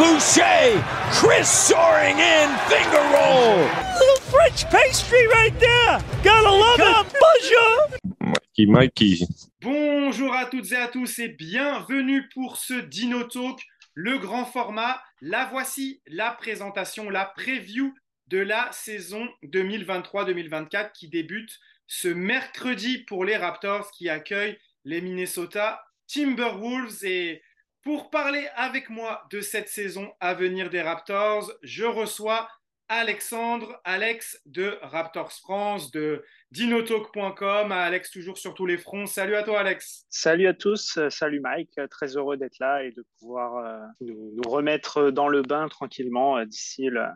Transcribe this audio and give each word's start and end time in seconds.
Boucher. 0.00 0.80
Chris 1.12 1.44
soaring 1.44 2.16
in, 2.18 2.48
finger 2.70 3.04
roll. 3.12 3.58
Little 4.00 4.22
French 4.30 4.64
pastry 4.70 5.26
right 5.26 5.52
there. 5.60 6.00
Gotta 6.24 6.50
love 6.50 6.80
it. 6.80 7.16
Bonjour. 7.20 7.98
Mikey, 8.18 8.64
Mikey. 8.64 9.26
Bonjour 9.60 10.34
à 10.34 10.46
toutes 10.46 10.72
et 10.72 10.76
à 10.76 10.88
tous 10.88 11.18
et 11.18 11.28
bienvenue 11.28 12.30
pour 12.30 12.56
ce 12.56 12.72
Dino 12.72 13.24
Talk, 13.24 13.60
le 13.92 14.16
grand 14.16 14.46
format. 14.46 15.02
La 15.20 15.44
voici, 15.44 16.00
la 16.06 16.30
présentation, 16.30 17.10
la 17.10 17.26
preview 17.26 17.92
de 18.28 18.38
la 18.38 18.72
saison 18.72 19.28
2023-2024 19.44 20.92
qui 20.92 21.08
débute 21.08 21.58
ce 21.86 22.08
mercredi 22.08 23.04
pour 23.04 23.26
les 23.26 23.36
Raptors 23.36 23.90
qui 23.90 24.08
accueillent 24.08 24.56
les 24.86 25.02
Minnesota 25.02 25.84
Timberwolves. 26.06 27.04
Et 27.04 27.42
pour 27.82 28.10
parler 28.10 28.46
avec 28.56 28.90
moi 28.90 29.26
de 29.30 29.40
cette 29.40 29.68
saison 29.68 30.12
à 30.20 30.34
venir 30.34 30.70
des 30.70 30.82
Raptors, 30.82 31.50
je 31.62 31.84
reçois 31.84 32.48
Alexandre, 32.88 33.80
Alex 33.84 34.42
de 34.46 34.76
Raptors 34.82 35.32
France, 35.32 35.92
de 35.92 36.24
dinotalk.com, 36.50 37.70
Alex 37.70 38.10
toujours 38.10 38.36
sur 38.36 38.52
tous 38.52 38.66
les 38.66 38.76
fronts. 38.76 39.06
Salut 39.06 39.36
à 39.36 39.44
toi 39.44 39.60
Alex. 39.60 40.06
Salut 40.10 40.48
à 40.48 40.54
tous, 40.54 40.98
salut 41.08 41.40
Mike, 41.40 41.80
très 41.88 42.16
heureux 42.16 42.36
d'être 42.36 42.58
là 42.58 42.82
et 42.82 42.90
de 42.90 43.04
pouvoir 43.18 43.64
euh, 43.64 43.86
nous, 44.00 44.32
nous, 44.34 44.50
remettre 44.50 45.12
dans 45.12 45.28
le 45.28 45.42
bain 45.42 45.68
tranquillement 45.68 46.38
euh, 46.38 46.44
d'ici 46.44 46.86
le, 46.86 47.06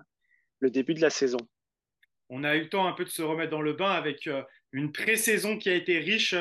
le, 0.60 0.70
début 0.70 0.94
de 0.94 1.00
la 1.00 1.10
saison. 1.10 1.38
On 2.30 2.44
a 2.44 2.54
eu 2.54 2.60
le 2.60 2.68
temps 2.68 2.86
un 2.86 2.92
peu 2.92 3.04
de 3.04 3.10
se 3.10 3.22
remettre 3.22 3.50
dans 3.50 3.60
le 3.60 3.72
bain 3.72 3.90
avec 3.90 4.28
euh, 4.28 4.42
une 4.70 4.92
pré-saison 4.92 5.58
qui 5.58 5.68
a 5.70 5.74
été 5.74 5.98
riche 5.98 6.36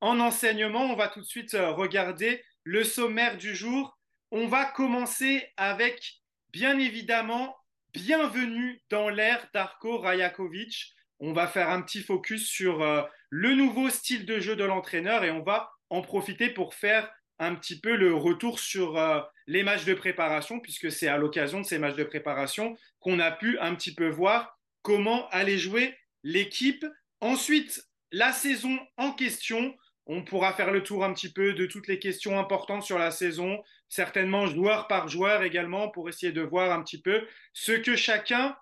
en 0.00 0.20
enseignements. 0.20 0.92
On 0.92 0.96
va 0.96 1.08
tout 1.08 1.20
de 1.20 1.26
suite 1.26 1.56
regarder 1.60 2.40
le 2.66 2.82
sommaire 2.82 3.36
du 3.36 3.54
jour. 3.54 3.96
On 4.32 4.48
va 4.48 4.64
commencer 4.64 5.48
avec, 5.56 6.20
bien 6.52 6.80
évidemment, 6.80 7.56
bienvenue 7.92 8.82
dans 8.90 9.08
l'ère 9.08 9.48
d'Arko 9.54 9.98
Rajakovic. 9.98 10.92
On 11.20 11.32
va 11.32 11.46
faire 11.46 11.70
un 11.70 11.80
petit 11.80 12.02
focus 12.02 12.48
sur 12.48 12.82
euh, 12.82 13.02
le 13.30 13.54
nouveau 13.54 13.88
style 13.88 14.26
de 14.26 14.40
jeu 14.40 14.56
de 14.56 14.64
l'entraîneur 14.64 15.22
et 15.22 15.30
on 15.30 15.44
va 15.44 15.70
en 15.90 16.02
profiter 16.02 16.50
pour 16.50 16.74
faire 16.74 17.08
un 17.38 17.54
petit 17.54 17.78
peu 17.78 17.94
le 17.94 18.12
retour 18.12 18.58
sur 18.58 18.98
euh, 18.98 19.20
les 19.46 19.62
matchs 19.62 19.84
de 19.84 19.94
préparation, 19.94 20.58
puisque 20.58 20.90
c'est 20.90 21.06
à 21.06 21.18
l'occasion 21.18 21.60
de 21.60 21.66
ces 21.66 21.78
matchs 21.78 21.94
de 21.94 22.02
préparation 22.02 22.76
qu'on 22.98 23.20
a 23.20 23.30
pu 23.30 23.60
un 23.60 23.76
petit 23.76 23.94
peu 23.94 24.08
voir 24.08 24.58
comment 24.82 25.28
allait 25.28 25.56
jouer 25.56 25.96
l'équipe. 26.24 26.84
Ensuite, 27.20 27.86
la 28.10 28.32
saison 28.32 28.76
en 28.96 29.12
question. 29.12 29.76
On 30.06 30.22
pourra 30.22 30.52
faire 30.52 30.70
le 30.70 30.82
tour 30.84 31.04
un 31.04 31.12
petit 31.12 31.32
peu 31.32 31.52
de 31.52 31.66
toutes 31.66 31.88
les 31.88 31.98
questions 31.98 32.38
importantes 32.38 32.84
sur 32.84 32.98
la 32.98 33.10
saison, 33.10 33.62
certainement 33.88 34.46
joueur 34.46 34.86
par 34.86 35.08
joueur 35.08 35.42
également, 35.42 35.88
pour 35.88 36.08
essayer 36.08 36.32
de 36.32 36.42
voir 36.42 36.70
un 36.70 36.82
petit 36.82 37.00
peu 37.00 37.26
ce 37.52 37.72
que 37.72 37.96
chacun 37.96 38.56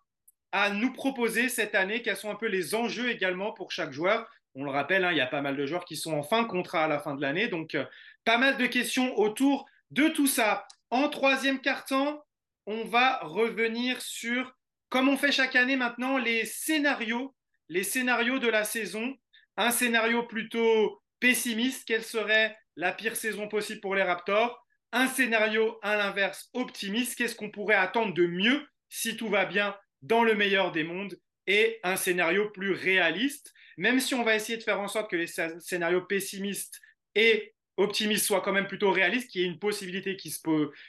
a 0.52 0.70
nous 0.70 0.92
proposer 0.92 1.48
cette 1.48 1.74
année, 1.74 2.00
quels 2.00 2.16
sont 2.16 2.30
un 2.30 2.36
peu 2.36 2.46
les 2.46 2.74
enjeux 2.74 3.10
également 3.10 3.52
pour 3.52 3.72
chaque 3.72 3.92
joueur. 3.92 4.26
On 4.54 4.64
le 4.64 4.70
rappelle, 4.70 5.04
hein, 5.04 5.10
il 5.12 5.18
y 5.18 5.20
a 5.20 5.26
pas 5.26 5.42
mal 5.42 5.56
de 5.56 5.66
joueurs 5.66 5.84
qui 5.84 5.96
sont 5.96 6.14
en 6.14 6.22
fin 6.22 6.42
de 6.42 6.48
contrat 6.48 6.84
à 6.84 6.88
la 6.88 7.00
fin 7.00 7.14
de 7.14 7.20
l'année, 7.20 7.48
donc 7.48 7.74
euh, 7.74 7.84
pas 8.24 8.38
mal 8.38 8.56
de 8.56 8.66
questions 8.66 9.18
autour 9.18 9.66
de 9.90 10.08
tout 10.08 10.28
ça. 10.28 10.66
En 10.90 11.08
troisième 11.08 11.60
quart-temps, 11.60 12.24
on 12.66 12.84
va 12.84 13.18
revenir 13.18 14.00
sur, 14.00 14.56
comme 14.88 15.08
on 15.08 15.16
fait 15.16 15.32
chaque 15.32 15.56
année 15.56 15.76
maintenant, 15.76 16.16
les 16.16 16.46
scénarios, 16.46 17.34
les 17.68 17.82
scénarios 17.82 18.38
de 18.38 18.48
la 18.48 18.64
saison. 18.64 19.14
Un 19.56 19.70
scénario 19.70 20.22
plutôt 20.24 21.02
pessimiste, 21.24 21.86
quelle 21.86 22.02
serait 22.02 22.54
la 22.76 22.92
pire 22.92 23.16
saison 23.16 23.48
possible 23.48 23.80
pour 23.80 23.94
les 23.94 24.02
Raptors? 24.02 24.62
Un 24.92 25.06
scénario 25.06 25.78
à 25.80 25.96
l'inverse 25.96 26.50
optimiste, 26.52 27.16
qu'est-ce 27.16 27.34
qu'on 27.34 27.50
pourrait 27.50 27.76
attendre 27.76 28.12
de 28.12 28.26
mieux 28.26 28.66
si 28.90 29.16
tout 29.16 29.30
va 29.30 29.46
bien 29.46 29.74
dans 30.02 30.22
le 30.22 30.34
meilleur 30.34 30.70
des 30.70 30.84
mondes? 30.84 31.18
Et 31.46 31.80
un 31.82 31.96
scénario 31.96 32.50
plus 32.50 32.72
réaliste, 32.72 33.54
même 33.78 34.00
si 34.00 34.14
on 34.14 34.22
va 34.22 34.34
essayer 34.36 34.58
de 34.58 34.62
faire 34.62 34.80
en 34.80 34.86
sorte 34.86 35.10
que 35.10 35.16
les 35.16 35.26
scénarios 35.60 36.02
pessimistes 36.02 36.78
et 37.14 37.54
optimistes 37.78 38.26
soient 38.26 38.42
quand 38.42 38.52
même 38.52 38.68
plutôt 38.68 38.90
réalistes, 38.90 39.30
qu'il 39.30 39.40
y 39.40 39.44
ait 39.44 39.48
une 39.48 39.58
possibilité 39.58 40.18
qui 40.18 40.30
se, 40.30 40.40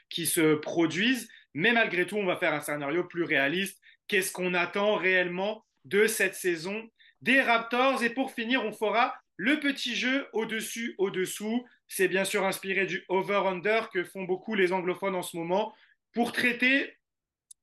qui 0.09 0.25
se 0.25 0.55
produise, 0.55 1.29
mais 1.53 1.71
malgré 1.71 2.05
tout, 2.05 2.17
on 2.17 2.25
va 2.25 2.35
faire 2.35 2.53
un 2.53 2.59
scénario 2.59 3.05
plus 3.05 3.23
réaliste. 3.23 3.79
Qu'est-ce 4.09 4.33
qu'on 4.33 4.53
attend 4.53 4.95
réellement 4.95 5.65
de 5.85 6.07
cette 6.07 6.35
saison 6.35 6.89
des 7.21 7.41
Raptors? 7.41 8.03
Et 8.03 8.09
pour 8.09 8.33
finir, 8.33 8.65
on 8.65 8.73
fera 8.73 9.15
le 9.37 9.59
petit 9.59 9.95
jeu 9.95 10.27
au-dessus, 10.33 10.95
au-dessous. 10.97 11.65
C'est 11.87 12.07
bien 12.07 12.25
sûr 12.25 12.45
inspiré 12.45 12.85
du 12.85 13.03
over-under 13.09 13.89
que 13.91 14.03
font 14.03 14.23
beaucoup 14.23 14.55
les 14.55 14.73
anglophones 14.73 15.15
en 15.15 15.21
ce 15.21 15.37
moment 15.37 15.73
pour 16.13 16.31
traiter 16.31 16.97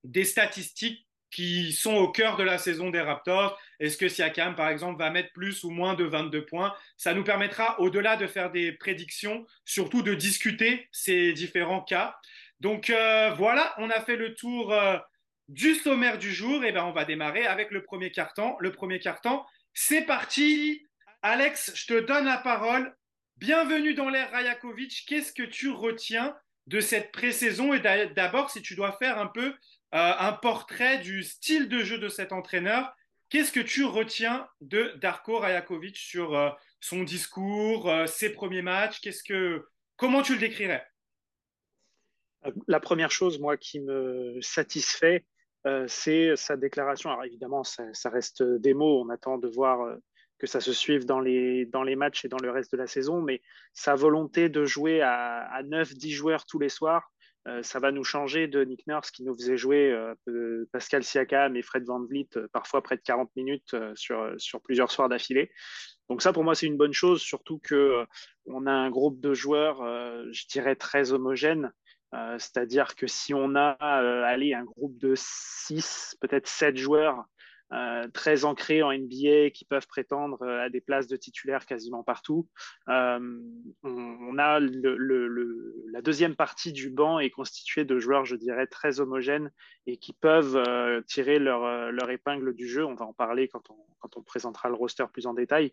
des 0.05 0.25
statistiques 0.25 1.06
qui 1.32 1.72
sont 1.72 1.94
au 1.94 2.09
cœur 2.09 2.37
de 2.37 2.43
la 2.43 2.59
saison 2.59 2.91
des 2.91 3.00
Raptors. 3.00 3.59
Est-ce 3.81 3.97
que 3.97 4.09
Siakam, 4.09 4.55
par 4.55 4.69
exemple, 4.69 4.99
va 4.99 5.11
mettre 5.11 5.32
plus 5.32 5.65
ou 5.65 5.71
moins 5.71 5.94
de 5.94 6.05
22 6.05 6.44
points? 6.44 6.75
Ça 6.99 7.15
nous 7.15 7.25
permettra, 7.25 7.81
au-delà 7.81 8.16
de 8.16 8.27
faire 8.27 8.50
des 8.53 8.72
prédictions, 8.72 9.47
surtout 9.65 10.03
de 10.03 10.15
discuter 10.15 10.88
ces 10.93 11.32
différents 11.32 11.81
cas. 11.81 12.16
Donc 12.61 12.91
euh, 12.91 13.31
voilà, 13.31 13.75
on 13.78 13.91
a 13.91 14.00
fait 14.00 14.16
le 14.16 14.34
tour 14.34 14.72
euh, 14.72 14.99
du 15.49 15.75
sommaire 15.75 16.19
du 16.19 16.32
jour. 16.32 16.62
Et 16.65 16.72
ben, 16.72 16.84
on 16.84 16.93
va 16.93 17.06
démarrer 17.06 17.47
avec 17.47 17.71
le 17.71 17.82
premier 17.82 18.12
carton. 18.12 18.55
Le 18.61 18.71
premier 18.71 19.00
carton, 19.00 19.43
c'est 19.72 20.03
parti. 20.03 20.87
Alex, 21.25 21.71
je 21.77 21.87
te 21.87 22.00
donne 22.00 22.25
la 22.25 22.38
parole. 22.38 22.93
Bienvenue 23.37 23.94
dans 23.94 24.09
l'ère 24.09 24.33
Rajakovic. 24.33 25.05
Qu'est-ce 25.06 25.33
que 25.33 25.44
tu 25.44 25.71
retiens 25.71 26.37
de 26.66 26.81
cette 26.81 27.12
pré-saison? 27.12 27.72
Et 27.72 27.78
d'abord, 27.78 28.50
si 28.50 28.60
tu 28.60 28.75
dois 28.75 28.91
faire 28.99 29.19
un 29.19 29.28
peu 29.28 29.50
euh, 29.50 29.53
un 29.93 30.32
portrait 30.32 30.99
du 30.99 31.22
style 31.22 31.69
de 31.69 31.84
jeu 31.84 31.99
de 31.99 32.09
cet 32.09 32.32
entraîneur. 32.32 32.93
Qu'est-ce 33.28 33.53
que 33.53 33.61
tu 33.61 33.84
retiens 33.84 34.49
de 34.62 34.94
Darko 34.97 35.38
Rajakovic 35.38 35.97
sur 35.97 36.37
euh, 36.37 36.50
son 36.81 37.05
discours, 37.05 37.88
euh, 37.88 38.06
ses 38.06 38.31
premiers 38.31 38.62
matchs? 38.62 39.00
Qu'est-ce 39.00 39.22
que, 39.22 39.65
Comment 39.97 40.22
tu 40.22 40.32
le 40.32 40.41
décrirais? 40.41 40.84
La 42.66 42.81
première 42.81 43.12
chose, 43.12 43.38
moi, 43.38 43.56
qui 43.56 43.78
me 43.78 44.41
satisfait, 44.41 45.25
c'est 45.87 46.34
sa 46.34 46.56
déclaration. 46.56 47.11
Alors 47.11 47.25
évidemment, 47.25 47.62
ça, 47.62 48.11
reste 48.11 48.43
des 48.43 48.75
mots. 48.75 49.00
On 49.00 49.11
attend 49.11 49.38
de 49.38 49.47
voir 49.47 49.97
que 50.43 50.49
ça 50.49 50.61
se 50.61 50.73
suive 50.73 51.07
dans 51.07 51.21
les, 51.21 51.67
dans 51.67 51.85
les 51.85 51.95
matchs 51.95 52.25
et 52.25 52.29
dans 52.29 52.41
le 52.43 52.51
reste 52.51 52.73
de 52.73 52.77
la 52.77 52.89
saison, 52.89 53.23
mais 53.23 53.41
sa 53.73 53.95
volonté 53.95 54.49
de 54.49 54.65
jouer 54.65 55.01
à, 55.01 55.45
à 55.45 55.63
9-10 55.63 56.11
joueurs 56.11 56.47
tous 56.47 56.59
les 56.59 56.69
soirs, 56.69 57.13
euh, 57.47 57.63
ça 57.63 57.79
va 57.79 57.93
nous 57.93 58.03
changer 58.03 58.49
de 58.49 58.65
Nick 58.65 58.85
Nurse 58.89 59.13
qui 59.13 59.23
nous 59.23 59.35
faisait 59.35 59.57
jouer 59.57 59.93
euh, 60.29 60.69
Pascal 60.73 61.05
Siakam 61.05 61.57
et 61.57 61.63
Fred 61.63 61.85
Van 61.85 62.01
Vliet 62.01 62.29
euh, 62.37 62.49
parfois 62.53 62.83
près 62.83 62.97
de 62.97 63.03
40 63.03 63.31
minutes 63.37 63.77
sur, 63.95 64.35
sur 64.37 64.61
plusieurs 64.61 64.91
soirs 64.91 65.09
d'affilée. 65.09 65.53
Donc 66.09 66.23
ça, 66.23 66.33
pour 66.33 66.43
moi, 66.43 66.57
c'est 66.57 66.67
une 66.67 66.77
bonne 66.77 66.93
chose, 66.93 67.23
surtout 67.23 67.61
que 67.61 68.05
on 68.47 68.67
a 68.67 68.73
un 68.73 68.91
groupe 68.91 69.21
de 69.21 69.35
joueurs, 69.35 69.79
je 70.33 70.47
dirais, 70.49 70.75
très 70.75 71.13
homogène. 71.13 71.73
C'est-à-dire 72.13 72.97
que 72.97 73.07
si 73.07 73.33
on 73.33 73.55
a 73.55 73.71
allez, 74.27 74.53
un 74.53 74.65
groupe 74.65 74.99
de 74.99 75.15
6, 75.17 76.17
peut-être 76.21 76.49
7 76.49 76.77
joueurs 76.77 77.25
euh, 77.72 78.06
très 78.12 78.44
ancrés 78.44 78.83
en 78.83 78.93
NBA 78.93 79.49
qui 79.55 79.65
peuvent 79.65 79.87
prétendre 79.87 80.43
euh, 80.43 80.67
à 80.67 80.69
des 80.69 80.82
places 80.82 81.06
de 81.06 81.17
titulaires 81.17 81.64
quasiment 81.64 82.02
partout. 82.02 82.47
Euh, 82.91 83.41
on, 83.82 84.38
a 84.38 84.61
la 84.61 86.02
deuxième 86.02 86.37
partie 86.37 86.73
du 86.73 86.91
banc 86.91 87.19
est 87.19 87.31
constituée 87.31 87.87
de 87.87 87.99
joueurs, 87.99 88.26
je 88.26 88.37
dirais, 88.37 88.67
très 88.67 89.00
homogènes 89.00 89.50
et 89.87 89.97
qui 89.97 90.12
peuvent 90.12 90.62
tirer 91.06 91.38
leur, 91.38 92.11
épingle 92.11 92.55
du 92.55 92.69
jeu. 92.69 92.85
On 92.85 92.94
va 92.94 93.06
en 93.06 93.14
parler 93.14 93.49
quand 93.49 93.70
on, 93.70 94.23
présentera 94.23 94.69
le 94.69 94.75
roster 94.75 95.05
plus 95.12 95.26
en 95.26 95.35
détail. 95.35 95.73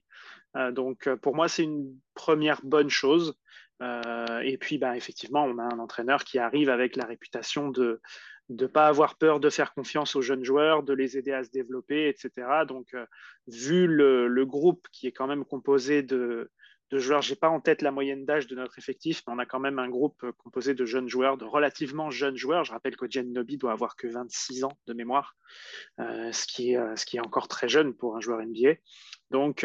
donc 0.71 1.09
pour 1.15 1.35
moi, 1.35 1.47
c'est 1.47 1.63
une 1.63 1.93
première 2.13 2.61
bonne 2.63 2.89
chose. 2.89 3.37
et 3.81 4.57
puis, 4.59 4.77
ben, 4.77 4.93
effectivement, 4.93 5.45
on 5.45 5.57
a 5.57 5.63
un 5.63 5.79
entraîneur 5.79 6.23
qui 6.23 6.39
arrive 6.39 6.69
avec 6.69 6.95
la 6.95 7.05
réputation 7.05 7.69
de, 7.69 8.01
de 8.49 8.63
ne 8.63 8.67
pas 8.67 8.87
avoir 8.87 9.15
peur 9.15 9.39
de 9.39 9.49
faire 9.49 9.73
confiance 9.73 10.15
aux 10.15 10.21
jeunes 10.21 10.43
joueurs, 10.43 10.83
de 10.83 10.93
les 10.93 11.17
aider 11.17 11.31
à 11.31 11.43
se 11.43 11.51
développer, 11.51 12.09
etc. 12.09 12.65
Donc, 12.67 12.93
euh, 12.93 13.05
vu 13.47 13.87
le, 13.87 14.43
groupe 14.45 14.87
qui 14.91 15.07
est 15.07 15.11
quand 15.11 15.27
même 15.27 15.45
composé 15.45 16.01
de, 16.01 16.49
joueurs, 16.91 17.21
je 17.21 17.31
n'ai 17.31 17.35
pas 17.35 17.49
en 17.49 17.59
tête 17.59 17.83
la 17.83 17.91
moyenne 17.91 18.25
d'âge 18.25 18.47
de 18.47 18.55
notre 18.55 18.79
effectif, 18.79 19.21
mais 19.27 19.33
on 19.35 19.39
a 19.39 19.45
quand 19.45 19.59
même 19.59 19.77
un 19.77 19.87
groupe 19.87 20.25
composé 20.39 20.73
de 20.73 20.83
jeunes 20.85 21.07
joueurs, 21.07 21.37
de 21.37 21.45
relativement 21.45 22.09
jeunes 22.09 22.37
joueurs. 22.37 22.63
Je 22.63 22.71
rappelle 22.71 22.95
que 22.95 23.19
Nobi 23.21 23.57
doit 23.57 23.71
avoir 23.71 23.95
que 23.95 24.07
26 24.07 24.63
ans 24.63 24.77
de 24.87 24.93
mémoire, 24.93 25.35
euh, 25.99 26.31
ce, 26.31 26.47
qui 26.47 26.71
est, 26.71 26.77
euh, 26.77 27.21
encore 27.23 27.47
très 27.47 27.69
jeune 27.69 27.93
pour 27.93 28.17
un 28.17 28.21
joueur 28.21 28.41
NBA. 28.41 28.77
Donc 29.29 29.63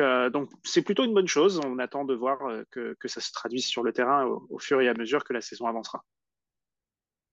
c'est 0.63 0.83
plutôt 0.83 1.05
une 1.05 1.15
bonne 1.15 1.27
chose. 1.27 1.59
On 1.65 1.79
attend 1.79 2.05
de 2.05 2.15
voir 2.15 2.41
que, 2.71 2.95
ça 3.07 3.23
se 3.23 3.33
traduise 3.33 3.65
sur 3.65 3.83
le 3.83 3.95
terrain 3.95 4.27
au 4.27 4.59
fur 4.59 4.83
et 4.83 4.89
à 4.89 4.95
mesure 4.95 5.25
que 5.25 5.33
la 5.33 5.41
saison 5.41 5.67
avancera. 5.67 6.05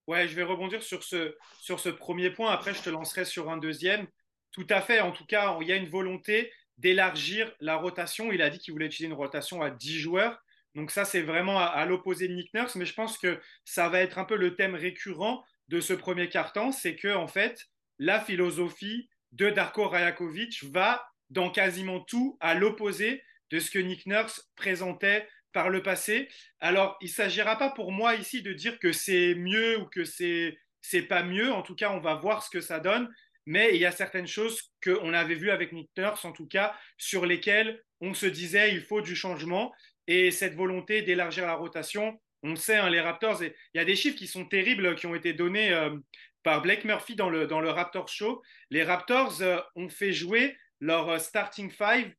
Ouais, 0.08 0.28
je 0.28 0.36
vais 0.36 0.44
rebondir 0.44 0.82
sur 0.84 1.04
ce, 1.04 1.36
sur 1.60 1.80
ce 1.80 1.90
premier 1.90 2.32
point. 2.32 2.52
Après, 2.52 2.74
je 2.74 2.82
te 2.82 2.90
lancerai 2.90 3.26
sur 3.26 3.50
un 3.50 3.58
deuxième. 3.58 4.08
tout 4.52 4.68
à 4.70 4.82
fait. 4.82 5.00
En 5.00 5.12
tout 5.12 5.26
cas, 5.26 5.58
il 5.62 5.68
y 5.68 5.72
a 5.72 5.76
une 5.76 5.90
volonté 5.90 6.52
d'élargir 6.78 7.54
la 7.60 7.76
rotation. 7.76 8.32
Il 8.32 8.42
a 8.42 8.50
dit 8.50 8.60
qu'il 8.60 8.74
voulait 8.74 8.88
utiliser 8.88 9.08
une 9.08 9.18
rotation 9.18 9.62
à 9.62 9.70
10 9.70 10.00
joueurs. 10.00 10.44
Donc 10.76 10.92
ça, 10.92 11.06
c'est 11.06 11.22
vraiment 11.22 11.60
à, 11.60 11.86
l'opposé 11.86 12.28
de 12.28 12.34
Nick 12.34 12.54
Nurse. 12.54 12.76
Mais 12.76 12.86
je 12.86 12.94
pense 12.94 13.18
que 13.18 13.40
ça 13.66 13.90
va 13.90 14.00
être 14.00 14.18
un 14.18 14.26
peu 14.26 14.36
le 14.36 14.56
thème 14.56 14.76
récurrent 14.76 15.44
de 15.68 15.80
ce 15.80 15.94
premier 15.94 16.30
quart-temps. 16.30 16.72
C'est 16.72 16.96
que, 16.96 17.14
en 17.14 17.28
fait, 17.28 17.68
la 18.00 18.20
philosophie 18.20 19.10
de 19.32 19.50
Darko 19.50 19.88
Rajakovic 19.88 20.64
va 20.66 21.06
dans 21.30 21.50
quasiment 21.50 22.02
tout 22.02 22.38
à 22.42 22.56
l'opposé 22.56 23.24
de 23.52 23.60
ce 23.60 23.70
que 23.72 23.80
Nick 23.80 24.06
Nurse 24.06 24.50
présentait 24.56 25.28
par 25.54 25.70
le 25.70 25.82
passé. 25.82 26.30
Alors, 26.60 26.98
il 27.02 27.08
ne 27.08 27.12
s'agira 27.12 27.58
pas 27.58 27.70
pour 27.70 27.92
moi 27.92 28.16
ici 28.16 28.42
de 28.42 28.54
dire 28.54 28.80
que 28.80 28.92
c'est 28.92 29.36
mieux 29.36 29.80
ou 29.80 29.86
que 29.86 30.04
c'est 30.04 30.58
c'est 30.82 31.04
pas 31.04 31.24
mieux. 31.24 31.52
En 31.52 31.62
tout 31.62 31.76
cas, 31.76 31.92
on 31.92 32.00
va 32.00 32.16
voir 32.16 32.44
ce 32.44 32.50
que 32.50 32.62
ça 32.62 32.80
donne. 32.80 33.10
Mais 33.46 33.72
il 33.74 33.82
y 33.82 33.86
a 33.86 33.92
certaines 33.92 34.28
choses 34.28 34.72
qu'on 34.84 35.14
avait 35.14 35.36
vues 35.36 35.52
avec 35.52 35.72
Nick 35.72 35.90
Nurse, 35.98 36.26
en 36.26 36.32
tout 36.32 36.48
cas, 36.48 36.76
sur 36.98 37.26
lesquelles 37.26 37.82
on 38.00 38.14
se 38.14 38.26
disait 38.26 38.74
il 38.74 38.82
faut 38.82 39.02
du 39.02 39.16
changement. 39.16 39.74
Et 40.08 40.32
cette 40.32 40.56
volonté 40.56 41.02
d'élargir 41.02 41.46
la 41.46 41.56
rotation, 41.56 42.20
on 42.44 42.56
sait, 42.56 42.78
hein, 42.78 42.90
les 42.90 43.02
Raptors, 43.02 43.44
il 43.44 43.54
y 43.76 43.80
a 43.80 43.86
des 43.86 43.96
chiffres 43.96 44.18
qui 44.18 44.28
sont 44.28 44.46
terribles 44.46 44.96
qui 44.96 45.06
ont 45.08 45.16
été 45.16 45.34
donnés 45.34 45.72
euh, 45.72 45.96
par 46.44 46.62
Blake 46.62 46.86
Murphy 46.86 47.16
dans 47.16 47.30
le, 47.30 47.48
dans 47.48 47.62
le 47.62 47.70
Raptors 47.70 48.10
Show. 48.10 48.42
Les 48.70 48.84
Raptors 48.84 49.42
euh, 49.42 49.60
ont 49.76 49.90
fait 49.90 50.12
jouer 50.12 50.58
leur 50.80 51.10
euh, 51.10 51.20
starting 51.20 51.72
five 51.72 52.14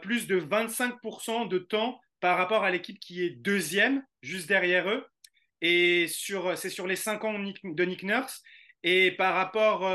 plus 0.00 0.26
de 0.28 0.40
25% 0.40 1.48
de 1.48 1.58
temps 1.58 2.00
par 2.24 2.38
rapport 2.38 2.64
à 2.64 2.70
l'équipe 2.70 2.98
qui 2.98 3.22
est 3.22 3.28
deuxième, 3.28 4.02
juste 4.22 4.48
derrière 4.48 4.88
eux. 4.88 5.06
Et 5.60 6.06
c'est 6.08 6.70
sur 6.70 6.86
les 6.86 6.96
5 6.96 7.22
ans 7.22 7.38
de 7.38 7.84
Nick 7.84 8.02
Nurse. 8.02 8.42
Et 8.82 9.10
par 9.10 9.34
rapport 9.34 9.86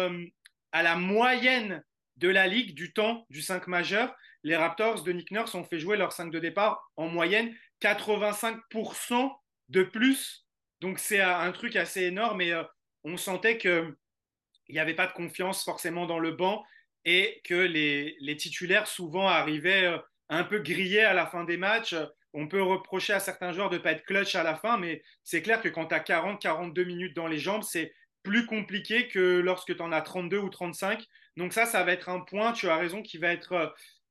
à 0.72 0.84
la 0.84 0.96
moyenne 0.96 1.84
de 2.18 2.30
la 2.30 2.46
ligue 2.46 2.76
du 2.76 2.94
temps 2.94 3.26
du 3.31 3.42
5 3.42 3.66
majeur, 3.66 4.16
les 4.44 4.56
Raptors 4.56 5.02
de 5.02 5.12
Nick 5.12 5.31
Nurse 5.31 5.56
ont 5.56 5.64
fait 5.64 5.80
jouer 5.80 5.98
leur 5.98 6.14
5 6.14 6.30
de 6.30 6.38
départ 6.38 6.92
en 6.98 7.08
moyenne 7.08 7.52
85% 7.81 9.31
de 9.70 9.81
plus. 9.81 10.46
Donc 10.81 11.00
c'est 11.00 11.22
un 11.22 11.52
truc 11.52 11.76
assez 11.76 12.04
énorme 12.04 12.42
et 12.42 12.54
euh, 12.54 12.62
on 13.06 13.18
sentait 13.18 13.58
qu'il 13.58 13.96
n'y 14.70 14.78
avait 14.78 14.94
pas 14.94 15.08
de 15.08 15.14
confiance 15.14 15.64
forcément 15.64 16.06
dans 16.06 16.20
le 16.20 16.34
banc 16.34 16.64
et 17.06 17.42
que 17.44 17.56
les, 17.56 18.38
titulaires 18.38 18.86
souvent 18.86 19.28
arrivaient 19.28 19.88
euh, 19.88 19.98
un 20.30 20.44
peu 20.44 20.60
grillés 20.60 21.02
à 21.02 21.16
la 21.16 21.26
fin 21.26 21.44
des 21.44 21.58
matchs. 21.58 21.96
On 22.34 22.48
peut 22.48 22.62
reprocher 22.62 23.14
à 23.14 23.20
certains 23.20 23.52
joueurs 23.52 23.70
de 23.70 23.78
ne 23.78 23.81
pas 23.81 23.92
être 23.94 24.06
clutch 24.06 24.36
à 24.36 24.44
la 24.44 24.56
fin, 24.56 24.78
mais 24.78 25.02
c'est 25.24 25.42
clair 25.42 25.62
que 25.62 25.70
quand 25.70 25.88
tu 25.88 25.96
as 25.96 26.00
40-42 26.00 26.86
minutes 26.86 27.16
dans 27.16 27.28
les 27.28 27.40
jambes, 27.40 27.64
c'est 27.64 27.94
plus 28.24 28.46
compliqué 28.46 29.08
que 29.08 29.40
lorsque 29.40 29.76
tu 29.76 29.81
en 29.81 29.92
as 29.92 30.02
32 30.02 30.38
ou 30.38 30.50
35. 30.50 31.06
Donc 31.38 31.54
ça, 31.54 31.66
ça 31.66 31.84
va 31.84 31.94
être 31.94 32.10
un 32.10 32.20
point, 32.20 32.54
tu 32.54 32.68
as 32.70 32.78
raison, 32.78 33.02
qui 33.02 33.18
va 33.18 33.31
être 33.31 33.54
euh, 33.54 33.68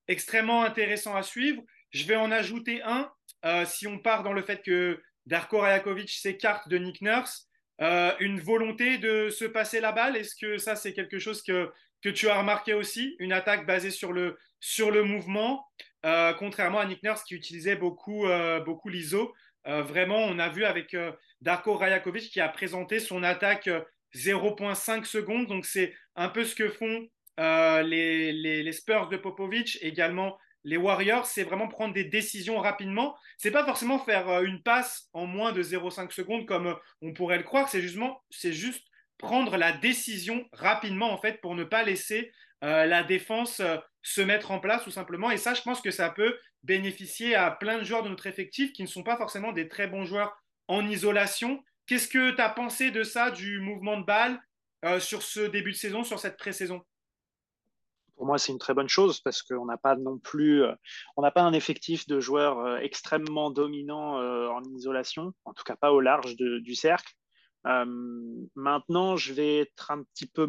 extrêmement 0.09 0.63
intéressant 0.63 1.15
à 1.15 1.23
suivre. 1.23 1.63
Je 1.91 2.05
vais 2.05 2.17
en 2.17 2.31
ajouter 2.31 2.83
un. 2.83 3.11
Euh, 3.45 3.65
si 3.67 3.87
on 3.87 3.99
part 3.99 4.23
dans 4.23 4.33
le 4.33 4.43
fait 4.43 4.63
que 4.63 5.01
Darko 5.27 5.61
Rajakovic 5.61 6.11
s'écarte 6.11 6.69
de 6.69 6.79
Nick 6.79 7.03
Nurse, 7.03 7.49
euh, 7.81 8.13
une 8.19 8.41
volonté 8.41 8.99
de 8.99 9.29
se 9.31 9.45
passer 9.45 9.81
la 9.81 9.93
balle, 9.93 10.17
est-ce 10.17 10.35
que 10.35 10.59
ça 10.59 10.75
c'est 10.75 10.93
quelque 10.93 11.19
chose 11.19 11.43
que, 11.43 11.71
que 12.03 12.09
tu 12.09 12.29
as 12.29 12.39
remarqué 12.39 12.75
aussi? 12.75 13.15
Une 13.21 13.33
attaque 13.33 13.67
basée 13.67 13.91
sur 13.91 14.13
le, 14.13 14.37
sur 14.59 14.91
le 14.91 15.05
mouvement, 15.05 15.67
contrairement 16.03 16.79
à 16.79 16.87
Nick 16.87 17.03
Nurse 17.03 17.25
qui 17.25 17.35
utilisait 17.35 17.77
beaucoup, 17.77 18.27
beaucoup 18.65 18.89
l'ISO. 18.89 19.35
vraiment, 19.65 20.19
on 20.19 20.39
a 20.39 20.49
vu 20.49 20.65
avec 20.65 20.97
Darko 21.41 21.75
Rajakovic 21.75 22.31
qui 22.31 22.41
a 22.41 22.49
présenté 22.49 23.01
son 23.01 23.23
attaque 23.23 23.69
0,5 24.15 25.05
secondes. 25.05 25.47
Donc, 25.47 25.67
c'est 25.67 25.95
un 26.17 26.29
peu 26.29 26.45
ce 26.45 26.55
que 26.55 26.69
font 26.69 27.07
euh, 27.39 27.83
les, 27.83 28.73
Spurs 28.73 29.09
de 29.09 29.17
Popovic, 29.17 29.79
également 29.81 30.39
les 30.65 30.77
Warriors. 30.77 31.27
C'est 31.27 31.45
vraiment 31.45 31.69
prendre 31.69 31.95
des 31.95 32.05
décisions 32.05 32.59
rapidement. 32.59 33.17
C'est 33.37 33.51
pas 33.51 33.65
forcément 33.65 33.99
faire 33.99 34.29
euh, 34.29 34.43
une 34.43 34.63
passe 34.63 35.09
en 35.13 35.27
moins 35.27 35.53
de 35.53 35.63
0,5 35.63 36.11
secondes 36.11 36.47
comme 36.47 36.69
euh, 36.69 36.75
on 37.03 37.13
pourrait 37.13 37.39
le 37.39 37.45
croire. 37.45 37.69
C'est 37.69 37.81
justement, 37.81 38.23
c'est 38.31 38.53
juste 38.53 38.85
prendre 39.19 39.57
la 39.57 39.73
décision 39.73 40.47
rapidement 40.53 41.13
en 41.13 41.19
fait 41.19 41.41
pour 41.41 41.55
ne 41.55 41.65
pas 41.65 41.83
laisser 41.83 42.33
la 42.61 43.05
défense 43.05 43.63
se 44.03 44.21
mettre 44.21 44.51
en 44.51 44.61
place 44.61 44.85
tout 44.85 44.91
simplement. 44.91 45.31
Et 45.31 45.37
ça, 45.37 45.55
je 45.55 45.63
pense 45.63 45.81
que 45.81 45.91
ça 45.91 46.11
peut 46.11 46.39
bénéficier 46.63 47.35
à 47.35 47.51
plein 47.51 47.79
de 47.79 47.85
joueurs 47.85 48.03
de 48.03 48.09
notre 48.09 48.27
effectif 48.27 48.73
qui 48.73 48.83
ne 48.83 48.89
sont 48.89 49.03
pas 49.03 49.17
forcément 49.17 49.53
des 49.53 49.69
très 49.69 49.87
bons 49.87 50.05
joueurs 50.05 50.43
en 50.67 50.87
isolation, 50.87 51.63
Qu'est-ce 51.89 52.07
que 52.07 52.33
tu 52.33 52.43
as 52.43 52.51
pensé 52.51 52.91
de 52.91 53.03
ça, 53.03 53.31
du 53.31 53.61
mouvement 53.61 53.99
de 53.99 54.05
balle 54.05 54.39
euh, 54.85 55.01
sur 55.01 55.23
ce 55.23 55.41
début 55.41 55.73
de 55.73 55.77
saison, 55.77 56.05
sur 56.05 56.19
cette 56.19 56.37
pré-saison? 56.37 56.83
Pour 58.15 58.27
moi, 58.27 58.37
c'est 58.37 58.53
une 58.53 58.59
très 58.59 58.75
bonne 58.75 58.91
chose 58.91 59.21
parce 59.21 59.43
qu'on 59.43 59.65
n'a 59.65 59.79
pas 59.79 59.97
non 59.97 60.19
plus, 60.19 60.65
euh, 60.65 60.75
un 61.17 61.53
effectif 61.55 62.07
de 62.07 62.21
joueurs 62.21 62.59
euh, 62.59 62.77
extrêmement 62.79 63.51
dominants 63.51 64.19
en 64.19 64.63
isolation, 64.65 65.33
en 65.47 65.55
tout 65.55 65.65
cas 65.65 65.77
pas 65.77 65.91
au 65.91 66.01
large 66.01 66.37
du 66.37 66.75
cercle. 66.75 67.15
Maintenant, 67.65 69.17
je 69.17 69.33
vais 69.33 69.59
être 69.59 69.91
un 69.91 70.03
petit 70.03 70.27
peu 70.27 70.47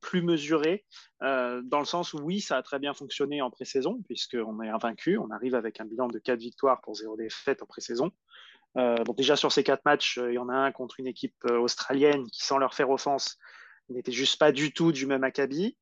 plus 0.00 0.22
mesuré, 0.22 0.84
dans 1.20 1.78
le 1.78 1.84
sens 1.84 2.14
où 2.14 2.18
oui, 2.18 2.40
ça 2.40 2.56
a 2.56 2.62
très 2.62 2.78
bien 2.78 2.94
fonctionné 2.94 3.42
en 3.42 3.50
pré-saison, 3.50 4.00
puisqu'on 4.06 4.62
est 4.62 4.68
invaincu. 4.68 5.18
On 5.18 5.30
arrive 5.30 5.54
avec 5.54 5.80
un 5.80 5.84
bilan 5.84 6.08
de 6.08 6.18
4 6.18 6.38
victoires 6.38 6.80
pour 6.80 6.94
0 6.94 7.16
défaite 7.16 7.62
en 7.62 7.66
pré-saison. 7.66 8.12
Euh, 8.76 8.96
déjà 9.16 9.36
sur 9.36 9.50
ces 9.50 9.64
quatre 9.64 9.84
matchs, 9.84 10.18
euh, 10.18 10.30
il 10.30 10.34
y 10.34 10.38
en 10.38 10.48
a 10.48 10.54
un 10.54 10.72
contre 10.72 11.00
une 11.00 11.06
équipe 11.06 11.44
euh, 11.50 11.58
australienne 11.58 12.26
qui, 12.30 12.44
sans 12.44 12.58
leur 12.58 12.74
faire 12.74 12.90
offense, 12.90 13.36
n'était 13.88 14.12
juste 14.12 14.38
pas 14.38 14.52
du 14.52 14.72
tout 14.72 14.92
du 14.92 15.06
même 15.06 15.24
acabit. 15.24 15.76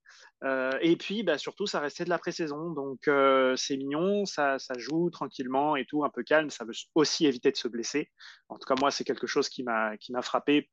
Et 0.45 0.97
puis, 0.97 1.23
bah, 1.23 1.39
surtout, 1.39 1.67
ça 1.67 1.81
restait 1.81 2.05
de 2.05 2.11
la 2.11 2.19
pré-saison. 2.19 2.71
Donc, 2.71 3.11
c'est 3.57 3.77
mignon, 3.77 4.25
ça, 4.25 4.57
joue 4.77 5.11
tranquillement 5.11 5.77
et 5.77 5.85
tout, 5.85 6.05
un 6.05 6.11
peu 6.11 6.23
calme. 6.23 6.51
Ça 6.51 6.65
veut 6.65 6.75
aussi 6.95 7.27
éviter 7.27 7.51
de 7.51 7.57
se 7.57 7.69
blesser. 7.69 8.11
En 8.49 8.59
tout 8.59 8.67
cas, 8.67 8.75
moi, 8.79 8.91
c'est 8.91 9.05
quelque 9.05 9.27
chose 9.27 9.49
qui 9.49 9.63
m'a 9.63 9.97
frappé. 10.23 10.71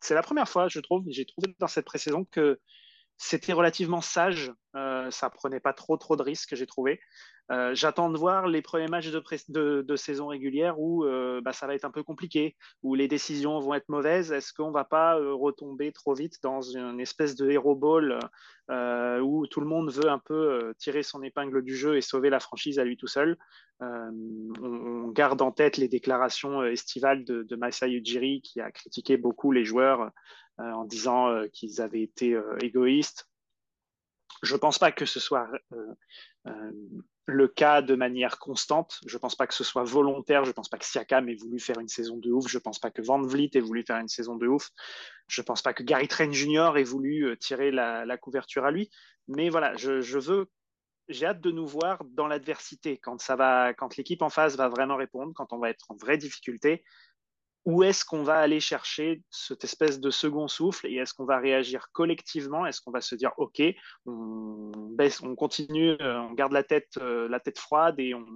C'est 0.00 0.14
la 0.14 0.22
première 0.22 0.48
fois, 0.48 0.68
je 0.68 0.80
trouve, 0.80 1.04
j'ai 1.08 1.24
trouvé 1.24 1.54
dans 1.58 1.66
cette 1.66 1.86
pré-saison 1.86 2.26
que 2.30 2.60
c'était 3.16 3.52
relativement 3.52 4.00
sage. 4.00 4.52
Ça 4.74 5.30
prenait 5.30 5.60
pas 5.60 5.72
trop, 5.72 5.96
trop 5.96 6.16
de 6.16 6.22
risques, 6.22 6.54
j'ai 6.54 6.66
trouvé. 6.66 7.00
Euh, 7.50 7.74
j'attends 7.74 8.08
de 8.08 8.16
voir 8.16 8.46
les 8.46 8.62
premiers 8.62 8.88
matchs 8.88 9.10
de, 9.10 9.96
saison 9.96 10.28
régulière 10.28 10.80
où 10.80 11.04
euh, 11.04 11.40
bah, 11.42 11.52
ça 11.52 11.66
va 11.66 11.74
être 11.74 11.84
un 11.84 11.90
peu 11.90 12.02
compliqué, 12.02 12.56
où 12.82 12.94
les 12.94 13.06
décisions 13.06 13.58
vont 13.60 13.74
être 13.74 13.88
mauvaises. 13.88 14.32
Est-ce 14.32 14.52
qu'on 14.52 14.70
va 14.70 14.84
pas 14.84 15.18
euh, 15.18 15.34
retomber 15.34 15.92
trop 15.92 16.14
vite 16.14 16.42
dans 16.42 16.62
une 16.62 17.00
espèce 17.00 17.34
de 17.34 17.50
hero 17.50 17.74
ball 17.74 18.18
où 19.22 19.46
tout 19.46 19.60
le 19.60 19.66
monde 19.66 19.90
veut 19.90 20.08
un 20.08 20.18
peu 20.18 20.72
tirer 20.78 21.02
son 21.02 21.22
épingle 21.22 21.62
du 21.62 21.76
jeu 21.76 21.96
et 21.96 22.00
sauver 22.00 22.30
la 22.30 22.40
franchise 22.40 22.78
à 22.78 22.84
lui 22.84 22.96
tout 22.96 23.06
seul? 23.06 23.36
On, 23.80 25.08
garde 25.08 25.42
en 25.42 25.52
tête 25.52 25.76
les 25.76 25.86
déclarations 25.86 26.64
estivales 26.64 27.24
de, 27.24 27.42
de 27.42 27.56
Masai 27.56 27.92
Ujiri 27.92 28.40
qui 28.42 28.60
a 28.60 28.72
critiqué 28.72 29.16
beaucoup 29.16 29.52
les 29.52 29.64
joueurs 29.64 30.10
en 30.58 30.84
disant 30.84 31.30
qu'ils 31.52 31.80
avaient 31.80 32.02
été 32.02 32.40
égoïstes. 32.62 33.28
Je 34.44 34.54
ne 34.54 34.58
pense 34.58 34.78
pas 34.78 34.92
que 34.92 35.06
ce 35.06 35.20
soit 35.20 35.48
le 37.26 37.48
cas 37.48 37.82
de 37.82 37.94
manière 37.94 38.38
constante. 38.38 39.00
Je 39.06 39.16
ne 39.16 39.20
pense 39.20 39.34
pas 39.34 39.46
que 39.46 39.54
ce 39.54 39.64
soit 39.64 39.84
volontaire. 39.84 40.44
Je 40.44 40.50
ne 40.50 40.54
pense 40.54 40.68
pas 40.68 40.78
que 40.78 40.84
Siakam 40.84 41.28
ait 41.28 41.34
voulu 41.34 41.58
faire 41.58 41.78
une 41.78 41.88
saison 41.88 42.16
de 42.16 42.30
ouf. 42.30 42.48
Je 42.48 42.58
ne 42.58 42.62
pense 42.62 42.78
pas 42.78 42.90
que 42.90 43.02
Van 43.02 43.20
Vliet 43.22 43.50
ait 43.54 43.60
voulu 43.60 43.82
faire 43.86 43.98
une 43.98 44.08
saison 44.08 44.36
de 44.36 44.46
ouf. 44.46 44.70
Je 45.26 45.40
ne 45.40 45.44
pense 45.44 45.62
pas 45.62 45.72
que 45.72 45.82
Gary 45.82 46.08
Trent 46.08 46.32
Jr. 46.32 46.72
ait 46.76 46.84
voulu 46.84 47.26
euh, 47.26 47.36
tirer 47.36 47.70
la, 47.70 48.16
couverture 48.18 48.64
à 48.64 48.70
lui. 48.70 48.90
Mais 49.28 49.48
voilà, 49.48 49.74
je, 49.76 50.02
je 50.02 50.18
veux, 50.18 50.50
j'ai 51.08 51.26
hâte 51.26 51.40
de 51.40 51.50
nous 51.50 51.66
voir 51.66 52.04
dans 52.04 52.26
l'adversité 52.26 52.98
quand 52.98 53.16
quand 53.26 53.96
l'équipe 53.96 54.22
en 54.22 54.28
face 54.28 54.56
va 54.56 54.68
vraiment 54.68 54.96
répondre, 54.96 55.32
quand 55.34 55.52
on 55.52 55.58
va 55.58 55.70
être 55.70 55.86
en 55.90 55.96
vraie 55.96 56.18
difficulté 56.18 56.84
où 57.64 57.82
est-ce 57.82 58.04
qu'on 58.04 58.22
va 58.22 58.36
aller 58.36 58.60
chercher 58.60 59.22
cette 59.30 59.64
espèce 59.64 59.98
de 59.98 60.10
second 60.10 60.48
souffle 60.48 60.86
et 60.86 60.96
est-ce 60.96 61.14
qu'on 61.14 61.24
va 61.24 61.38
réagir 61.38 61.88
collectivement? 61.92 62.66
Est-ce 62.66 62.80
qu'on 62.82 62.90
va 62.90 63.00
se 63.00 63.14
dire 63.14 63.32
OK, 63.38 63.62
on 64.04 65.34
continue, 65.36 65.96
euh, 66.00 66.20
on 66.20 66.34
garde 66.34 66.52
la 66.52 66.62
tête, 66.62 66.98
euh, 66.98 67.26
la 67.28 67.40
tête 67.40 67.58
froide 67.58 67.98
et 67.98 68.14
on, 68.14 68.26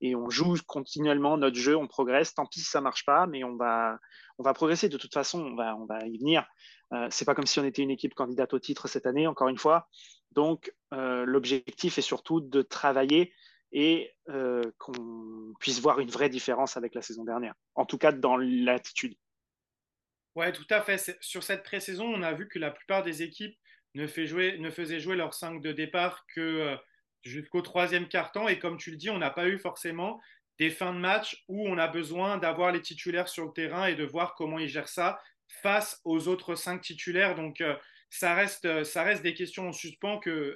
et 0.00 0.16
on 0.16 0.30
joue 0.30 0.56
continuellement 0.66 1.36
notre 1.36 1.56
jeu, 1.56 1.76
on 1.76 1.86
progresse. 1.86 2.34
Tant 2.34 2.46
pis 2.46 2.60
si 2.60 2.66
ça 2.66 2.80
marche 2.80 3.04
pas, 3.06 3.26
mais 3.26 3.44
on 3.44 3.56
va, 3.56 3.98
on 4.38 4.42
va 4.42 4.52
progresser 4.52 4.88
de 4.88 4.96
toute 4.96 5.14
façon. 5.14 5.40
On 5.40 5.54
va, 5.54 5.76
on 5.76 5.86
va 5.86 6.04
y 6.06 6.18
venir. 6.18 6.44
Euh, 6.92 7.06
c'est 7.10 7.24
pas 7.24 7.36
comme 7.36 7.46
si 7.46 7.60
on 7.60 7.64
était 7.64 7.82
une 7.82 7.90
équipe 7.90 8.14
candidate 8.14 8.52
au 8.52 8.58
titre 8.58 8.88
cette 8.88 9.06
année, 9.06 9.28
encore 9.28 9.48
une 9.48 9.58
fois. 9.58 9.88
Donc 10.32 10.72
l'objectif 10.90 11.98
est 11.98 12.02
surtout 12.02 12.40
de 12.40 12.62
travailler 12.62 13.32
et 13.72 14.12
euh, 14.28 14.62
qu'on 14.78 15.54
puisse 15.58 15.80
voir 15.80 15.98
une 15.98 16.10
vraie 16.10 16.28
différence 16.28 16.76
avec 16.76 16.94
la 16.94 17.02
saison 17.02 17.24
dernière, 17.24 17.54
en 17.74 17.86
tout 17.86 17.98
cas 17.98 18.12
dans 18.12 18.36
l'attitude. 18.36 19.16
Oui, 20.34 20.50
tout 20.52 20.66
à 20.70 20.80
fait. 20.80 21.16
Sur 21.20 21.42
cette 21.42 21.62
pré-saison, 21.62 22.06
on 22.06 22.22
a 22.22 22.32
vu 22.32 22.48
que 22.48 22.58
la 22.58 22.70
plupart 22.70 23.02
des 23.02 23.22
équipes 23.22 23.56
ne, 23.94 24.06
fait 24.06 24.26
jouer, 24.26 24.58
faisaient 24.70 25.00
jouer 25.00 25.16
leurs 25.16 25.34
5 25.34 25.60
de 25.60 25.72
départ 25.72 26.24
que 26.34 26.40
euh, 26.40 26.76
jusqu'au 27.22 27.60
troisième 27.60 28.08
quart-temps. 28.08 28.48
Et 28.48 28.58
comme 28.58 28.78
tu 28.78 28.90
le 28.90 28.96
dis, 28.96 29.10
on 29.10 29.18
n'a 29.18 29.30
pas 29.30 29.48
eu 29.48 29.58
forcément 29.58 30.20
des 30.58 30.70
fins 30.70 30.94
de 30.94 30.98
match 30.98 31.42
où 31.48 31.68
on 31.68 31.76
a 31.76 31.88
besoin 31.88 32.38
d'avoir 32.38 32.72
les 32.72 32.80
titulaires 32.80 33.28
sur 33.28 33.46
le 33.46 33.52
terrain 33.52 33.86
et 33.86 33.94
de 33.94 34.04
voir 34.04 34.34
comment 34.34 34.58
ils 34.58 34.68
gèrent 34.68 34.88
ça 34.88 35.20
face 35.62 36.00
aux 36.04 36.28
autres 36.28 36.54
5 36.54 36.80
titulaires. 36.80 37.34
Donc, 37.34 37.60
euh, 37.60 37.76
ça 38.08 38.34
reste, 38.34 38.84
ça 38.84 39.02
reste 39.02 39.22
des 39.22 39.34
questions 39.34 39.68
en 39.68 39.72
suspens 39.72 40.18
que, 40.18 40.54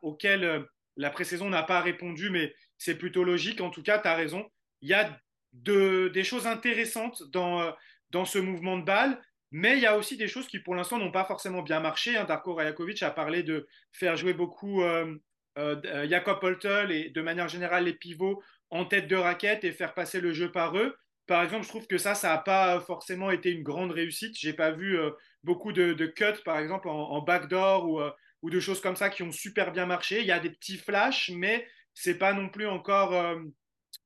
auxquelles 0.00 0.66
la 0.96 1.10
pré-saison 1.10 1.48
n'a 1.48 1.62
pas 1.62 1.80
répondu, 1.80 2.30
mais 2.30 2.54
c'est 2.78 2.96
plutôt 2.96 3.24
logique. 3.24 3.60
En 3.60 3.70
tout 3.70 3.82
cas, 3.82 3.98
tu 3.98 4.08
as 4.08 4.14
raison. 4.14 4.46
Il 4.80 4.88
y 4.88 4.94
a 4.94 5.18
de, 5.52 6.08
des 6.08 6.24
choses 6.24 6.46
intéressantes 6.46 7.22
dans, 7.30 7.74
dans 8.10 8.24
ce 8.24 8.38
mouvement 8.38 8.78
de 8.78 8.84
balle. 8.84 9.20
Mais 9.52 9.76
il 9.76 9.82
y 9.82 9.86
a 9.86 9.96
aussi 9.96 10.16
des 10.16 10.28
choses 10.28 10.48
qui, 10.48 10.58
pour 10.58 10.74
l'instant, 10.74 10.98
n'ont 10.98 11.12
pas 11.12 11.24
forcément 11.24 11.62
bien 11.62 11.80
marché. 11.80 12.16
Hein. 12.16 12.24
Darko 12.24 12.54
Rajakovic 12.54 13.02
a 13.02 13.10
parlé 13.10 13.42
de 13.42 13.68
faire 13.92 14.16
jouer 14.16 14.34
beaucoup 14.34 14.82
euh, 14.82 15.16
euh, 15.58 16.08
Jakob 16.08 16.40
Poltel 16.40 16.90
et 16.90 17.10
de 17.10 17.22
manière 17.22 17.48
générale 17.48 17.84
les 17.84 17.94
pivots 17.94 18.42
en 18.70 18.84
tête 18.84 19.06
de 19.06 19.16
raquette 19.16 19.64
et 19.64 19.72
faire 19.72 19.94
passer 19.94 20.20
le 20.20 20.32
jeu 20.32 20.50
par 20.50 20.76
eux. 20.76 20.96
Par 21.26 21.42
exemple, 21.42 21.64
je 21.64 21.68
trouve 21.68 21.86
que 21.86 21.98
ça, 21.98 22.14
ça 22.14 22.28
n'a 22.28 22.38
pas 22.38 22.80
forcément 22.80 23.30
été 23.30 23.50
une 23.50 23.62
grande 23.62 23.92
réussite. 23.92 24.36
Je 24.38 24.48
n'ai 24.48 24.52
pas 24.52 24.72
vu 24.72 24.98
euh, 24.98 25.10
beaucoup 25.44 25.72
de, 25.72 26.06
cuts, 26.06 26.42
par 26.44 26.58
exemple, 26.58 26.88
en, 26.88 27.20
backdoor 27.22 27.88
ou, 27.88 28.00
ou, 28.46 28.50
de 28.50 28.60
choses 28.60 28.80
comme 28.80 28.96
ça 28.96 29.10
qui 29.10 29.22
ont 29.22 29.32
super 29.32 29.72
bien 29.72 29.86
marché. 29.86 30.20
Il 30.20 30.26
y 30.26 30.32
a 30.32 30.38
des 30.38 30.50
petits 30.50 30.78
flashs, 30.78 31.30
mais 31.34 31.66
ce 31.94 32.10
n'est 32.10 32.16
pas 32.16 32.32
non 32.32 32.48
plus 32.48 32.66
encore 32.66 33.12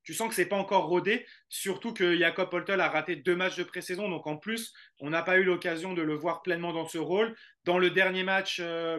tu 0.02 0.14
sens 0.14 0.28
que 0.28 0.35
c'est 0.35 0.47
pas 0.47 0.56
encore 0.56 0.87
rodé, 0.87 1.26
surtout 1.49 1.92
que 1.92 2.16
Jacob 2.16 2.50
Poltel 2.50 2.80
a 2.80 2.88
raté 2.88 3.16
deux 3.16 3.37
matchs 3.37 3.56
de 3.56 3.64
pré-saison, 3.64 4.09
donc 4.09 4.26
en 4.26 4.37
plus, 4.37 4.73
on 4.99 5.11
n'a 5.11 5.23
pas 5.23 5.38
eu 5.38 5.44
l'occasion 5.44 5.92
de 5.92 6.02
le 6.02 6.14
voir 6.14 6.42
pleinement 6.42 6.73
dans 6.73 6.87
ce 6.87 6.99
rôle. 6.99 7.37
Dans 7.64 7.78
le 7.78 7.90
dernier 7.90 8.25
match 8.25 8.59
euh, 8.61 8.99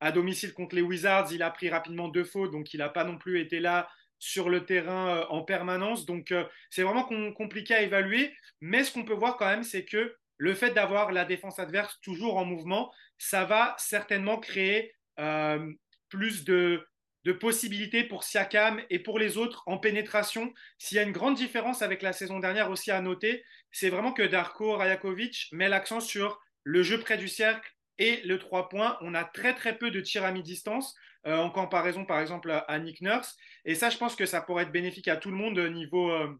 à 0.00 0.12
domicile 0.12 0.54
contre 0.54 0.76
les 0.76 0.82
Wizards, 0.82 1.32
il 1.32 1.42
a 1.42 1.50
pris 1.50 1.68
rapidement 1.68 2.08
deux 2.08 2.24
fautes, 2.24 2.52
donc 2.52 2.72
il 2.72 2.78
n'a 2.78 2.88
pas 2.88 3.04
non 3.04 3.18
plus 3.18 3.40
été 3.40 3.60
là 3.60 3.88
sur 4.18 4.48
le 4.48 4.64
terrain 4.64 5.18
euh, 5.18 5.24
en 5.28 5.42
permanence. 5.42 6.06
Donc 6.06 6.32
euh, 6.32 6.44
c'est 6.70 6.82
vraiment 6.82 7.04
compliqué 7.32 7.74
à 7.74 7.82
évaluer, 7.82 8.34
mais 8.60 8.84
ce 8.84 8.92
qu'on 8.92 9.04
peut 9.04 9.14
voir 9.14 9.36
quand 9.36 9.46
même, 9.46 9.64
c'est 9.64 9.84
que 9.84 10.16
le 10.38 10.54
fait 10.54 10.70
d'avoir 10.70 11.12
la 11.12 11.24
défense 11.24 11.58
adverse 11.58 11.98
toujours 12.00 12.36
en 12.36 12.44
mouvement, 12.44 12.92
ça 13.18 13.44
va 13.44 13.74
certainement 13.78 14.38
créer 14.38 14.94
plus 16.08 16.44
de, 16.44 16.86
possibilités 17.40 18.04
pour 18.04 18.24
Siakam 18.24 18.80
et 18.88 18.98
pour 18.98 19.18
les 19.18 19.36
autres 19.36 19.62
en 19.66 19.76
pénétration. 19.76 20.54
S'il 20.78 20.96
y 20.96 21.00
a 21.00 21.02
une 21.02 21.12
grande 21.12 21.34
différence 21.34 21.82
avec 21.82 22.00
la 22.00 22.14
saison 22.14 22.38
dernière 22.38 22.70
aussi 22.70 22.90
à 22.90 23.02
noter, 23.02 23.44
c'est 23.70 23.90
vraiment 23.90 24.12
que 24.12 24.22
Darko 24.22 24.76
Rajakovic 24.76 25.48
met 25.52 25.68
l'accent 25.68 26.00
sur 26.00 26.40
le 26.64 26.82
jeu 26.82 26.98
près 26.98 27.18
du 27.18 27.28
cercle 27.28 27.70
et 27.98 28.22
le 28.22 28.38
3 28.38 28.70
points. 28.70 28.96
On 29.02 29.14
a 29.14 29.24
très 29.24 29.54
très 29.54 29.76
peu 29.76 29.90
de 29.90 30.00
tirs 30.00 30.24
à 30.24 30.32
mi-distance 30.32 30.94
euh, 31.26 31.36
en 31.36 31.50
comparaison 31.50 32.06
par 32.06 32.20
exemple 32.20 32.50
à 32.66 32.78
Nick 32.78 33.02
Nurse. 33.02 33.36
Et 33.66 33.74
ça, 33.74 33.90
je 33.90 33.98
pense 33.98 34.16
que 34.16 34.24
ça 34.24 34.40
pourrait 34.40 34.62
être 34.62 34.72
bénéfique 34.72 35.08
à 35.08 35.16
tout 35.16 35.30
le 35.30 35.36
monde 35.36 35.58
niveau, 35.58 36.10
euh, 36.10 36.32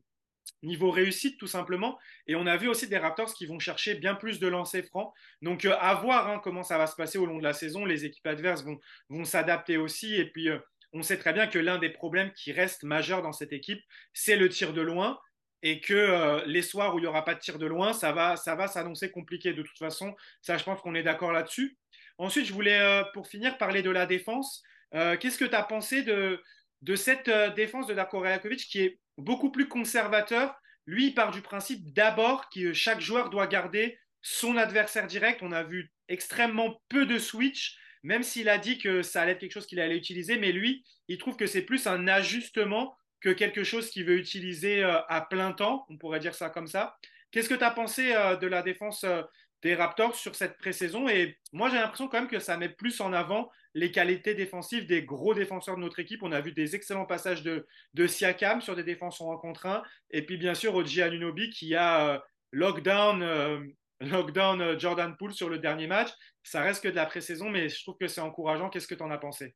niveau 0.62 0.90
réussite 0.90 1.38
tout 1.38 1.47
simplement. 1.47 1.99
Et 2.26 2.37
on 2.37 2.47
a 2.47 2.57
vu 2.57 2.69
aussi 2.69 2.88
des 2.88 2.99
Raptors 2.99 3.33
qui 3.35 3.47
vont 3.47 3.59
chercher 3.59 3.95
bien 3.95 4.14
plus 4.14 4.40
de 4.40 4.49
lancers 4.49 4.85
francs. 4.85 5.12
Donc 5.43 5.64
euh, 5.64 5.76
à 5.78 5.95
voir 5.95 6.28
hein, 6.28 6.40
comment 6.43 6.62
ça 6.62 6.78
va 6.78 6.87
se 6.87 6.97
passer 6.97 7.19
au 7.19 7.26
long 7.26 7.38
de 7.38 7.43
la 7.43 7.52
saison. 7.52 7.85
Les 7.85 8.05
équipes 8.05 8.26
adverses 8.26 8.64
vont, 9.09 9.25
s'adapter 9.25 9.76
aussi. 9.76 10.17
Et 10.17 10.26
puis 10.26 10.49
euh, 10.49 10.59
on 10.93 11.02
sait 11.02 11.19
très 11.19 11.33
bien 11.33 11.47
que 11.47 11.59
l'un 11.59 11.78
des 11.78 11.90
problèmes 11.90 12.33
qui 12.33 12.52
reste 12.52 12.83
majeur 12.83 13.23
dans 13.23 13.33
cette 13.33 13.52
équipe, 13.52 13.81
c'est 14.12 14.37
le 14.37 14.49
tir 14.49 14.73
de 14.73 14.83
loin. 14.83 15.19
Et 15.62 15.81
que 15.81 15.95
euh, 15.95 16.40
les 16.47 16.62
soirs 16.62 16.95
où 16.95 16.99
il 16.99 17.02
n'y 17.02 17.09
aura 17.09 17.25
pas 17.25 17.35
de 17.35 17.40
tir 17.40 17.59
de 17.59 17.67
loin, 17.67 17.93
ça 17.93 18.12
va, 18.12 18.37
ça 18.37 18.55
va 18.55 18.69
s'annoncer 18.69 19.11
compliqué 19.11 19.52
de 19.52 19.62
toute 19.62 19.78
façon. 19.78 20.14
Ça, 20.40 20.57
je 20.57 20.62
pense 20.62 20.81
qu'on 20.81 20.95
est 20.95 21.02
d'accord 21.02 21.33
là-dessus. 21.33 21.76
Ensuite, 22.17 22.47
je 22.47 22.52
voulais, 22.52 23.02
pour 23.12 23.26
finir, 23.26 23.59
parler 23.59 23.83
de 23.83 23.90
la 23.90 24.07
défense. 24.07 24.62
Qu'est-ce 24.93 25.37
que 25.37 25.45
tu 25.45 25.55
as 25.55 25.64
pensé 25.64 26.02
de, 26.02 26.40
de 26.83 26.95
cette 26.95 27.31
défense 27.57 27.88
de 27.88 27.95
Darko 27.95 28.21
Rajakovic 28.21 28.61
qui 28.61 28.83
est 28.83 28.99
beaucoup 29.18 29.50
plus 29.50 29.68
conservateur. 29.68 30.54
Lui, 30.87 31.08
il 31.08 31.14
part 31.14 31.32
du 31.32 31.42
principe 31.42 31.92
d'abord 31.92 32.48
que 32.48 32.72
chaque 32.72 33.00
joueur 33.00 33.28
doit 33.28 33.46
garder 33.46 33.98
son 34.22 34.56
adversaire 34.56 35.06
direct. 35.06 35.42
On 35.42 35.52
a 35.52 35.62
vu 35.62 35.92
extrêmement 36.08 36.80
peu 36.88 37.04
de 37.04 37.18
switch, 37.18 37.76
même 38.02 38.22
s'il 38.22 38.48
a 38.48 38.58
dit 38.58 38.78
que 38.78 39.02
ça 39.02 39.22
allait 39.22 39.32
être 39.32 39.40
quelque 39.40 39.52
chose 39.52 39.66
qu'il 39.66 39.80
allait 39.80 39.98
utiliser. 39.98 40.38
Mais 40.38 40.52
lui, 40.52 40.84
il 41.08 41.18
trouve 41.18 41.37
que 41.37 41.46
c'est 41.46 41.62
plus 41.62 41.87
un 41.87 42.08
ajustement 42.08 42.96
que 43.20 43.30
quelque 43.30 43.64
chose 43.64 43.90
qu'il 43.90 44.04
veut 44.04 44.16
utiliser 44.18 44.82
euh, 44.82 45.00
à 45.08 45.20
plein 45.20 45.52
temps. 45.52 45.84
On 45.90 45.98
pourrait 45.98 46.20
dire 46.20 46.34
ça 46.34 46.50
comme 46.50 46.68
ça. 46.68 46.96
Qu'est-ce 47.30 47.48
que 47.48 47.54
tu 47.54 47.64
as 47.64 47.70
pensé 47.70 48.14
euh, 48.14 48.37
de 48.37 48.46
la 48.46 48.62
défense 48.62 49.04
euh, 49.04 49.22
des 49.62 49.75
Raptors 49.75 50.14
sur 50.14 50.34
cette 50.37 50.56
pré-saison? 50.56 51.08
Et 51.08 51.37
moi, 51.52 51.68
j'ai 51.68 51.76
l'impression 51.76 52.08
quand 52.08 52.20
même 52.20 52.28
que 52.28 52.38
ça 52.38 52.56
met 52.56 52.68
plus 52.68 53.00
en 53.00 53.12
avant 53.12 53.50
les 53.78 53.92
qualités 53.92 54.35
défensives 54.35 54.87
des 54.87 55.04
gros 55.04 55.35
défenseurs 55.35 55.76
de 55.76 55.80
notre 55.80 56.00
équipe. 56.00 56.23
On 56.23 56.32
a 56.32 56.40
vu 56.40 56.52
des 56.52 56.75
excellents 56.75 57.06
passages 57.06 57.42
de, 57.42 57.66
Siakam 58.06 58.61
sur 58.61 58.75
des 58.75 58.82
défenses 58.82 59.20
en 59.20 59.37
contre 59.38 59.66
1. 59.66 59.82
Et 60.11 60.23
puis, 60.23 60.37
bien 60.37 60.54
sûr, 60.54 60.75
Oji 60.75 61.00
Anunobi 61.00 61.50
qui 61.50 61.75
a 61.76 62.14
euh, 62.14 62.18
lockdown, 62.52 63.23
euh, 63.23 63.61
lockdown 64.00 64.61
euh, 64.61 64.78
Jordan 64.78 65.16
Poole 65.16 65.32
sur 65.32 65.49
le 65.49 65.58
dernier 65.58 65.87
match. 65.87 66.11
Ça 66.42 66.62
reste 66.62 66.82
que 66.82 66.88
de 66.88 66.97
la 66.97 67.06
pré-saison, 67.06 67.50
mais 67.50 67.68
je 67.68 67.80
trouve 67.82 67.97
que 67.99 68.08
c'est 68.08 68.20
encourageant. 68.20 68.68
Qu'est-ce 68.68 68.88
que 68.88 68.97
tu 68.97 69.02
en 69.02 69.11
as 69.11 69.18
pensé? 69.18 69.54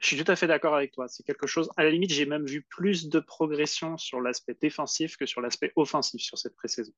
Je 0.00 0.06
suis 0.06 0.16
tout 0.16 0.30
à 0.30 0.36
fait 0.36 0.46
d'accord 0.46 0.74
avec 0.74 0.92
toi. 0.92 1.08
C'est 1.08 1.22
quelque 1.24 1.46
chose. 1.46 1.70
À 1.76 1.84
la 1.84 1.90
limite, 1.90 2.12
j'ai 2.12 2.26
même 2.26 2.46
vu 2.46 2.62
plus 2.62 3.08
de 3.08 3.20
progression 3.20 3.96
sur 3.98 4.20
l'aspect 4.20 4.56
défensif 4.60 5.16
que 5.16 5.26
sur 5.26 5.40
l'aspect 5.40 5.72
offensif 5.76 6.20
sur 6.20 6.38
cette 6.38 6.56
pré-saison. 6.56 6.92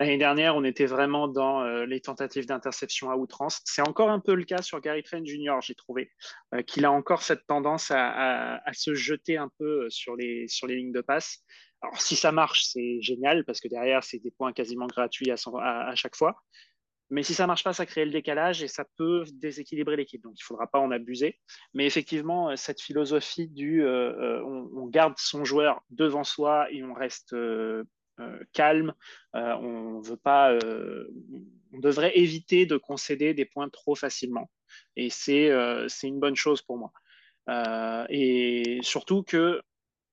L'année 0.00 0.18
dernière, 0.18 0.56
on 0.56 0.64
était 0.64 0.86
vraiment 0.86 1.28
dans 1.28 1.62
euh, 1.62 1.86
les 1.86 2.00
tentatives 2.00 2.46
d'interception 2.46 3.10
à 3.10 3.16
outrance. 3.16 3.60
C'est 3.64 3.86
encore 3.86 4.10
un 4.10 4.20
peu 4.20 4.34
le 4.34 4.44
cas 4.44 4.62
sur 4.62 4.80
Gary 4.80 5.02
Trent 5.02 5.24
Jr. 5.24 5.58
J'ai 5.62 5.74
trouvé 5.74 6.10
euh, 6.54 6.62
qu'il 6.62 6.84
a 6.84 6.90
encore 6.90 7.22
cette 7.22 7.46
tendance 7.46 7.90
à, 7.90 8.60
se 8.72 8.94
jeter 8.94 9.36
un 9.36 9.50
peu 9.58 9.84
euh, 9.84 9.90
sur 9.90 10.16
les 10.16 10.48
sur 10.48 10.66
les 10.66 10.76
lignes 10.76 10.92
de 10.92 11.00
passe. 11.00 11.44
Alors, 11.80 12.00
si 12.00 12.16
ça 12.16 12.32
marche, 12.32 12.64
c'est 12.64 13.00
génial 13.00 13.44
parce 13.44 13.60
que 13.60 13.68
derrière, 13.68 14.02
c'est 14.02 14.18
des 14.18 14.32
points 14.32 14.52
quasiment 14.52 14.86
gratuits 14.86 15.30
à 15.30 15.94
chaque 15.94 16.16
fois. 16.16 16.42
Mais 17.10 17.22
si 17.22 17.32
ça 17.34 17.46
marche 17.46 17.64
pas, 17.64 17.72
ça 17.72 17.86
crée 17.86 18.04
le 18.04 18.10
décalage 18.10 18.62
et 18.62 18.68
ça 18.68 18.84
peut 18.96 19.24
déséquilibrer 19.32 19.96
l'équipe. 19.96 20.22
Donc 20.22 20.34
il 20.38 20.42
faudra 20.42 20.66
pas 20.66 20.78
en 20.78 20.90
abuser. 20.90 21.38
Mais 21.72 21.86
effectivement, 21.86 22.50
euh, 22.50 22.56
cette 22.56 22.82
philosophie 22.82 23.48
du 23.48 23.82
euh, 23.82 24.12
euh, 24.40 24.42
on, 24.44 24.86
garde 24.86 25.14
son 25.16 25.44
joueur 25.44 25.82
devant 25.90 26.24
soi 26.24 26.70
et 26.70 26.82
on 26.82 26.94
reste 26.94 27.34
calme, 28.52 28.94
on 29.34 30.00
veut 30.00 30.16
pas, 30.16 30.58
on 31.72 31.78
devrait 31.78 32.18
éviter 32.18 32.66
de 32.66 32.76
concéder 32.76 33.34
des 33.34 33.44
points 33.44 33.68
trop 33.68 33.94
facilement. 33.94 34.50
Et 34.96 35.10
c'est 35.10 35.50
c'est 35.88 36.08
une 36.08 36.18
bonne 36.18 36.34
chose 36.34 36.62
pour 36.62 36.78
moi. 36.78 36.92
et 38.08 38.78
surtout 38.82 39.22
que 39.22 39.60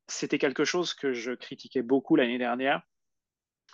c'était 0.08 0.38
quelque 0.38 0.66
chose 0.66 0.94
que 0.94 1.14
je 1.14 1.32
critiquais 1.32 1.82
beaucoup 1.82 2.16
l'année 2.16 2.38
dernière 2.38 2.82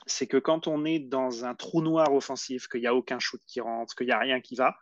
c'est 0.05 0.27
que 0.27 0.38
quand 0.38 0.67
on 0.67 0.86
est 0.86 1.00
dans 1.00 1.46
un 1.46 1.55
trou 1.55 1.81
noir 1.81 2.13
offensif, 2.13 2.67
qu'il 2.67 2.81
n'y 2.81 2.88
a 2.88 2.96
aucun 2.96 3.20
shoot 3.20 3.41
qui 3.46 3.62
rentre, 3.62 3.96
qu'il 3.96 4.08
n'y 4.08 4.13
a 4.13 4.20
rien 4.20 4.41
qui 4.41 4.55
va, 4.55 4.75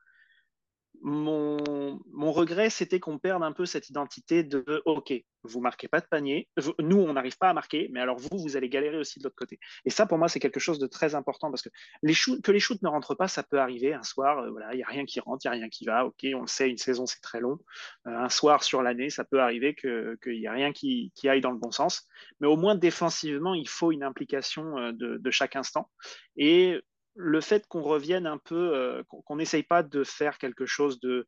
mon, 1.02 2.32
regret, 2.32 2.70
c'était 2.70 3.00
qu'on 3.00 3.18
perde 3.18 3.44
un 3.44 3.52
peu 3.52 3.66
cette 3.66 3.90
identité 3.90 4.44
de 4.44 4.82
OK, 4.86 5.14
vous 5.44 5.62
marquez 5.62 5.88
pas 5.88 6.02
de 6.02 6.06
panier, 6.06 6.50
nous, 6.80 6.98
on 6.98 7.14
n'arrive 7.14 7.38
pas 7.38 7.50
à 7.50 7.54
marquer, 7.54 7.90
mais 7.92 8.00
alors 8.00 8.18
vous, 8.18 8.38
vous 8.38 8.58
allez 8.58 8.70
galérer 8.70 8.98
aussi 8.98 9.20
de 9.20 9.24
l'autre 9.24 9.36
côté. 9.36 9.60
Et 9.86 9.90
ça, 9.90 10.06
pour 10.06 10.18
moi, 10.18 10.28
c'est 10.28 10.40
quelque 10.40 10.60
chose 10.60 10.80
de 10.80 10.88
très 10.88 11.16
important 11.16 11.50
parce 11.50 11.62
que 11.62 11.70
les 12.04 12.14
shoots, 12.14 12.42
que 12.42 12.52
les 12.52 12.60
shoots 12.60 12.82
ne 12.82 12.90
rentrent 12.90 13.16
pas, 13.16 13.28
ça 13.28 13.44
peut 13.44 13.60
arriver 13.60 13.94
un 13.94 14.04
soir, 14.04 14.40
euh, 14.40 14.52
voilà, 14.52 14.74
il 14.74 14.78
n'y 14.78 14.84
a 14.84 14.88
rien 14.88 15.06
qui 15.06 15.20
rentre, 15.20 15.46
il 15.46 15.50
n'y 15.50 15.56
a 15.56 15.60
rien 15.60 15.70
qui 15.70 15.86
va. 15.86 16.06
OK, 16.06 16.26
on 16.36 16.42
le 16.42 16.48
sait, 16.48 16.70
une 16.70 16.78
saison, 16.78 17.06
c'est 17.06 17.22
très 17.22 17.40
long. 17.40 17.60
Euh, 18.08 18.12
un 18.12 18.30
soir 18.30 18.64
sur 18.64 18.82
l'année, 18.82 19.10
ça 19.10 19.24
peut 19.24 19.40
arriver 19.40 19.76
qu'il 19.76 20.18
n'y 20.28 20.48
a 20.48 20.52
rien 20.52 20.72
qui, 20.74 21.12
qui, 21.16 21.30
aille 21.30 21.42
dans 21.42 21.52
le 21.52 21.58
bon 21.58 21.72
sens. 21.72 22.08
Mais 22.40 22.48
au 22.48 22.58
moins, 22.58 22.76
défensivement, 22.76 23.54
il 23.54 23.68
faut 23.68 23.92
une 23.92 24.04
implication 24.04 24.78
euh, 24.78 24.92
de, 24.92 25.18
de 25.18 25.32
chaque 25.32 25.56
instant. 25.56 25.90
Et 26.36 26.80
le 27.16 27.42
fait 27.42 27.68
qu'on 27.68 27.82
revienne 27.82 28.28
un 28.28 28.38
peu, 28.38 28.76
euh, 28.76 29.04
qu'on 29.26 29.36
n'essaye 29.36 29.64
pas 29.64 29.84
de 29.84 30.04
faire 30.04 30.38
quelque 30.38 30.66
chose 30.66 31.00
de, 31.00 31.28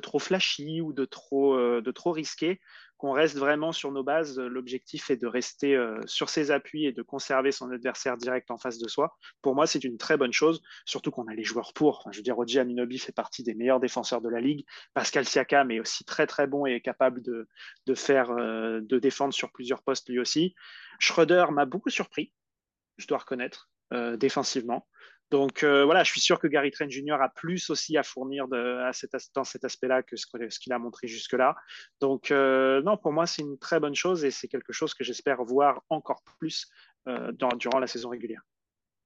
trop 0.00 0.18
flashy 0.18 0.80
ou 0.80 0.92
de 0.92 1.04
trop, 1.04 1.54
euh, 1.54 1.82
de 1.82 1.90
trop 1.90 2.12
risqué, 2.12 2.60
qu'on 2.96 3.12
reste 3.12 3.36
vraiment 3.36 3.72
sur 3.72 3.92
nos 3.92 4.02
bases. 4.02 4.38
L'objectif 4.38 5.10
est 5.10 5.16
de 5.16 5.26
rester 5.26 5.74
euh, 5.76 6.00
sur 6.06 6.30
ses 6.30 6.50
appuis 6.50 6.86
et 6.86 6.92
de 6.92 7.02
conserver 7.02 7.52
son 7.52 7.70
adversaire 7.70 8.16
direct 8.16 8.50
en 8.50 8.56
face 8.56 8.78
de 8.78 8.88
soi. 8.88 9.14
Pour 9.42 9.54
moi, 9.54 9.66
c'est 9.66 9.84
une 9.84 9.98
très 9.98 10.16
bonne 10.16 10.32
chose, 10.32 10.62
surtout 10.86 11.10
qu'on 11.10 11.26
a 11.26 11.34
les 11.34 11.44
joueurs 11.44 11.72
pour. 11.74 12.08
Je 12.12 12.18
veux 12.18 12.22
dire, 12.22 12.36
Roger 12.36 12.60
Aminobi 12.60 12.98
fait 12.98 13.12
partie 13.12 13.42
des 13.42 13.54
meilleurs 13.54 13.80
défenseurs 13.80 14.22
de 14.22 14.30
la 14.30 14.40
ligue. 14.40 14.64
Pascal 14.94 15.26
Siakam 15.26 15.70
est 15.70 15.80
aussi 15.80 16.04
très 16.04 16.26
très 16.26 16.46
bon 16.46 16.64
et 16.66 16.72
est 16.72 16.80
capable 16.80 17.22
de, 17.22 17.48
de 17.86 17.94
faire, 17.94 18.34
de 18.34 18.98
défendre 18.98 19.34
sur 19.34 19.52
plusieurs 19.52 19.82
postes 19.82 20.08
lui 20.08 20.18
aussi. 20.18 20.54
Schroeder 20.98 21.46
m'a 21.50 21.66
beaucoup 21.66 21.90
surpris, 21.90 22.32
je 22.96 23.06
dois 23.06 23.18
reconnaître. 23.18 23.68
Euh, 23.94 24.16
défensivement. 24.16 24.84
Donc 25.30 25.62
euh, 25.62 25.84
voilà, 25.84 26.02
je 26.02 26.10
suis 26.10 26.20
sûr 26.20 26.40
que 26.40 26.48
Gary 26.48 26.72
Trent 26.72 26.88
Jr. 26.88 27.18
a 27.20 27.28
plus 27.28 27.70
aussi 27.70 27.96
à 27.96 28.02
fournir 28.02 28.48
de, 28.48 28.80
à 28.82 28.92
cet, 28.92 29.12
dans 29.32 29.44
cet 29.44 29.64
aspect-là 29.64 30.02
que 30.02 30.16
ce, 30.16 30.26
qu'il 30.58 30.72
a 30.72 30.78
montré 30.80 31.06
jusque-là. 31.06 31.54
Donc 32.00 32.32
euh, 32.32 32.82
non, 32.82 32.96
pour 32.96 33.12
moi, 33.12 33.28
c'est 33.28 33.42
une 33.42 33.58
très 33.58 33.78
bonne 33.78 33.94
chose 33.94 34.24
et 34.24 34.32
c'est 34.32 34.48
quelque 34.48 34.72
chose 34.72 34.92
que 34.92 35.04
j'espère 35.04 35.44
voir 35.44 35.82
encore 35.88 36.20
plus 36.40 36.68
dans, 37.04 37.50
durant 37.56 37.78
la 37.78 37.86
saison 37.86 38.08
régulière. 38.08 38.42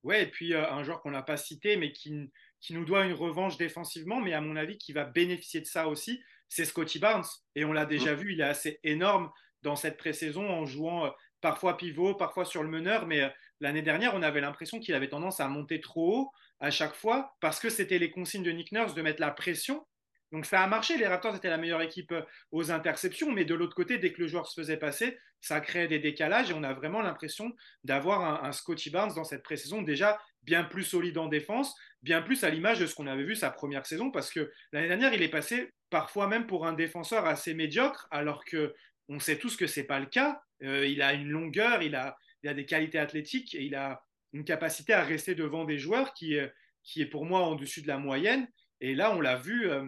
Ouais, 0.03 0.23
et 0.23 0.27
puis 0.27 0.55
un 0.55 0.83
joueur 0.83 1.03
qu'on 1.03 1.11
n'a 1.11 1.23
pas 1.23 1.37
cité, 1.37 1.77
mais 1.77 1.93
qui, 1.93 2.33
qui, 2.59 2.73
nous 2.73 2.87
doit 2.87 3.05
une 3.05 3.13
revanche 3.13 3.59
défensivement, 3.59 4.23
mais 4.23 4.33
à 4.33 4.41
mon 4.41 4.57
avis, 4.57 4.79
qui 4.79 4.95
va 4.95 5.05
bénéficier 5.05 5.61
de 5.61 5.67
ça 5.67 5.89
aussi, 5.89 6.23
c'est 6.49 6.65
Scotty 6.65 6.99
Barnes. 6.99 7.27
Et 7.55 7.67
on 7.67 7.75
l'a 7.75 7.85
déjà 7.85 8.15
mmh. 8.15 8.19
vu, 8.19 8.33
il 8.33 8.41
est 8.41 8.45
assez 8.45 8.81
énorme 8.83 9.31
dans 9.61 9.77
cette 9.77 9.99
pré-saison 9.99 10.49
en 10.49 10.65
jouant 10.65 11.13
parfois 11.43 11.77
pivot, 11.77 12.15
parfois 12.15 12.47
sur 12.47 12.63
le 12.63 12.71
meneur, 12.71 13.07
mais 13.07 13.31
l'année 13.61 13.83
dernière, 13.83 14.15
on 14.15 14.23
avait 14.23 14.41
l'impression 14.41 14.81
qu'il 14.81 14.95
avait 14.95 15.09
tendance 15.09 15.41
à 15.41 15.49
monter 15.49 15.81
trop 15.81 16.17
haut. 16.17 16.33
à 16.61 16.71
chaque 16.71 16.95
fois 16.95 17.37
parce 17.41 17.59
que 17.61 17.71
c'était 17.71 17.99
les 17.99 18.11
consignes 18.11 18.43
de 18.43 18.51
Nick 18.51 18.73
Nurse 18.73 18.95
de 18.95 19.03
mettre 19.03 19.21
la 19.21 19.31
pression. 19.31 19.87
Donc 20.33 20.47
ça 20.47 20.63
a 20.63 20.67
marché, 20.67 20.97
les 20.97 21.07
Raptors 21.07 21.35
étaient 21.35 21.51
la 21.51 21.57
meilleure 21.57 21.83
équipe 21.83 22.13
euh, 22.13 22.23
aux 22.53 22.71
interceptions, 22.71 23.33
mais 23.33 23.45
de 23.45 23.55
l'autre 23.55 23.75
côté, 23.75 23.99
dès 23.99 24.13
que 24.13 24.21
le 24.21 24.29
joueur 24.29 24.47
se 24.47 24.61
faisait 24.61 24.77
passer, 24.77 25.19
ça 25.41 25.61
créait 25.61 25.89
des 25.89 25.99
décalages 25.99 26.51
et 26.51 26.55
on 26.55 26.63
a 26.63 26.73
vraiment 26.73 27.01
l'impression 27.01 27.53
d'avoir 27.83 28.45
un, 28.45 28.53
Scotty 28.53 28.91
Barnes 28.91 29.13
dans 29.15 29.25
cette 29.25 29.43
pré-saison 29.43 29.83
déjà 29.83 30.21
bien 30.43 30.65
plus 30.65 30.85
solide 30.85 31.19
en 31.19 31.27
défense, 31.27 31.75
bien 32.03 32.23
plus 32.23 32.45
à 32.45 32.51
l'image 32.51 32.79
de 32.79 32.87
ce 32.87 32.95
qu'on 32.95 33.07
avait 33.07 33.25
vu 33.25 33.35
sa 33.35 33.51
première 33.51 33.87
saison, 33.87 34.11
parce 34.11 34.31
que 34.31 34.51
l'année 34.73 34.89
dernière, 34.89 35.13
il 35.15 35.23
est 35.23 35.29
passé 35.29 35.73
parfois 35.89 36.29
même 36.29 36.47
pour 36.47 36.67
un 36.67 36.73
défenseur 36.75 37.27
assez 37.27 37.55
médiocre, 37.55 38.07
alors 38.11 38.45
que 38.45 38.75
on 39.09 39.19
sait 39.19 39.39
tous 39.39 39.57
que 39.57 39.67
c'est 39.67 39.85
pas 39.85 39.99
le 39.99 40.07
cas. 40.07 40.41
Euh, 40.63 40.87
il 40.87 41.03
a 41.03 41.15
une 41.15 41.29
longueur, 41.29 41.83
il 41.83 41.97
a, 41.97 42.17
il 42.43 42.49
a 42.49 42.55
des 42.55 42.67
qualités 42.67 42.99
athlétiques 42.99 43.55
et 43.55 43.63
il 43.63 43.75
a 43.75 44.03
une 44.33 44.45
capacité 44.45 44.93
à 44.93 45.03
rester 45.03 45.35
devant 45.35 45.65
des 45.65 45.79
joueurs 45.79 46.15
qui, 46.15 46.39
qui 46.83 47.03
est 47.03 47.07
pour 47.07 47.25
moi 47.25 47.41
en 47.41 47.55
dessus 47.55 47.83
de 47.83 47.89
la 47.89 47.99
moyenne. 47.99 48.49
Et 48.81 48.95
là, 48.95 49.15
on 49.15 49.21
l'a 49.21 49.37
vu 49.37 49.69
euh, 49.69 49.87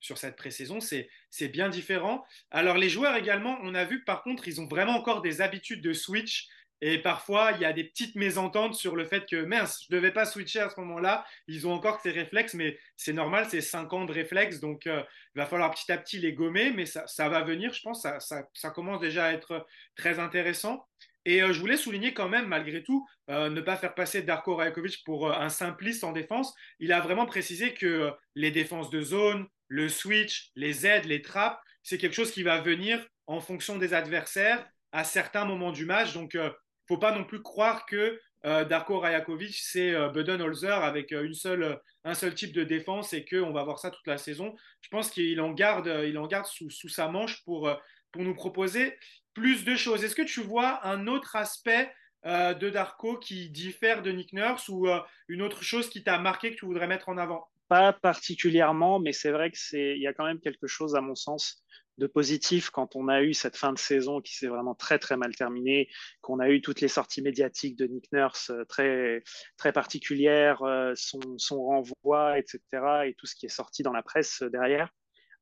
sur 0.00 0.18
cette 0.18 0.36
pré-saison, 0.36 0.78
c'est 0.80 1.48
bien 1.48 1.68
différent. 1.68 2.24
Alors 2.50 2.76
les 2.76 2.88
joueurs 2.88 3.16
également, 3.16 3.58
on 3.62 3.74
a 3.74 3.84
vu 3.84 4.04
par 4.04 4.22
contre, 4.22 4.48
ils 4.48 4.60
ont 4.60 4.66
vraiment 4.66 4.96
encore 4.96 5.22
des 5.22 5.40
habitudes 5.40 5.82
de 5.82 5.92
switch. 5.92 6.48
Et 6.84 6.98
parfois, 6.98 7.52
il 7.52 7.60
y 7.60 7.64
a 7.64 7.72
des 7.72 7.84
petites 7.84 8.16
mésententes 8.16 8.74
sur 8.74 8.96
le 8.96 9.04
fait 9.04 9.24
que, 9.30 9.44
mince, 9.44 9.84
je 9.88 9.94
ne 9.94 10.00
devais 10.00 10.10
pas 10.10 10.26
switcher 10.26 10.58
à 10.58 10.68
ce 10.68 10.80
moment-là. 10.80 11.24
Ils 11.46 11.64
ont 11.68 11.72
encore 11.72 12.00
ces 12.00 12.10
réflexes, 12.10 12.54
mais 12.54 12.76
c'est 12.96 13.12
normal, 13.12 13.46
c'est 13.48 13.60
5 13.60 13.92
ans 13.92 14.04
de 14.04 14.12
réflexes. 14.12 14.58
Donc, 14.58 14.88
euh, 14.88 15.00
il 15.36 15.38
va 15.38 15.46
falloir 15.46 15.70
petit 15.70 15.92
à 15.92 15.96
petit 15.96 16.18
les 16.18 16.32
gommer, 16.32 16.72
mais 16.72 16.84
ça, 16.84 17.06
ça 17.06 17.28
va 17.28 17.42
venir, 17.42 17.72
je 17.72 17.82
pense. 17.82 18.02
Ça, 18.02 18.18
ça, 18.18 18.70
commence 18.70 19.00
déjà 19.00 19.26
à 19.26 19.32
être 19.32 19.64
très 19.94 20.18
intéressant. 20.18 20.84
Et 21.24 21.42
euh, 21.42 21.52
je 21.52 21.60
voulais 21.60 21.76
souligner 21.76 22.14
quand 22.14 22.28
même, 22.28 22.46
malgré 22.46 22.82
tout, 22.82 23.06
euh, 23.30 23.48
ne 23.48 23.60
pas 23.60 23.76
faire 23.76 23.94
passer 23.94 24.22
Darko 24.22 24.56
Rajakovic 24.56 25.04
pour 25.04 25.28
euh, 25.28 25.34
un 25.34 25.48
simpliste 25.48 26.04
en 26.04 26.12
défense. 26.12 26.54
Il 26.80 26.92
a 26.92 27.00
vraiment 27.00 27.26
précisé 27.26 27.74
que 27.74 28.10
les 28.34 28.50
défenses 28.50 28.90
de 28.90 29.00
zone, 29.02 29.46
le 29.68 29.88
switch, 29.88 30.50
les 30.56 30.86
aides, 30.86 31.04
les 31.04 31.22
trappes, 31.22 31.60
c'est 31.82 31.98
quelque 31.98 32.14
chose 32.14 32.32
qui 32.32 32.42
va 32.42 32.60
venir 32.60 33.04
en 33.26 33.40
fonction 33.40 33.78
des 33.78 33.94
adversaires 33.94 34.66
à 34.90 35.04
certains 35.04 35.44
moments 35.44 35.72
du 35.72 35.86
match. 35.86 36.12
Donc, 36.12 36.34
il 36.34 36.40
ne 36.40 36.50
faut 36.88 36.98
pas 36.98 37.16
non 37.16 37.24
plus 37.24 37.42
croire 37.42 37.86
que 37.86 38.20
Darko 38.44 38.98
Rajakovic, 38.98 39.56
c'est 39.56 39.94
Budenholzer 40.10 40.82
avec 40.82 41.12
une 41.12 41.32
seule, 41.32 41.78
un 42.04 42.14
seul 42.14 42.34
type 42.34 42.52
de 42.52 42.64
défense 42.64 43.12
et 43.12 43.24
qu'on 43.24 43.52
va 43.52 43.62
voir 43.62 43.78
ça 43.78 43.90
toute 43.90 44.06
la 44.06 44.18
saison. 44.18 44.54
Je 44.80 44.88
pense 44.90 45.10
qu'il 45.10 45.40
en 45.40 45.52
garde, 45.52 45.86
il 46.06 46.18
en 46.18 46.26
garde 46.26 46.46
sous, 46.46 46.68
sous 46.68 46.88
sa 46.88 47.08
manche 47.08 47.42
pour, 47.44 47.72
pour 48.10 48.22
nous 48.22 48.34
proposer 48.34 48.96
plus 49.34 49.64
de 49.64 49.76
choses. 49.76 50.04
Est-ce 50.04 50.14
que 50.14 50.22
tu 50.22 50.40
vois 50.40 50.86
un 50.86 51.06
autre 51.06 51.36
aspect 51.36 51.92
euh, 52.24 52.54
de 52.54 52.70
Darko 52.70 53.18
qui 53.18 53.50
diffère 53.50 54.02
de 54.02 54.12
Nick 54.12 54.32
Nurse 54.32 54.68
ou 54.68 54.86
euh, 54.86 55.00
une 55.28 55.42
autre 55.42 55.62
chose 55.62 55.88
qui 55.90 56.04
t'a 56.04 56.18
marqué 56.18 56.52
que 56.52 56.56
tu 56.56 56.66
voudrais 56.66 56.86
mettre 56.86 57.08
en 57.08 57.18
avant? 57.18 57.48
Pas 57.68 57.92
particulièrement, 57.92 59.00
mais 59.00 59.12
c'est 59.12 59.30
vrai 59.30 59.50
que 59.50 59.58
c'est 59.58 59.96
il 59.96 60.02
y 60.02 60.06
a 60.06 60.12
quand 60.12 60.26
même 60.26 60.40
quelque 60.40 60.66
chose 60.66 60.94
à 60.94 61.00
mon 61.00 61.14
sens 61.14 61.64
de 61.98 62.06
positif 62.06 62.70
quand 62.70 62.96
on 62.96 63.08
a 63.08 63.22
eu 63.22 63.34
cette 63.34 63.56
fin 63.56 63.72
de 63.72 63.78
saison 63.78 64.20
qui 64.20 64.36
s'est 64.36 64.46
vraiment 64.46 64.74
très 64.74 64.98
très 64.98 65.16
mal 65.16 65.34
terminée, 65.34 65.88
qu'on 66.20 66.38
a 66.38 66.48
eu 66.48 66.60
toutes 66.60 66.80
les 66.80 66.88
sorties 66.88 67.22
médiatiques 67.22 67.76
de 67.76 67.86
Nick 67.86 68.12
Nurse 68.12 68.50
euh, 68.50 68.64
très 68.66 69.22
très 69.56 69.72
particulières, 69.72 70.62
son, 70.94 71.20
son 71.38 71.62
renvoi, 71.62 72.38
etc. 72.38 72.60
et 73.06 73.14
tout 73.18 73.26
ce 73.26 73.34
qui 73.34 73.46
est 73.46 73.50
sorti 73.50 73.82
dans 73.82 73.92
la 73.92 74.02
presse 74.02 74.42
derrière 74.42 74.90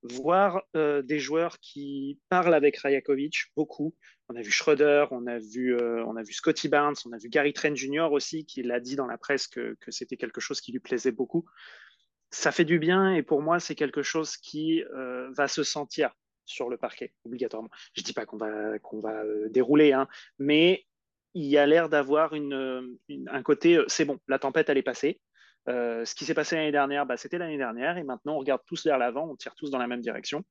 voir 0.02 0.62
euh, 0.76 1.02
des 1.02 1.18
joueurs 1.18 1.58
qui 1.60 2.18
parlent 2.28 2.54
avec 2.54 2.78
Rajakovic 2.78 3.46
beaucoup. 3.56 3.94
On 4.28 4.36
a 4.36 4.42
vu 4.42 4.50
Schroeder, 4.50 5.06
on 5.10 5.26
a 5.26 5.38
vu, 5.38 5.76
euh, 5.76 6.04
on 6.06 6.16
a 6.16 6.22
vu 6.22 6.32
Scotty 6.32 6.68
Barnes, 6.68 6.94
on 7.04 7.12
a 7.12 7.18
vu 7.18 7.28
Gary 7.28 7.52
Trent 7.52 7.74
Jr. 7.74 8.08
aussi 8.10 8.46
qui 8.46 8.62
l'a 8.62 8.80
dit 8.80 8.96
dans 8.96 9.06
la 9.06 9.18
presse 9.18 9.46
que, 9.46 9.76
que 9.80 9.90
c'était 9.90 10.16
quelque 10.16 10.40
chose 10.40 10.60
qui 10.60 10.72
lui 10.72 10.80
plaisait 10.80 11.12
beaucoup. 11.12 11.44
Ça 12.30 12.52
fait 12.52 12.64
du 12.64 12.78
bien 12.78 13.12
et 13.14 13.22
pour 13.22 13.42
moi 13.42 13.60
c'est 13.60 13.74
quelque 13.74 14.02
chose 14.02 14.36
qui 14.36 14.82
euh, 14.94 15.30
va 15.32 15.48
se 15.48 15.62
sentir 15.62 16.14
sur 16.44 16.68
le 16.68 16.76
parquet 16.76 17.12
obligatoirement. 17.24 17.70
Je 17.94 18.02
dis 18.02 18.12
pas 18.12 18.24
qu'on 18.24 18.38
va 18.38 18.78
va 18.78 19.22
dérouler, 19.48 19.92
hein, 19.92 20.08
mais 20.38 20.86
il 21.34 21.46
y 21.46 21.58
a 21.58 21.66
l'air 21.66 21.88
d'avoir 21.88 22.34
une, 22.34 22.98
un 23.28 23.42
côté 23.42 23.80
c'est 23.88 24.04
bon, 24.04 24.18
la 24.28 24.38
tempête 24.38 24.68
elle 24.68 24.78
est 24.78 24.82
passée 24.82 25.20
euh, 25.68 26.04
ce 26.04 26.14
qui 26.14 26.24
s'est 26.24 26.34
passé 26.34 26.56
l'année 26.56 26.72
dernière, 26.72 27.04
bah, 27.04 27.16
c'était 27.16 27.38
l'année 27.38 27.58
dernière, 27.58 27.98
et 27.98 28.02
maintenant 28.02 28.34
on 28.34 28.38
regarde 28.38 28.62
tous 28.66 28.84
vers 28.84 28.98
l'avant, 28.98 29.28
on 29.30 29.36
tire 29.36 29.54
tous 29.54 29.70
dans 29.70 29.78
la 29.78 29.86
même 29.86 30.00
direction. 30.00 30.42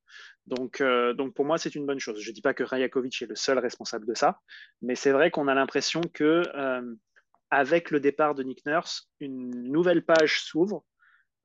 Donc, 0.46 0.82
euh, 0.82 1.14
pour 1.36 1.46
moi, 1.46 1.58
c'est 1.58 1.76
une 1.76 1.86
bonne 1.86 2.00
chose. 2.00 2.22
Je 2.22 2.30
ne 2.30 2.34
dis 2.34 2.42
pas 2.42 2.54
que 2.54 2.64
Rajakovic 2.64 3.22
est 3.22 3.26
le 3.28 3.36
seul 3.36 3.58
responsable 3.58 4.06
de 4.06 4.14
ça, 4.14 4.40
mais 4.82 4.96
c'est 4.96 5.12
vrai 5.12 5.32
qu'on 5.32 5.48
a 5.48 5.56
l'impression 5.56 6.02
que 6.14 6.44
euh, 6.56 6.96
avec 7.50 7.90
le 7.90 8.00
départ 8.00 8.36
de 8.36 8.44
Nick 8.44 8.66
Nurse, 8.66 9.10
une 9.20 9.50
nouvelle 9.64 10.06
page 10.06 10.42
s'ouvre, 10.42 10.86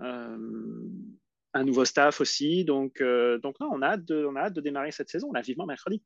un 0.00 1.64
nouveau 1.64 1.84
staff 1.84 2.20
aussi. 2.20 2.64
Donc, 2.64 3.02
donc 3.02 3.58
non, 3.60 3.70
on 3.72 3.80
a, 3.80 3.92
hâte 3.92 4.04
de, 4.04 4.60
démarrer 4.60 4.90
cette 4.90 5.08
saison. 5.08 5.30
On 5.30 5.34
a 5.34 5.40
vivement 5.40 5.64
mercredi. 5.64 6.02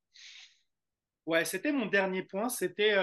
Ouais, 1.27 1.44
c'était 1.44 1.73
mon 1.73 1.87
dernier 1.87 2.23
point. 2.23 2.49
C'était 2.49 2.94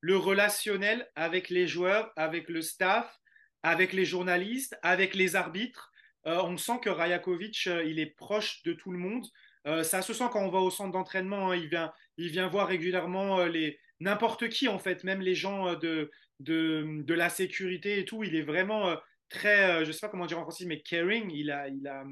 le 0.00 0.16
relationnel 0.16 1.10
avec 1.16 1.48
les 1.48 1.66
joueurs, 1.66 2.12
avec 2.14 2.48
le 2.48 2.62
staff 2.62 3.18
avec 3.66 3.92
les 3.92 4.04
journalistes, 4.04 4.78
avec 4.82 5.16
les 5.16 5.34
arbitres. 5.34 5.92
Euh, 6.28 6.40
on 6.44 6.56
sent 6.56 6.78
que 6.82 6.88
Rajakovic, 6.88 7.66
euh, 7.66 7.82
il 7.82 7.98
est 7.98 8.06
proche 8.06 8.62
de 8.62 8.72
tout 8.72 8.92
le 8.92 8.98
monde. 8.98 9.26
Euh, 9.66 9.82
ça 9.82 10.02
se 10.02 10.14
sent 10.14 10.26
quand 10.30 10.44
on 10.44 10.50
va 10.50 10.60
au 10.60 10.70
centre 10.70 10.92
d'entraînement. 10.92 11.50
Hein. 11.50 11.56
il, 11.56 11.68
vient, 11.68 11.92
il 12.16 12.30
vient 12.30 12.46
voir 12.46 12.68
régulièrement 12.68 13.44
les 13.46 13.80
n'importe 13.98 14.50
qui, 14.50 14.68
en 14.68 14.78
fait, 14.78 15.02
même 15.02 15.20
les 15.20 15.34
gens 15.34 15.74
de, 15.74 16.12
de, 16.38 17.14
la 17.14 17.28
sécurité 17.28 17.98
et 17.98 18.04
tout. 18.04 18.22
Il 18.22 18.36
est 18.36 18.42
vraiment 18.42 18.94
très, 19.30 19.82
je 19.84 19.88
ne 19.88 19.92
sais 19.92 20.00
pas 20.00 20.10
comment 20.10 20.26
dire 20.26 20.38
en 20.38 20.42
français, 20.42 20.64
mais 20.64 20.80
caring. 20.80 21.28
Il, 21.32 21.50
a, 21.50 21.66
il, 21.66 21.88
a, 21.88 22.04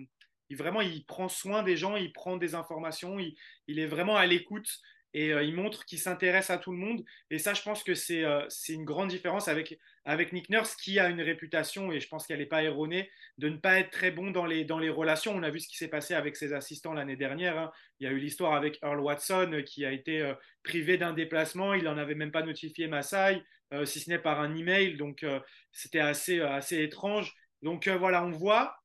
il, 0.49 0.57
vraiment, 0.57 0.81
il 0.81 1.05
prend 1.05 1.29
soin 1.29 1.62
des 1.62 1.77
gens, 1.77 1.95
il 1.95 2.12
prend 2.12 2.37
des 2.37 2.57
informations, 2.57 3.21
il, 3.21 3.37
il 3.69 3.79
est 3.79 3.87
vraiment 3.87 4.17
à 4.17 4.27
l'écoute 4.27 4.81
et 5.12 5.29
il 5.29 5.55
montre 5.55 5.85
qu'il 5.85 6.01
s'intéresse 6.01 6.51
à 6.51 6.59
tout 6.59 6.73
le 6.73 6.79
monde. 6.79 7.05
Et 7.31 7.38
ça, 7.38 7.55
je 7.55 7.62
pense 7.62 7.85
que 7.85 7.95
c'est 7.95 8.25
une 8.71 8.85
grande 8.85 9.11
différence 9.11 9.47
avec, 9.47 9.79
avec 10.05 10.33
Nick 10.33 10.51
Nurse 10.51 10.77
qui 10.77 10.99
a 10.99 11.09
une 11.09 11.23
réputation, 11.23 11.90
et 11.93 12.01
je 12.01 12.09
pense 12.09 12.27
qu'elle 12.27 12.38
n'est 12.38 12.47
pas 12.47 12.62
erronée, 12.62 13.11
de 13.38 13.49
ne 13.49 13.57
pas 13.57 13.79
être 13.79 13.90
très 13.90 14.11
bon 14.11 14.31
dans 14.31 14.47
les, 14.47 14.64
dans 14.64 14.79
les 14.79 14.90
relations. 14.90 15.35
On 15.35 15.43
a 15.43 15.51
vu 15.51 15.61
ce 15.61 15.69
qui 15.69 15.77
s'est 15.77 15.88
passé 15.88 16.14
avec 16.14 16.37
ses 16.37 16.53
assistants 16.53 16.93
l'année 16.93 17.17
dernière. 17.17 17.59
Hein. 17.59 17.73
Il 18.01 18.05
y 18.05 18.07
a 18.07 18.12
eu 18.12 18.19
l'histoire 18.19 18.55
avec 18.55 18.79
Earl 18.83 19.01
Watson 19.01 19.51
euh, 19.53 19.62
qui 19.62 19.85
a 19.85 19.93
été 19.93 20.21
euh, 20.21 20.35
privé 20.62 20.99
d'un 20.99 21.12
déplacement. 21.12 21.75
Il 21.75 21.85
n'en 21.85 21.97
avait 21.97 22.14
même 22.14 22.33
pas 22.33 22.43
notifié 22.43 22.87
Massai, 22.87 23.43
euh, 23.73 23.87
si 23.87 24.01
ce 24.01 24.11
n'est 24.11 24.19
par 24.19 24.40
un 24.40 24.55
email. 24.55 24.97
Donc 24.97 25.25
c'était 25.73 26.01
assez, 26.01 26.40
assez 26.40 26.83
étrange. 26.83 27.35
Donc 27.62 27.88
voilà, 27.88 28.25
on 28.25 28.31
voit 28.31 28.77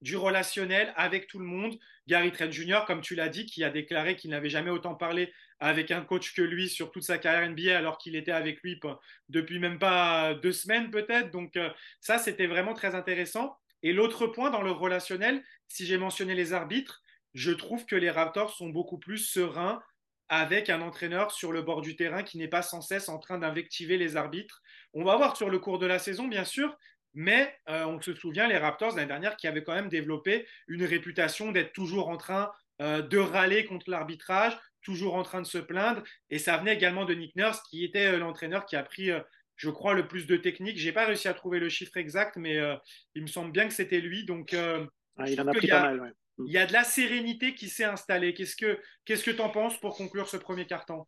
du 0.00 0.16
relationnel 0.16 0.92
avec 0.96 1.26
tout 1.26 1.38
le 1.38 1.44
monde. 1.44 1.76
Gary 2.08 2.32
Trent 2.32 2.50
Jr., 2.50 2.80
comme 2.86 3.00
tu 3.00 3.14
l'as 3.14 3.28
dit, 3.28 3.46
qui 3.46 3.62
a 3.64 3.70
déclaré 3.70 4.16
qu'il 4.16 4.30
n'avait 4.30 4.50
jamais 4.50 4.70
autant 4.70 4.94
parlé 4.94 5.32
avec 5.62 5.92
un 5.92 6.00
coach 6.00 6.34
que 6.34 6.42
lui 6.42 6.68
sur 6.68 6.90
toute 6.90 7.04
sa 7.04 7.18
carrière 7.18 7.48
NBA 7.48 7.78
alors 7.78 7.96
qu'il 7.96 8.16
était 8.16 8.32
avec 8.32 8.60
lui 8.62 8.80
depuis 9.28 9.60
même 9.60 9.78
pas 9.78 10.34
deux 10.34 10.50
semaines 10.50 10.90
peut-être. 10.90 11.30
Donc 11.30 11.56
euh, 11.56 11.70
ça, 12.00 12.18
c'était 12.18 12.48
vraiment 12.48 12.74
très 12.74 12.96
intéressant. 12.96 13.56
Et 13.84 13.92
l'autre 13.92 14.26
point 14.26 14.50
dans 14.50 14.62
le 14.62 14.72
relationnel, 14.72 15.40
si 15.68 15.86
j'ai 15.86 15.98
mentionné 15.98 16.34
les 16.34 16.52
arbitres, 16.52 17.00
je 17.34 17.52
trouve 17.52 17.86
que 17.86 17.94
les 17.94 18.10
Raptors 18.10 18.52
sont 18.52 18.70
beaucoup 18.70 18.98
plus 18.98 19.18
sereins 19.18 19.80
avec 20.28 20.68
un 20.68 20.80
entraîneur 20.80 21.30
sur 21.30 21.52
le 21.52 21.62
bord 21.62 21.80
du 21.80 21.94
terrain 21.94 22.24
qui 22.24 22.38
n'est 22.38 22.48
pas 22.48 22.62
sans 22.62 22.80
cesse 22.80 23.08
en 23.08 23.20
train 23.20 23.38
d'invectiver 23.38 23.96
les 23.96 24.16
arbitres. 24.16 24.62
On 24.94 25.04
va 25.04 25.16
voir 25.16 25.36
sur 25.36 25.48
le 25.48 25.60
cours 25.60 25.78
de 25.78 25.86
la 25.86 26.00
saison, 26.00 26.26
bien 26.26 26.44
sûr, 26.44 26.76
mais 27.14 27.56
euh, 27.68 27.86
on 27.86 28.00
se 28.00 28.14
souvient, 28.14 28.48
les 28.48 28.58
Raptors 28.58 28.96
l'année 28.96 29.08
dernière 29.08 29.36
qui 29.36 29.46
avaient 29.46 29.62
quand 29.62 29.74
même 29.74 29.88
développé 29.88 30.44
une 30.66 30.84
réputation 30.84 31.52
d'être 31.52 31.72
toujours 31.72 32.08
en 32.08 32.16
train 32.16 32.50
euh, 32.80 33.00
de 33.00 33.18
râler 33.18 33.64
contre 33.64 33.90
l'arbitrage, 33.90 34.58
toujours 34.82 35.14
en 35.14 35.22
train 35.22 35.40
de 35.40 35.46
se 35.46 35.58
plaindre. 35.58 36.02
Et 36.30 36.38
ça 36.38 36.56
venait 36.58 36.74
également 36.74 37.04
de 37.04 37.14
Nick 37.14 37.34
Nurse, 37.36 37.62
qui 37.70 37.84
était 37.84 38.06
euh, 38.06 38.18
l'entraîneur 38.18 38.66
qui 38.66 38.76
a 38.76 38.82
pris, 38.82 39.10
euh, 39.10 39.20
je 39.56 39.70
crois, 39.70 39.94
le 39.94 40.06
plus 40.06 40.26
de 40.26 40.36
techniques. 40.36 40.78
Je 40.78 40.86
n'ai 40.86 40.92
pas 40.92 41.06
réussi 41.06 41.28
à 41.28 41.34
trouver 41.34 41.60
le 41.60 41.68
chiffre 41.68 41.96
exact, 41.96 42.36
mais 42.36 42.58
euh, 42.58 42.76
il 43.14 43.22
me 43.22 43.28
semble 43.28 43.52
bien 43.52 43.66
que 43.66 43.74
c'était 43.74 44.00
lui. 44.00 44.24
Donc, 44.24 44.54
ah, 44.54 45.28
il 45.28 45.40
en 45.40 45.46
a 45.46 45.54
pris 45.54 45.68
pas 45.68 45.82
mal. 45.82 46.14
Mm. 46.38 46.44
Il 46.46 46.52
y 46.52 46.58
a 46.58 46.66
de 46.66 46.72
la 46.72 46.84
sérénité 46.84 47.54
qui 47.54 47.68
s'est 47.68 47.84
installée. 47.84 48.34
Qu'est-ce 48.34 48.56
que 48.56 48.78
qu'est-ce 49.04 49.24
que 49.24 49.30
tu 49.30 49.40
en 49.40 49.50
penses 49.50 49.78
pour 49.78 49.96
conclure 49.96 50.28
ce 50.28 50.36
premier 50.36 50.66
carton 50.66 51.06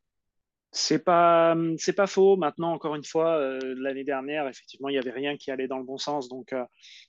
c'est 0.77 1.05
pas 1.05 1.57
c'est 1.79 1.93
pas 1.93 2.09
faux. 2.09 2.37
Maintenant, 2.37 2.73
encore 2.73 2.97
une 2.97 3.05
fois, 3.05 3.39
l'année 3.77 4.03
dernière, 4.03 4.49
effectivement, 4.49 4.89
il 4.89 4.97
y 4.97 4.99
avait 4.99 5.13
rien 5.13 5.37
qui 5.37 5.53
allait 5.53 5.69
dans 5.69 5.79
le 5.79 5.85
bon 5.85 5.99
sens. 5.99 6.29
Donc, 6.29 6.53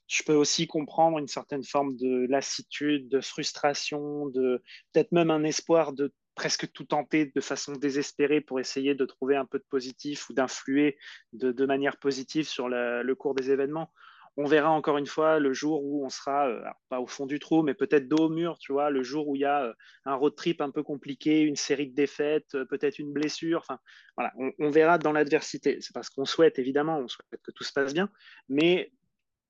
je 0.05 0.21
peux 0.21 0.35
aussi 0.35 0.67
comprendre 0.67 1.17
une 1.17 1.27
certaine 1.27 1.63
forme 1.63 1.95
de 1.95 2.27
lassitude, 2.29 3.09
de 3.09 3.21
frustration, 3.21 4.27
de 4.27 4.61
peut-être 4.93 5.11
même 5.11 5.31
un 5.31 5.43
espoir 5.43 5.93
de 5.93 6.13
presque 6.35 6.71
tout 6.71 6.83
tenter 6.83 7.31
de 7.33 7.41
façon 7.41 7.71
désespérée 7.71 8.41
pour 8.41 8.59
essayer 8.59 8.93
de 8.93 9.05
trouver 9.05 9.35
un 9.35 9.45
peu 9.45 9.57
de 9.57 9.65
positif 9.69 10.29
ou 10.29 10.33
d'influer 10.33 10.97
de, 11.33 11.65
manière 11.65 11.97
positive 11.97 12.47
sur 12.47 12.69
le, 12.69 13.13
cours 13.15 13.33
des 13.33 13.51
événements. 13.51 13.91
On 14.37 14.45
verra 14.45 14.69
encore 14.69 14.97
une 14.97 15.05
fois 15.05 15.39
le 15.39 15.53
jour 15.53 15.81
où 15.85 16.05
on 16.05 16.09
sera, 16.09 16.49
euh, 16.49 16.61
pas 16.89 16.99
au 16.99 17.07
fond 17.07 17.25
du 17.25 17.39
trou, 17.39 17.63
mais 17.63 17.73
peut-être 17.73 18.09
dos 18.09 18.25
au 18.25 18.29
mur, 18.29 18.57
tu 18.57 18.73
vois, 18.73 18.89
le 18.89 19.01
jour 19.01 19.29
où 19.29 19.37
il 19.37 19.43
y 19.43 19.45
a 19.45 19.63
euh, 19.63 19.73
un 20.03 20.15
road 20.15 20.35
trip 20.35 20.59
un 20.59 20.71
peu 20.71 20.83
compliqué, 20.83 21.39
une 21.39 21.55
série 21.55 21.87
de 21.87 21.95
défaites, 21.95 22.53
euh, 22.53 22.65
peut-être 22.65 22.99
une 22.99 23.13
blessure. 23.13 23.59
Enfin, 23.59 23.79
voilà, 24.17 24.33
on, 24.37 24.51
on 24.59 24.69
verra 24.69 24.97
dans 24.97 25.13
l'adversité. 25.13 25.77
C'est 25.79 25.93
pas 25.93 26.03
ce 26.03 26.11
qu'on 26.11 26.25
souhaite, 26.25 26.59
évidemment, 26.59 26.99
on 26.99 27.07
souhaite 27.07 27.41
que 27.43 27.51
tout 27.51 27.63
se 27.63 27.71
passe 27.71 27.93
bien, 27.93 28.09
mais 28.49 28.91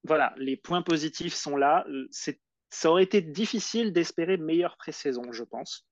voilà, 0.04 0.36
les 0.38 0.56
points 0.56 0.84
positifs 0.84 1.34
sont 1.34 1.58
là. 1.58 1.86
Ça 2.70 2.92
aurait 2.92 3.04
été 3.04 3.22
difficile 3.22 3.92
d'espérer 3.92 4.38
meilleure 4.38 4.78
pré-saison, 4.78 5.32
je 5.32 5.44
pense. 5.44 5.88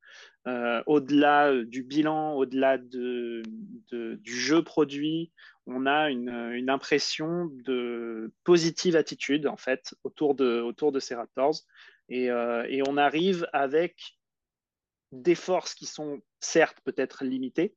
Euh, 0.46 0.84
au-delà 0.88 1.52
euh, 1.52 1.66
du 1.66 1.84
bilan, 1.84 2.34
au-delà 2.34 2.78
de, 2.78 3.44
du 3.92 4.40
jeu 4.40 4.62
produit, 4.62 5.32
on 5.68 5.86
a 5.86 6.10
une, 6.10 6.70
impression 6.70 7.46
de 7.46 8.34
positive 8.44 8.98
attitude 8.98 9.48
en 9.48 9.56
fait 9.56 9.96
autour 10.04 10.36
de, 10.36 10.60
autour 10.60 10.92
de 10.92 11.00
ces 11.00 11.16
Raptors. 11.16 11.62
Et, 12.10 12.30
euh, 12.30 12.66
et 12.68 12.82
on 12.88 12.98
arrive 12.98 13.48
avec 13.54 14.18
des 15.14 15.36
forces 15.36 15.76
qui 15.76 15.86
sont 15.86 16.20
certes 16.42 16.80
peut-être 16.84 17.24
limitées, 17.24 17.76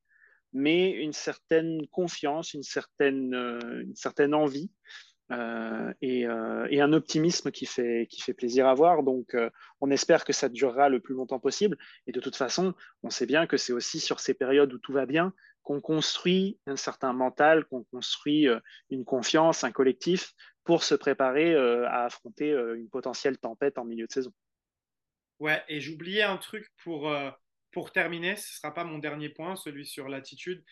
mais 0.52 0.90
une 0.90 1.12
certaine 1.12 1.86
confiance, 1.88 2.54
une 2.54 2.64
certaine, 2.64 3.34
une 3.34 3.94
certaine 3.94 4.34
envie 4.34 4.70
euh, 5.32 5.92
euh, 6.04 6.66
et, 6.70 6.80
un 6.80 6.92
optimisme 6.92 7.50
qui 7.50 7.66
fait, 7.66 8.06
qui 8.08 8.20
fait 8.20 8.34
plaisir 8.34 8.66
à 8.66 8.74
voir. 8.74 9.02
Donc, 9.02 9.34
euh, 9.34 9.50
on 9.80 9.90
espère 9.90 10.24
que 10.24 10.32
ça 10.32 10.48
durera 10.48 10.88
le 10.88 11.00
plus 11.00 11.14
longtemps 11.14 11.40
possible. 11.40 11.76
Et 12.06 12.12
de 12.12 12.20
toute 12.20 12.36
façon, 12.36 12.74
on 13.02 13.10
sait 13.10 13.26
bien 13.26 13.46
que 13.46 13.56
c'est 13.56 13.72
aussi 13.72 13.98
sur 13.98 14.20
ces 14.20 14.34
périodes 14.34 14.72
où 14.72 14.78
tout 14.78 14.92
va 14.92 15.06
bien 15.06 15.32
qu'on 15.62 15.80
construit 15.80 16.60
un 16.66 16.76
certain 16.76 17.12
mental, 17.12 17.64
qu'on 17.64 17.82
construit 17.82 18.46
une 18.88 19.04
confiance, 19.04 19.64
un 19.64 19.72
collectif 19.72 20.32
pour 20.62 20.84
se 20.84 20.94
préparer 20.94 21.56
à 21.56 22.04
affronter 22.04 22.50
une 22.76 22.88
potentielle 22.88 23.36
tempête 23.36 23.76
en 23.76 23.84
milieu 23.84 24.06
de 24.06 24.12
saison. 24.12 24.32
Ouais, 25.40 25.60
et 25.68 25.80
j'oubliais 25.80 26.22
un 26.22 26.36
truc 26.36 26.70
pour, 26.84 27.12
pour 27.72 27.90
terminer, 27.90 28.36
ce 28.36 28.42
ne 28.42 28.56
sera 28.58 28.72
pas 28.72 28.84
mon 28.84 28.98
dernier 28.98 29.28
point, 29.28 29.56
celui 29.56 29.86
sur 29.86 30.08
l'attitude. 30.08 30.62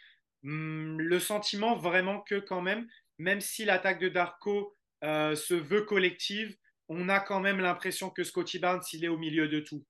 Hum, 0.45 1.01
le 1.01 1.19
sentiment 1.19 1.75
vraiment 1.75 2.21
que 2.21 2.35
quand 2.35 2.61
même, 2.61 2.87
même 3.18 3.40
si 3.40 3.64
l'attaque 3.64 4.00
de 4.00 4.09
Darko 4.09 4.77
euh, 5.03 5.35
se 5.35 5.55
veut 5.55 5.83
collective, 5.83 6.57
on 6.88 7.09
a 7.09 7.20
quand 7.20 7.40
même 7.40 7.61
l'impression 7.61 8.11
que 8.11 8.24
Scotty 8.24 8.59
Barnes, 8.59 8.83
il 8.92 9.05
est 9.05 9.09
au 9.09 9.18
milieu 9.18 9.48
de 9.48 9.61
tout. 9.61 9.85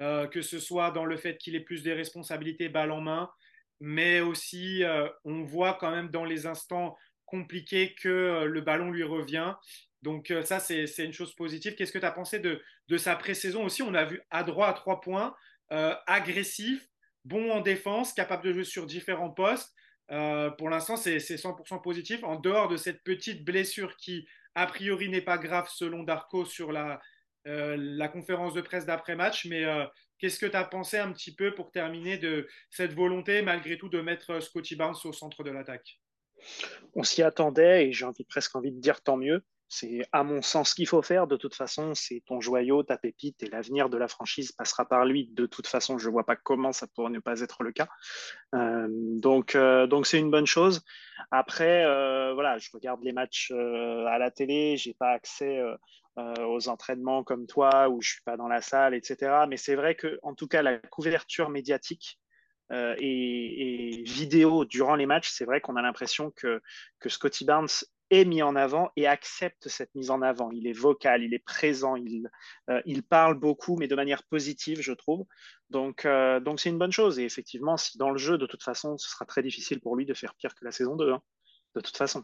Euh, 0.00 0.26
que 0.26 0.40
ce 0.40 0.58
soit 0.58 0.90
dans 0.92 1.04
le 1.04 1.18
fait 1.18 1.36
qu'il 1.36 1.54
ait 1.54 1.60
plus 1.60 1.82
des 1.82 1.92
responsabilités 1.92 2.70
balle 2.70 2.90
en 2.90 3.02
main, 3.02 3.30
mais 3.80 4.20
aussi 4.20 4.82
euh, 4.82 5.08
on 5.24 5.42
voit 5.42 5.74
quand 5.74 5.90
même 5.90 6.08
dans 6.08 6.24
les 6.24 6.46
instants 6.46 6.96
compliqués 7.26 7.94
que 7.94 8.44
le 8.44 8.60
ballon 8.62 8.90
lui 8.90 9.02
revient. 9.02 9.52
Donc 10.02 10.32
ça, 10.44 10.58
c'est 10.58 11.04
une 11.04 11.12
chose 11.12 11.34
positive. 11.34 11.74
Qu'est-ce 11.74 11.92
que 11.92 11.98
tu 11.98 12.06
as 12.06 12.10
pensé 12.12 12.38
de, 12.40 12.62
de 12.88 12.96
sa 12.96 13.14
pré-saison 13.14 13.64
aussi? 13.64 13.82
On 13.82 13.92
a 13.92 14.06
vu 14.06 14.22
à 14.30 14.42
droit 14.42 14.66
à 14.68 14.72
trois 14.72 15.00
points, 15.00 15.36
agressif, 15.68 16.88
bon 17.24 17.50
en 17.52 17.60
défense, 17.60 18.12
capable 18.12 18.44
de 18.44 18.52
jouer 18.52 18.64
sur 18.64 18.86
différents 18.86 19.30
postes. 19.30 19.72
Euh, 20.10 20.50
pour 20.50 20.68
l'instant, 20.68 20.96
c'est 20.96 21.18
100% 21.18 21.80
positif. 21.82 22.24
En 22.24 22.36
dehors 22.36 22.68
de 22.68 22.76
cette 22.76 23.02
petite 23.02 23.44
blessure 23.44 23.96
qui, 23.96 24.26
a 24.54 24.66
priori, 24.66 25.08
n'est 25.08 25.20
pas 25.20 25.38
grave 25.38 25.68
selon 25.70 26.02
Darko 26.02 26.44
sur 26.44 26.72
la, 26.72 27.00
euh, 27.46 28.08
conférence 28.08 28.54
de 28.54 28.60
presse 28.60 28.86
d'après-match. 28.86 29.46
Mais 29.46 29.64
euh, 29.64 29.86
qu'est-ce 30.18 30.38
que 30.38 30.46
tu 30.46 30.56
as 30.56 30.64
pensé 30.64 30.98
un 30.98 31.12
petit 31.12 31.34
peu 31.34 31.54
pour 31.54 31.70
terminer 31.70 32.18
de 32.18 32.48
cette 32.70 32.92
volonté, 32.92 33.42
malgré 33.42 33.78
tout, 33.78 33.88
de 33.88 34.00
mettre 34.00 34.40
Scotty 34.40 34.76
Barnes 34.76 34.96
au 35.04 35.12
centre 35.12 35.44
de 35.44 35.50
l'attaque? 35.50 36.00
On 36.94 37.02
s'y 37.02 37.22
attendait 37.22 37.88
et 37.88 37.92
j'ai 37.92 38.06
presque 38.28 38.56
envie 38.56 38.72
de 38.72 38.80
dire 38.80 39.02
tant 39.02 39.16
mieux. 39.16 39.44
C'est 39.72 40.04
à 40.10 40.24
mon 40.24 40.42
sens 40.42 40.70
ce 40.70 40.74
qu'il 40.74 40.88
faut 40.88 41.00
faire. 41.00 41.28
De 41.28 41.36
toute 41.36 41.54
façon, 41.54 41.94
c'est 41.94 42.24
ton 42.26 42.40
joyau, 42.40 42.82
ta 42.82 42.98
pépite 42.98 43.40
et 43.44 43.46
l'avenir 43.46 43.88
de 43.88 43.96
la 43.96 44.08
franchise 44.08 44.50
passera 44.50 44.84
par 44.84 45.04
lui. 45.04 45.28
De 45.28 45.46
toute 45.46 45.68
façon, 45.68 45.96
je 45.96 46.08
ne 46.08 46.12
vois 46.12 46.26
pas 46.26 46.34
comment 46.34 46.72
ça 46.72 46.88
pourrait 46.88 47.12
ne 47.12 47.20
pas 47.20 47.40
être 47.40 47.62
le 47.62 47.70
cas. 47.70 47.86
Euh, 48.56 48.88
donc, 48.90 49.54
euh, 49.54 49.86
donc 49.86 50.08
c'est 50.08 50.18
une 50.18 50.30
bonne 50.32 50.46
chose. 50.46 50.84
Après, 51.30 51.84
euh, 51.84 52.34
voilà, 52.34 52.58
je 52.58 52.68
regarde 52.74 53.00
les 53.04 53.12
matchs 53.12 53.52
à 53.52 54.18
la 54.18 54.32
télé. 54.32 54.76
J'ai 54.76 54.92
pas 54.92 55.10
accès 55.10 55.62
aux 56.16 56.68
entraînements 56.68 57.22
comme 57.22 57.46
toi, 57.46 57.88
où 57.90 58.02
je 58.02 58.10
suis 58.10 58.22
pas 58.22 58.36
dans 58.36 58.48
la 58.48 58.62
salle, 58.62 58.92
etc. 58.92 59.44
Mais 59.48 59.56
c'est 59.56 59.76
vrai 59.76 59.94
que, 59.94 60.18
en 60.24 60.34
tout 60.34 60.48
cas, 60.48 60.62
la 60.62 60.78
couverture 60.78 61.48
médiatique 61.48 62.18
et, 62.72 62.96
et, 62.98 64.02
vidéo 64.02 64.64
durant 64.64 64.96
les 64.96 65.06
matchs, 65.06 65.30
c'est 65.30 65.44
vrai 65.44 65.60
qu'on 65.60 65.76
a 65.76 65.82
l'impression 65.82 66.32
que, 66.32 66.60
que 66.98 67.08
Scotty 67.08 67.44
Barnes 67.44 67.68
est 68.10 68.24
mis 68.24 68.42
en 68.42 68.56
avant 68.56 68.90
et 68.96 69.06
accepte 69.06 69.68
cette 69.68 69.94
mise 69.94 70.10
en 70.10 70.22
avant. 70.22 70.50
Il 70.50 70.66
est 70.66 70.72
vocal, 70.72 71.22
il 71.22 71.32
est 71.32 71.44
présent, 71.44 71.96
il, 71.96 72.28
euh, 72.68 72.82
il 72.84 73.02
parle 73.02 73.34
beaucoup, 73.38 73.76
mais 73.76 73.88
de 73.88 73.94
manière 73.94 74.22
positive, 74.24 74.80
je 74.80 74.92
trouve. 74.92 75.26
Donc, 75.70 76.04
euh, 76.04 76.40
donc 76.40 76.60
c'est 76.60 76.70
une 76.70 76.78
bonne 76.78 76.92
chose. 76.92 77.18
Et 77.18 77.24
effectivement, 77.24 77.76
si 77.76 77.98
dans 77.98 78.10
le 78.10 78.18
jeu, 78.18 78.38
de 78.38 78.46
toute 78.46 78.62
façon, 78.62 78.98
ce 78.98 79.08
sera 79.08 79.24
très 79.24 79.42
difficile 79.42 79.80
pour 79.80 79.96
lui 79.96 80.06
de 80.06 80.14
faire 80.14 80.34
pire 80.34 80.54
que 80.54 80.64
la 80.64 80.72
saison 80.72 80.96
2, 80.96 81.12
hein, 81.12 81.22
de 81.74 81.80
toute 81.80 81.96
façon. 81.96 82.22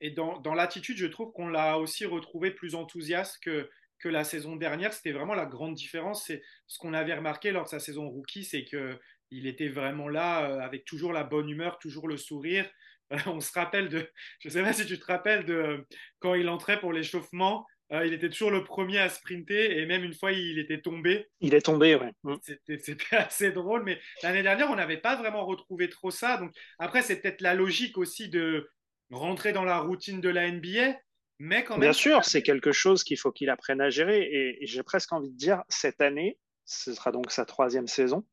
Et 0.00 0.10
dans, 0.10 0.40
dans 0.40 0.54
l'attitude, 0.54 0.96
je 0.96 1.06
trouve 1.06 1.32
qu'on 1.32 1.48
l'a 1.48 1.78
aussi 1.78 2.04
retrouvé 2.06 2.50
plus 2.50 2.74
enthousiaste 2.74 3.38
que, 3.42 3.70
que 3.98 4.08
la 4.08 4.24
saison 4.24 4.56
dernière. 4.56 4.92
C'était 4.92 5.12
vraiment 5.12 5.34
la 5.34 5.46
grande 5.46 5.74
différence. 5.74 6.24
C'est 6.26 6.42
ce 6.66 6.78
qu'on 6.78 6.94
avait 6.94 7.14
remarqué 7.14 7.52
lors 7.52 7.64
de 7.64 7.68
sa 7.68 7.78
saison 7.78 8.08
rookie, 8.08 8.44
c'est 8.44 8.64
que 8.64 8.98
il 9.32 9.46
était 9.46 9.68
vraiment 9.68 10.08
là 10.08 10.44
euh, 10.44 10.60
avec 10.60 10.84
toujours 10.84 11.12
la 11.12 11.24
bonne 11.24 11.48
humeur, 11.48 11.78
toujours 11.78 12.06
le 12.06 12.18
sourire. 12.18 12.68
on 13.26 13.40
se 13.40 13.52
rappelle 13.52 13.88
de, 13.88 14.08
je 14.40 14.48
ne 14.48 14.52
sais 14.52 14.62
pas 14.62 14.72
si 14.72 14.86
tu 14.86 14.98
te 14.98 15.06
rappelles 15.06 15.44
de 15.44 15.86
quand 16.18 16.34
il 16.34 16.48
entrait 16.48 16.80
pour 16.80 16.92
l'échauffement, 16.92 17.66
euh, 17.92 18.06
il 18.06 18.12
était 18.14 18.30
toujours 18.30 18.50
le 18.50 18.64
premier 18.64 18.98
à 18.98 19.08
sprinter 19.08 19.78
et 19.78 19.86
même 19.86 20.02
une 20.02 20.14
fois 20.14 20.32
il 20.32 20.58
était 20.58 20.80
tombé. 20.80 21.28
Il 21.40 21.54
est 21.54 21.60
tombé, 21.60 21.94
ouais. 21.94 22.12
Mm. 22.24 22.36
C'était 22.78 23.16
assez 23.16 23.52
drôle, 23.52 23.84
mais 23.84 24.00
l'année 24.22 24.42
dernière 24.42 24.70
on 24.70 24.76
n'avait 24.76 24.96
pas 24.96 25.16
vraiment 25.16 25.44
retrouvé 25.44 25.88
trop 25.88 26.10
ça. 26.10 26.38
Donc 26.38 26.52
après 26.78 27.02
c'est 27.02 27.20
peut-être 27.20 27.42
la 27.42 27.54
logique 27.54 27.98
aussi 27.98 28.28
de 28.28 28.70
rentrer 29.10 29.52
dans 29.52 29.64
la 29.64 29.78
routine 29.78 30.20
de 30.20 30.28
la 30.28 30.50
NBA. 30.50 30.96
Mais 31.38 31.64
quand 31.64 31.74
même, 31.74 31.80
Bien 31.80 31.92
sûr, 31.92 32.24
c'est 32.24 32.42
quelque 32.42 32.70
chose 32.70 33.02
qu'il 33.02 33.18
faut 33.18 33.32
qu'il 33.32 33.50
apprenne 33.50 33.80
à 33.80 33.90
gérer. 33.90 34.28
et 34.30 34.58
j'ai 34.66 34.82
presque 34.84 35.12
envie 35.12 35.30
de 35.30 35.36
dire, 35.36 35.64
cette 35.68 36.00
année, 36.00 36.38
ce 36.64 36.94
sera 36.94 37.12
donc 37.12 37.30
sa 37.30 37.44
troisième 37.44 37.86
saison, 37.86 38.24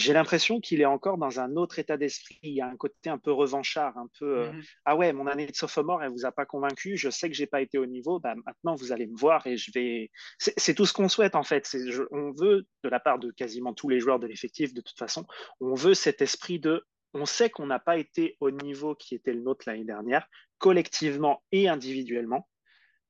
j'ai 0.00 0.12
l'impression 0.12 0.60
qu'il 0.60 0.80
est 0.80 0.86
encore 0.86 1.18
dans 1.18 1.40
un 1.40 1.56
autre 1.56 1.78
état 1.78 1.96
d'esprit. 1.96 2.38
Il 2.42 2.52
y 2.52 2.60
a 2.60 2.66
un 2.66 2.76
côté 2.76 3.10
un 3.10 3.18
peu 3.18 3.32
revanchard, 3.32 3.96
un 3.98 4.08
peu 4.18 4.38
euh, 4.38 4.52
mhm. 4.52 4.62
ah 4.84 4.96
ouais, 4.96 5.12
mon 5.12 5.26
année 5.26 5.46
de 5.46 5.54
sophomore, 5.54 6.02
elle 6.02 6.10
vous 6.10 6.24
a 6.24 6.32
pas 6.32 6.46
convaincu. 6.46 6.96
Je 6.96 7.10
sais 7.10 7.28
que 7.28 7.36
j'ai 7.36 7.46
pas 7.46 7.60
été 7.60 7.78
au 7.78 7.86
niveau. 7.86 8.18
Bah, 8.18 8.34
maintenant, 8.46 8.74
vous 8.74 8.92
allez 8.92 9.06
me 9.06 9.16
voir 9.16 9.46
et 9.46 9.56
je 9.56 9.70
vais. 9.72 10.10
C'est 10.38 10.74
tout 10.74 10.86
ce 10.86 10.92
qu'on 10.92 11.08
souhaite 11.08 11.36
en 11.36 11.42
fait. 11.42 11.68
on 12.10 12.32
veut, 12.32 12.66
de 12.82 12.88
la 12.88 13.00
part 13.00 13.18
de 13.18 13.30
quasiment 13.30 13.74
tous 13.74 13.88
les 13.88 14.00
joueurs 14.00 14.18
de 14.18 14.26
l'effectif, 14.26 14.74
de 14.74 14.80
toute 14.80 14.98
façon, 14.98 15.26
on 15.60 15.74
veut 15.74 15.94
cet 15.94 16.22
esprit 16.22 16.58
de. 16.58 16.84
On 17.12 17.26
sait 17.26 17.50
qu'on 17.50 17.66
n'a 17.66 17.80
pas 17.80 17.96
été 17.96 18.36
au 18.40 18.50
niveau 18.50 18.94
qui 18.94 19.16
était 19.16 19.32
le 19.32 19.40
nôtre 19.40 19.64
l'année 19.66 19.84
dernière, 19.84 20.26
collectivement 20.58 21.42
et 21.52 21.68
individuellement. 21.68 22.48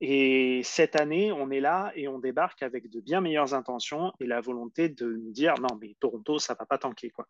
Et 0.01 0.63
cette 0.65 0.97
année, 0.97 1.31
on 1.31 1.51
est 1.51 1.61
là 1.61 1.93
et 1.95 2.09
on 2.09 2.19
débarque 2.19 2.63
avec 2.63 2.89
de 2.89 3.01
bien 3.01 3.21
meilleures 3.21 3.53
intentions 3.53 4.13
et 4.19 4.27
la 4.27 4.41
volonté 4.41 4.89
de 4.89 5.07
nous 5.07 5.31
dire 5.31 5.55
non, 5.61 5.79
mais 5.81 5.95
Toronto, 6.01 6.39
ça 6.39 6.55
va 6.55 6.65
pas 6.65 6.79
tanker. 6.79 7.11
Quoi. 7.11 7.29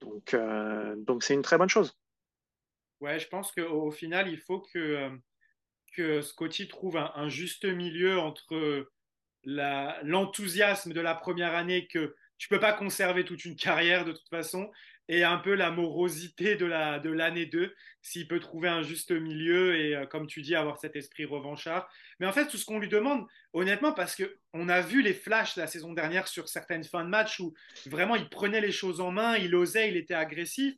Donc, 0.00 0.32
euh, 0.34 0.94
donc 0.96 1.24
c'est 1.24 1.34
une 1.34 1.42
très 1.42 1.58
bonne 1.58 1.68
chose. 1.68 1.98
Ouais, 3.00 3.18
je 3.18 3.28
pense 3.28 3.52
qu'au 3.52 3.90
final, 3.90 4.28
il 4.28 4.38
faut 4.38 4.60
que, 4.60 4.78
euh, 4.78 5.10
que 5.94 6.20
Scotty 6.22 6.68
trouve 6.68 6.96
un, 6.96 7.28
juste 7.28 7.64
milieu 7.64 8.18
entre 8.18 8.88
l'enthousiasme 9.44 10.92
de 10.92 11.00
la 11.00 11.14
première 11.14 11.54
année 11.54 11.86
que 11.86 12.14
tu 12.38 12.48
peux 12.48 12.60
pas 12.60 12.72
conserver 12.72 13.24
toute 13.24 13.44
une 13.44 13.56
carrière 13.56 14.04
de 14.04 14.12
toute 14.12 14.28
façon 14.28 14.70
et 15.08 15.24
un 15.24 15.38
peu 15.38 15.54
la 15.54 15.70
morosité 15.70 16.56
de 16.56 16.66
la 16.66 16.98
de 16.98 17.10
l'année 17.10 17.46
2 17.46 17.74
s'il 18.02 18.28
peut 18.28 18.40
trouver 18.40 18.68
un 18.68 18.82
juste 18.82 19.10
milieu 19.10 19.76
et 19.76 19.96
euh, 19.96 20.06
comme 20.06 20.26
tu 20.26 20.42
dis 20.42 20.54
avoir 20.54 20.78
cet 20.78 20.96
esprit 20.96 21.24
revanchard. 21.24 21.88
Mais 22.20 22.26
en 22.26 22.32
fait 22.32 22.46
tout 22.46 22.56
ce 22.56 22.64
qu'on 22.64 22.78
lui 22.78 22.88
demande 22.88 23.26
honnêtement 23.52 23.92
parce 23.92 24.14
que 24.14 24.38
on 24.52 24.68
a 24.68 24.80
vu 24.80 25.02
les 25.02 25.14
flashs 25.14 25.56
la 25.56 25.66
saison 25.66 25.92
dernière 25.92 26.28
sur 26.28 26.48
certaines 26.48 26.84
fins 26.84 27.04
de 27.04 27.10
match 27.10 27.40
où 27.40 27.54
vraiment 27.86 28.16
il 28.16 28.28
prenait 28.28 28.60
les 28.60 28.72
choses 28.72 29.00
en 29.00 29.10
main 29.10 29.36
il 29.36 29.54
osait 29.54 29.88
il 29.88 29.96
était 29.96 30.14
agressif 30.14 30.74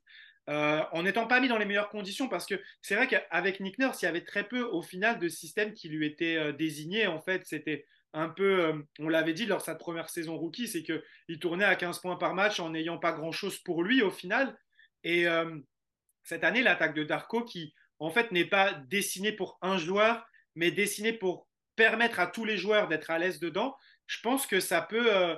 euh, 0.51 0.83
en 0.93 1.05
n'étant 1.05 1.29
pas 1.29 1.39
mis 1.41 1.47
dans 1.47 1.59
les 1.59 1.65
meilleures 1.65 1.91
conditions. 1.91 2.29
Parce 2.29 2.47
que 2.47 2.61
c'est 2.83 2.97
vrai 2.97 3.07
qu'avec 3.07 3.61
Nick 3.61 3.79
Nurse 3.79 4.03
il 4.03 4.07
y 4.07 4.09
avait 4.09 4.25
très 4.25 4.45
peu 4.45 4.63
au 4.63 4.83
final 4.83 5.19
de 5.19 5.29
systèmes 5.29 5.75
qui 5.75 5.89
lui 5.89 6.07
étaient 6.07 6.37
euh, 6.37 6.53
désignés 6.53 7.07
en 7.07 7.21
fait. 7.21 7.43
C'était 7.47 7.87
un 8.13 8.29
peu, 8.29 8.65
euh, 8.65 8.73
on 8.99 9.09
l'avait 9.09 9.35
dit 9.35 9.47
lors 9.47 9.59
de 9.59 9.65
sa 9.65 9.75
première 9.75 10.09
saison 10.09 10.37
rookie, 10.37 10.69
c'est 10.69 10.83
qu'il 10.83 11.39
tournait 11.39 11.65
à 11.65 11.77
15 11.77 12.01
points 12.01 12.17
par 12.17 12.35
match 12.35 12.61
en 12.61 12.71
n'ayant 12.71 12.99
pas 12.99 13.13
grand-chose 13.13 13.59
pour 13.59 13.83
lui 13.83 14.03
au 14.03 14.11
final. 14.11 14.59
Et 15.05 15.29
euh, 15.29 15.57
cette 16.25 16.45
année, 16.45 16.63
l'attaque 16.63 16.95
de 16.95 17.05
Darko, 17.05 17.45
qui 17.45 17.75
en 17.99 18.11
fait 18.11 18.33
n'est 18.33 18.45
pas 18.45 18.73
dessinée 18.73 19.33
pour 19.33 19.59
un 19.63 19.79
joueur, 19.79 20.27
mais 20.55 20.71
dessinée 20.71 21.13
pour 21.13 21.49
permettre 21.77 22.21
à 22.21 22.27
tous 22.27 22.45
les 22.45 22.57
joueurs 22.57 22.89
d'être 22.89 23.11
à 23.11 23.19
l'aise 23.19 23.39
dedans, 23.39 23.77
je 24.07 24.21
pense 24.23 24.47
que 24.47 24.59
ça 24.59 24.83
peut, 24.83 25.15
euh, 25.15 25.37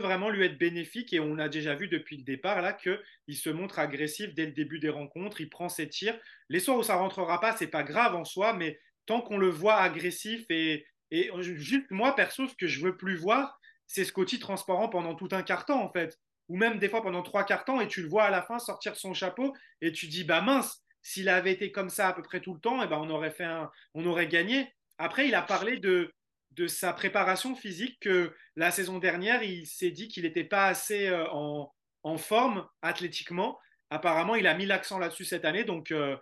vraiment 0.00 0.30
lui 0.30 0.44
être 0.46 0.58
bénéfique. 0.58 1.12
Et 1.12 1.20
on 1.20 1.38
a 1.38 1.48
déjà 1.48 1.74
vu 1.74 1.88
depuis 1.88 2.16
le 2.16 2.24
départ 2.24 2.62
là 2.62 2.72
qu'il 2.72 3.36
se 3.36 3.50
montre 3.50 3.78
agressif 3.78 4.34
dès 4.34 4.46
le 4.46 4.52
début 4.52 4.78
des 4.78 4.88
rencontres, 4.88 5.40
il 5.42 5.50
prend 5.50 5.68
ses 5.68 5.88
tirs. 5.88 6.18
Les 6.48 6.60
soirs 6.60 6.78
où 6.78 6.82
ça 6.82 6.96
rentrera 6.96 7.40
pas, 7.40 7.54
c'est 7.56 7.66
pas 7.66 7.82
grave 7.82 8.16
en 8.16 8.24
soi, 8.24 8.54
mais 8.54 8.80
tant 9.04 9.20
qu'on 9.20 9.38
le 9.38 9.48
voit 9.48 9.76
agressif 9.76 10.46
et, 10.50 10.86
et 11.10 11.30
juste, 11.40 11.90
moi, 11.90 12.14
perso, 12.14 12.48
ce 12.48 12.54
que 12.54 12.66
je 12.66 12.84
veux 12.84 12.96
plus 12.96 13.16
voir, 13.16 13.58
c'est 13.86 14.04
Scotty 14.04 14.38
transparent 14.38 14.88
pendant 14.88 15.14
tout 15.14 15.28
un 15.32 15.42
quart 15.42 15.64
temps, 15.64 15.82
en 15.82 15.92
fait. 15.92 16.18
Ou 16.48 16.56
même 16.56 16.78
des 16.78 16.88
fois 16.88 17.02
pendant 17.02 17.22
trois 17.22 17.44
quarts 17.44 17.64
temps, 17.64 17.80
et 17.80 17.88
tu 17.88 18.02
le 18.02 18.08
vois 18.08 18.24
à 18.24 18.30
la 18.30 18.42
fin 18.42 18.58
sortir 18.58 18.96
son 18.96 19.14
chapeau, 19.14 19.54
et 19.80 19.92
tu 19.92 20.06
dis, 20.06 20.24
bah 20.24 20.40
mince, 20.40 20.82
s'il 21.02 21.28
avait 21.28 21.52
été 21.52 21.72
comme 21.72 21.90
ça 21.90 22.08
à 22.08 22.12
peu 22.12 22.22
près 22.22 22.40
tout 22.40 22.54
le 22.54 22.60
temps, 22.60 22.80
et 22.80 22.84
eh 22.84 22.88
ben 22.88 22.98
on 22.98 23.10
aurait 23.10 23.30
fait 23.30 23.48
on 23.94 24.06
aurait 24.06 24.28
gagné. 24.28 24.72
Après, 24.98 25.26
il 25.28 25.34
a 25.34 25.42
parlé 25.42 25.78
de, 25.78 26.12
de 26.52 26.66
sa 26.66 26.92
préparation 26.92 27.54
physique 27.54 27.98
que 28.00 28.34
la 28.56 28.70
saison 28.70 28.98
dernière, 28.98 29.42
il 29.42 29.66
s'est 29.66 29.90
dit 29.90 30.08
qu'il 30.08 30.24
n'était 30.24 30.44
pas 30.44 30.66
assez 30.66 31.08
euh, 31.08 31.26
en, 31.30 31.72
en, 32.02 32.16
forme 32.16 32.66
athlétiquement. 32.82 33.58
Apparemment, 33.90 34.34
il 34.34 34.46
a 34.46 34.54
mis 34.54 34.66
l'accent 34.66 34.98
là-dessus 34.98 35.24
cette 35.24 35.44
année, 35.44 35.64
donc 35.64 35.90
euh, 35.90 36.16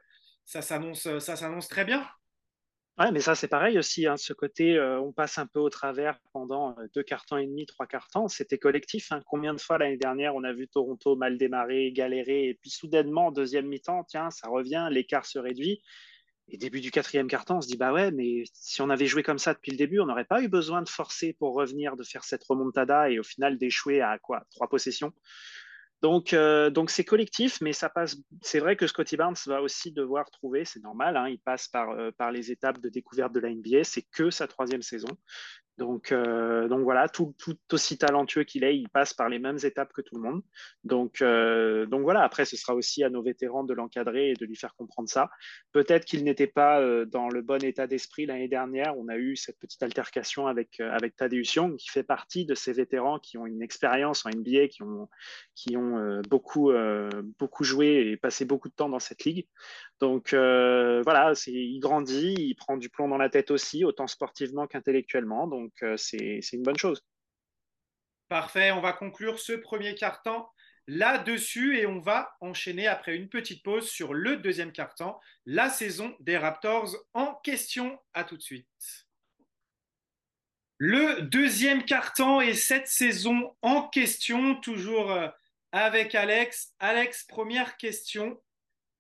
ça 0.45 0.63
s'annonce 0.63 1.69
très 1.69 1.85
bien. 1.85 2.07
Ouais, 2.99 3.11
mais 3.11 3.21
ça, 3.21 3.35
c'est 3.35 3.49
pareil 3.49 3.77
aussi. 3.77 4.07
Hein, 4.07 4.17
ce 4.17 4.33
côté, 4.33 4.77
euh, 4.79 5.01
on 5.01 5.13
passe 5.13 5.39
un 5.39 5.47
peu 5.47 5.59
au 5.59 5.69
travers 5.69 6.21
pendant 6.33 6.77
deux 6.95 7.03
quarts 7.03 7.27
et 7.39 7.47
demi, 7.47 7.67
trois 7.67 7.87
quarts 7.87 8.09
temps. 8.09 8.29
C'était 8.29 8.59
collectif. 8.59 9.11
Hein. 9.11 9.21
Combien 9.27 9.53
de 9.53 9.61
fois 9.61 9.79
l'année 9.79 9.97
dernière, 9.97 10.37
on 10.37 10.45
a 10.45 10.53
vu 10.53 10.69
Toronto 10.69 11.17
mal 11.17 11.37
démarrer, 11.37 11.91
galérer, 11.93 12.49
et 12.49 12.55
puis 12.55 12.71
soudainement, 12.71 13.33
deuxième 13.33 13.67
mi-temps, 13.67 14.05
tiens, 14.05 14.31
ça 14.31 14.49
revient, 14.49 14.89
l'écart 14.93 15.27
se 15.27 15.41
réduit. 15.41 15.83
Et 16.49 16.59
début 16.59 16.81
du 16.81 16.91
quatrième 16.91 17.27
carton, 17.27 17.57
on 17.57 17.61
se 17.63 17.69
dit 17.69 17.77
bah 17.77 17.93
ouais, 17.93 18.11
mais 18.13 18.45
si 18.53 18.83
on 18.83 18.91
avait 18.91 19.07
joué 19.07 19.23
comme 19.23 19.39
ça 19.39 19.55
depuis 19.55 19.73
le 19.73 19.79
début, 19.79 19.99
on 20.01 20.07
n'aurait 20.07 20.27
pas 20.27 20.43
eu 20.43 20.49
besoin 20.49 20.83
de 20.83 20.89
forcer 20.89 21.33
pour 21.33 21.55
revenir, 21.55 21.97
de 21.97 22.05
faire 22.05 22.23
cette 22.23 22.45
remontada 22.45 23.11
et 23.11 23.19
au 23.19 23.23
final 23.23 23.59
d'échouer 23.59 24.03
à 24.03 24.19
quoi? 24.19 24.45
Trois 24.51 24.69
possessions. 24.69 25.13
Donc, 26.05 26.35
euh, 26.35 26.69
donc 26.69 26.91
c'est 26.91 27.03
collectif, 27.03 27.63
mais 27.63 27.73
ça 27.73 27.89
passe. 27.89 28.19
C'est 28.43 28.59
vrai 28.59 28.77
que 28.77 28.87
Scotty 28.87 29.17
Barnes 29.17 29.37
va 29.47 29.63
aussi 29.63 29.91
devoir 29.91 30.31
trouver, 30.31 30.67
c'est 30.67 30.83
normal, 30.83 31.17
hein, 31.17 31.31
il 31.31 31.39
passe 31.39 31.67
par, 31.67 31.93
euh, 31.93 32.11
par 32.11 32.31
les 32.31 32.51
étapes 32.51 32.79
de 32.79 32.91
découverte 32.91 33.33
de 33.33 33.41
la 33.41 33.49
NBA. 33.49 33.85
C'est 33.85 34.03
que 34.03 34.29
sa 34.29 34.47
troisième 34.47 34.83
saison. 34.83 35.09
Donc, 35.77 36.13
euh, 36.13 36.69
donc 36.69 36.83
voilà, 36.83 37.09
tout, 37.09 37.35
aussi 37.73 37.99
talentueux 37.99 38.45
qu'il 38.45 38.63
est, 38.63 38.77
il 38.77 38.89
passe 38.89 39.13
par 39.13 39.29
les 39.29 39.41
mêmes 39.41 39.59
étapes 39.65 39.93
que 39.93 40.03
tout 40.03 40.15
le 40.15 40.23
monde. 40.23 40.43
Donc, 40.85 41.21
euh, 41.21 41.85
donc 41.87 42.03
voilà, 42.03 42.23
après, 42.23 42.45
ce 42.45 42.57
sera 42.57 42.75
aussi 42.75 43.03
à 43.03 43.11
nos 43.11 43.23
vétérans 43.23 43.65
de 43.65 43.75
l'encadrer 43.75 44.31
et 44.31 44.35
de 44.35 44.47
lui 44.47 44.55
faire 44.55 44.77
comprendre 44.77 45.09
ça. 45.09 45.31
Peut-être 45.73 46.05
qu'il 46.05 46.23
n'était 46.23 46.47
pas 46.47 46.81
euh, 46.81 47.07
dans 47.07 47.29
le 47.29 47.43
bon 47.43 47.63
état 47.65 47.89
d'esprit 47.89 48.25
l'année 48.27 48.47
dernière. 48.47 48.97
On 48.97 49.09
a 49.09 49.17
eu 49.17 49.35
cette 49.35 49.59
petite 49.59 49.83
altercation 49.83 50.47
avec, 50.47 50.79
avec 50.79 51.17
Tadeusz 51.17 51.55
Young, 51.57 51.77
qui 51.77 51.89
fait 51.89 52.05
partie 52.05 52.47
de 52.47 52.55
ces 52.55 52.73
vétérans 52.73 53.19
qui 53.19 53.37
ont 53.37 53.47
une 53.47 53.63
expérience 53.63 54.25
en 54.27 54.31
NBA, 54.31 54.69
qui 54.69 54.83
ont, 54.85 55.09
qui 55.57 55.77
ont 55.77 56.21
beaucoup, 56.29 56.73
beaucoup 57.39 57.65
joué 57.65 58.11
et 58.11 58.17
passé 58.17 58.45
beaucoup 58.45 58.69
de 58.69 58.75
temps 58.75 58.89
dans 58.89 59.01
cette 59.01 59.25
ligue. 59.25 59.47
Donc 60.01 60.31
voilà, 60.31 61.33
il 61.47 61.81
grandit, 61.81 62.35
il 62.39 62.55
prend 62.55 62.77
du 62.77 62.91
plomb 62.91 63.09
dans 63.09 63.19
la 63.19 63.29
tête 63.29 63.51
aussi, 63.51 63.85
autant 63.85 64.07
sportivement 64.07 64.67
qu'intellectuellement. 64.67 65.47
Donc 65.47 65.64
c'est 65.97 66.41
une 66.53 66.63
bonne 66.63 66.79
chose. 66.79 67.03
Parfait, 68.29 68.73
on 68.73 68.81
va 68.81 68.93
conclure 68.93 69.39
ce 69.39 69.53
premier 69.53 69.95
quart-temps 69.95 70.51
là-dessus 70.87 71.79
et 71.79 71.87
on 71.87 72.01
va 72.01 72.37
enchaîner 72.41 72.87
après 72.87 73.17
une 73.17 73.29
petite 73.29 73.63
pause 73.63 73.89
sur 73.89 74.13
le 74.13 74.37
deuxième 74.37 74.73
quart-temps, 74.73 75.21
la 75.47 75.71
saison 75.71 76.15
des 76.21 76.37
Raptors 76.37 76.95
en 77.15 77.35
question. 77.37 77.99
À 78.13 78.25
tout 78.25 78.37
de 78.37 78.43
suite. 78.43 78.67
Le 80.79 81.23
deuxième 81.23 81.85
quart-temps 81.85 82.41
et 82.41 82.55
cette 82.55 82.89
saison 82.89 83.57
en 83.63 83.89
question, 83.89 84.57
toujours 84.57 85.17
avec 85.73 86.15
Alex. 86.15 86.75
Alex, 86.79 87.25
première 87.25 87.77
question. 87.77 88.43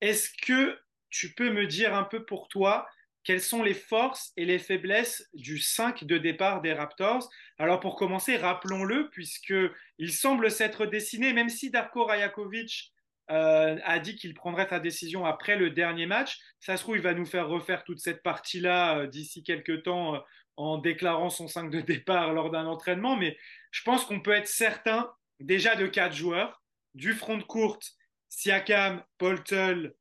Est-ce 0.00 0.30
que 0.46 0.78
tu 1.10 1.34
peux 1.34 1.50
me 1.50 1.66
dire 1.66 1.94
un 1.94 2.04
peu 2.04 2.24
pour 2.24 2.48
toi 2.48 2.88
quelles 3.24 3.40
sont 3.40 3.62
les 3.62 3.74
forces 3.74 4.32
et 4.36 4.44
les 4.44 4.58
faiblesses 4.58 5.28
du 5.32 5.58
5 5.58 6.04
de 6.04 6.18
départ 6.18 6.60
des 6.60 6.72
Raptors? 6.72 7.28
Alors 7.58 7.80
pour 7.80 7.96
commencer, 7.96 8.36
rappelons-le, 8.36 9.08
puisqu'il 9.10 10.12
semble 10.12 10.50
s'être 10.50 10.86
dessiné, 10.86 11.32
même 11.32 11.48
si 11.48 11.70
Darko 11.70 12.04
Rajakovic 12.04 12.92
euh, 13.30 13.78
a 13.84 13.98
dit 13.98 14.16
qu'il 14.16 14.34
prendrait 14.34 14.68
sa 14.68 14.78
décision 14.78 15.24
après 15.24 15.56
le 15.56 15.70
dernier 15.70 16.04
match, 16.04 16.38
ça 16.60 16.76
se 16.76 16.82
trouve, 16.82 16.96
il 16.96 17.02
va 17.02 17.14
nous 17.14 17.24
faire 17.24 17.48
refaire 17.48 17.82
toute 17.84 17.98
cette 17.98 18.22
partie-là 18.22 18.98
euh, 18.98 19.06
d'ici 19.06 19.42
quelques 19.42 19.82
temps 19.84 20.16
euh, 20.16 20.18
en 20.56 20.76
déclarant 20.76 21.30
son 21.30 21.48
5 21.48 21.70
de 21.70 21.80
départ 21.80 22.34
lors 22.34 22.50
d'un 22.50 22.66
entraînement, 22.66 23.16
mais 23.16 23.36
je 23.70 23.82
pense 23.82 24.04
qu'on 24.04 24.20
peut 24.20 24.32
être 24.32 24.46
certain 24.46 25.10
déjà 25.40 25.74
de 25.74 25.86
quatre 25.86 26.14
joueurs, 26.14 26.62
du 26.94 27.14
front 27.14 27.38
de 27.38 27.42
courte, 27.42 27.94
Siakam, 28.28 29.02
Poltel, 29.16 29.94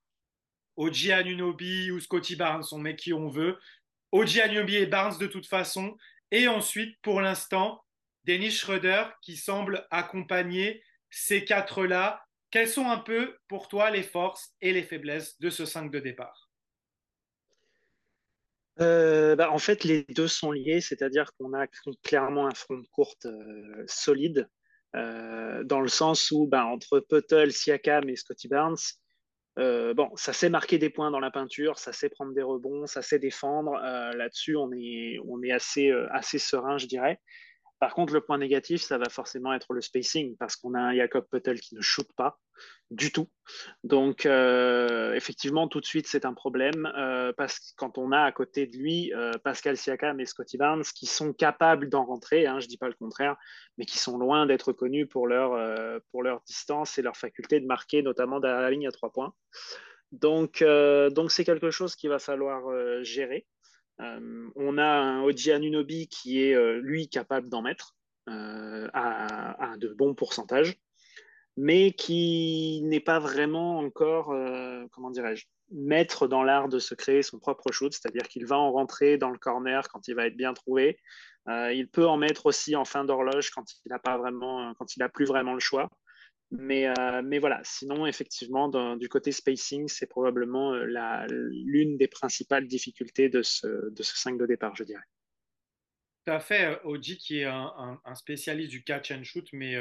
Oji 0.76 1.12
Anunobi 1.12 1.92
ou 1.92 2.00
Scotty 2.00 2.36
Barnes, 2.36 2.66
on 2.72 2.78
met 2.78 2.96
qui 2.96 3.14
on 3.14 3.30
veut. 3.30 3.58
Oji 4.12 4.42
Anunobi 4.42 4.78
et 4.78 4.86
Barnes 4.86 5.18
de 5.20 5.28
toute 5.28 5.48
façon. 5.48 5.98
Et 6.32 6.48
ensuite, 6.48 6.98
pour 7.02 7.22
l'instant, 7.22 7.84
Dennis 8.26 8.52
Schroeder 8.52 9.06
qui 9.22 9.38
semble 9.38 9.88
accompagner 9.92 10.84
ces 11.10 11.46
quatre-là. 11.46 12.26
Quelles 12.50 12.70
sont 12.70 12.90
un 12.90 12.98
peu 12.98 13.38
pour 13.48 13.68
toi 13.68 13.90
les 13.90 14.04
forces 14.04 14.54
et 14.62 14.74
les 14.74 14.84
faiblesses 14.84 15.40
de 15.40 15.50
ce 15.50 15.66
5 15.66 15.92
de 15.92 16.00
départ? 16.00 16.50
Euh, 18.80 19.36
bah, 19.36 19.52
en 19.52 19.60
fait, 19.60 19.84
les 19.84 20.04
deux 20.04 20.28
sont 20.28 20.52
liés, 20.52 20.82
c'est-à-dire 20.82 21.32
qu'on 21.34 21.54
a 21.54 21.68
clairement 22.04 22.48
un 22.48 22.54
front 22.56 22.78
de 22.78 22.88
courte 22.88 23.26
euh, 23.26 23.84
solide, 23.88 24.50
euh, 24.96 25.64
dans 25.64 25.82
le 25.82 25.88
sens 25.88 26.32
où 26.32 26.48
bah, 26.48 26.66
entre 26.66 27.00
Puttle, 27.00 27.52
Siakam 27.52 28.10
et 28.10 28.16
Scotty 28.16 28.48
Barnes, 28.48 28.78
euh, 29.60 29.94
bon, 29.94 30.10
ça 30.16 30.34
sait 30.34 30.50
marquer 30.50 30.78
des 30.78 30.90
points 30.90 31.12
dans 31.12 31.20
la 31.20 31.30
peinture, 31.30 31.78
ça 31.78 31.94
sait 31.94 32.10
prendre 32.10 32.34
des 32.34 32.42
rebonds, 32.42 32.88
ça 32.88 33.02
sait 33.02 33.20
défendre. 33.20 33.74
Euh, 33.84 34.12
là-dessus, 34.14 34.56
on 34.56 34.72
est, 34.72 35.20
euh, 35.20 36.08
assez 36.12 36.40
serein, 36.40 36.78
je 36.78 36.88
dirais. 36.88 37.20
Par 37.80 37.94
contre, 37.94 38.14
le 38.14 38.22
point 38.22 38.38
négatif, 38.38 38.82
ça 38.82 38.98
va 38.98 39.10
forcément 39.10 39.54
être 39.54 39.74
le 39.74 39.82
spacing, 39.82 40.38
parce 40.38 40.56
qu'on 40.56 40.74
a 40.74 40.80
un 40.80 40.96
Jacob 40.96 41.26
Puttel 41.30 41.60
qui 41.60 41.76
ne 41.76 41.82
shoot 41.82 42.08
pas 42.16 42.40
du 42.92 43.12
tout. 43.12 43.28
Donc, 43.84 44.26
euh, 44.26 45.14
effectivement, 45.14 45.68
tout 45.68 45.82
de 45.82 45.86
suite, 45.86 46.08
c'est 46.08 46.26
un 46.26 46.34
problème, 46.34 46.92
euh, 46.98 47.34
parce 47.36 47.60
que 47.60 47.66
quand 47.76 47.98
on 47.98 48.12
a 48.12 48.22
à 48.22 48.32
côté 48.32 48.68
de 48.68 48.78
lui 48.78 49.12
euh, 49.14 49.32
Pascal 49.44 49.78
Siakam 49.78 50.20
et 50.20 50.26
Scotty 50.26 50.58
Barnes, 50.58 50.84
qui 50.96 51.08
sont 51.08 51.34
capables 51.34 51.90
d'en 51.90 52.06
rentrer, 52.06 52.46
hein, 52.46 52.60
je 52.60 52.66
ne 52.66 52.70
dis 52.70 52.78
pas 52.78 52.88
le 52.88 52.94
contraire, 52.94 53.36
mais 53.78 53.86
qui 53.86 53.98
sont 53.98 54.18
loin 54.18 54.46
d'être 54.46 54.72
connus 54.72 55.08
pour 55.08 55.28
leur, 55.28 56.02
distance 56.46 56.98
et 56.98 57.02
leur 57.02 57.18
faculté 57.18 57.60
de 57.60 57.66
marquer, 57.66 58.02
notamment 58.02 58.40
derrière 58.40 58.62
la 58.62 58.72
ligne 58.72 58.88
à 58.88 58.92
trois 58.92 59.12
points. 59.12 59.34
Donc 60.12 60.64
c'est 61.30 61.44
quelque 61.44 61.72
chose 61.72 61.96
qu'il 61.96 62.10
va 62.10 62.20
falloir 62.20 62.64
gérer. 63.04 63.48
Euh, 64.04 64.50
on 64.56 64.78
a 64.78 64.86
un 64.86 65.24
Oji 65.24 65.52
Anunobi 65.52 66.08
qui 66.08 66.44
est, 66.44 66.54
euh, 66.54 66.80
lui, 66.82 67.08
capable 67.08 67.50
d'en 67.50 67.62
mettre 67.62 67.96
euh, 68.30 68.88
à, 68.94 69.76
de 69.78 69.90
bons 69.90 70.14
pourcentages, 70.14 70.78
mais 71.58 71.92
qui 71.92 72.82
n'est 72.84 73.00
pas 73.00 73.20
vraiment 73.20 73.80
encore, 73.80 74.34
comment 74.92 75.12
dirais-je, 75.12 75.46
maître 75.72 76.28
dans 76.28 76.44
l'art 76.44 76.70
de 76.70 76.80
se 76.80 76.96
créer 76.96 77.22
son 77.22 77.40
propre 77.40 77.72
shoot, 77.72 77.94
c'est-à-dire 77.94 78.28
qu'il 78.28 78.46
va 78.46 78.58
en 78.58 78.72
rentrer 78.72 79.18
dans 79.18 79.30
le 79.30 79.38
corner 79.38 79.88
quand 79.90 80.08
il 80.08 80.16
va 80.16 80.28
être 80.28 80.38
bien 80.38 80.54
trouvé. 80.54 81.00
il 81.48 81.90
peut 81.92 82.08
en 82.08 82.18
mettre 82.18 82.46
aussi 82.46 82.76
en 82.76 82.86
fin 82.86 83.04
d'horloge 83.04 83.50
quand 83.52 83.66
il 83.86 83.90
n'a 83.90 84.00
pas 84.00 84.18
vraiment, 84.18 84.74
quand 84.76 84.96
il 84.96 85.00
n'a 85.00 85.10
plus 85.10 85.26
vraiment 85.26 85.54
le 85.54 85.60
choix. 85.60 85.90
Mais, 86.52 86.86
euh, 86.88 87.22
mais 87.24 87.40
voilà, 87.40 87.60
sinon, 87.64 88.06
effectivement, 88.06 88.70
du 88.96 89.10
côté 89.10 89.32
spacing, 89.32 89.88
c'est 89.88 90.06
probablement 90.06 90.74
euh, 90.74 91.26
l'une 91.50 91.98
des 91.98 92.08
principales 92.08 92.68
difficultés 92.68 93.28
de 93.28 93.42
ce, 93.42 93.90
de 93.90 94.04
ce 94.04 94.16
5 94.16 94.38
de 94.38 94.46
départ, 94.46 94.76
je 94.76 94.84
dirais. 94.84 95.04
Tout 96.26 96.34
à 96.34 96.40
fait. 96.40 96.66
Euh, 96.66 96.76
Oji, 96.84 97.18
qui 97.18 97.40
est 97.40 97.46
un, 97.46 98.00
spécialiste 98.14 98.70
du 98.70 98.84
catch 98.84 99.12
and 99.12 99.24
shoot, 99.24 99.48
mais 99.52 99.78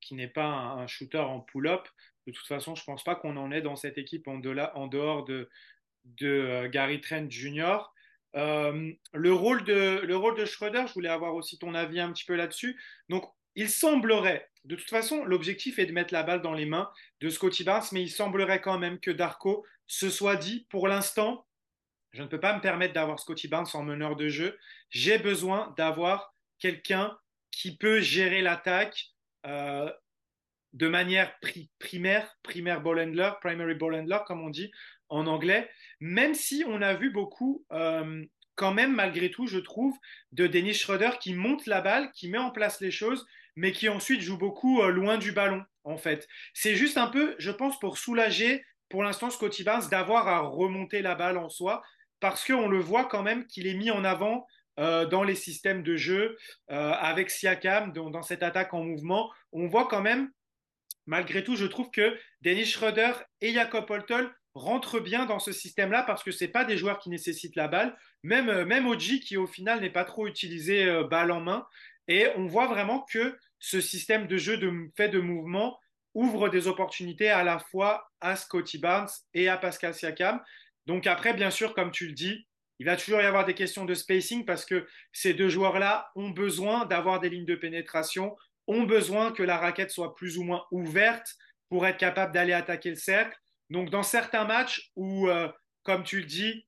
qui 0.00 0.14
n'est 0.14 0.28
pas 0.28 0.46
un, 0.46 0.86
shooter 0.86 1.18
en 1.18 1.40
pull-up. 1.40 1.88
De 2.28 2.32
toute 2.32 2.46
façon, 2.46 2.76
je 2.76 2.82
ne 2.82 2.86
pense 2.86 3.02
pas 3.02 3.16
qu'on 3.16 3.36
en 3.36 3.50
est 3.50 3.62
dans 3.62 3.76
cette 3.76 3.98
équipe 3.98 4.28
en, 4.28 4.38
dehors 4.38 5.24
de, 5.24 5.50
de 6.04 6.68
Gary 6.68 7.00
Trent 7.00 7.28
Jr. 7.28 7.78
le, 8.32 9.32
rôle 9.32 9.64
de, 9.64 10.02
le 10.04 10.16
rôle 10.16 10.38
de 10.38 10.44
Schroeder, 10.44 10.84
je 10.86 10.92
voulais 10.92 11.08
avoir 11.08 11.34
aussi 11.34 11.58
ton 11.58 11.74
avis 11.74 11.98
un 11.98 12.12
petit 12.12 12.24
peu 12.24 12.36
là-dessus. 12.36 12.80
Donc, 13.08 13.24
il 13.54 13.68
semblerait, 13.68 14.48
de 14.64 14.76
toute 14.76 14.90
façon, 14.90 15.24
l'objectif 15.24 15.78
est 15.78 15.86
de 15.86 15.92
mettre 15.92 16.14
la 16.14 16.22
balle 16.22 16.42
dans 16.42 16.54
les 16.54 16.66
mains 16.66 16.90
de 17.20 17.28
Scotty 17.28 17.64
Barnes, 17.64 17.86
mais 17.92 18.02
il 18.02 18.10
semblerait 18.10 18.60
quand 18.60 18.78
même 18.78 19.00
que 19.00 19.10
Darko 19.10 19.66
se 19.86 20.10
soit 20.10 20.36
dit, 20.36 20.66
pour 20.70 20.88
l'instant, 20.88 21.46
je 22.12 22.22
ne 22.22 22.28
peux 22.28 22.40
pas 22.40 22.54
me 22.54 22.60
permettre 22.60 22.94
d'avoir 22.94 23.18
Scotty 23.18 23.48
Barnes 23.48 23.66
en 23.74 23.82
meneur 23.82 24.16
de 24.16 24.28
jeu. 24.28 24.58
J'ai 24.90 25.18
besoin 25.18 25.74
d'avoir 25.76 26.34
quelqu'un 26.58 27.16
qui 27.50 27.76
peut 27.76 28.00
gérer 28.00 28.42
l'attaque 28.42 29.12
euh, 29.46 29.90
de 30.72 30.88
manière 30.88 31.34
primaire, 31.78 32.36
primaire 32.42 32.80
ball 32.80 33.00
handler, 33.00 33.32
primary 33.40 33.74
ball 33.74 33.94
handler, 33.94 34.18
comme 34.26 34.42
on 34.42 34.50
dit 34.50 34.70
en 35.08 35.26
anglais, 35.26 35.68
même 36.00 36.34
si 36.34 36.64
on 36.66 36.80
a 36.80 36.94
vu 36.94 37.10
beaucoup 37.10 37.66
euh, 37.72 38.24
quand 38.54 38.72
même, 38.72 38.94
malgré 38.94 39.30
tout, 39.30 39.46
je 39.46 39.58
trouve, 39.58 39.98
de 40.32 40.46
Dennis 40.46 40.74
Schroeder 40.74 41.10
qui 41.20 41.34
monte 41.34 41.66
la 41.66 41.80
balle, 41.80 42.10
qui 42.12 42.28
met 42.28 42.38
en 42.38 42.50
place 42.50 42.80
les 42.80 42.90
choses, 42.90 43.26
mais 43.56 43.72
qui 43.72 43.88
ensuite 43.88 44.20
joue 44.20 44.38
beaucoup 44.38 44.82
euh, 44.82 44.90
loin 44.90 45.18
du 45.18 45.32
ballon, 45.32 45.62
en 45.84 45.96
fait. 45.96 46.26
C'est 46.54 46.74
juste 46.74 46.98
un 46.98 47.08
peu, 47.08 47.34
je 47.38 47.50
pense, 47.50 47.78
pour 47.78 47.98
soulager 47.98 48.64
pour 48.88 49.02
l'instant 49.02 49.30
Scotty 49.30 49.64
Barnes 49.64 49.88
d'avoir 49.90 50.28
à 50.28 50.40
remonter 50.40 51.00
la 51.00 51.14
balle 51.14 51.38
en 51.38 51.48
soi, 51.48 51.82
parce 52.20 52.44
qu'on 52.44 52.68
le 52.68 52.78
voit 52.78 53.06
quand 53.06 53.22
même 53.22 53.46
qu'il 53.46 53.66
est 53.66 53.74
mis 53.74 53.90
en 53.90 54.04
avant 54.04 54.46
euh, 54.78 55.06
dans 55.06 55.22
les 55.22 55.34
systèmes 55.34 55.82
de 55.82 55.96
jeu 55.96 56.36
euh, 56.70 56.92
avec 56.92 57.30
Siakam, 57.30 57.92
dans, 57.92 58.22
cette 58.22 58.42
attaque 58.42 58.74
en 58.74 58.84
mouvement. 58.84 59.30
On 59.52 59.66
voit 59.66 59.88
quand 59.88 60.02
même, 60.02 60.30
malgré 61.06 61.42
tout, 61.42 61.56
je 61.56 61.66
trouve 61.66 61.90
que 61.90 62.16
Dennis 62.42 62.66
Schroeder 62.66 63.12
et 63.40 63.52
Jakob 63.52 63.90
Holtl 63.90 64.30
rentrent 64.54 65.00
bien 65.00 65.24
dans 65.24 65.38
ce 65.38 65.52
système-là 65.52 66.02
parce 66.02 66.22
que 66.22 66.30
ce 66.30 66.44
pas 66.44 66.66
des 66.66 66.76
joueurs 66.76 66.98
qui 66.98 67.08
nécessitent 67.08 67.56
la 67.56 67.68
balle. 67.68 67.96
Même, 68.22 68.64
même 68.64 68.86
Oji, 68.86 69.20
qui 69.20 69.38
au 69.38 69.46
final 69.46 69.80
n'est 69.80 69.90
pas 69.90 70.04
trop 70.04 70.26
utilisé 70.26 71.02
balle 71.10 71.32
en 71.32 71.40
main. 71.40 71.66
Et 72.08 72.28
on 72.36 72.46
voit 72.46 72.66
vraiment 72.66 73.04
que 73.10 73.38
ce 73.58 73.80
système 73.80 74.26
de 74.26 74.36
jeu 74.36 74.56
de 74.56 74.72
fait 74.96 75.08
de 75.08 75.20
mouvement 75.20 75.78
ouvre 76.14 76.48
des 76.48 76.66
opportunités 76.66 77.30
à 77.30 77.44
la 77.44 77.58
fois 77.58 78.10
à 78.20 78.36
Scotty 78.36 78.78
Barnes 78.78 79.08
et 79.34 79.48
à 79.48 79.56
Pascal 79.56 79.94
Siakam. 79.94 80.40
Donc 80.86 81.06
après, 81.06 81.32
bien 81.32 81.50
sûr, 81.50 81.74
comme 81.74 81.90
tu 81.90 82.06
le 82.06 82.12
dis, 82.12 82.46
il 82.78 82.86
va 82.86 82.96
toujours 82.96 83.20
y 83.20 83.24
avoir 83.24 83.44
des 83.44 83.54
questions 83.54 83.84
de 83.84 83.94
spacing 83.94 84.44
parce 84.44 84.64
que 84.64 84.86
ces 85.12 85.34
deux 85.34 85.48
joueurs-là 85.48 86.10
ont 86.16 86.30
besoin 86.30 86.84
d'avoir 86.86 87.20
des 87.20 87.30
lignes 87.30 87.46
de 87.46 87.54
pénétration, 87.54 88.36
ont 88.66 88.82
besoin 88.82 89.32
que 89.32 89.42
la 89.42 89.56
raquette 89.56 89.90
soit 89.90 90.14
plus 90.14 90.38
ou 90.38 90.42
moins 90.42 90.64
ouverte 90.70 91.36
pour 91.68 91.86
être 91.86 91.98
capable 91.98 92.32
d'aller 92.32 92.52
attaquer 92.52 92.90
le 92.90 92.96
cercle. 92.96 93.38
Donc 93.70 93.90
dans 93.90 94.02
certains 94.02 94.44
matchs 94.44 94.90
où, 94.96 95.28
euh, 95.28 95.48
comme 95.84 96.02
tu 96.02 96.18
le 96.20 96.26
dis, 96.26 96.66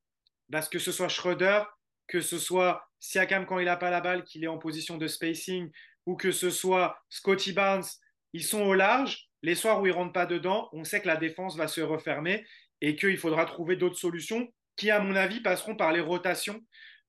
parce 0.51 0.69
que 0.69 0.79
ce 0.79 0.93
soit 0.93 1.09
Schroeder, 1.09 1.63
que 2.07 2.21
ce 2.21 2.39
soit 2.39 2.89
Siakam 3.05 3.45
quand 3.45 3.59
il 3.59 3.67
n'a 3.67 3.77
pas 3.77 3.91
la 3.91 4.01
balle, 4.01 4.25
qu'il 4.25 4.45
est 4.45 4.49
en 4.49 4.57
position 4.57 4.97
de 4.97 5.07
spacing, 5.07 5.71
ou 6.07 6.17
que 6.17 6.33
ce 6.33 6.49
soit 6.49 6.99
Scotty 7.11 7.53
Barnes, 7.53 7.85
ils 8.33 8.43
sont 8.43 8.63
au 8.63 8.73
large. 8.73 9.29
Les 9.43 9.55
soirs 9.55 9.83
où 9.83 9.87
ils 9.87 9.91
ne 9.91 9.95
rentrent 9.95 10.15
pas 10.15 10.25
dedans, 10.25 10.71
on 10.73 10.85
sait 10.85 11.03
que 11.03 11.07
la 11.07 11.17
défense 11.17 11.55
va 11.57 11.69
se 11.69 11.83
refermer 11.83 12.47
et 12.81 12.97
qu'il 12.97 13.19
faudra 13.19 13.45
trouver 13.45 13.77
d'autres 13.77 13.99
solutions 13.99 14.49
qui, 14.77 14.91
à 14.91 15.01
mon 15.01 15.15
avis, 15.17 15.41
passeront 15.41 15.77
par 15.77 15.93
les 15.93 16.01
rotations. 16.01 16.63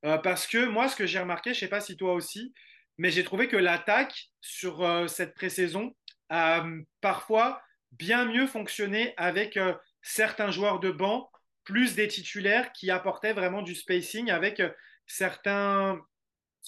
Euh, 0.06 0.18
parce 0.18 0.48
que 0.48 0.66
moi, 0.66 0.90
ce 0.90 0.98
que 0.98 1.06
j'ai 1.06 1.20
remarqué, 1.20 1.54
je 1.54 1.58
ne 1.58 1.60
sais 1.62 1.70
pas 1.70 1.80
si 1.80 1.96
toi 1.96 2.14
aussi, 2.14 2.54
mais 2.98 3.10
j'ai 3.10 3.24
trouvé 3.24 3.48
que 3.48 3.56
l'attaque 3.56 4.32
sur 4.42 4.84
euh, 4.84 5.08
cette 5.08 5.34
pré-saison 5.34 5.96
a 6.28 6.66
euh, 6.66 6.82
parfois 7.00 7.62
bien 7.94 8.26
mieux 8.26 8.48
fonctionné 8.48 9.14
avec 9.16 9.58
certains 10.02 10.52
joueurs 10.52 10.82
de 10.82 10.92
banc, 10.92 11.32
plus 11.64 11.96
des 11.96 12.10
titulaires 12.10 12.74
qui 12.74 12.92
apportaient 12.92 13.32
vraiment 13.32 13.62
du 13.62 13.74
spacing 13.76 14.30
avec 14.30 14.62
certains, 15.08 16.02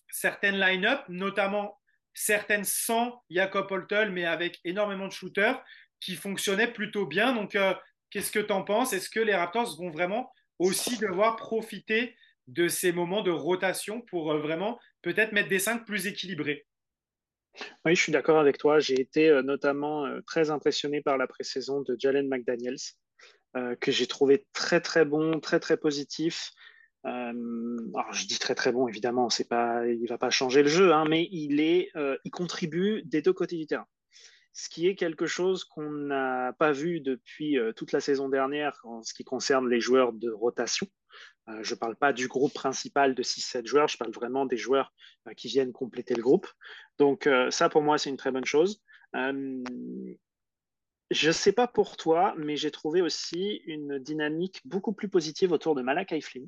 certaines 0.09 0.59
line-up, 0.59 1.01
notamment 1.09 1.79
certaines 2.13 2.65
sans 2.65 3.23
Jacob 3.29 3.71
Holtel, 3.71 4.11
mais 4.11 4.25
avec 4.25 4.59
énormément 4.63 5.07
de 5.07 5.13
shooters 5.13 5.63
qui 5.99 6.15
fonctionnaient 6.15 6.71
plutôt 6.71 7.05
bien. 7.05 7.33
Donc, 7.33 7.57
qu'est-ce 8.09 8.31
que 8.31 8.39
tu 8.39 8.51
en 8.51 8.63
penses? 8.63 8.93
Est-ce 8.93 9.09
que 9.09 9.19
les 9.19 9.35
Raptors 9.35 9.77
vont 9.77 9.91
vraiment 9.91 10.31
aussi 10.59 10.97
devoir 10.97 11.35
profiter 11.35 12.15
de 12.47 12.67
ces 12.67 12.91
moments 12.91 13.21
de 13.21 13.31
rotation 13.31 14.01
pour 14.01 14.31
euh, 14.31 14.39
vraiment 14.39 14.79
peut-être 15.01 15.33
mettre 15.33 15.49
des 15.49 15.59
5 15.59 15.85
plus 15.85 16.07
équilibrés? 16.07 16.65
Oui, 17.85 17.95
je 17.95 18.01
suis 18.01 18.11
d'accord 18.11 18.39
avec 18.39 18.57
toi. 18.57 18.79
J'ai 18.79 18.99
été 18.99 19.29
euh, 19.29 19.41
notamment 19.41 20.05
euh, 20.05 20.21
très 20.21 20.49
impressionné 20.49 21.01
par 21.01 21.17
la 21.17 21.27
pré-saison 21.27 21.81
de 21.81 21.95
Jalen 21.99 22.27
McDaniels, 22.27 22.77
que 23.81 23.91
j'ai 23.91 24.05
trouvé 24.05 24.45
très 24.53 24.81
très 24.81 25.03
bon, 25.03 25.39
très 25.39 25.59
très 25.59 25.77
positif. 25.77 26.51
Alors 27.03 28.11
je 28.11 28.27
dis 28.27 28.39
très 28.39 28.55
très 28.55 28.71
bon, 28.71 28.87
évidemment, 28.87 29.29
c'est 29.29 29.47
pas, 29.47 29.87
il 29.87 30.07
va 30.07 30.17
pas 30.17 30.29
changer 30.29 30.63
le 30.63 30.69
jeu, 30.69 30.93
hein, 30.93 31.05
mais 31.07 31.27
il 31.31 31.59
est, 31.59 31.91
il 32.25 32.31
contribue 32.31 33.01
des 33.05 33.21
deux 33.21 33.33
côtés 33.33 33.57
du 33.57 33.65
terrain 33.65 33.87
ce 34.57 34.69
qui 34.69 34.87
est 34.87 34.95
quelque 34.95 35.27
chose 35.27 35.63
qu'on 35.63 35.91
n'a 35.91 36.51
pas 36.53 36.71
vu 36.71 36.99
depuis 36.99 37.59
euh, 37.59 37.73
toute 37.73 37.91
la 37.91 37.99
saison 37.99 38.27
dernière 38.27 38.81
en 38.85 39.03
ce 39.03 39.13
qui 39.13 39.23
concerne 39.23 39.69
les 39.69 39.79
joueurs 39.79 40.13
de 40.13 40.31
rotation. 40.31 40.87
Euh, 41.47 41.59
je 41.61 41.75
ne 41.75 41.79
parle 41.79 41.95
pas 41.95 42.11
du 42.11 42.27
groupe 42.27 42.53
principal 42.55 43.13
de 43.13 43.21
6-7 43.21 43.67
joueurs, 43.67 43.87
je 43.87 43.99
parle 43.99 44.11
vraiment 44.11 44.47
des 44.47 44.57
joueurs 44.57 44.91
euh, 45.27 45.35
qui 45.35 45.47
viennent 45.47 45.71
compléter 45.71 46.15
le 46.15 46.23
groupe. 46.23 46.47
Donc 46.97 47.29
ça, 47.51 47.69
pour 47.69 47.83
moi, 47.83 47.99
c'est 47.99 48.09
une 48.09 48.17
très 48.17 48.31
bonne 48.31 48.45
chose. 48.45 48.81
je 49.13 49.67
ne 51.11 51.31
sais 51.31 51.51
pas 51.51 51.67
pour 51.67 51.95
toi, 51.95 52.33
mais 52.39 52.57
j'ai 52.57 52.71
trouvé 52.71 53.03
aussi 53.03 53.61
une 53.67 53.99
dynamique 53.99 54.61
beaucoup 54.65 54.93
plus 54.93 55.07
positive 55.07 55.51
autour 55.51 55.75
de 55.75 55.83
Malakai 55.83 56.21
Flynn, 56.21 56.47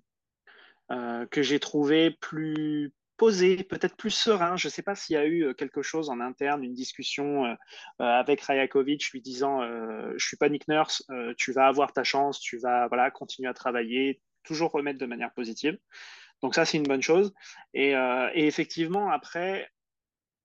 que 0.90 1.44
j'ai 1.44 1.60
trouvé 1.60 2.12
plus 2.12 2.94
posé, 3.20 3.64
peut-être 3.64 3.96
plus 3.98 4.10
serein. 4.10 4.56
Je 4.58 4.68
ne 4.68 4.72
sais 4.72 4.82
pas 4.82 4.96
s'il 4.96 5.14
y 5.14 5.18
a 5.18 5.26
eu 5.26 5.44
euh, 5.44 5.54
quelque 5.54 5.84
chose 5.84 6.10
en 6.10 6.20
interne, 6.20 6.64
une 6.64 6.74
discussion 6.74 7.46
euh, 7.46 7.54
euh, 8.02 8.06
avec 8.06 8.42
Rajakovic 8.42 9.12
lui 9.12 9.22
disant 9.22 9.62
Je 9.62 10.14
ne 10.14 10.18
suis 10.18 10.38
pas 10.38 10.50
Nick 10.50 10.68
Nurse, 10.68 11.04
tu 11.38 11.52
vas 11.52 11.68
avoir 11.68 11.94
ta 11.94 12.04
chance, 12.04 12.40
tu 12.40 12.58
vas 12.58 12.88
voilà, 12.88 13.12
continuer 13.12 13.50
à 13.50 13.54
travailler, 13.54 14.22
toujours 14.44 14.72
remettre 14.72 14.98
de 14.98 15.06
manière 15.06 15.34
positive. 15.34 15.78
Donc, 16.42 16.56
ça, 16.56 16.64
c'est 16.66 16.78
une 16.78 16.84
bonne 16.84 17.02
chose. 17.02 17.34
Et, 17.74 17.94
effectivement, 18.34 19.12
après, 19.12 19.70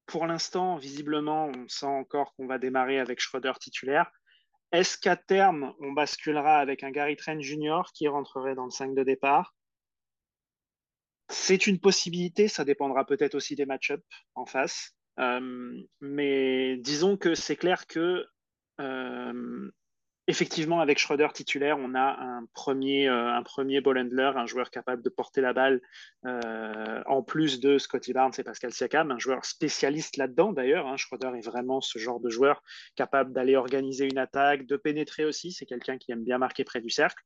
pour 0.06 0.26
l'instant, 0.26 0.76
visiblement, 0.76 1.46
on 1.46 1.68
sent 1.68 1.86
encore 1.86 2.34
qu'on 2.34 2.46
va 2.46 2.58
démarrer 2.58 2.98
avec 2.98 3.20
Schroeder 3.20 3.52
titulaire. 3.60 4.10
Est-ce 4.72 4.98
qu'à 4.98 5.14
terme, 5.14 5.72
on 5.78 5.92
basculera 5.92 6.58
avec 6.58 6.82
un 6.82 6.90
Gary 6.90 7.14
Trent 7.16 7.40
Jr. 7.40 7.82
qui 7.94 8.08
rentrerait 8.08 8.56
dans 8.56 8.64
le 8.64 8.72
5 8.72 8.96
de 8.96 9.04
départ? 9.04 9.54
C'est 11.28 11.66
une 11.66 11.80
possibilité, 11.80 12.48
ça 12.48 12.64
dépendra 12.64 13.06
peut-être 13.06 13.34
aussi 13.34 13.56
des 13.56 13.66
match-ups 13.66 14.04
en 14.34 14.46
face. 14.46 14.94
Euh, 15.18 15.80
mais 16.00 16.76
disons 16.78 17.16
que 17.16 17.34
c'est 17.34 17.56
clair 17.56 17.86
que 17.86 18.26
euh, 18.80 19.70
effectivement, 20.26 20.80
avec 20.80 20.98
Schroeder 20.98 21.28
titulaire, 21.34 21.76
on 21.78 21.94
a 21.94 22.18
un 22.20 22.46
premier, 22.54 23.08
euh, 23.08 23.32
un 23.32 23.42
ball 23.80 23.98
handler, 23.98 24.32
un 24.36 24.46
joueur 24.46 24.70
capable 24.70 25.02
de 25.02 25.10
porter 25.10 25.40
la 25.40 25.52
balle, 25.52 25.80
euh, 26.24 27.02
en 27.06 27.22
plus 27.22 27.60
de 27.60 27.78
Scotty 27.78 28.12
Barnes 28.12 28.32
et 28.38 28.42
Pascal 28.42 28.72
Siakam, 28.72 29.10
un 29.10 29.18
joueur 29.18 29.44
spécialiste 29.44 30.16
là-dedans 30.16 30.52
d'ailleurs. 30.52 30.86
Hein. 30.86 30.96
Schroeder 30.96 31.32
est 31.36 31.44
vraiment 31.44 31.80
ce 31.80 31.98
genre 31.98 32.20
de 32.20 32.30
joueur 32.30 32.62
capable 32.96 33.32
d'aller 33.32 33.56
organiser 33.56 34.06
une 34.06 34.18
attaque, 34.18 34.66
de 34.66 34.76
pénétrer 34.76 35.24
aussi. 35.24 35.52
C'est 35.52 35.66
quelqu'un 35.66 35.98
qui 35.98 36.12
aime 36.12 36.24
bien 36.24 36.38
marquer 36.38 36.64
près 36.64 36.80
du 36.80 36.90
cercle, 36.90 37.22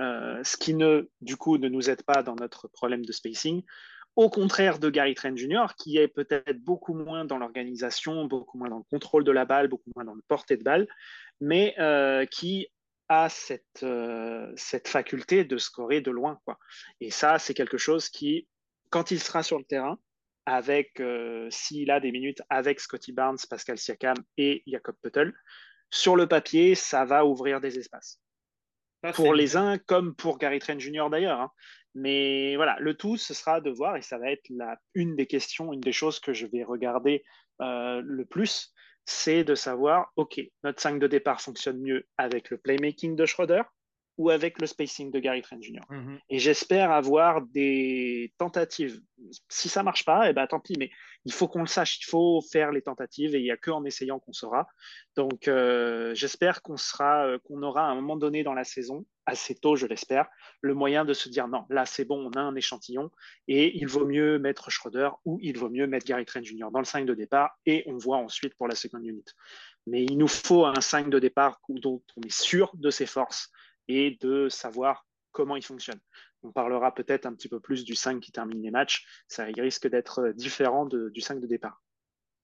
euh, 0.00 0.38
ce 0.44 0.56
qui 0.56 0.74
ne, 0.74 1.08
du 1.22 1.36
coup, 1.36 1.56
ne 1.56 1.68
nous 1.68 1.88
aide 1.88 2.02
pas 2.02 2.22
dans 2.22 2.36
notre 2.36 2.68
problème 2.68 3.04
de 3.04 3.12
spacing. 3.12 3.62
Au 4.16 4.30
contraire 4.30 4.78
de 4.78 4.88
Gary 4.88 5.14
Trent 5.14 5.36
Jr., 5.36 5.66
qui 5.78 5.98
est 5.98 6.08
peut-être 6.08 6.58
beaucoup 6.58 6.94
moins 6.94 7.26
dans 7.26 7.36
l'organisation, 7.36 8.24
beaucoup 8.24 8.56
moins 8.56 8.70
dans 8.70 8.78
le 8.78 8.84
contrôle 8.90 9.24
de 9.24 9.30
la 9.30 9.44
balle, 9.44 9.68
beaucoup 9.68 9.90
moins 9.94 10.04
dans 10.04 10.14
le 10.14 10.22
portée 10.26 10.56
de 10.56 10.62
balle, 10.62 10.88
mais 11.40 11.74
euh, 11.78 12.24
qui 12.24 12.68
a 13.08 13.28
cette, 13.28 13.82
euh, 13.82 14.50
cette 14.56 14.88
faculté 14.88 15.44
de 15.44 15.58
scorer 15.58 16.00
de 16.00 16.10
loin. 16.10 16.40
Quoi. 16.44 16.58
Et 17.00 17.10
ça, 17.10 17.38
c'est 17.38 17.54
quelque 17.54 17.78
chose 17.78 18.08
qui, 18.08 18.48
quand 18.90 19.10
il 19.10 19.20
sera 19.20 19.42
sur 19.42 19.58
le 19.58 19.64
terrain, 19.64 19.98
avec 20.46 21.00
euh, 21.00 21.48
s'il 21.50 21.90
a 21.90 22.00
des 22.00 22.12
minutes 22.12 22.40
avec 22.48 22.80
Scotty 22.80 23.12
Barnes, 23.12 23.38
Pascal 23.50 23.78
Siakam 23.78 24.16
et 24.38 24.62
Jacob 24.66 24.96
Puttel, 25.02 25.34
sur 25.90 26.16
le 26.16 26.26
papier, 26.26 26.74
ça 26.74 27.04
va 27.04 27.26
ouvrir 27.26 27.60
des 27.60 27.78
espaces. 27.78 28.20
pour 29.14 29.34
les 29.34 29.56
uns 29.56 29.78
comme 29.78 30.14
pour 30.14 30.38
Gary 30.38 30.58
Trent 30.58 30.78
Jr. 30.78 31.08
d'ailleurs. 31.10 31.40
Hein. 31.40 31.50
Mais 31.98 32.56
voilà, 32.56 32.76
le 32.78 32.92
tout, 32.92 33.16
ce 33.16 33.32
sera 33.32 33.62
de 33.62 33.70
voir, 33.70 33.96
et 33.96 34.02
ça 34.02 34.18
va 34.18 34.30
être 34.30 34.46
la, 34.50 34.78
une 34.94 35.16
des 35.16 35.26
questions, 35.26 35.72
une 35.72 35.80
des 35.80 35.92
choses 35.92 36.20
que 36.20 36.34
je 36.34 36.46
vais 36.46 36.62
regarder 36.62 37.24
euh, 37.62 38.02
le 38.04 38.26
plus, 38.26 38.74
c'est 39.06 39.44
de 39.44 39.54
savoir, 39.54 40.12
OK, 40.16 40.38
notre 40.62 40.82
5 40.82 40.98
de 40.98 41.06
départ 41.06 41.40
fonctionne 41.40 41.80
mieux 41.80 42.06
avec 42.18 42.50
le 42.50 42.58
playmaking 42.58 43.16
de 43.16 43.24
Schroeder 43.24 43.62
ou 44.18 44.30
avec 44.30 44.60
le 44.60 44.66
spacing 44.66 45.10
de 45.10 45.18
Gary 45.18 45.42
Trent 45.42 45.60
Jr. 45.60 45.80
Mhm. 45.90 46.18
Et 46.30 46.38
j'espère 46.38 46.90
avoir 46.90 47.42
des 47.42 48.32
tentatives. 48.38 49.00
Si 49.48 49.68
ça 49.68 49.82
marche 49.82 50.04
pas, 50.04 50.28
eh 50.28 50.32
ben, 50.32 50.46
tant 50.46 50.60
pis, 50.60 50.74
mais 50.78 50.90
il 51.26 51.32
faut 51.32 51.48
qu'on 51.48 51.60
le 51.60 51.66
sache, 51.66 51.98
il 52.00 52.04
faut 52.04 52.40
faire 52.40 52.70
les 52.70 52.82
tentatives 52.82 53.34
et 53.34 53.38
il 53.38 53.42
n'y 53.42 53.50
a 53.50 53.56
qu'en 53.56 53.84
essayant 53.84 54.18
qu'on 54.20 54.32
saura. 54.32 54.68
Donc 55.16 55.48
euh, 55.48 56.14
j'espère 56.14 56.62
qu'on 56.62 56.76
sera, 56.76 57.26
euh, 57.26 57.38
qu'on 57.40 57.62
aura 57.62 57.88
à 57.88 57.90
un 57.90 57.96
moment 57.96 58.16
donné 58.16 58.44
dans 58.44 58.54
la 58.54 58.64
saison, 58.64 59.04
assez 59.26 59.56
tôt 59.56 59.74
je 59.74 59.86
l'espère, 59.86 60.28
le 60.60 60.74
moyen 60.74 61.04
de 61.04 61.12
se 61.12 61.28
dire 61.28 61.48
non, 61.48 61.64
là 61.68 61.84
c'est 61.84 62.04
bon, 62.04 62.30
on 62.32 62.38
a 62.38 62.40
un 62.40 62.54
échantillon 62.54 63.10
et 63.48 63.76
il 63.76 63.88
vaut 63.88 64.06
mieux 64.06 64.38
mettre 64.38 64.70
Schroeder 64.70 65.10
ou 65.24 65.38
il 65.42 65.58
vaut 65.58 65.68
mieux 65.68 65.88
mettre 65.88 66.06
Gary 66.06 66.24
Trent 66.24 66.44
Jr. 66.44 66.68
dans 66.72 66.78
le 66.78 66.84
5 66.84 67.06
de 67.06 67.14
départ 67.14 67.58
et 67.66 67.82
on 67.86 67.96
voit 67.96 68.18
ensuite 68.18 68.54
pour 68.54 68.68
la 68.68 68.76
seconde 68.76 69.04
unit. 69.04 69.24
Mais 69.88 70.04
il 70.04 70.18
nous 70.18 70.28
faut 70.28 70.64
un 70.64 70.80
5 70.80 71.10
de 71.10 71.18
départ 71.18 71.60
dont 71.68 72.02
on 72.16 72.20
est 72.22 72.32
sûr 72.32 72.70
de 72.74 72.90
ses 72.90 73.06
forces 73.06 73.50
et 73.88 74.18
de 74.20 74.48
savoir 74.48 75.06
comment 75.32 75.56
il 75.56 75.64
fonctionne. 75.64 76.00
On 76.42 76.52
parlera 76.52 76.94
peut-être 76.94 77.26
un 77.26 77.34
petit 77.34 77.48
peu 77.48 77.60
plus 77.60 77.84
du 77.84 77.94
5 77.94 78.20
qui 78.20 78.32
termine 78.32 78.62
les 78.62 78.70
matchs. 78.70 79.04
Ça 79.28 79.44
risque 79.44 79.88
d'être 79.88 80.32
différent 80.34 80.86
du 80.86 81.20
5 81.20 81.40
de 81.40 81.46
départ. 81.46 81.82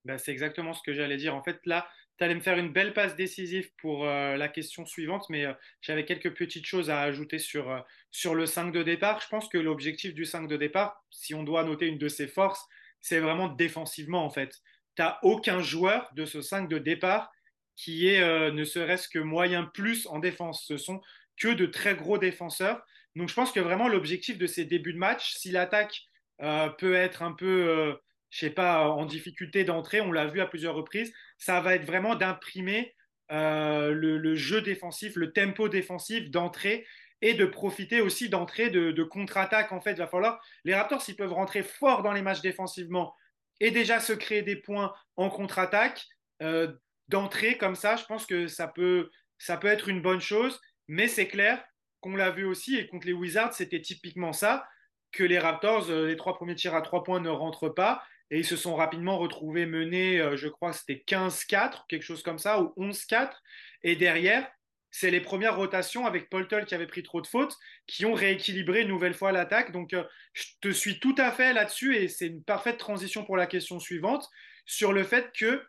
Ben, 0.05 0.19
c'est 0.19 0.33
exactement 0.33 0.75
ce 0.75 0.83
que 0.83 0.93
j'allais 0.93 1.17
dire. 1.17 1.35
En 1.35 1.43
fait, 1.43 1.61
là, 1.65 1.87
tu 2.19 2.25
allais 2.25 2.35
me 2.35 2.41
faire 2.41 2.59
une 2.59 2.73
belle 2.73 2.93
passe 2.93 3.15
décisive 3.17 3.71
pour 3.79 4.07
euh, 4.07 4.37
la 4.37 4.49
question 4.49 4.85
suivante, 4.85 5.27
mais 5.31 5.47
euh, 5.47 5.53
j'avais 5.81 6.05
quelques 6.05 6.35
petites 6.35 6.67
choses 6.67 6.91
à 6.91 7.01
ajouter 7.01 7.39
sur, 7.39 7.71
euh, 7.71 7.81
sur 8.11 8.35
le 8.35 8.47
5 8.47 8.73
de 8.73 8.83
départ. 8.83 9.21
Je 9.21 9.29
pense 9.29 9.49
que 9.49 9.59
l'objectif 9.59 10.13
du 10.15 10.25
5 10.25 10.49
de 10.49 10.57
départ, 10.57 11.05
si 11.11 11.35
on 11.35 11.45
doit 11.45 11.65
noter 11.65 11.87
une 11.87 11.99
de 11.99 12.09
ses 12.09 12.27
forces, 12.27 12.67
c'est 13.01 13.21
vraiment 13.21 13.49
défensivement, 13.49 14.25
en 14.25 14.31
fait. 14.31 14.59
Tu 14.97 15.03
n'as 15.03 15.19
aucun 15.23 15.61
joueur 15.61 16.11
de 16.15 16.25
ce 16.25 16.43
5 16.43 16.69
de 16.69 16.79
départ 16.79 17.33
qui 17.75 18.07
est 18.07 18.53
ne 18.53 18.65
serait-ce 18.65 19.09
que 19.09 19.19
moyen 19.19 19.65
plus 19.65 20.07
en 20.07 20.19
défense. 20.19 20.67
Ce 20.67 20.77
sont 20.77 21.01
que 21.39 21.49
de 21.49 21.67
très 21.67 21.95
gros 21.95 22.19
défenseurs. 22.19 22.85
Donc 23.17 23.29
je 23.29 23.35
pense 23.35 23.53
que 23.53 23.61
vraiment 23.61 23.89
l'objectif 23.89 24.39
de 24.39 24.47
ces 24.47 24.65
débuts 24.65 24.93
de 24.93 24.99
match, 24.99 25.35
si 25.35 25.51
l'attaque 25.51 26.03
euh, 26.41 26.69
peut 26.71 26.95
être 26.95 27.23
un 27.23 27.33
peu, 27.33 27.69
euh, 27.69 27.95
je 28.31 28.41
sais 28.41 28.51
pas, 28.51 28.89
en 28.89 29.05
difficulté 29.05 29.65
d'entrée, 29.65 30.01
on 30.01 30.13
l'a 30.13 30.27
vu 30.27 30.41
à 30.41 30.47
plusieurs 30.47 30.75
reprises, 30.75 31.13
ça 31.39 31.61
va 31.61 31.75
être 31.75 31.85
vraiment 31.85 32.15
d'imprimer 32.15 32.95
le, 33.31 34.35
jeu 34.35 34.61
défensif, 34.61 35.17
le 35.17 35.33
tempo 35.33 35.71
défensif 35.71 36.31
d'entrée 36.31 36.87
et 37.23 37.33
de 37.33 37.47
profiter 37.47 38.03
aussi 38.03 38.29
d'entrée 38.29 38.69
de, 38.69 39.03
contre-attaque. 39.03 39.73
En 39.73 39.81
fait, 39.81 39.93
il 39.93 39.99
va 39.99 40.07
falloir. 40.07 40.45
Les 40.65 40.75
Raptors, 40.75 41.01
s'ils 41.01 41.17
peuvent 41.17 41.33
rentrer 41.33 41.63
fort 41.63 42.03
dans 42.03 42.13
les 42.13 42.21
matchs 42.21 42.43
défensivement 42.43 43.15
et 43.61 43.71
déjà 43.71 44.01
se 44.01 44.13
créer 44.13 44.43
des 44.43 44.57
points 44.57 44.93
en 45.17 45.31
contre-attaque, 45.31 46.05
d'entrée 47.09 47.57
comme 47.59 47.75
ça, 47.75 47.97
je 47.97 48.05
pense 48.05 48.27
que 48.27 48.49
ça 48.49 48.67
peut, 48.67 49.11
ça 49.39 49.57
peut 49.57 49.69
être 49.69 49.89
une 49.89 50.03
bonne 50.03 50.21
chose. 50.21 50.61
Mais 50.89 51.09
c'est 51.09 51.29
clair 51.29 51.65
qu'on 52.01 52.17
l'a 52.17 52.31
vu 52.31 52.45
aussi, 52.45 52.77
et 52.77 52.87
contre 52.87 53.07
les 53.07 53.13
Wizards, 53.13 53.55
c'était 53.55 53.81
typiquement 53.81 54.33
ça, 54.33 54.67
que 55.13 55.23
les 55.23 55.39
Raptors, 55.39 55.91
euh, 55.91 56.07
les 56.07 56.17
trois 56.17 56.35
premiers 56.35 56.55
tirs 56.55 56.75
à 56.75 56.83
trois 56.83 57.05
points 57.05 57.21
ne 57.21 57.29
rentrent 57.29 57.69
pas, 57.69 58.03
et 58.31 58.39
ils 58.39 58.47
se 58.47 58.57
sont 58.57 58.75
rapidement 58.75 59.19
retrouvés 59.19 59.67
menés, 59.67 60.21
euh, 60.21 60.37
je 60.37 60.49
crois 60.49 60.73
c'était 60.73 61.05
15-4, 61.07 61.87
quelque 61.89 62.03
chose 62.03 62.23
comme 62.23 62.39
ça, 62.39 62.61
ou 62.63 62.73
11-4, 62.77 63.43
et 63.83 63.95
derrière, 63.95 64.51
c'est 64.91 65.11
les 65.11 65.21
premières 65.21 65.57
rotations 65.57 66.07
avec 66.07 66.29
Paul 66.29 66.47
Tull 66.49 66.67
qui 66.67 66.75
avait 66.75 66.87
pris 66.87 67.03
trop 67.03 67.21
de 67.23 67.27
fautes, 67.27 67.57
qui 67.87 68.05
ont 68.05 68.13
rééquilibré 68.13 68.83
une 68.83 68.89
nouvelle 68.89 69.15
fois 69.15 69.33
l'attaque. 69.33 69.73
Donc, 69.73 69.95
euh, 69.95 70.05
je 70.35 70.45
te 70.61 70.69
suis 70.71 71.01
tout 71.01 71.15
à 71.17 71.33
fait 71.33 71.53
là-dessus, 71.55 71.97
et 71.97 72.09
c'est 72.09 72.27
une 72.27 72.45
parfaite 72.45 72.79
transition 72.79 73.25
pour 73.25 73.37
la 73.37 73.47
question 73.47 73.81
suivante, 73.81 74.29
sur 74.67 74.93
le 74.93 75.03
fait 75.03 75.33
que 75.35 75.63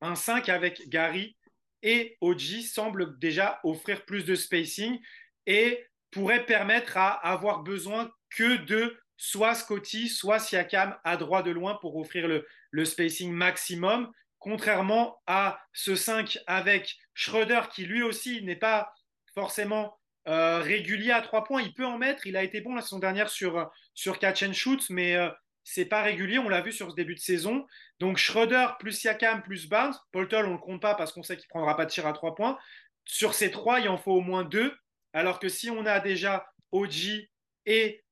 un 0.00 0.14
5 0.14 0.48
avec 0.48 0.88
Gary 0.88 1.36
et 1.82 2.16
Oji 2.20 2.62
semble 2.62 3.18
déjà 3.18 3.60
offrir 3.64 4.04
plus 4.04 4.24
de 4.24 4.34
spacing 4.34 5.00
et 5.46 5.84
pourrait 6.10 6.46
permettre 6.46 6.96
à 6.96 7.10
avoir 7.10 7.62
besoin 7.62 8.10
que 8.30 8.56
de 8.64 8.96
soit 9.16 9.54
Scotty, 9.54 10.08
soit 10.08 10.38
Siakam 10.38 10.96
à 11.04 11.16
droit 11.16 11.42
de 11.42 11.50
loin 11.50 11.76
pour 11.80 11.96
offrir 11.96 12.28
le, 12.28 12.84
spacing 12.84 13.32
maximum, 13.32 14.10
contrairement 14.38 15.20
à 15.26 15.60
ce 15.72 15.94
5 15.94 16.38
avec 16.46 16.96
Schroeder 17.14 17.62
qui 17.72 17.84
lui 17.84 18.02
aussi 18.02 18.42
n'est 18.42 18.56
pas 18.56 18.92
forcément 19.34 19.96
euh, 20.28 20.58
régulier 20.58 21.12
à 21.12 21.22
trois 21.22 21.44
points. 21.44 21.62
Il 21.62 21.72
peut 21.74 21.86
en 21.86 21.98
mettre, 21.98 22.26
il 22.26 22.36
a 22.36 22.42
été 22.42 22.60
bon 22.60 22.74
la 22.74 22.82
saison 22.82 22.98
dernière 22.98 23.30
sur, 23.30 23.70
sur 23.94 24.18
catch 24.18 24.42
and 24.42 24.52
shoot, 24.52 24.84
mais 24.90 25.16
euh, 25.16 25.28
c'est 25.64 25.84
pas 25.84 26.02
régulier, 26.02 26.38
on 26.38 26.48
l'a 26.48 26.60
vu 26.60 26.72
sur 26.72 26.90
ce 26.90 26.96
début 26.96 27.14
de 27.14 27.20
saison. 27.20 27.66
Donc 28.00 28.18
Schroeder 28.18 28.68
plus 28.78 28.92
Siakam 28.92 29.42
plus 29.42 29.68
Barnes, 29.68 29.94
Paul 30.10 30.28
Toll, 30.28 30.46
on 30.46 30.52
le 30.52 30.58
compte 30.58 30.82
pas 30.82 30.94
parce 30.94 31.12
qu'on 31.12 31.22
sait 31.22 31.36
qu'il 31.36 31.48
prendra 31.48 31.76
pas 31.76 31.86
de 31.86 31.90
tir 31.90 32.06
à 32.06 32.12
trois 32.12 32.34
points. 32.34 32.58
Sur 33.04 33.34
ces 33.34 33.50
trois, 33.50 33.80
il 33.80 33.88
en 33.88 33.98
faut 33.98 34.12
au 34.12 34.20
moins 34.20 34.44
deux. 34.44 34.74
Alors 35.12 35.38
que 35.38 35.48
si 35.48 35.70
on 35.70 35.86
a 35.86 36.00
déjà 36.00 36.46
OG 36.72 37.28
et, 37.66 38.02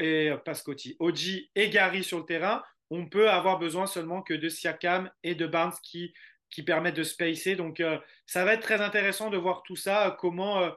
et 0.00 0.32
pas 0.44 0.54
Scotty, 0.54 0.96
OG 0.98 1.18
et 1.54 1.70
Gary 1.70 2.02
sur 2.02 2.18
le 2.18 2.24
terrain, 2.24 2.62
on 2.90 3.06
peut 3.06 3.30
avoir 3.30 3.58
besoin 3.58 3.86
seulement 3.86 4.22
que 4.22 4.34
de 4.34 4.48
Siakam 4.48 5.10
et 5.22 5.34
de 5.34 5.46
Barnes 5.46 5.74
qui, 5.82 6.12
qui 6.50 6.62
permettent 6.62 6.96
de 6.96 7.04
spacer. 7.04 7.56
Donc 7.56 7.80
euh, 7.80 7.98
ça 8.26 8.44
va 8.44 8.54
être 8.54 8.62
très 8.62 8.80
intéressant 8.80 9.30
de 9.30 9.36
voir 9.36 9.62
tout 9.62 9.76
ça, 9.76 10.16
comment, 10.18 10.60
euh, 10.60 10.70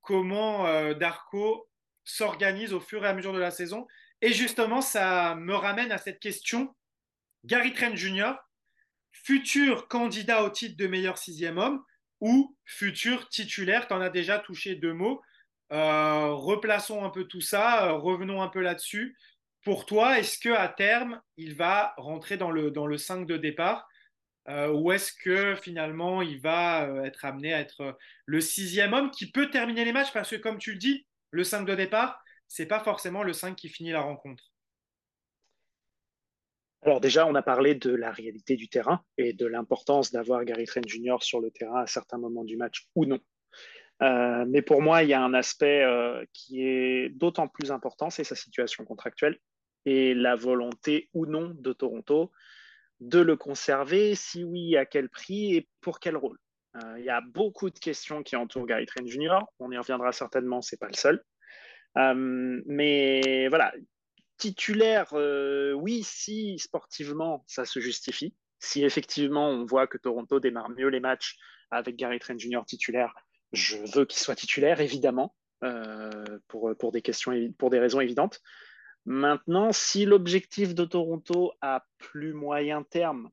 comment 0.00 0.66
euh, 0.66 0.94
Darko 0.94 1.68
s'organise 2.04 2.72
au 2.72 2.80
fur 2.80 3.04
et 3.04 3.08
à 3.08 3.14
mesure 3.14 3.32
de 3.32 3.38
la 3.38 3.50
saison. 3.50 3.86
Et 4.22 4.32
justement, 4.32 4.80
ça 4.80 5.34
me 5.34 5.54
ramène 5.54 5.92
à 5.92 5.98
cette 5.98 6.20
question. 6.20 6.74
Gary 7.44 7.72
Trent 7.72 7.94
Jr., 7.94 8.32
futur 9.12 9.88
candidat 9.88 10.42
au 10.42 10.50
titre 10.50 10.76
de 10.76 10.86
meilleur 10.86 11.18
sixième 11.18 11.58
homme, 11.58 11.82
ou 12.20 12.56
futur 12.64 13.28
titulaire? 13.28 13.86
Tu 13.86 13.94
en 13.94 14.00
as 14.00 14.10
déjà 14.10 14.38
touché 14.38 14.74
deux 14.74 14.92
mots. 14.92 15.22
Euh, 15.72 16.32
replaçons 16.32 17.04
un 17.04 17.10
peu 17.10 17.24
tout 17.24 17.40
ça, 17.40 17.88
euh, 17.88 17.92
revenons 17.92 18.42
un 18.42 18.48
peu 18.48 18.60
là-dessus. 18.60 19.16
Pour 19.62 19.84
toi, 19.84 20.18
est-ce 20.18 20.38
que 20.38 20.50
à 20.50 20.68
terme, 20.68 21.20
il 21.36 21.56
va 21.56 21.92
rentrer 21.96 22.36
dans 22.36 22.50
le, 22.50 22.70
dans 22.70 22.86
le 22.86 22.98
5 22.98 23.26
de 23.26 23.36
départ? 23.36 23.88
Euh, 24.48 24.68
ou 24.72 24.92
est-ce 24.92 25.12
que 25.12 25.56
finalement, 25.56 26.22
il 26.22 26.40
va 26.40 26.88
être 27.04 27.24
amené 27.24 27.52
à 27.52 27.60
être 27.60 27.98
le 28.26 28.40
sixième 28.40 28.92
homme 28.92 29.10
qui 29.10 29.30
peut 29.32 29.50
terminer 29.50 29.84
les 29.84 29.92
matchs? 29.92 30.12
Parce 30.12 30.30
que 30.30 30.36
comme 30.36 30.58
tu 30.58 30.72
le 30.72 30.78
dis, 30.78 31.04
le 31.32 31.42
5 31.42 31.64
de 31.64 31.74
départ, 31.74 32.22
c'est 32.48 32.66
pas 32.66 32.80
forcément 32.80 33.22
le 33.22 33.32
5 33.32 33.56
qui 33.56 33.68
finit 33.68 33.90
la 33.90 34.00
rencontre. 34.00 34.52
Alors 36.82 37.00
déjà, 37.00 37.26
on 37.26 37.34
a 37.34 37.42
parlé 37.42 37.74
de 37.74 37.92
la 37.92 38.12
réalité 38.12 38.54
du 38.54 38.68
terrain 38.68 39.02
et 39.18 39.32
de 39.32 39.46
l'importance 39.46 40.12
d'avoir 40.12 40.44
Gary 40.44 40.66
Trent 40.66 40.86
Jr. 40.86 41.16
sur 41.20 41.40
le 41.40 41.50
terrain 41.50 41.82
à 41.82 41.86
certains 41.86 42.18
moments 42.18 42.44
du 42.44 42.56
match 42.56 42.86
ou 42.94 43.06
non. 43.06 43.18
Euh, 44.02 44.44
mais 44.46 44.62
pour 44.62 44.82
moi, 44.82 45.02
il 45.02 45.08
y 45.08 45.14
a 45.14 45.22
un 45.22 45.34
aspect 45.34 45.82
euh, 45.82 46.24
qui 46.32 46.62
est 46.62 47.08
d'autant 47.08 47.48
plus 47.48 47.72
important, 47.72 48.10
c'est 48.10 48.24
sa 48.24 48.36
situation 48.36 48.84
contractuelle 48.84 49.38
et 49.84 50.14
la 50.14 50.36
volonté 50.36 51.08
ou 51.14 51.26
non 51.26 51.52
de 51.56 51.72
Toronto 51.72 52.30
de 53.00 53.18
le 53.18 53.36
conserver, 53.36 54.14
si 54.14 54.44
oui, 54.44 54.76
à 54.76 54.86
quel 54.86 55.08
prix 55.08 55.54
et 55.54 55.68
pour 55.80 56.00
quel 56.00 56.16
rôle. 56.16 56.38
Euh, 56.76 56.98
il 56.98 57.04
y 57.04 57.10
a 57.10 57.20
beaucoup 57.20 57.70
de 57.70 57.78
questions 57.78 58.22
qui 58.22 58.36
entourent 58.36 58.66
Gary 58.66 58.86
Trent 58.86 59.06
Jr. 59.06 59.40
On 59.58 59.70
y 59.70 59.78
reviendra 59.78 60.12
certainement, 60.12 60.62
c'est 60.62 60.78
pas 60.78 60.88
le 60.88 60.94
seul. 60.94 61.22
Mais 61.96 63.48
voilà, 63.48 63.72
titulaire, 64.36 65.08
euh, 65.14 65.72
oui, 65.72 66.02
si 66.02 66.58
sportivement 66.58 67.44
ça 67.46 67.64
se 67.64 67.80
justifie, 67.80 68.34
si 68.58 68.84
effectivement 68.84 69.48
on 69.48 69.64
voit 69.64 69.86
que 69.86 69.98
Toronto 69.98 70.40
démarre 70.40 70.70
mieux 70.70 70.88
les 70.88 71.00
matchs 71.00 71.36
avec 71.70 71.96
Gary 71.96 72.18
Trent 72.18 72.38
Jr. 72.38 72.62
titulaire, 72.66 73.14
je 73.52 73.76
veux 73.94 74.04
qu'il 74.04 74.20
soit 74.20 74.34
titulaire, 74.34 74.80
évidemment, 74.80 75.34
euh, 75.64 76.10
pour, 76.48 76.76
pour, 76.78 76.92
des 76.92 77.02
questions, 77.02 77.32
pour 77.58 77.70
des 77.70 77.78
raisons 77.78 78.00
évidentes. 78.00 78.40
Maintenant, 79.04 79.72
si 79.72 80.04
l'objectif 80.04 80.74
de 80.74 80.84
Toronto 80.84 81.52
à 81.60 81.86
plus 81.98 82.32
moyen 82.32 82.82
terme 82.82 83.30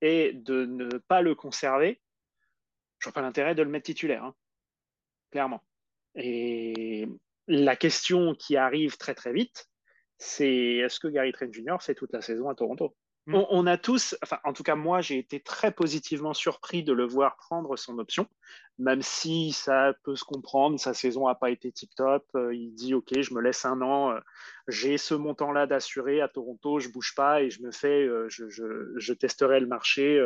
est 0.00 0.32
de 0.34 0.66
ne 0.66 0.98
pas 0.98 1.22
le 1.22 1.34
conserver, 1.34 2.00
je 2.98 3.08
vois 3.08 3.14
pas 3.14 3.22
l'intérêt 3.22 3.54
de 3.54 3.62
le 3.62 3.70
mettre 3.70 3.86
titulaire, 3.86 4.24
hein, 4.24 4.34
clairement. 5.30 5.62
Et 6.14 7.08
la 7.50 7.76
question 7.76 8.34
qui 8.34 8.56
arrive 8.56 8.96
très 8.96 9.14
très 9.14 9.32
vite, 9.32 9.68
c'est 10.18 10.76
est-ce 10.76 11.00
que 11.00 11.08
Gary 11.08 11.32
Trent 11.32 11.52
Jr. 11.52 11.76
fait 11.80 11.94
toute 11.94 12.12
la 12.12 12.22
saison 12.22 12.48
à 12.48 12.54
Toronto? 12.54 12.94
Hmm. 13.26 13.34
on, 13.50 13.66
a 13.66 13.76
tous, 13.76 14.16
enfin 14.22 14.38
en 14.44 14.54
tout 14.54 14.62
cas 14.62 14.76
moi 14.76 15.02
j'ai 15.02 15.18
été 15.18 15.40
très 15.40 15.72
positivement 15.72 16.32
surpris 16.32 16.82
de 16.82 16.94
le 16.94 17.06
voir 17.06 17.36
prendre 17.36 17.76
son 17.76 17.98
option, 17.98 18.26
même 18.78 19.02
si 19.02 19.52
ça 19.52 19.92
peut 20.04 20.16
se 20.16 20.24
comprendre, 20.24 20.80
sa 20.80 20.94
saison 20.94 21.28
n'a 21.28 21.34
pas 21.34 21.50
été 21.50 21.70
tip-top, 21.70 22.24
euh, 22.34 22.54
il 22.54 22.72
dit 22.72 22.94
ok 22.94 23.20
je 23.20 23.34
me 23.34 23.42
laisse 23.42 23.66
un 23.66 23.82
an, 23.82 24.12
euh, 24.12 24.20
j'ai 24.68 24.96
ce 24.96 25.12
montant-là 25.14 25.66
d'assuré 25.66 26.22
à 26.22 26.28
Toronto, 26.28 26.80
je 26.80 26.88
bouge 26.88 27.14
pas 27.14 27.42
et 27.42 27.50
je 27.50 27.62
me 27.62 27.70
fais, 27.70 28.06
euh, 28.06 28.26
je, 28.30 29.12
testerai 29.12 29.60
le 29.60 29.66
marché 29.66 30.18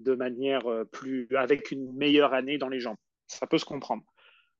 de 0.00 0.14
manière 0.16 0.64
plus, 0.90 1.28
avec 1.36 1.70
une 1.70 1.94
meilleure 1.94 2.34
année 2.34 2.58
dans 2.58 2.68
les 2.68 2.80
jambes. 2.80 2.96
Ça 3.28 3.46
peut 3.46 3.58
se 3.58 3.64
comprendre. 3.64 4.02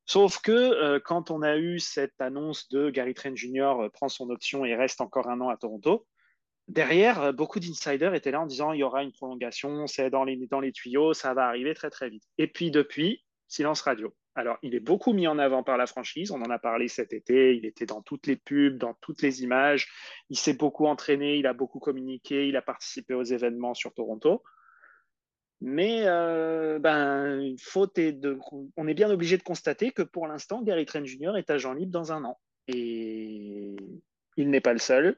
Sauf 0.06 0.40
que 0.40 0.52
euh, 0.52 1.00
quand 1.00 1.30
on 1.30 1.42
a 1.42 1.56
eu 1.56 1.78
cette 1.78 2.20
annonce 2.20 2.68
de 2.68 2.90
Gary 2.90 3.14
Trent 3.14 3.34
Jr. 3.34 3.76
Euh, 3.80 3.88
prend 3.88 4.08
son 4.08 4.28
option 4.30 4.64
et 4.64 4.74
reste 4.74 5.00
encore 5.00 5.28
un 5.28 5.40
an 5.40 5.48
à 5.48 5.56
Toronto, 5.56 6.06
derrière, 6.68 7.20
euh, 7.22 7.32
beaucoup 7.32 7.58
d'insiders 7.58 8.14
étaient 8.14 8.30
là 8.30 8.42
en 8.42 8.46
disant 8.46 8.72
il 8.72 8.80
y 8.80 8.82
aura 8.82 9.02
une 9.02 9.12
prolongation, 9.12 9.86
c'est 9.86 10.10
dans 10.10 10.24
les, 10.24 10.36
dans 10.46 10.60
les 10.60 10.72
tuyaux, 10.72 11.14
ça 11.14 11.32
va 11.32 11.46
arriver 11.46 11.74
très 11.74 11.90
très 11.90 12.10
vite. 12.10 12.24
Et 12.36 12.46
puis 12.46 12.70
depuis, 12.70 13.24
silence 13.48 13.80
radio. 13.80 14.14
Alors, 14.36 14.58
il 14.62 14.74
est 14.74 14.80
beaucoup 14.80 15.12
mis 15.12 15.28
en 15.28 15.38
avant 15.38 15.62
par 15.62 15.76
la 15.76 15.86
franchise. 15.86 16.32
On 16.32 16.42
en 16.42 16.50
a 16.50 16.58
parlé 16.58 16.88
cet 16.88 17.12
été. 17.12 17.54
Il 17.56 17.64
était 17.64 17.86
dans 17.86 18.02
toutes 18.02 18.26
les 18.26 18.34
pubs, 18.34 18.78
dans 18.78 18.94
toutes 18.94 19.22
les 19.22 19.44
images. 19.44 19.88
Il 20.28 20.36
s'est 20.36 20.54
beaucoup 20.54 20.86
entraîné, 20.86 21.36
il 21.36 21.46
a 21.46 21.52
beaucoup 21.52 21.78
communiqué, 21.78 22.48
il 22.48 22.56
a 22.56 22.62
participé 22.62 23.14
aux 23.14 23.22
événements 23.22 23.74
sur 23.74 23.94
Toronto. 23.94 24.42
Mais 25.60 26.02
euh, 26.06 26.78
ben, 26.78 27.54
on 28.76 28.88
est 28.88 28.94
bien 28.94 29.10
obligé 29.10 29.38
de 29.38 29.42
constater 29.42 29.92
que 29.92 30.02
pour 30.02 30.26
l'instant, 30.26 30.62
Gary 30.62 30.84
Trent 30.84 31.04
Jr. 31.04 31.36
est 31.36 31.50
agent 31.50 31.72
libre 31.72 31.92
dans 31.92 32.12
un 32.12 32.24
an. 32.24 32.38
Et 32.68 33.76
il 34.36 34.50
n'est 34.50 34.60
pas 34.60 34.72
le 34.72 34.78
seul. 34.78 35.16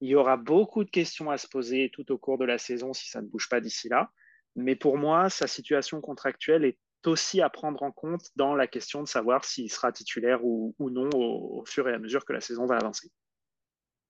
Il 0.00 0.08
y 0.08 0.14
aura 0.14 0.36
beaucoup 0.36 0.84
de 0.84 0.90
questions 0.90 1.30
à 1.30 1.38
se 1.38 1.48
poser 1.48 1.90
tout 1.92 2.10
au 2.12 2.18
cours 2.18 2.36
de 2.36 2.44
la 2.44 2.58
saison 2.58 2.92
si 2.92 3.08
ça 3.08 3.22
ne 3.22 3.26
bouge 3.26 3.48
pas 3.48 3.60
d'ici 3.60 3.88
là. 3.88 4.10
Mais 4.56 4.76
pour 4.76 4.98
moi, 4.98 5.30
sa 5.30 5.46
situation 5.46 6.00
contractuelle 6.00 6.64
est 6.64 6.78
aussi 7.06 7.40
à 7.40 7.50
prendre 7.50 7.82
en 7.82 7.92
compte 7.92 8.30
dans 8.36 8.54
la 8.54 8.66
question 8.66 9.02
de 9.02 9.08
savoir 9.08 9.44
s'il 9.44 9.70
sera 9.70 9.92
titulaire 9.92 10.44
ou, 10.44 10.74
non 10.78 11.10
au, 11.14 11.64
fur 11.66 11.88
et 11.88 11.92
à 11.92 11.98
mesure 11.98 12.24
que 12.24 12.32
la 12.32 12.40
saison 12.40 12.66
va 12.66 12.76
avancer. 12.76 13.10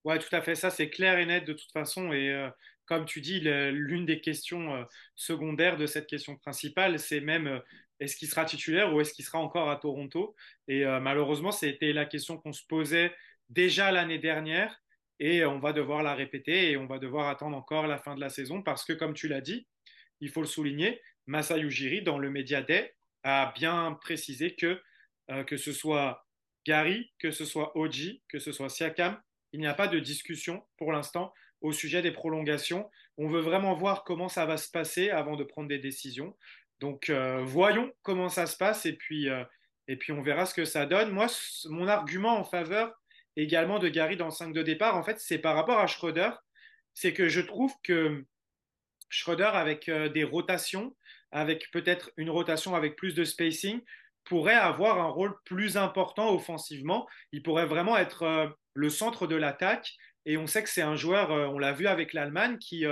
Ouais, 0.05 0.19
tout 0.19 0.35
à 0.35 0.43
fait. 0.43 0.55
Ça, 0.55 0.71
c'est 0.71 0.91
clair 0.91 1.19
et 1.19 1.27
net 1.27 1.45
de 1.45 1.55
toute 1.55 1.73
façon. 1.73 2.13
Et 2.13 2.31
euh, 2.31 2.49
comme 2.87 3.05
tu 3.07 3.21
dis, 3.21 3.41
l'une 3.41 4.07
des 4.07 4.21
questions 4.21 4.75
euh, 4.75 4.85
secondaires 5.15 5.77
de 5.77 5.87
cette 5.87 6.07
question 6.07 6.37
principale, 6.37 6.99
c'est 6.99 7.21
même 7.21 7.47
euh, 7.47 7.59
est-ce 8.01 8.17
qu'il 8.17 8.29
sera 8.29 8.45
titulaire 8.45 8.93
ou 8.95 9.01
est-ce 9.01 9.13
qu'il 9.13 9.25
sera 9.25 9.39
encore 9.39 9.71
à 9.71 9.77
Toronto? 9.77 10.35
Et 10.69 10.85
euh, 10.85 11.01
malheureusement, 11.01 11.53
c'était 11.53 11.93
la 11.93 12.05
question 12.05 12.37
qu'on 12.37 12.53
se 12.53 12.67
posait 12.67 13.15
déjà 13.49 13.93
l'année 13.93 14.19
dernière 14.19 14.83
et 15.21 15.45
on 15.45 15.59
va 15.59 15.73
devoir 15.73 16.03
la 16.03 16.15
répéter 16.15 16.73
et 16.73 16.77
on 16.77 16.87
va 16.87 16.99
devoir 16.99 17.29
attendre 17.29 17.57
encore 17.57 17.87
la 17.87 17.99
fin 17.99 18.15
de 18.15 18.21
la 18.21 18.29
saison 18.29 18.63
parce 18.63 18.85
que, 18.85 18.93
comme 18.93 19.15
tu 19.15 19.29
l'as 19.29 19.41
dit, 19.41 19.67
il 20.21 20.31
faut 20.31 20.41
le 20.41 20.47
souligner, 20.47 21.01
Masai 21.27 21.61
Ujiri, 21.61 22.03
dans 22.03 22.19
le 22.19 22.31
Media 22.31 22.63
Day, 22.63 22.95
a 23.23 23.53
bien 23.55 23.97
précisé 24.01 24.55
que 24.55 24.81
que 25.47 25.57
ce 25.57 25.73
soit 25.73 26.27
Gary, 26.67 27.11
que 27.19 27.31
ce 27.31 27.47
soit 27.47 27.75
Oji, 27.79 28.23
que 28.29 28.39
ce 28.39 28.53
soit 28.53 28.69
Siakam, 28.69 29.19
il 29.55 29.61
n'y 29.61 29.67
a 29.67 29.73
pas 29.73 29.89
de 29.89 29.99
discussion 30.01 30.63
pour 30.77 30.93
l'instant 30.93 31.33
au 31.65 31.73
sujet 31.73 32.03
des 32.03 32.13
prolongations. 32.13 32.89
On 33.17 33.27
veut 33.27 33.41
vraiment 33.41 33.75
voir 33.75 34.05
comment 34.05 34.29
ça 34.29 34.45
va 34.45 34.57
se 34.59 34.71
passer 34.71 35.11
avant 35.11 35.35
de 35.35 35.45
prendre 35.45 35.67
des 35.67 35.79
décisions. 35.79 36.37
Donc 36.79 37.11
voyons 37.43 37.91
comment 38.03 38.29
ça 38.29 38.47
se 38.47 38.57
passe 38.57 38.85
et 38.85 38.93
puis, 38.93 39.29
et 39.89 39.97
puis 39.97 40.13
on 40.13 40.23
verra 40.23 40.45
ce 40.45 40.55
que 40.55 40.67
ça 40.67 40.85
donne. 40.85 41.11
Moi, 41.11 41.27
mon 41.71 41.89
argument 41.89 42.39
en 42.39 42.45
faveur 42.45 42.93
également 43.37 43.79
de 43.79 43.89
Gary 43.89 44.17
dans 44.17 44.27
le 44.27 44.31
5 44.31 44.53
de 44.53 44.63
départ, 44.63 44.97
en 44.97 45.03
fait, 45.03 45.19
c'est 45.19 45.39
par 45.39 45.57
rapport 45.57 45.79
à 45.79 45.87
Schroeder. 45.87 46.31
C'est 46.93 47.15
que 47.15 47.29
je 47.29 47.41
trouve 47.41 47.73
que 47.83 48.25
Schroeder, 49.09 49.51
avec 49.55 49.91
des 49.91 50.25
rotations, 50.25 50.95
avec 51.33 51.71
peut-être 51.73 52.11
une 52.17 52.31
rotation 52.31 52.75
avec 52.75 52.95
plus 52.95 53.15
de 53.15 53.25
spacing, 53.25 53.81
pourrait 54.25 54.55
avoir 54.55 55.01
un 55.01 55.09
rôle 55.09 55.35
plus 55.45 55.77
important 55.77 56.35
offensivement. 56.35 57.09
Il 57.33 57.43
pourrait 57.43 57.67
vraiment 57.67 57.97
être 57.97 58.55
le 58.75 58.91
centre 58.91 59.27
de 59.27 59.37
l'attaque. 59.37 59.95
Et 60.27 60.37
on 60.37 60.47
sait 60.47 60.63
que 60.63 60.69
c'est 60.69 60.83
un 60.83 60.97
joueur, 60.97 61.31
on 61.31 61.59
l'a 61.59 61.73
vu 61.73 61.87
avec 61.87 62.13
l'Allemagne, 62.13 62.59
qui, 62.59 62.85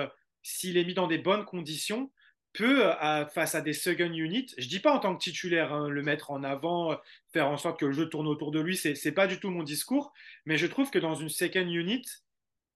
s'il 0.43 0.77
est 0.77 0.85
mis 0.85 0.95
dans 0.95 1.07
des 1.07 1.19
bonnes 1.19 1.45
conditions, 1.45 2.11
peut, 2.53 2.91
face 3.33 3.55
à 3.55 3.61
des 3.61 3.73
second 3.73 4.13
units, 4.13 4.55
je 4.59 4.69
dis 4.69 4.81
pas 4.81 4.93
en 4.93 4.99
tant 4.99 5.17
que 5.17 5.23
titulaire, 5.23 5.73
hein, 5.73 5.89
le 5.89 6.03
mettre 6.03 6.31
en 6.31 6.43
avant, 6.45 6.99
faire 7.33 7.49
en 7.49 7.57
sorte 7.57 7.81
que 7.81 7.87
le 7.87 7.93
jeu 7.93 8.09
tourne 8.09 8.27
autour 8.27 8.51
de 8.51 8.61
lui, 8.61 8.77
c'est 8.77 8.95
n'est 9.05 9.13
pas 9.13 9.27
du 9.27 9.41
tout 9.41 9.51
mon 9.51 9.63
discours, 9.63 10.13
mais 10.45 10.59
je 10.59 10.67
trouve 10.67 10.91
que 10.91 10.99
dans 10.99 11.15
une 11.15 11.31
second 11.31 11.67
unit, 11.67 12.05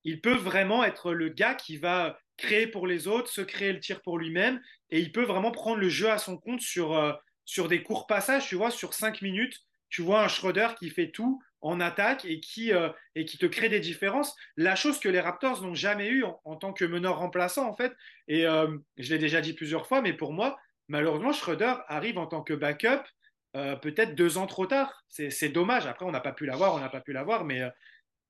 il 0.03 0.21
peut 0.21 0.35
vraiment 0.35 0.83
être 0.83 1.13
le 1.13 1.29
gars 1.29 1.55
qui 1.55 1.77
va 1.77 2.17
créer 2.37 2.67
pour 2.67 2.87
les 2.87 3.07
autres, 3.07 3.29
se 3.29 3.41
créer 3.41 3.73
le 3.73 3.79
tir 3.79 4.01
pour 4.01 4.17
lui-même, 4.17 4.61
et 4.89 4.99
il 4.99 5.11
peut 5.11 5.23
vraiment 5.23 5.51
prendre 5.51 5.79
le 5.79 5.89
jeu 5.89 6.09
à 6.09 6.17
son 6.17 6.37
compte 6.37 6.61
sur, 6.61 6.95
euh, 6.95 7.13
sur 7.45 7.67
des 7.67 7.83
courts 7.83 8.07
passages, 8.07 8.47
tu 8.47 8.55
vois, 8.55 8.71
sur 8.71 8.93
cinq 8.93 9.21
minutes, 9.21 9.59
tu 9.89 10.01
vois 10.01 10.23
un 10.23 10.27
Schroeder 10.27 10.69
qui 10.79 10.89
fait 10.89 11.11
tout, 11.11 11.41
en 11.67 11.81
attaque 11.81 12.23
et 12.23 12.39
qui, 12.39 12.73
euh, 12.73 12.89
et 13.15 13.25
qui 13.25 13.37
te 13.37 13.45
crée 13.45 13.67
des 13.67 13.81
différences. 13.81 14.35
La 14.55 14.75
chose 14.75 14.99
que 14.99 15.09
les 15.09 15.19
Raptors 15.19 15.61
n'ont 15.61 15.75
jamais 15.75 16.07
eu 16.07 16.23
en, 16.45 16.55
tant 16.55 16.71
que 16.71 16.85
meneur 16.85 17.19
remplaçant, 17.19 17.67
en 17.67 17.75
fait, 17.75 17.93
et 18.29 18.47
euh, 18.47 18.77
je 18.97 19.09
l'ai 19.09 19.19
déjà 19.19 19.41
dit 19.41 19.53
plusieurs 19.53 19.85
fois, 19.85 20.01
mais 20.01 20.13
pour 20.13 20.31
moi, 20.31 20.57
malheureusement, 20.87 21.33
Schroeder 21.33 21.75
arrive 21.87 22.17
en 22.17 22.25
tant 22.25 22.41
que 22.41 22.53
backup 22.53 23.03
euh, 23.57 23.75
peut-être 23.75 24.15
deux 24.15 24.37
ans 24.37 24.47
trop 24.47 24.65
tard. 24.65 25.03
C'est 25.09 25.49
dommage. 25.49 25.87
Après, 25.87 26.05
on 26.05 26.11
n'a 26.11 26.21
pas 26.21 26.31
pu 26.31 26.45
l'avoir, 26.45 26.73
on 26.73 26.79
n'a 26.79 26.89
pas 26.89 27.01
pu 27.01 27.11
l'avoir, 27.11 27.43
mais 27.43 27.61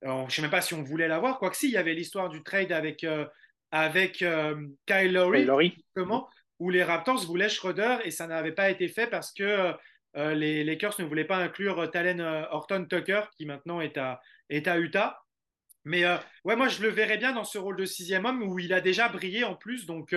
je 0.02 0.10
ne 0.10 0.30
sais 0.30 0.42
même 0.42 0.52
pas 0.52 0.62
si 0.62 0.74
on 0.74 0.82
voulait 0.82 1.08
l'avoir. 1.08 1.38
Quoique 1.38 1.58
si, 1.58 1.68
il 1.68 1.74
y 1.74 1.78
avait 1.78 1.94
l'histoire 1.94 2.30
du 2.30 2.44
trade 2.44 2.72
avec, 2.72 3.06
avec 3.72 4.24
Kyle 4.86 5.14
Lowry, 5.14 5.78
où 6.60 6.70
les 6.72 6.84
Raptors 6.84 7.24
voulaient 7.26 7.50
Schroeder 7.50 7.98
et 8.04 8.12
ça 8.12 8.26
n'avait 8.26 8.52
pas 8.52 8.72
été 8.72 8.88
fait 8.88 9.08
parce 9.08 9.32
que 9.32 9.74
euh, 10.18 10.34
les 10.34 10.64
Lakers 10.64 10.96
ne 11.00 11.06
voulaient 11.06 11.26
pas 11.26 11.38
inclure 11.38 11.90
Talen 11.92 12.22
euh, 12.22 12.44
Horton 12.50 12.86
Tucker, 12.90 13.22
qui 13.38 13.46
maintenant 13.46 13.82
est 13.82 13.98
à, 13.98 14.22
est 14.50 14.68
à 14.68 14.80
Utah. 14.80 15.22
Mais 15.86 16.04
euh, 16.06 16.18
ouais, 16.44 16.56
moi, 16.56 16.68
je 16.68 16.82
le 16.82 16.90
verrais 16.90 17.18
bien 17.18 17.34
dans 17.34 17.44
ce 17.44 17.58
rôle 17.58 17.78
de 17.78 17.86
sixième 17.86 18.26
homme 18.26 18.44
où 18.44 18.60
il 18.60 18.74
a 18.74 18.82
déjà 18.82 19.10
brillé 19.10 19.44
en 19.44 19.56
plus. 19.56 19.86
Donc, 19.86 20.14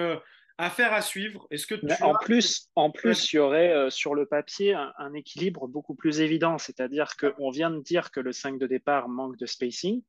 affaire 0.58 0.92
à 0.92 1.00
suivre. 1.00 1.46
Est-ce 1.50 1.66
que 1.66 1.74
en, 2.02 2.14
plus, 2.14 2.68
en 2.74 2.90
plus, 2.90 3.32
il 3.32 3.36
y 3.36 3.38
aurait 3.38 3.90
sur 3.90 4.14
le 4.14 4.26
papier 4.26 4.74
un, 4.74 5.14
équilibre 5.14 5.68
beaucoup 5.68 5.94
plus 5.94 6.20
évident. 6.20 6.58
C'est-à-dire 6.58 7.16
qu'on 7.16 7.50
vient 7.50 7.70
de 7.70 7.80
dire 7.80 8.10
que 8.10 8.18
le 8.18 8.32
5 8.32 8.58
de 8.58 8.66
départ 8.66 9.08
manque 9.08 9.36
de 9.36 9.46
spacing, 9.46 10.02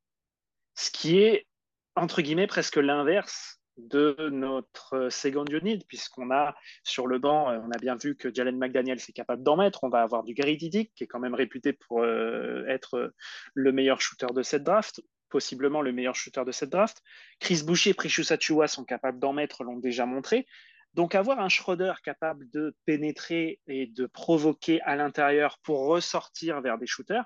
ce 0.74 0.90
qui 0.90 1.20
est, 1.20 1.46
entre 1.94 2.22
guillemets, 2.22 2.48
presque 2.48 2.76
l'inverse 2.76 3.61
de 3.76 4.28
notre 4.30 5.08
second 5.10 5.44
unit, 5.44 5.84
puisqu'on 5.88 6.30
a 6.30 6.54
sur 6.84 7.06
le 7.06 7.18
banc, 7.18 7.50
euh, 7.50 7.58
on 7.64 7.70
a 7.70 7.78
bien 7.78 7.96
vu 7.96 8.16
que 8.16 8.32
Jalen 8.32 8.58
McDaniel 8.58 8.98
est 8.98 9.12
capable 9.12 9.42
d'en 9.42 9.56
mettre. 9.56 9.84
On 9.84 9.88
va 9.88 10.02
avoir 10.02 10.22
du 10.22 10.34
Gary 10.34 10.56
Dick, 10.56 10.92
qui 10.94 11.04
est 11.04 11.06
quand 11.06 11.20
même 11.20 11.34
réputé 11.34 11.72
pour 11.72 12.02
euh, 12.02 12.64
être 12.68 13.12
le 13.54 13.72
meilleur 13.72 14.00
shooter 14.00 14.26
de 14.34 14.42
cette 14.42 14.64
draft, 14.64 15.02
possiblement 15.28 15.80
le 15.80 15.92
meilleur 15.92 16.14
shooter 16.14 16.44
de 16.44 16.52
cette 16.52 16.70
draft. 16.70 17.02
Chris 17.40 17.62
Boucher 17.64 17.90
et 17.90 17.94
Precious 17.94 18.24
sont 18.66 18.84
capables 18.84 19.18
d'en 19.18 19.32
mettre, 19.32 19.64
l'ont 19.64 19.78
déjà 19.78 20.06
montré. 20.06 20.46
Donc 20.94 21.14
avoir 21.14 21.40
un 21.40 21.48
Schroeder 21.48 21.94
capable 22.04 22.50
de 22.50 22.76
pénétrer 22.84 23.58
et 23.66 23.86
de 23.86 24.04
provoquer 24.06 24.82
à 24.82 24.94
l'intérieur 24.94 25.58
pour 25.62 25.86
ressortir 25.86 26.60
vers 26.60 26.76
des 26.76 26.86
shooters, 26.86 27.24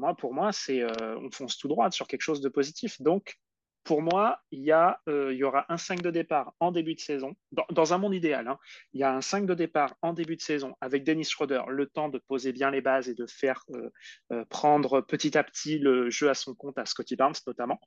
moi, 0.00 0.16
pour 0.16 0.32
moi, 0.32 0.50
c'est 0.50 0.80
euh, 0.80 1.18
on 1.18 1.30
fonce 1.30 1.58
tout 1.58 1.68
droit 1.68 1.90
sur 1.90 2.06
quelque 2.06 2.22
chose 2.22 2.40
de 2.40 2.48
positif. 2.48 3.02
Donc, 3.02 3.36
pour 3.84 4.02
moi, 4.02 4.40
il 4.50 4.60
y, 4.60 4.72
euh, 4.72 5.42
aura 5.42 5.64
un 5.68 5.76
5 5.76 6.02
de 6.02 6.10
départ 6.10 6.54
en 6.60 6.70
début 6.70 6.94
de 6.94 7.00
saison. 7.00 7.34
Dans, 7.70 7.94
un 7.94 7.98
monde 7.98 8.14
idéal, 8.14 8.48
hein, 8.48 8.58
il 8.92 9.00
y 9.00 9.04
a 9.04 9.14
un 9.14 9.20
5 9.20 9.46
de 9.46 9.54
départ 9.54 9.96
en 10.02 10.12
début 10.12 10.36
de 10.36 10.42
saison 10.42 10.74
avec 10.80 11.04
Dennis 11.04 11.24
Schroeder, 11.24 11.62
le 11.68 11.86
temps 11.86 12.08
de 12.08 12.18
poser 12.18 12.52
bien 12.52 12.70
les 12.70 12.80
bases 12.80 13.08
et 13.08 13.14
de 13.14 13.26
faire 13.26 13.64
euh, 13.74 13.90
euh, 14.32 14.44
prendre 14.46 15.00
petit 15.00 15.36
à 15.36 15.44
petit 15.44 15.78
le 15.78 16.10
jeu 16.10 16.28
à 16.28 16.34
son 16.34 16.54
compte 16.54 16.78
à 16.78 16.86
Scotty 16.86 17.16
Barnes 17.16 17.34
notamment, 17.46 17.80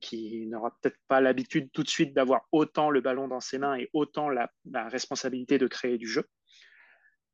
qui 0.00 0.46
n'aura 0.46 0.76
peut-être 0.80 0.98
pas 1.08 1.20
l'habitude 1.20 1.70
tout 1.72 1.82
de 1.82 1.88
suite 1.88 2.14
d'avoir 2.14 2.42
autant 2.52 2.90
le 2.90 3.00
ballon 3.00 3.28
dans 3.28 3.40
ses 3.40 3.58
mains 3.58 3.76
et 3.76 3.88
autant 3.92 4.28
la 4.28 4.48
responsabilité 4.88 5.58
de 5.58 5.66
créer 5.66 5.98
du 5.98 6.06
jeu. 6.06 6.24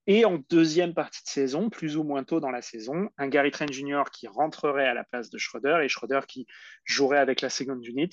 Et 0.06 0.24
en 0.24 0.38
deuxième 0.50 0.94
partie 0.94 1.22
de 1.24 1.28
saison, 1.28 1.68
plus 1.68 1.96
ou 1.96 2.04
moins 2.04 2.22
tôt 2.22 2.38
dans 2.38 2.50
la 2.50 2.62
saison, 2.62 3.10
un 3.18 3.28
Gary 3.28 3.50
Trent 3.50 3.66
Jr. 3.70 4.04
qui 4.12 4.28
rentrerait 4.28 4.86
à 4.86 4.94
la 4.94 5.04
place 5.04 5.30
de 5.30 5.38
Schroeder 5.38 5.80
et 5.82 5.88
Schroeder 5.88 6.20
qui 6.28 6.46
jouerait 6.84 7.18
avec 7.18 7.40
la 7.40 7.50
second 7.50 7.80
unit 7.80 8.10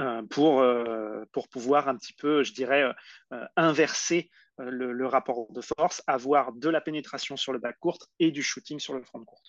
euh, 0.00 0.22
pour, 0.22 0.60
euh, 0.60 1.24
pour 1.32 1.48
pouvoir 1.48 1.88
un 1.88 1.96
petit 1.96 2.14
peu, 2.14 2.42
je 2.42 2.54
dirais, 2.54 2.90
euh, 3.32 3.44
inverser 3.56 4.30
le, 4.58 4.92
le, 4.92 5.06
rapport 5.06 5.52
de 5.52 5.60
force, 5.60 6.02
avoir 6.06 6.52
de 6.52 6.70
la 6.70 6.80
pénétration 6.80 7.36
sur 7.36 7.52
le 7.52 7.58
back 7.58 7.76
court 7.80 7.98
et 8.18 8.30
du 8.30 8.42
shooting 8.42 8.78
sur 8.78 8.94
le 8.94 9.02
front 9.02 9.22
court. 9.24 9.42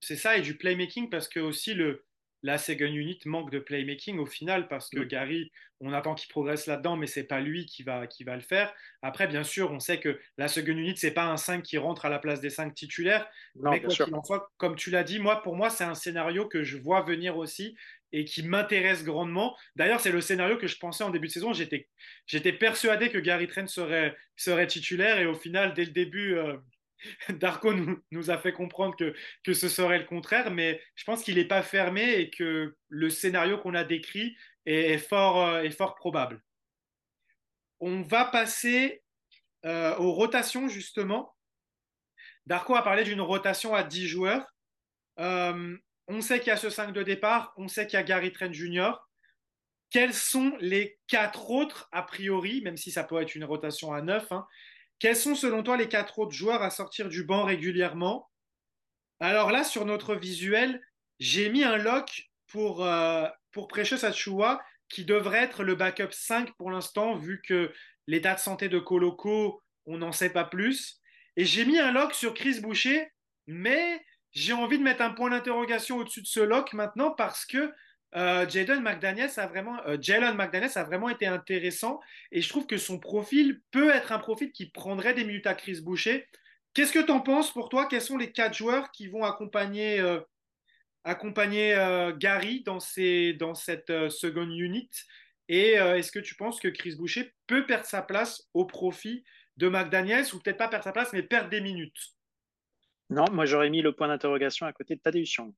C'est 0.00 0.16
ça, 0.16 0.36
et 0.36 0.42
du 0.42 0.56
playmaking, 0.56 1.10
parce 1.10 1.26
que 1.26 1.40
aussi 1.40 1.74
le, 1.74 2.04
la 2.46 2.58
second 2.58 2.86
unit 2.86 3.18
manque 3.24 3.50
de 3.50 3.58
playmaking 3.58 4.18
au 4.18 4.24
final 4.24 4.68
parce 4.68 4.88
que 4.88 5.00
Gary, 5.00 5.50
on 5.80 5.92
attend 5.92 6.14
qu'il 6.14 6.28
progresse 6.28 6.68
là-dedans, 6.68 6.96
mais 6.96 7.08
c'est 7.08 7.24
pas 7.24 7.40
lui 7.40 7.66
qui 7.66 7.82
va, 7.82 8.06
qui 8.06 8.22
va 8.22 8.36
le 8.36 8.40
faire. 8.40 8.72
Après, 9.02 9.26
bien 9.26 9.42
sûr, 9.42 9.72
on 9.72 9.80
sait 9.80 9.98
que 9.98 10.20
la 10.38 10.46
second 10.46 10.70
unit, 10.70 10.96
c'est 10.96 11.10
pas 11.10 11.24
un 11.24 11.36
5 11.36 11.64
qui 11.64 11.76
rentre 11.76 12.04
à 12.04 12.08
la 12.08 12.20
place 12.20 12.40
des 12.40 12.50
5 12.50 12.72
titulaires. 12.72 13.28
mais 13.56 13.80
quoi 13.80 13.92
qu'il 13.92 14.14
en 14.14 14.22
soit, 14.22 14.48
comme 14.58 14.76
tu 14.76 14.90
l'as 14.90 15.02
dit, 15.02 15.18
moi, 15.18 15.42
pour 15.42 15.56
moi, 15.56 15.70
c'est 15.70 15.82
un 15.82 15.96
scénario 15.96 16.46
que 16.46 16.62
je 16.62 16.76
vois 16.76 17.02
venir 17.02 17.36
aussi 17.36 17.76
et 18.12 18.24
qui 18.24 18.44
m'intéresse 18.44 19.02
grandement. 19.02 19.56
D'ailleurs, 19.74 20.00
c'est 20.00 20.12
le 20.12 20.20
scénario 20.20 20.56
que 20.56 20.68
je 20.68 20.78
pensais 20.78 21.02
en 21.02 21.10
début 21.10 21.26
de 21.26 21.32
saison. 21.32 21.52
J'étais, 21.52 21.88
j'étais 22.28 22.52
persuadé 22.52 23.10
que 23.10 23.18
Gary 23.18 23.48
Trent 23.48 23.66
serait, 23.66 24.16
serait 24.36 24.68
titulaire 24.68 25.18
et 25.18 25.26
au 25.26 25.34
final, 25.34 25.74
dès 25.74 25.84
le 25.84 25.90
début, 25.90 26.36
euh, 26.36 26.56
Darko 27.28 27.72
nous, 28.10 28.30
a 28.30 28.38
fait 28.38 28.52
comprendre 28.52 28.96
que, 28.96 29.52
ce 29.52 29.68
serait 29.68 29.98
le 29.98 30.04
contraire, 30.04 30.50
mais 30.50 30.80
je 30.94 31.04
pense 31.04 31.22
qu'il 31.22 31.36
n'est 31.36 31.44
pas 31.44 31.62
fermé 31.62 32.14
et 32.14 32.30
que 32.30 32.76
le 32.88 33.10
scénario 33.10 33.58
qu'on 33.58 33.74
a 33.74 33.84
décrit 33.84 34.36
est, 34.64 34.98
fort, 34.98 35.42
euh, 35.42 35.70
fort 35.70 35.94
probable. 35.94 36.42
On 37.80 38.02
va 38.02 38.24
passer 38.24 39.02
euh, 39.64 39.96
aux 39.96 40.12
rotations, 40.12 40.68
justement. 40.68 41.34
Darko 42.46 42.74
a 42.74 42.82
parlé 42.82 43.04
d'une 43.04 43.20
rotation 43.20 43.74
à 43.74 43.82
10 43.82 44.06
joueurs. 44.06 44.46
Euh, 45.18 45.76
on 46.08 46.20
sait 46.20 46.38
qu'il 46.38 46.48
y 46.48 46.52
a 46.52 46.56
ce 46.56 46.70
5 46.70 46.92
de 46.92 47.02
départ, 47.02 47.52
on 47.56 47.68
sait 47.68 47.86
qu'il 47.86 47.96
y 47.96 48.00
a 48.00 48.04
Gary 48.04 48.32
Trent 48.32 48.52
Jr. 48.52 48.92
Quels 49.90 50.14
sont 50.14 50.56
les 50.60 50.98
quatre 51.08 51.50
autres, 51.50 51.88
a 51.92 52.02
priori, 52.02 52.60
même 52.62 52.76
si 52.76 52.90
ça 52.90 53.04
peut 53.04 53.20
être 53.20 53.34
une 53.34 53.44
rotation 53.44 53.92
à 53.92 54.02
9, 54.02 54.28
quels 54.98 55.16
sont 55.16 55.34
selon 55.34 55.62
toi 55.62 55.76
les 55.76 55.88
quatre 55.88 56.18
autres 56.18 56.32
joueurs 56.32 56.62
à 56.62 56.70
sortir 56.70 57.08
du 57.08 57.24
banc 57.24 57.44
régulièrement? 57.44 58.30
Alors 59.20 59.50
là, 59.50 59.64
sur 59.64 59.84
notre 59.84 60.14
visuel, 60.14 60.82
j'ai 61.18 61.48
mis 61.48 61.64
un 61.64 61.76
lock 61.76 62.30
pour, 62.48 62.84
euh, 62.84 63.26
pour 63.52 63.68
Precious 63.68 64.04
Achua 64.04 64.62
qui 64.88 65.04
devrait 65.04 65.42
être 65.42 65.64
le 65.64 65.74
backup 65.74 66.12
5 66.12 66.52
pour 66.56 66.70
l'instant, 66.70 67.16
vu 67.16 67.42
que 67.42 67.72
l'état 68.06 68.34
de 68.34 68.40
santé 68.40 68.68
de 68.68 68.78
Coloco, 68.78 69.62
on 69.86 69.98
n'en 69.98 70.12
sait 70.12 70.30
pas 70.30 70.44
plus. 70.44 71.00
Et 71.36 71.44
j'ai 71.44 71.64
mis 71.64 71.78
un 71.78 71.92
lock 71.92 72.14
sur 72.14 72.34
Chris 72.34 72.60
Boucher, 72.60 73.10
mais 73.46 74.04
j'ai 74.32 74.52
envie 74.52 74.78
de 74.78 74.82
mettre 74.82 75.02
un 75.02 75.10
point 75.10 75.30
d'interrogation 75.30 75.98
au-dessus 75.98 76.22
de 76.22 76.26
ce 76.26 76.40
lock 76.40 76.72
maintenant 76.72 77.10
parce 77.10 77.44
que 77.44 77.72
euh, 78.14 78.46
McDaniels 78.80 79.30
a 79.36 79.46
vraiment, 79.46 79.78
euh, 79.86 79.98
Jalen 80.00 80.36
McDaniels 80.36 80.76
a 80.76 80.84
vraiment 80.84 81.08
été 81.08 81.26
intéressant 81.26 82.00
et 82.30 82.40
je 82.40 82.48
trouve 82.48 82.66
que 82.66 82.78
son 82.78 82.98
profil 82.98 83.60
peut 83.70 83.90
être 83.90 84.12
un 84.12 84.18
profil 84.18 84.52
qui 84.52 84.70
prendrait 84.70 85.14
des 85.14 85.24
minutes 85.24 85.46
à 85.46 85.54
Chris 85.54 85.80
Boucher. 85.82 86.26
Qu'est-ce 86.72 86.92
que 86.92 87.04
tu 87.04 87.10
en 87.10 87.20
penses 87.20 87.52
pour 87.52 87.68
toi? 87.68 87.86
Quels 87.86 88.02
sont 88.02 88.16
les 88.16 88.32
quatre 88.32 88.54
joueurs 88.54 88.90
qui 88.90 89.08
vont 89.08 89.24
accompagner, 89.24 90.00
euh, 90.00 90.20
Gary 92.16 92.62
dans 92.62 92.80
cette 92.80 93.92
seconde 94.10 94.52
unit? 94.52 94.90
Et 95.48 95.72
est-ce 95.74 96.10
que 96.10 96.18
tu 96.18 96.34
penses 96.34 96.58
que 96.58 96.68
Chris 96.68 96.96
Boucher 96.96 97.32
peut 97.46 97.66
perdre 97.66 97.86
sa 97.86 98.02
place 98.02 98.48
au 98.52 98.66
profit 98.66 99.24
de 99.56 99.68
McDaniels 99.68 100.26
ou 100.34 100.40
peut-être 100.40 100.58
pas 100.58 100.68
perdre 100.68 100.84
sa 100.84 100.92
place 100.92 101.12
mais 101.12 101.22
perdre 101.22 101.50
des 101.50 101.60
minutes? 101.60 102.16
Non, 103.10 103.24
moi 103.30 103.46
j'aurais 103.46 103.70
mis 103.70 103.82
le 103.82 103.92
point 103.92 104.08
d'interrogation 104.08 104.66
à 104.66 104.72
côté 104.72 104.96
de 104.96 105.00
Tadeusz 105.00 105.32
Young. 105.38 105.52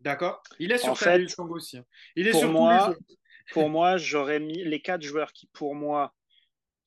D'accord. 0.00 0.42
Il 0.58 0.72
est 0.72 0.78
sur 0.78 0.92
en 0.92 0.94
fait, 0.94 1.26
aussi. 1.38 1.78
Hein. 1.78 1.84
Il 2.16 2.26
est 2.26 2.30
pour 2.30 2.40
sur 2.40 2.52
moi, 2.52 2.94
Pour 3.52 3.68
moi, 3.68 3.96
j'aurais 3.96 4.40
mis 4.40 4.64
les 4.64 4.80
quatre 4.80 5.02
joueurs 5.02 5.32
qui, 5.32 5.46
pour 5.48 5.74
moi, 5.74 6.14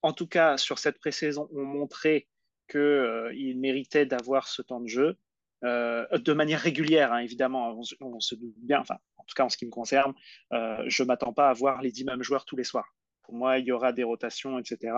en 0.02 0.14
tout 0.14 0.28
cas 0.28 0.58
sur 0.58 0.80
cette 0.80 1.00
pré-saison, 1.00 1.48
ont 1.54 1.64
montré 1.64 2.28
qu'ils 2.70 2.80
euh, 2.80 3.54
méritaient 3.56 4.06
d'avoir 4.06 4.48
ce 4.48 4.62
temps 4.62 4.80
de 4.80 4.88
jeu. 4.88 5.18
Euh, 5.64 6.06
de 6.18 6.34
manière 6.34 6.60
régulière, 6.60 7.14
hein, 7.14 7.20
évidemment, 7.20 7.78
on, 8.02 8.20
se 8.20 8.36
doute 8.36 8.54
bien, 8.58 8.82
enfin, 8.82 8.98
en 9.18 9.24
tout 9.24 9.34
cas 9.34 9.46
en 9.46 9.50
ce 9.50 9.56
qui 9.56 9.66
me 9.66 9.72
concerne, 9.72 10.14
euh, 10.52 10.84
je 10.88 11.04
ne 11.04 11.08
m'attends 11.08 11.32
pas 11.32 11.50
à 11.50 11.54
voir 11.54 11.82
les 11.82 11.92
dix 11.92 12.04
mêmes 12.04 12.24
joueurs 12.24 12.44
tous 12.44 12.58
les 12.58 12.66
soirs. 12.66 12.94
Pour 13.22 13.34
moi, 13.34 13.60
il 13.60 13.66
y 13.66 13.72
aura 13.72 13.94
des 13.94 14.04
rotations, 14.04 14.60
etc. 14.60 14.94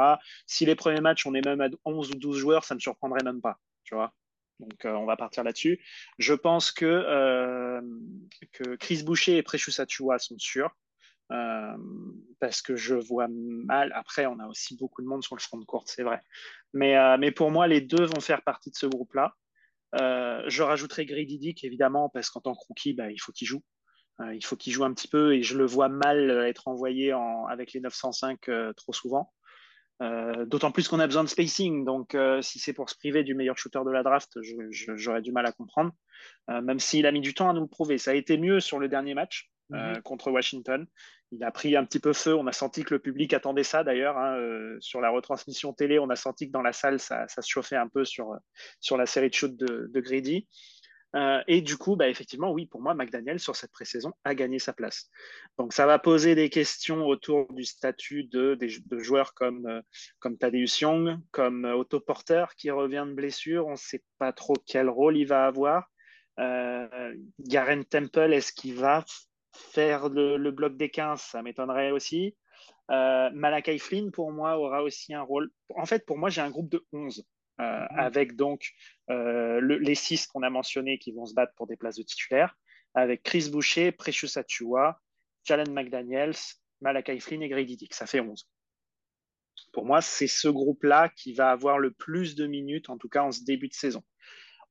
Si 0.48 0.66
les 0.66 0.74
premiers 0.74 1.02
matchs, 1.02 1.28
on 1.28 1.36
est 1.36 1.46
même 1.46 1.62
à 1.62 1.70
11 1.86 2.10
ou 2.10 2.16
12 2.16 2.38
joueurs, 2.38 2.64
ça 2.64 2.74
ne 2.74 2.78
me 2.78 2.82
surprendrait 2.82 3.24
même 3.24 3.42
pas. 3.42 3.60
Tu 3.84 3.94
vois 3.94 4.12
donc, 4.60 4.86
on 4.86 5.06
va 5.06 5.18
partir 5.18 5.44
là-dessus. 5.44 5.80
Je 6.18 6.34
pense 6.34 6.72
que, 6.72 7.82
que 8.54 8.76
Chris 8.76 9.04
Boucher 9.04 9.38
et 9.38 9.44
Precious 9.44 9.72
sont 9.72 10.40
sûrs. 10.40 10.72
Euh, 11.32 11.78
parce 12.40 12.62
que 12.62 12.76
je 12.76 12.96
vois 12.96 13.28
mal. 13.30 13.92
Après, 13.96 14.26
on 14.26 14.40
a 14.40 14.48
aussi 14.48 14.76
beaucoup 14.78 15.02
de 15.02 15.08
monde 15.08 15.24
sur 15.24 15.36
le 15.36 15.42
front 15.42 15.58
de 15.58 15.66
courte, 15.66 15.88
c'est 15.88 16.04
vrai. 16.04 16.22
Mais, 16.74 16.98
euh, 16.98 17.32
pour 17.36 17.52
moi, 17.52 17.68
les 17.68 17.82
deux 17.82 18.06
vont 18.06 18.20
faire 18.20 18.44
partie 18.44 18.70
de 18.70 18.76
ce 18.76 18.86
groupe-là. 18.86 19.34
Euh, 20.00 20.44
je 20.48 20.62
rajouterai 20.62 21.06
Grady 21.06 21.40
Dick, 21.40 21.64
évidemment, 21.64 22.10
parce 22.10 22.30
qu'en 22.30 22.42
tant 22.42 22.54
que 22.54 22.64
rookie, 22.68 22.94
bah, 22.94 23.12
il 23.12 23.18
faut 23.20 23.32
qu'il 23.32 23.48
joue. 23.48 23.64
il 24.34 24.46
faut 24.46 24.56
qu'il 24.56 24.72
joue 24.74 24.84
un 24.86 24.94
petit 24.94 25.08
peu 25.08 25.36
et 25.36 25.44
je 25.44 25.58
le 25.58 25.66
vois 25.66 25.90
mal 25.90 26.30
être 26.48 26.68
envoyé 26.68 27.14
en, 27.14 27.46
avec 27.48 27.74
les 27.74 27.82
905 27.82 28.50
trop 28.76 28.94
souvent. 28.94 29.34
D'autant 30.00 30.72
plus 30.72 30.88
qu'on 30.88 31.00
a 31.00 31.08
besoin 31.08 31.24
de 31.24 31.30
spacing. 31.30 31.86
Donc, 31.86 32.18
si 32.42 32.60
c'est 32.60 32.74
pour 32.74 32.90
se 32.90 32.96
priver 32.96 33.24
du 33.24 33.34
meilleur 33.34 33.58
shooter 33.58 33.80
de 33.86 33.92
la 33.92 34.04
draft, 34.04 34.38
j'aurais 34.70 35.22
du 35.22 35.32
mal 35.32 35.46
à 35.46 35.52
comprendre. 35.52 35.92
même 36.50 36.80
s'il 36.80 37.06
a 37.06 37.12
mis 37.12 37.22
du 37.22 37.34
temps 37.34 37.50
à 37.50 37.54
nous 37.54 37.62
le 37.62 37.68
prouver. 37.68 37.98
Ça 37.98 38.12
a 38.12 38.14
été 38.14 38.38
mieux 38.38 38.60
sur 38.60 38.80
le 38.80 38.90
dernier 38.90 39.14
match. 39.14 39.50
Mhm. 39.70 40.04
contre 40.04 40.30
Washington 40.30 40.86
il 41.36 41.44
a 41.44 41.52
pris 41.52 41.76
un 41.76 41.86
petit 41.86 42.00
peu 42.00 42.14
feu. 42.14 42.36
On 42.36 42.48
a 42.48 42.52
senti 42.52 42.84
que 42.84 42.94
le 42.94 43.00
public 43.00 43.34
attendait 43.34 43.64
ça 43.64 43.84
d'ailleurs. 43.84 44.18
Hein, 44.18 44.38
euh, 44.38 44.78
sur 44.80 45.02
la 45.02 45.10
retransmission 45.10 45.74
télé, 45.74 46.00
on 46.00 46.10
a 46.10 46.16
senti 46.16 46.48
que 46.48 46.52
dans 46.52 46.62
la 46.62 46.74
salle, 46.74 47.00
ça, 47.00 47.28
se 47.28 47.48
chauffait 47.48 47.76
un 47.76 47.88
peu 47.88 48.06
sur, 48.06 48.36
sur 48.80 48.98
la 48.98 49.06
série 49.06 49.30
de 49.30 49.34
shoot 49.34 49.56
de, 49.56 49.90
de 49.92 50.00
Grady. 50.00 50.48
Euh, 51.16 51.42
et 51.48 51.62
du 51.62 51.78
coup, 51.78 51.96
bah, 51.96 52.10
effectivement, 52.10 52.52
oui, 52.52 52.66
pour 52.66 52.82
moi, 52.82 52.94
McDaniel, 52.94 53.40
sur 53.40 53.56
cette 53.56 53.72
pré-saison, 53.72 54.14
a 54.24 54.36
gagné 54.36 54.60
sa 54.60 54.74
place. 54.74 55.10
Donc, 55.58 55.74
ça 55.74 55.86
va 55.86 55.98
poser 55.98 56.36
des 56.36 56.50
questions 56.50 57.06
autour 57.06 57.52
du 57.54 57.64
statut 57.64 58.26
de, 58.26 58.58
joueurs 58.98 59.34
comme, 59.34 59.66
euh, 59.66 59.82
comme 60.20 60.38
Thaddeus 60.38 60.82
Young, 60.82 61.18
comme 61.32 61.66
Otto 61.66 62.00
Porter, 62.00 62.46
qui 62.58 62.70
revient 62.70 63.06
de 63.08 63.14
blessure. 63.14 63.68
On 63.68 63.72
ne 63.72 63.78
sait 63.78 64.04
pas 64.18 64.34
trop 64.34 64.56
quel 64.66 64.90
rôle 64.90 65.18
il 65.18 65.26
va 65.26 65.46
avoir. 65.46 65.90
Garen 66.38 67.86
Temple, 67.86 68.34
est-ce 68.34 68.52
qu'il 68.52 68.76
va 68.76 69.06
faire 69.56 70.10
le, 70.10 70.52
bloc 70.52 70.76
des 70.78 70.90
15, 70.90 71.22
ça 71.22 71.42
m'étonnerait 71.42 71.92
aussi. 71.92 72.36
Euh, 72.92 73.30
Malakai 73.34 73.78
Flynn, 73.80 74.12
pour 74.12 74.32
moi, 74.32 74.58
aura 74.58 74.84
aussi 74.84 75.14
un 75.14 75.22
rôle. 75.22 75.50
En 75.76 75.86
fait, 75.86 76.06
pour 76.06 76.18
moi, 76.18 76.30
j'ai 76.30 76.42
un 76.42 76.50
groupe 76.50 76.70
de 76.70 76.86
11, 76.94 77.26
euh, 77.60 77.64
mhm. 77.64 77.88
avec 78.00 78.36
donc 78.36 78.72
euh, 79.10 79.62
les 79.62 79.96
6 79.96 80.28
qu'on 80.28 80.44
a 80.44 80.50
mentionnés 80.50 80.98
qui 80.98 81.12
vont 81.12 81.26
se 81.26 81.34
battre 81.34 81.54
pour 81.56 81.68
des 81.68 81.78
places 81.78 81.98
de 81.98 82.04
titulaires, 82.04 82.58
avec 82.94 83.24
Chris 83.24 83.50
Boucher, 83.52 83.92
Precious 83.92 84.38
Achua, 84.38 85.00
Jalen 85.44 85.72
McDaniels, 85.72 86.36
Malakai 86.82 87.20
Flynn 87.20 87.42
et 87.42 87.50
Grady 87.50 87.78
Dick. 87.78 87.94
Ça 87.94 88.06
fait 88.06 88.20
11. 88.20 88.48
Pour 89.72 89.86
moi, 89.86 90.02
c'est 90.02 90.28
ce 90.28 90.48
groupe-là 90.48 91.10
qui 91.10 91.34
va 91.34 91.52
avoir 91.52 91.80
le 91.80 91.92
plus 91.92 92.36
de 92.36 92.48
minutes, 92.48 92.90
en 92.90 92.98
tout 92.98 93.10
cas 93.10 93.24
en 93.24 93.32
ce 93.32 93.44
début 93.44 93.68
de 93.68 93.74
saison. 93.74 94.04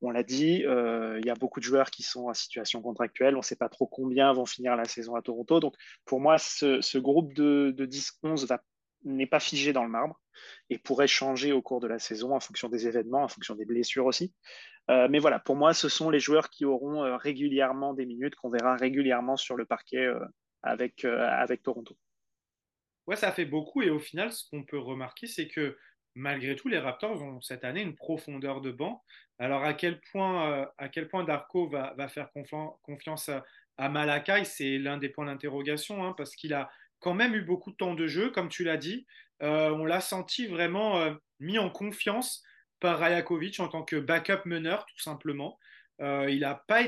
On 0.03 0.11
l'a 0.11 0.22
dit, 0.22 0.64
euh, 0.66 1.18
il 1.20 1.26
y 1.26 1.30
a 1.30 1.35
beaucoup 1.35 1.61
de 1.61 1.64
joueurs 1.64 1.91
qui 1.91 2.03
sont 2.03 2.28
en 2.28 2.35
situation 2.35 2.82
contractuelle. 2.82 3.35
On 3.35 3.39
ne 3.39 3.45
sait 3.45 3.57
pas 3.57 3.70
trop 3.70 3.87
combien 3.87 4.32
vont 4.32 4.45
finir 4.45 4.76
la 4.76 4.85
saison 4.85 5.14
à 5.14 5.22
Toronto. 5.22 5.61
Donc, 5.61 5.74
pour 6.05 6.20
moi, 6.20 6.37
ce, 6.39 6.99
groupe 6.99 7.32
de, 7.32 7.74
10-11 7.78 8.53
n'est 9.05 9.26
pas 9.26 9.40
figé 9.40 9.72
dans 9.72 9.84
le 9.84 9.90
marbre 9.90 10.20
et 10.70 10.78
pourrait 10.78 11.07
changer 11.07 11.52
au 11.52 11.62
cours 11.62 11.80
de 11.80 11.86
la 11.86 11.98
saison 11.98 12.34
en 12.34 12.40
fonction 12.40 12.68
des 12.68 12.86
événements, 12.86 13.22
en 13.22 13.28
fonction 13.28 13.55
des 13.55 13.64
blessures 13.64 14.07
aussi. 14.07 14.34
Euh, 14.90 15.09
mais 15.09 15.18
voilà, 15.18 15.38
pour 15.38 15.57
moi, 15.57 15.72
ce 15.74 15.88
sont 15.88 16.11
les 16.11 16.20
joueurs 16.20 16.50
qui 16.50 16.64
auront 16.64 17.05
euh, 17.05 17.16
régulièrement 17.16 17.94
des 17.94 18.07
minutes, 18.07 18.34
qu'on 18.34 18.50
verra 18.50 18.76
régulièrement 18.76 19.36
sur 19.36 19.57
le 19.57 19.64
parquet 19.64 20.07
avec, 20.62 21.05
avec 21.05 21.62
Toronto. 21.62 21.96
Ouais, 23.07 23.16
ça 23.16 23.32
fait 23.32 23.44
beaucoup. 23.44 23.82
Et 23.82 23.90
au 23.90 23.98
final, 23.98 24.32
ce 24.32 24.48
qu'on 24.48 24.64
peut 24.64 24.78
remarquer, 24.78 25.26
c'est 25.26 25.48
que 25.48 25.76
malgré 26.14 26.57
tout, 26.57 26.68
les 26.68 26.78
Raptors 26.78 27.22
ont 27.22 27.40
cette 27.40 27.64
année 27.64 27.82
une 27.82 27.96
profondeur 27.96 28.61
de 28.61 28.70
banc. 28.70 29.02
Alors, 29.38 29.64
à 29.64 29.74
quel 29.74 30.00
point, 30.12 30.50
euh, 30.50 30.66
à 30.78 30.88
quel 30.88 31.09
point 31.09 31.24
Darko 31.24 31.68
va, 31.68 32.09
faire 32.09 32.30
confiance 32.82 33.30
à, 33.76 33.88
Malakai, 33.88 34.44
c'est 34.44 34.78
l'un 34.78 34.98
des 34.98 35.09
points 35.09 35.26
d'interrogation, 35.26 36.05
hein, 36.05 36.14
parce 36.16 36.36
qu'il 36.36 36.55
a 36.55 36.70
quand 37.05 37.14
même 37.14 37.34
eu 37.34 37.42
beaucoup 37.42 37.70
de 37.70 37.76
temps 37.76 37.94
de 37.94 38.07
jeu, 38.07 38.30
comme 38.30 38.48
tu 38.48 38.64
l'as 38.64 38.78
dit. 38.78 39.07
Euh, 39.42 39.70
on 39.70 39.84
l'a 39.84 40.00
senti 40.00 40.46
vraiment 40.46 40.98
euh, 40.98 41.12
mis 41.38 41.59
en 41.59 41.68
confiance 41.68 42.42
par 42.80 42.98
Rajakovic 42.98 43.61
en 43.61 43.68
tant 43.68 43.82
que 43.82 43.96
backup 43.96 44.46
meneur, 44.46 44.86
tout 44.86 44.98
simplement. 44.98 45.59
il 46.00 46.40
n'a 46.40 46.55
pas 46.66 46.82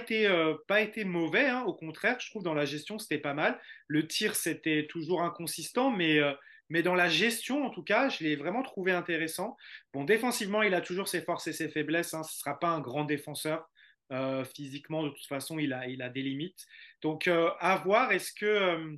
pas 0.67 0.81
été 0.81 1.05
mauvais, 1.05 1.49
hein. 1.49 1.65
au 1.67 1.75
contraire, 1.75 2.17
je 2.19 2.31
trouve 2.31 2.43
dans 2.43 2.55
la 2.55 2.65
gestion 2.65 2.99
c'était 2.99 3.19
pas 3.19 3.35
mal. 3.35 3.61
Le 3.87 4.07
tir 4.07 4.35
c'était 4.35 4.87
toujours 4.89 5.23
inconsistant, 5.23 5.91
mais 5.91 6.21
mais 6.69 6.83
dans 6.83 6.95
la 6.95 7.09
gestion, 7.09 7.65
en 7.65 7.71
tout 7.71 7.85
cas, 7.85 8.09
je 8.09 8.25
l'ai 8.25 8.37
vraiment 8.37 8.63
trouvé 8.63 8.93
intéressant. 8.93 9.57
Bon, 9.93 10.05
défensivement, 10.05 10.63
il 10.63 10.75
a 10.75 10.81
toujours 10.81 11.09
ses 11.09 11.23
forces 11.23 11.47
et 11.47 11.53
ses 11.53 11.69
faiblesses. 11.69 12.15
Hein. 12.15 12.25
Ce 12.25 12.35
ne 12.35 12.39
sera 12.41 12.59
pas 12.59 12.69
un 12.69 12.81
grand 12.81 13.05
défenseur. 13.05 13.69
Euh, 14.13 14.45
physiquement, 14.45 15.03
de 15.03 15.09
toute 15.11 15.27
façon, 15.27 15.59
il 15.59 15.73
a, 15.73 15.89
il 15.89 16.03
a 16.03 16.09
des 16.09 16.23
limites. 16.23 16.67
Donc, 17.03 17.27
euh, 17.27 17.51
à 17.59 17.77
voir, 17.77 18.13
est-ce 18.13 18.33
que, 18.33 18.47
euh, 18.47 18.97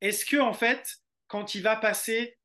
est-ce 0.00 0.24
que, 0.24 0.36
en 0.36 0.52
fait, 0.52 0.96
quand 1.28 1.54
il 1.54 1.62
va 1.62 1.76
passer 1.76 2.36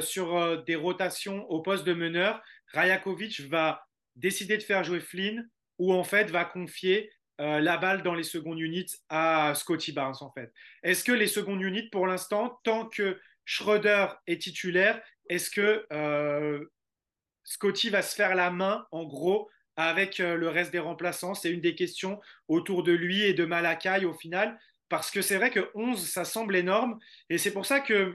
sur 0.00 0.62
des 0.64 0.74
rotations 0.74 1.48
au 1.50 1.62
poste 1.62 1.84
de 1.84 1.94
meneur, 1.94 2.42
Rajakovic 2.72 3.40
va 3.48 3.86
décider 4.16 4.58
de 4.58 4.62
faire 4.62 4.84
jouer 4.84 5.00
Flynn 5.00 5.48
ou, 5.78 5.92
en 5.92 6.04
fait, 6.04 6.30
va 6.30 6.44
confier 6.44 7.10
la 7.38 7.76
balle 7.78 8.02
dans 8.02 8.14
les 8.14 8.22
secondes 8.22 8.60
units 8.60 8.94
à 9.08 9.54
Scotty 9.54 9.92
Barnes, 9.92 10.16
en 10.20 10.30
fait? 10.32 10.52
Est-ce 10.82 11.04
que 11.04 11.12
les 11.12 11.26
secondes 11.26 11.62
units, 11.62 11.88
pour 11.88 12.06
l'instant, 12.06 12.60
tant 12.64 12.86
que 12.86 13.18
Schroeder 13.44 14.06
est 14.26 14.40
titulaire, 14.40 15.02
est-ce 15.28 15.50
que 15.50 15.86
euh, 15.92 16.64
Scotty 17.44 17.90
va 17.90 18.02
se 18.02 18.14
faire 18.14 18.34
la 18.34 18.50
main, 18.50 18.86
en 18.90 19.04
gros, 19.04 19.50
avec 19.76 20.20
euh, 20.20 20.36
le 20.36 20.48
reste 20.48 20.72
des 20.72 20.78
remplaçants? 20.78 21.34
C'est 21.34 21.50
une 21.50 21.60
des 21.60 21.74
questions 21.74 22.20
autour 22.48 22.82
de 22.82 22.92
lui 22.92 23.22
et 23.22 23.34
de 23.34 23.44
Malakai 23.44 24.04
au 24.04 24.14
final, 24.14 24.58
parce 24.92 25.10
que 25.10 25.22
c'est 25.22 25.38
vrai 25.38 25.50
que 25.50 25.70
11, 25.74 26.06
ça 26.06 26.26
semble 26.26 26.54
énorme, 26.54 26.98
et 27.30 27.38
c'est 27.38 27.54
pour 27.54 27.64
ça 27.64 27.80
que 27.80 28.14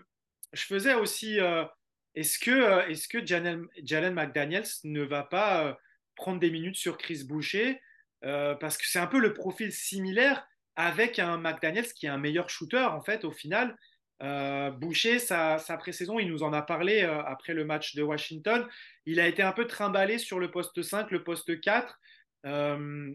je 0.53 0.63
faisais 0.63 0.93
aussi, 0.93 1.39
euh, 1.39 1.65
est-ce 2.13 2.37
que, 2.37 2.87
est 2.87 3.07
que 3.07 3.25
Jalen, 3.25 4.13
McDaniels 4.13 4.67
ne 4.83 5.01
va 5.01 5.23
pas 5.23 5.75
prendre 6.15 6.39
des 6.39 6.51
minutes 6.51 6.75
sur 6.75 6.99
Chris 6.99 7.23
Boucher 7.27 7.81
Parce 8.21 8.77
que 8.77 8.85
c'est 8.85 8.99
un 8.99 9.07
peu 9.07 9.17
le 9.17 9.33
profil 9.33 9.71
similaire 9.71 10.47
avec 10.75 11.17
un 11.17 11.39
McDaniels 11.39 11.91
qui 11.93 12.05
est 12.05 12.09
un 12.09 12.19
meilleur 12.19 12.49
shooter, 12.49 12.85
en 12.85 13.01
fait, 13.01 13.25
au 13.25 13.31
final. 13.31 13.75
Euh, 14.21 14.69
Boucher, 14.69 15.19
sa, 15.19 15.57
pré-saison, 15.79 16.19
il 16.19 16.29
nous 16.29 16.43
en 16.43 16.53
a 16.53 16.61
parlé 16.61 17.01
euh, 17.01 17.21
après 17.23 17.53
le 17.53 17.65
match 17.65 17.95
de 17.95 18.03
Washington. 18.03 18.67
Il 19.07 19.19
a 19.19 19.27
été 19.27 19.41
un 19.41 19.51
peu 19.51 19.65
trimballé 19.65 20.19
sur 20.19 20.39
le 20.39 20.51
poste 20.51 20.81
5, 20.81 21.11
le 21.11 21.23
poste 21.23 21.59
4. 21.59 21.99
Euh, 22.45 23.11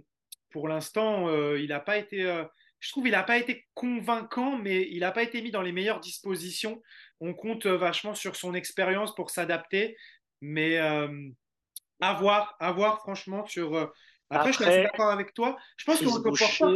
pour 0.51 0.69
l'instant, 0.69 1.31
il 1.55 1.69
n'a 1.69 1.81
pas 1.81 1.97
été. 1.97 2.45
Je 2.83 2.91
trouve 2.91 3.05
qu'il 3.05 3.13
n'a 3.13 3.23
pas 3.23 3.39
été 3.39 3.69
convaincant, 3.75 4.59
mais 4.59 4.89
il 4.91 5.01
n'a 5.01 5.13
pas 5.13 5.23
été 5.23 5.41
mis 5.41 5.53
dans 5.53 5.63
les 5.63 5.71
meilleures 5.71 6.01
dispositions. 6.01 6.83
On 7.21 7.33
compte 7.33 7.67
vachement 7.67 8.17
sur 8.17 8.35
son 8.35 8.55
expérience 8.55 9.15
pour 9.15 9.31
s'adapter, 9.31 9.97
mais 10.41 10.79
à 10.79 12.15
voir, 12.15 12.57
à 12.59 12.73
voir 12.73 12.99
franchement 12.99 13.47
sur. 13.47 13.93
Après, 14.31 14.53
je 14.53 14.57
suis 14.57 14.65
d'accord 14.65 15.11
avec 15.11 15.33
toi. 15.33 15.57
Je 15.77 15.85
pense 15.85 16.03
qu'on 16.03 16.23
peut 16.23 16.33
pas. 16.33 16.69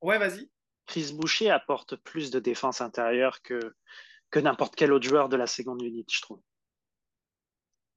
Ouais, 0.00 0.18
vas-y. 0.18 0.48
Chris 0.86 1.12
Boucher 1.12 1.50
apporte 1.50 1.96
plus 1.96 2.30
de 2.30 2.38
défense 2.38 2.80
intérieure 2.80 3.42
que, 3.42 3.74
que 4.30 4.38
n'importe 4.38 4.74
quel 4.74 4.92
autre 4.92 5.06
joueur 5.06 5.28
de 5.28 5.36
la 5.36 5.46
seconde 5.46 5.82
unité, 5.82 6.14
je 6.14 6.22
trouve. 6.22 6.40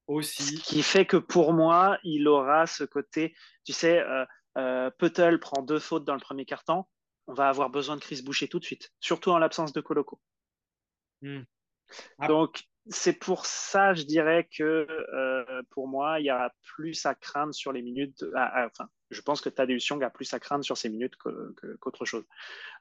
Aussi. 0.07 0.57
Ce 0.57 0.63
qui 0.63 0.83
fait 0.83 1.05
que 1.05 1.17
pour 1.17 1.53
moi, 1.53 1.99
il 2.03 2.27
aura 2.27 2.67
ce 2.67 2.83
côté, 2.83 3.33
tu 3.63 3.71
sais, 3.71 3.99
euh, 3.99 4.25
euh 4.57 5.37
prend 5.39 5.61
deux 5.61 5.79
fautes 5.79 6.03
dans 6.03 6.15
le 6.15 6.19
premier 6.19 6.45
quart-temps, 6.45 6.89
on 7.29 7.33
va 7.33 7.47
avoir 7.47 7.69
besoin 7.69 7.95
de 7.95 8.01
Chris 8.01 8.21
Boucher 8.23 8.47
tout 8.47 8.59
de 8.59 8.65
suite, 8.65 8.91
surtout 8.99 9.31
en 9.31 9.37
l'absence 9.37 9.71
de 9.71 9.81
Coloco. 9.81 10.19
Hmm. 11.21 11.43
Ah. 12.17 12.27
Donc, 12.27 12.63
c'est 12.87 13.13
pour 13.13 13.45
ça, 13.45 13.93
je 13.93 14.03
dirais 14.03 14.49
que 14.57 14.63
euh, 14.63 15.61
pour 15.69 15.87
moi, 15.87 16.19
il 16.19 16.25
y 16.25 16.29
a 16.29 16.51
plus 16.63 17.05
à 17.05 17.13
craindre 17.13 17.53
sur 17.53 17.71
les 17.71 17.83
minutes. 17.83 18.23
enfin, 18.33 18.89
je 19.11 19.21
pense 19.21 19.41
que 19.41 19.49
Tadeusz 19.49 19.87
Young 19.89 20.03
a 20.03 20.09
plus 20.09 20.33
à 20.33 20.39
craindre 20.39 20.63
sur 20.63 20.77
ces 20.77 20.89
minutes 20.89 21.15
qu'autre 21.79 22.05
chose. 22.05 22.25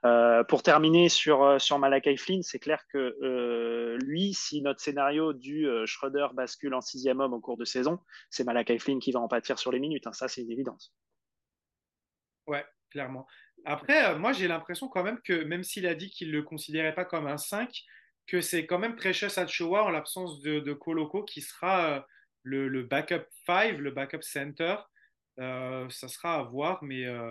Euh, 0.04 0.44
pour 0.44 0.62
terminer 0.62 1.08
sur, 1.08 1.42
euh, 1.42 1.58
sur 1.58 1.78
Malakai 1.78 2.16
Flynn, 2.16 2.42
c'est 2.42 2.58
clair 2.58 2.84
que 2.92 3.16
euh, 3.22 3.98
lui, 3.98 4.32
si 4.32 4.62
notre 4.62 4.80
scénario 4.80 5.34
du 5.34 5.66
Schroeder 5.84 6.28
bascule 6.32 6.74
en 6.74 6.80
sixième 6.80 7.20
homme 7.20 7.34
au 7.34 7.40
cours 7.40 7.58
de 7.58 7.64
saison, 7.64 8.00
c'est 8.30 8.44
Malakai 8.44 8.78
Flynn 8.78 8.98
qui 8.98 9.12
va 9.12 9.20
en 9.20 9.28
pâtir 9.28 9.58
sur 9.58 9.72
les 9.72 9.80
minutes. 9.80 10.06
Hein. 10.06 10.12
ça, 10.12 10.28
c'est 10.28 10.42
une 10.42 10.50
évidence. 10.50 10.94
Ouais, 12.46 12.64
clairement. 12.90 13.26
Après, 13.64 14.16
moi, 14.18 14.32
j'ai 14.32 14.48
l'impression 14.48 14.88
quand 14.88 15.02
même 15.02 15.20
que 15.22 15.44
même 15.44 15.62
s'il 15.64 15.86
a 15.86 15.94
dit 15.94 16.10
qu'il 16.10 16.28
ne 16.28 16.36
le 16.36 16.42
considérait 16.42 16.94
pas 16.94 17.04
comme 17.04 17.26
un 17.26 17.38
5, 17.38 17.84
que 18.26 18.40
c'est 18.40 18.66
quand 18.66 18.78
même 18.78 18.96
Precious 18.96 19.38
Achoa 19.38 19.84
en 19.84 19.90
l'absence 19.90 20.40
de, 20.40 20.60
de 20.60 20.72
Koloko 20.72 21.24
qui 21.24 21.40
sera 21.40 22.06
le, 22.42 22.68
le, 22.68 22.82
backup 22.82 23.24
5, 23.46 23.78
le 23.78 23.90
backup 23.90 24.22
center. 24.22 24.76
Euh, 25.38 25.88
ça 25.90 26.08
sera 26.08 26.34
à 26.34 26.42
voir, 26.42 26.82
mais 26.82 27.06
euh, 27.06 27.30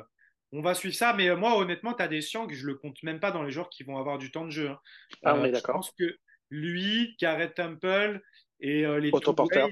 on 0.51 0.61
va 0.61 0.73
suivre 0.73 0.95
ça. 0.95 1.13
Mais 1.13 1.29
euh, 1.29 1.35
moi, 1.35 1.57
honnêtement, 1.57 1.93
tu 1.93 2.01
as 2.01 2.07
des 2.07 2.19
que 2.19 2.53
je 2.53 2.65
le 2.65 2.75
compte 2.75 3.01
même 3.03 3.19
pas 3.19 3.31
dans 3.31 3.43
les 3.43 3.51
joueurs 3.51 3.69
qui 3.69 3.83
vont 3.83 3.97
avoir 3.97 4.17
du 4.17 4.31
temps 4.31 4.45
de 4.45 4.51
jeu. 4.51 4.69
Hein. 4.69 4.79
Ah, 5.23 5.35
on 5.35 5.45
est 5.45 5.51
d'accord. 5.51 5.75
Je 5.75 5.77
pense 5.77 5.91
que 5.97 6.17
lui, 6.49 7.15
Garrett 7.19 7.53
Temple 7.53 8.21
et 8.59 8.85
les 8.99 9.11
Autoporteur. 9.11 9.69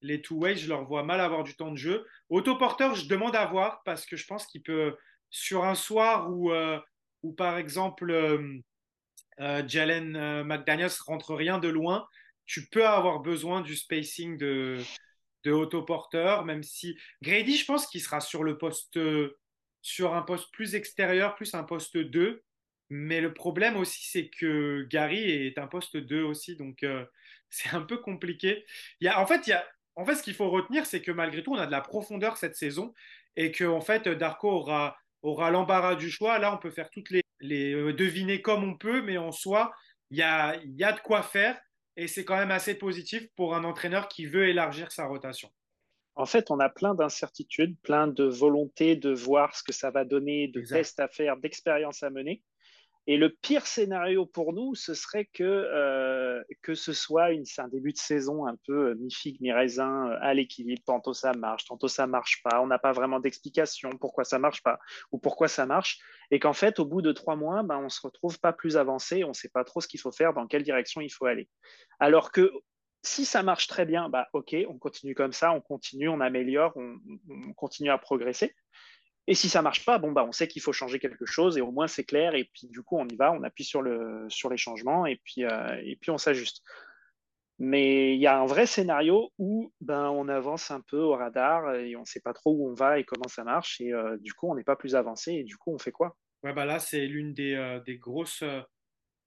Les 0.00 0.22
two-ways, 0.22 0.56
je 0.56 0.68
leur 0.68 0.84
vois 0.84 1.02
mal 1.02 1.20
avoir 1.20 1.42
du 1.42 1.56
temps 1.56 1.72
de 1.72 1.76
jeu. 1.76 2.06
Autoporteur, 2.28 2.94
je 2.94 3.08
demande 3.08 3.34
à 3.34 3.46
voir 3.46 3.82
parce 3.84 4.06
que 4.06 4.16
je 4.16 4.24
pense 4.28 4.46
qu'il 4.46 4.62
peut, 4.62 4.96
sur 5.30 5.64
un 5.64 5.74
soir 5.74 6.30
où, 6.30 6.52
où 7.22 7.32
par 7.32 7.58
exemple, 7.58 8.12
Jalen 9.38 10.42
McDaniels 10.44 10.90
rentre 11.06 11.34
rien 11.34 11.58
de 11.58 11.68
loin, 11.68 12.06
tu 12.46 12.66
peux 12.66 12.86
avoir 12.86 13.20
besoin 13.20 13.60
du 13.60 13.76
spacing 13.76 14.38
de, 14.38 14.78
de 15.44 15.52
autoporteur, 15.52 16.44
même 16.44 16.62
si 16.62 16.98
Grady, 17.22 17.56
je 17.56 17.64
pense 17.64 17.86
qu'il 17.86 18.00
sera 18.00 18.20
sur 18.20 18.42
le 18.42 18.58
poste, 18.58 18.98
sur 19.82 20.14
un 20.14 20.22
poste 20.22 20.52
plus 20.52 20.74
extérieur, 20.74 21.34
plus 21.34 21.54
un 21.54 21.64
poste 21.64 21.96
2. 21.96 22.42
Mais 22.90 23.20
le 23.20 23.34
problème 23.34 23.76
aussi, 23.76 24.08
c'est 24.08 24.30
que 24.30 24.86
Gary 24.88 25.30
est 25.30 25.58
un 25.58 25.66
poste 25.66 25.96
2 25.96 26.22
aussi, 26.22 26.56
donc 26.56 26.84
c'est 27.50 27.70
un 27.70 27.82
peu 27.82 27.98
compliqué. 27.98 28.64
Il 29.00 29.04
y 29.04 29.08
a, 29.08 29.20
en 29.20 29.26
fait, 29.26 29.46
il 29.46 29.50
y 29.50 29.52
a, 29.52 29.66
en 29.96 30.04
fait, 30.04 30.14
ce 30.14 30.22
qu'il 30.22 30.34
faut 30.34 30.48
retenir, 30.50 30.86
c'est 30.86 31.02
que 31.02 31.10
malgré 31.10 31.42
tout, 31.42 31.52
on 31.52 31.58
a 31.58 31.66
de 31.66 31.72
la 31.72 31.80
profondeur 31.80 32.36
cette 32.36 32.56
saison 32.56 32.94
et 33.36 33.52
que 33.52 33.64
en 33.64 33.80
fait, 33.80 34.08
Darko 34.08 34.50
aura, 34.50 34.96
aura 35.22 35.50
l'embarras 35.50 35.94
du 35.94 36.10
choix. 36.10 36.38
Là, 36.38 36.54
on 36.54 36.58
peut 36.58 36.70
faire 36.70 36.90
toutes 36.90 37.10
les, 37.10 37.22
les 37.40 37.74
euh, 37.74 37.92
deviner 37.92 38.42
comme 38.42 38.64
on 38.64 38.76
peut, 38.76 39.02
mais 39.02 39.18
en 39.18 39.32
soi, 39.32 39.72
il 40.10 40.18
y 40.18 40.22
a, 40.22 40.56
y 40.64 40.84
a 40.84 40.92
de 40.92 41.00
quoi 41.00 41.22
faire 41.22 41.58
et 41.98 42.06
c'est 42.06 42.24
quand 42.24 42.36
même 42.36 42.52
assez 42.52 42.76
positif 42.76 43.26
pour 43.34 43.56
un 43.56 43.64
entraîneur 43.64 44.06
qui 44.06 44.24
veut 44.26 44.48
élargir 44.48 44.92
sa 44.92 45.06
rotation. 45.06 45.50
En 46.14 46.26
fait, 46.26 46.48
on 46.52 46.60
a 46.60 46.68
plein 46.68 46.94
d'incertitudes, 46.94 47.76
plein 47.82 48.06
de 48.06 48.22
volonté 48.22 48.94
de 48.94 49.10
voir 49.10 49.56
ce 49.56 49.64
que 49.64 49.72
ça 49.72 49.90
va 49.90 50.04
donner, 50.04 50.46
de 50.46 50.60
tests 50.60 51.00
à 51.00 51.08
faire, 51.08 51.36
d'expériences 51.36 52.04
à 52.04 52.10
mener. 52.10 52.42
Et 53.10 53.16
le 53.16 53.30
pire 53.30 53.66
scénario 53.66 54.26
pour 54.26 54.52
nous, 54.52 54.74
ce 54.74 54.92
serait 54.92 55.24
que, 55.24 55.42
euh, 55.42 56.42
que 56.60 56.74
ce 56.74 56.92
soit 56.92 57.30
un 57.56 57.68
début 57.68 57.94
de 57.94 57.98
saison 57.98 58.46
un 58.46 58.56
peu 58.66 58.90
euh, 58.90 58.94
mi-figue, 58.96 59.40
mi-raisin, 59.40 60.10
euh, 60.10 60.18
à 60.20 60.34
l'équilibre. 60.34 60.82
Tantôt 60.84 61.14
ça 61.14 61.32
marche, 61.32 61.64
tantôt 61.64 61.88
ça 61.88 62.06
marche 62.06 62.42
pas. 62.42 62.60
On 62.60 62.66
n'a 62.66 62.78
pas 62.78 62.92
vraiment 62.92 63.18
d'explication 63.18 63.88
pourquoi 63.98 64.24
ça 64.24 64.38
marche 64.38 64.62
pas 64.62 64.78
ou 65.10 65.18
pourquoi 65.18 65.48
ça 65.48 65.64
marche. 65.64 65.98
Et 66.30 66.38
qu'en 66.38 66.52
fait, 66.52 66.80
au 66.80 66.84
bout 66.84 67.00
de 67.00 67.12
trois 67.12 67.34
mois, 67.34 67.62
ben, 67.62 67.78
on 67.78 67.88
se 67.88 68.02
retrouve 68.02 68.38
pas 68.40 68.52
plus 68.52 68.76
avancé, 68.76 69.24
on 69.24 69.28
ne 69.28 69.32
sait 69.32 69.48
pas 69.48 69.64
trop 69.64 69.80
ce 69.80 69.88
qu'il 69.88 70.00
faut 70.00 70.12
faire, 70.12 70.34
dans 70.34 70.46
quelle 70.46 70.62
direction 70.62 71.00
il 71.00 71.08
faut 71.10 71.24
aller. 71.24 71.48
Alors 72.00 72.30
que 72.30 72.52
si 73.02 73.24
ça 73.24 73.42
marche 73.42 73.68
très 73.68 73.86
bien, 73.86 74.10
bah, 74.10 74.28
ok, 74.34 74.54
on 74.68 74.76
continue 74.76 75.14
comme 75.14 75.32
ça, 75.32 75.52
on 75.52 75.62
continue, 75.62 76.10
on 76.10 76.20
améliore, 76.20 76.76
on 76.76 77.54
continue 77.54 77.88
à 77.88 77.96
progresser. 77.96 78.54
Et 79.30 79.34
si 79.34 79.50
ça 79.50 79.60
marche 79.60 79.84
pas, 79.84 79.98
bon 79.98 80.10
bah 80.10 80.24
on 80.26 80.32
sait 80.32 80.48
qu'il 80.48 80.62
faut 80.62 80.72
changer 80.72 80.98
quelque 80.98 81.26
chose 81.26 81.58
et 81.58 81.60
au 81.60 81.70
moins 81.70 81.86
c'est 81.86 82.02
clair. 82.04 82.34
Et 82.34 82.44
puis 82.44 82.66
du 82.66 82.82
coup 82.82 82.96
on 82.98 83.06
y 83.06 83.14
va, 83.14 83.30
on 83.30 83.42
appuie 83.42 83.62
sur 83.62 83.82
le 83.82 84.24
sur 84.30 84.48
les 84.48 84.56
changements 84.56 85.04
et 85.04 85.20
puis 85.22 85.44
euh, 85.44 85.78
et 85.84 85.96
puis 85.96 86.10
on 86.10 86.16
s'ajuste. 86.16 86.62
Mais 87.58 88.14
il 88.14 88.20
y 88.20 88.26
a 88.26 88.40
un 88.40 88.46
vrai 88.46 88.64
scénario 88.64 89.30
où 89.36 89.70
ben 89.82 90.08
on 90.08 90.28
avance 90.28 90.70
un 90.70 90.80
peu 90.80 90.98
au 90.98 91.12
radar 91.12 91.74
et 91.74 91.94
on 91.94 92.00
ne 92.00 92.06
sait 92.06 92.22
pas 92.22 92.32
trop 92.32 92.52
où 92.52 92.70
on 92.70 92.72
va 92.72 92.98
et 92.98 93.04
comment 93.04 93.28
ça 93.28 93.44
marche 93.44 93.82
et 93.82 93.92
euh, 93.92 94.16
du 94.16 94.32
coup 94.32 94.50
on 94.50 94.54
n'est 94.54 94.64
pas 94.64 94.76
plus 94.76 94.94
avancé 94.94 95.34
et 95.34 95.44
du 95.44 95.58
coup 95.58 95.74
on 95.74 95.78
fait 95.78 95.92
quoi? 95.92 96.16
Ouais 96.42 96.54
bah 96.54 96.64
là 96.64 96.78
c'est 96.78 97.04
l'une 97.04 97.34
des, 97.34 97.52
euh, 97.52 97.80
des 97.80 97.98
grosses 97.98 98.44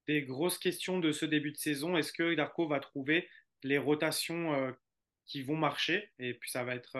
des 0.08 0.24
grosses 0.24 0.58
questions 0.58 0.98
de 0.98 1.12
ce 1.12 1.28
début 1.28 1.52
de 1.52 1.58
saison. 1.58 1.96
Est-ce 1.96 2.12
que 2.12 2.34
Darko 2.34 2.68
va 2.68 2.80
trouver 2.80 3.30
les 3.62 3.78
rotations 3.78 4.74
qui 5.28 5.44
vont 5.44 5.56
marcher? 5.56 6.10
Et 6.18 6.34
puis 6.34 6.50
ça 6.50 6.64
va 6.64 6.74
être 6.74 6.98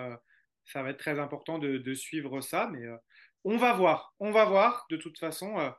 ça 0.66 0.84
va 0.84 0.90
être 0.92 1.00
très 1.00 1.20
important 1.20 1.60
de, 1.60 1.94
suivre 1.94 2.42
ça, 2.42 2.70
mais 2.72 2.86
euh, 2.86 2.98
on 3.44 3.58
va 3.58 3.74
voir. 3.74 4.14
On 4.20 4.32
va 4.32 4.46
voir. 4.46 4.86
De 4.90 4.98
toute 4.98 5.20
façon, 5.20 5.60
euh, 5.60 5.70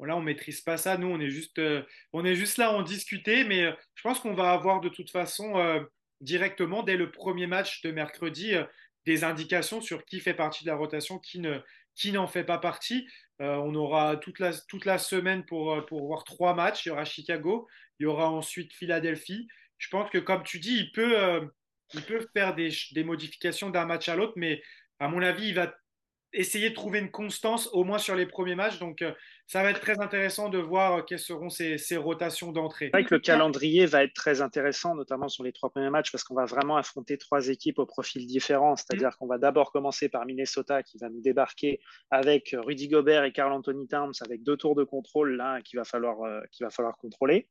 là, 0.00 0.16
on 0.16 0.20
maîtrise 0.20 0.60
pas 0.60 0.76
ça. 0.76 0.96
Nous, 0.96 1.08
on 1.08 1.20
est 1.20 1.30
juste, 1.30 1.58
euh, 1.58 1.82
on 2.12 2.24
est 2.24 2.34
juste 2.34 2.58
là 2.58 2.72
en 2.72 2.82
discuter, 2.82 3.44
mais 3.44 3.74
je 3.94 4.02
pense 4.02 4.20
qu'on 4.20 4.34
va 4.34 4.52
avoir 4.52 4.80
de 4.80 4.88
toute 4.88 5.10
façon 5.10 5.86
directement 6.20 6.82
dès 6.82 6.96
le 6.96 7.10
premier 7.10 7.46
match 7.46 7.82
de 7.82 7.90
mercredi 7.90 8.54
des 9.06 9.24
indications 9.24 9.80
sur 9.80 10.04
qui 10.04 10.20
fait 10.20 10.34
partie 10.34 10.64
de 10.64 10.70
la 10.70 10.76
rotation, 10.76 11.18
qui 11.18 11.38
ne, 11.40 11.58
qui 11.94 12.12
n'en 12.12 12.26
fait 12.26 12.44
pas 12.44 12.58
partie. 12.58 13.06
on 13.38 13.74
aura 13.74 14.16
toute 14.16 14.38
la, 14.38 14.52
toute 14.68 14.84
la 14.84 14.98
semaine 14.98 15.44
pour, 15.44 15.84
pour 15.86 16.06
voir 16.06 16.24
trois 16.24 16.54
matchs. 16.54 16.86
Il 16.86 16.88
y 16.90 16.92
aura 16.92 17.04
Chicago, 17.04 17.68
il 17.98 18.04
y 18.04 18.06
aura 18.06 18.30
ensuite 18.30 18.72
Philadelphie. 18.72 19.46
Je 19.78 19.88
pense 19.90 20.10
que, 20.10 20.18
comme 20.18 20.42
tu 20.44 20.58
dis, 20.60 20.78
il 20.78 20.92
peut, 20.92 21.50
il 21.94 22.02
peut 22.02 22.26
faire 22.32 22.54
des, 22.54 22.70
modifications 23.04 23.70
d'un 23.70 23.86
match 23.86 24.08
à 24.08 24.16
l'autre, 24.16 24.34
mais 24.36 24.62
à 24.98 25.08
mon 25.08 25.22
avis, 25.22 25.48
il 25.48 25.54
va 25.54 25.74
essayer 26.32 26.70
de 26.70 26.74
trouver 26.74 26.98
une 26.98 27.10
constance 27.10 27.68
au 27.72 27.84
moins 27.84 27.98
sur 27.98 28.16
les 28.16 28.26
premiers 28.26 28.54
matchs. 28.54 28.78
Euh, 29.02 29.12
ça 29.46 29.62
va 29.62 29.70
être 29.70 29.80
très 29.80 30.00
intéressant 30.00 30.48
de 30.48 30.58
voir 30.58 30.98
euh, 30.98 31.02
quelles 31.02 31.18
seront 31.18 31.50
ces, 31.50 31.76
rotations 31.96 32.50
d'entrée. 32.50 32.86
C'est 32.86 32.98
vrai 32.98 33.04
que 33.04 33.14
le 33.14 33.20
calendrier 33.20 33.84
va 33.84 34.02
être 34.02 34.14
très 34.14 34.40
intéressant, 34.40 34.94
notamment 34.94 35.28
sur 35.28 35.44
les 35.44 35.52
trois 35.52 35.70
premiers 35.70 35.90
matchs, 35.90 36.10
parce 36.10 36.24
qu'on 36.24 36.34
va 36.34 36.46
vraiment 36.46 36.76
affronter 36.76 37.18
trois 37.18 37.48
équipes 37.48 37.78
au 37.78 37.86
profil 37.86 38.26
différent. 38.26 38.74
C'est-à-dire 38.76 39.10
mm. 39.10 39.16
qu'on 39.18 39.26
va 39.26 39.38
d'abord 39.38 39.70
commencer 39.70 40.08
par 40.08 40.24
Minnesota, 40.24 40.82
qui 40.82 40.96
va 40.98 41.10
nous 41.10 41.20
débarquer 41.20 41.80
avec 42.10 42.56
Rudy 42.58 42.88
Gobert 42.88 43.24
et 43.24 43.32
Carl 43.32 43.52
Anthony 43.52 43.86
Towns, 43.86 44.14
avec 44.24 44.42
deux 44.42 44.56
tours 44.56 44.74
de 44.74 44.84
contrôle 44.84 45.36
là 45.36 45.60
qu'il 45.60 45.78
va 45.78 45.84
falloir, 45.84 46.22
euh, 46.22 46.40
qu'il 46.50 46.64
va 46.64 46.70
falloir 46.70 46.96
contrôler. 46.96 47.48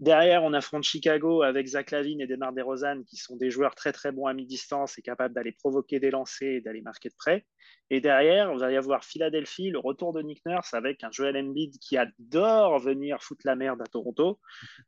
Derrière, 0.00 0.42
on 0.42 0.52
affronte 0.54 0.82
Chicago 0.82 1.42
avec 1.42 1.66
Zach 1.66 1.90
Lavine 1.90 2.20
et 2.20 2.26
Demar 2.26 2.52
DeRozan, 2.52 3.04
qui 3.04 3.16
sont 3.16 3.36
des 3.36 3.50
joueurs 3.50 3.74
très 3.74 3.92
très 3.92 4.12
bons 4.12 4.26
à 4.26 4.34
mi-distance 4.34 4.98
et 4.98 5.02
capables 5.02 5.34
d'aller 5.34 5.52
provoquer 5.52 6.00
des 6.00 6.10
lancers 6.10 6.56
et 6.56 6.60
d'aller 6.60 6.80
marquer 6.80 7.10
de 7.10 7.14
près. 7.16 7.46
Et 7.90 8.00
derrière, 8.00 8.52
vous 8.52 8.62
allez 8.62 8.76
avoir 8.76 9.04
Philadelphie, 9.04 9.70
le 9.70 9.78
retour 9.78 10.12
de 10.12 10.22
Nick 10.22 10.44
Nurse 10.46 10.74
avec 10.74 11.04
un 11.04 11.10
Joel 11.12 11.33
Embiid 11.34 11.78
qui 11.78 11.96
adore 11.96 12.78
venir 12.78 13.22
foutre 13.22 13.42
la 13.44 13.56
merde 13.56 13.80
à 13.82 13.86
Toronto. 13.86 14.40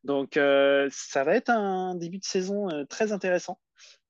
Donc, 0.05 0.37
euh, 0.37 0.89
ça 0.91 1.25
va 1.25 1.35
être 1.35 1.51
un 1.51 1.95
début 1.95 2.19
de 2.19 2.25
saison 2.25 2.71
euh, 2.71 2.85
très 2.85 3.13
intéressant. 3.13 3.61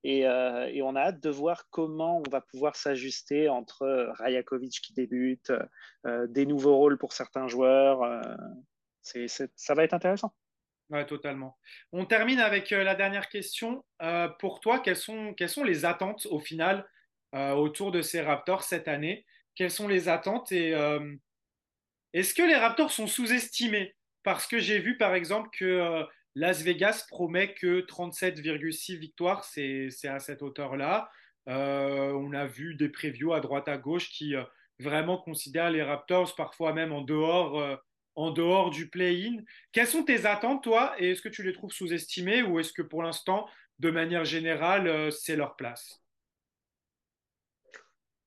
Euh, 0.04 0.66
et, 0.66 0.82
on 0.82 0.94
a 0.94 1.00
hâte 1.00 1.20
de 1.20 1.30
voir 1.30 1.68
comment 1.70 2.22
on 2.24 2.30
va 2.30 2.40
pouvoir 2.40 2.76
s'ajuster 2.76 3.48
entre 3.48 4.12
Rajakovic 4.18 4.80
qui 4.80 4.92
débute, 4.92 5.52
des 6.28 6.46
nouveaux 6.46 6.76
rôles 6.76 6.96
pour 6.96 7.12
certains 7.12 7.48
joueurs. 7.48 8.22
ça 9.02 9.74
va 9.74 9.82
être 9.82 9.94
intéressant. 9.94 10.32
Oui, 10.90 11.04
totalement. 11.06 11.58
On 11.90 12.04
termine 12.04 12.38
avec 12.38 12.70
la 12.70 12.94
dernière 12.94 13.28
question. 13.28 13.84
Pour 14.38 14.60
toi, 14.60 14.78
quelles 14.78 14.94
sont, 14.94 15.34
les 15.64 15.84
attentes 15.84 16.28
au 16.30 16.38
final 16.38 16.88
autour 17.32 17.90
de 17.90 18.00
ces 18.00 18.20
Raptors 18.20 18.62
cette 18.62 18.86
année? 18.86 19.26
Quelles 19.56 19.72
sont 19.72 19.88
les 19.88 20.08
attentes 20.08 20.52
et 20.52 20.72
est-ce 22.18 22.34
que 22.34 22.42
les 22.42 22.56
Raptors 22.56 22.92
sont 22.92 23.06
sous-estimés? 23.06 23.94
Parce 24.22 24.46
que 24.46 24.58
j'ai 24.58 24.78
vu 24.78 24.96
par 24.96 25.14
exemple 25.14 25.50
que 25.56 26.04
Las 26.34 26.62
Vegas 26.62 27.06
promet 27.08 27.54
que 27.54 27.80
37,6 27.82 28.98
victoires, 28.98 29.44
c'est 29.44 29.90
à 30.04 30.18
cette 30.18 30.42
hauteur-là. 30.42 31.10
on 31.46 32.32
a 32.32 32.46
vu 32.46 32.74
des 32.74 32.88
previews 32.88 33.32
à 33.32 33.40
droite 33.40 33.68
à 33.68 33.78
gauche 33.78 34.10
qui 34.10 34.34
vraiment 34.80 35.18
considèrent 35.18 35.70
les 35.70 35.82
Raptors 35.82 36.34
parfois 36.34 36.72
même 36.72 36.92
en 36.92 37.02
dehors 37.02 37.78
en 38.16 38.30
dehors 38.30 38.70
du 38.70 38.88
play-in. 38.88 39.42
Quelles 39.72 39.86
sont 39.86 40.02
tes 40.02 40.26
attentes, 40.26 40.64
toi, 40.64 40.94
et 40.98 41.10
est-ce 41.10 41.22
que 41.22 41.28
tu 41.28 41.42
les 41.42 41.52
trouves 41.52 41.72
sous-estimées 41.72 42.42
ou 42.42 42.58
est-ce 42.58 42.72
que 42.72 42.82
pour 42.82 43.02
l'instant, 43.02 43.46
de 43.78 43.90
manière 43.90 44.24
générale, 44.24 44.88
euh, 44.88 45.10
c'est 45.10 45.36
leur 45.36 45.54
place? 45.54 46.02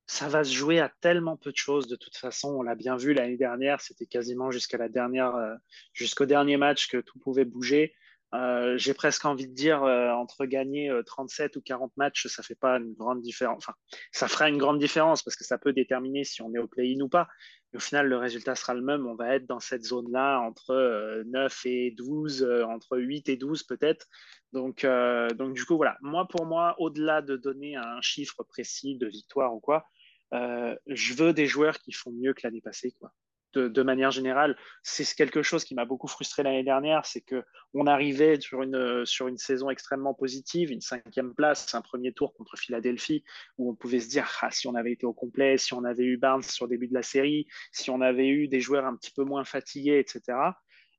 Ça 0.09 0.27
va 0.27 0.43
se 0.43 0.51
jouer 0.51 0.79
à 0.79 0.91
tellement 1.01 1.37
peu 1.37 1.51
de 1.51 1.55
choses 1.55 1.87
de 1.87 1.95
toute 1.95 2.17
façon. 2.17 2.49
On 2.49 2.63
l'a 2.63 2.73
bien 2.73 2.97
vu 2.97 3.13
l'année 3.13 3.37
dernière, 3.37 3.79
c'était 3.79 4.07
quasiment 4.07 4.49
jusqu'à 4.49 4.79
la 4.79 4.89
dernière, 4.89 5.35
euh, 5.35 5.53
jusqu'au 5.93 6.25
dernier 6.25 6.57
match 6.57 6.87
que 6.87 6.97
tout 6.97 7.19
pouvait 7.19 7.45
bouger. 7.45 7.93
Euh, 8.33 8.75
j'ai 8.77 8.95
presque 8.95 9.25
envie 9.25 9.47
de 9.47 9.53
dire 9.53 9.83
entre 9.83 10.45
gagner 10.45 10.91
37 11.05 11.55
ou 11.57 11.61
40 11.61 11.95
matchs, 11.97 12.25
ça 12.25 12.41
fait 12.41 12.55
pas 12.55 12.77
une 12.77 12.93
grande 12.93 13.21
différence. 13.21 13.57
Enfin, 13.59 13.73
ça 14.11 14.27
fera 14.27 14.49
une 14.49 14.57
grande 14.57 14.79
différence 14.79 15.21
parce 15.21 15.35
que 15.35 15.43
ça 15.43 15.59
peut 15.59 15.73
déterminer 15.73 16.23
si 16.23 16.41
on 16.41 16.53
est 16.55 16.59
au 16.59 16.67
play-in 16.67 16.99
ou 17.01 17.09
pas 17.09 17.27
au 17.75 17.79
final, 17.79 18.07
le 18.07 18.17
résultat 18.17 18.55
sera 18.55 18.73
le 18.73 18.81
même. 18.81 19.05
On 19.05 19.15
va 19.15 19.35
être 19.35 19.45
dans 19.45 19.59
cette 19.59 19.83
zone-là 19.83 20.39
entre 20.39 21.23
9 21.27 21.65
euh, 21.65 21.69
et 21.69 21.91
12, 21.91 22.43
euh, 22.43 22.63
entre 22.65 22.97
8 22.97 23.29
et 23.29 23.37
12 23.37 23.63
peut-être. 23.63 24.07
Donc, 24.53 24.83
euh, 24.83 25.29
donc, 25.29 25.53
du 25.53 25.65
coup, 25.65 25.77
voilà. 25.77 25.97
Moi, 26.01 26.27
pour 26.27 26.45
moi, 26.45 26.75
au-delà 26.79 27.21
de 27.21 27.37
donner 27.37 27.75
un 27.75 28.01
chiffre 28.01 28.43
précis 28.43 28.97
de 28.97 29.07
victoire 29.07 29.53
ou 29.53 29.59
quoi, 29.59 29.85
je 30.31 31.13
veux 31.13 31.33
des 31.33 31.47
joueurs 31.47 31.79
qui 31.79 31.91
font 31.91 32.11
mieux 32.11 32.33
que 32.33 32.41
l'année 32.43 32.61
passée. 32.61 32.91
Quoi 32.99 33.13
de, 33.53 33.81
manière 33.81 34.11
générale, 34.11 34.57
c'est 34.83 35.05
quelque 35.15 35.41
chose 35.41 35.63
qui 35.63 35.73
m'a 35.73 35.85
beaucoup 35.85 36.07
frustré 36.07 36.43
l'année 36.43 36.63
dernière, 36.63 37.05
c'est 37.05 37.21
que 37.21 37.43
on 37.73 37.87
arrivait 37.87 38.39
sur 38.39 38.61
une, 38.61 39.05
sur 39.05 39.27
une 39.27 39.37
saison 39.37 39.69
extrêmement 39.69 40.13
positive, 40.13 40.71
une 40.71 40.81
cinquième 40.81 41.33
place, 41.33 41.73
un 41.73 41.81
premier 41.81 42.13
tour 42.13 42.33
contre 42.33 42.57
Philadelphie, 42.57 43.23
où 43.57 43.69
on 43.71 43.75
pouvait 43.75 43.99
se 43.99 44.09
dire 44.09 44.29
ah, 44.41 44.51
si 44.51 44.67
on 44.67 44.75
avait 44.75 44.91
été 44.91 45.05
au 45.05 45.13
complet, 45.13 45.57
si 45.57 45.73
on 45.73 45.83
avait 45.83 46.03
eu 46.03 46.17
Barnes 46.17 46.43
sur 46.43 46.65
le 46.65 46.69
début 46.69 46.87
de 46.87 46.93
la 46.93 47.03
série, 47.03 47.47
si 47.71 47.89
on 47.89 48.01
avait 48.01 48.27
eu 48.27 48.47
des 48.47 48.61
joueurs 48.61 48.85
un 48.85 48.95
petit 48.95 49.11
peu 49.11 49.23
moins 49.23 49.43
fatigués, 49.43 49.99
etc. 49.99 50.37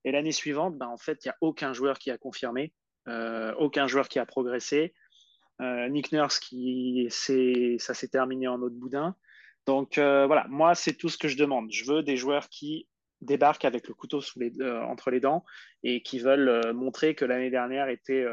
Et 0.04 0.12
l'année 0.12 0.32
suivante, 0.32 0.76
ben, 0.78 0.88
en 0.88 0.96
fait, 0.96 1.24
il 1.24 1.28
n'y 1.28 1.32
a 1.32 1.36
aucun 1.40 1.72
joueur 1.72 1.98
qui 1.98 2.10
a 2.10 2.18
confirmé, 2.18 2.72
euh, 3.08 3.54
aucun 3.58 3.86
joueur 3.86 4.08
qui 4.08 4.18
a 4.18 4.26
progressé. 4.26 4.94
Euh, 5.60 5.88
Nick 5.88 6.12
Nurse, 6.12 6.38
qui, 6.38 7.08
ça 7.10 7.94
s'est 7.94 8.08
terminé 8.08 8.48
en 8.48 8.60
autre 8.62 8.76
boudin. 8.76 9.14
Donc 9.66 9.98
euh, 9.98 10.26
voilà, 10.26 10.46
moi, 10.48 10.74
c'est 10.74 10.94
tout 10.94 11.08
ce 11.08 11.18
que 11.18 11.28
je 11.28 11.36
demande. 11.36 11.70
Je 11.70 11.84
veux 11.84 12.02
des 12.02 12.16
joueurs 12.16 12.48
qui 12.48 12.88
débarquent 13.20 13.66
avec 13.66 13.86
le 13.86 13.94
couteau 13.94 14.20
entre 14.88 15.10
les 15.10 15.20
dents 15.20 15.44
et 15.82 16.02
qui 16.02 16.18
veulent 16.18 16.72
montrer 16.72 17.14
que 17.14 17.26
l'année 17.26 17.50
dernière 17.50 17.88
était 17.88 18.24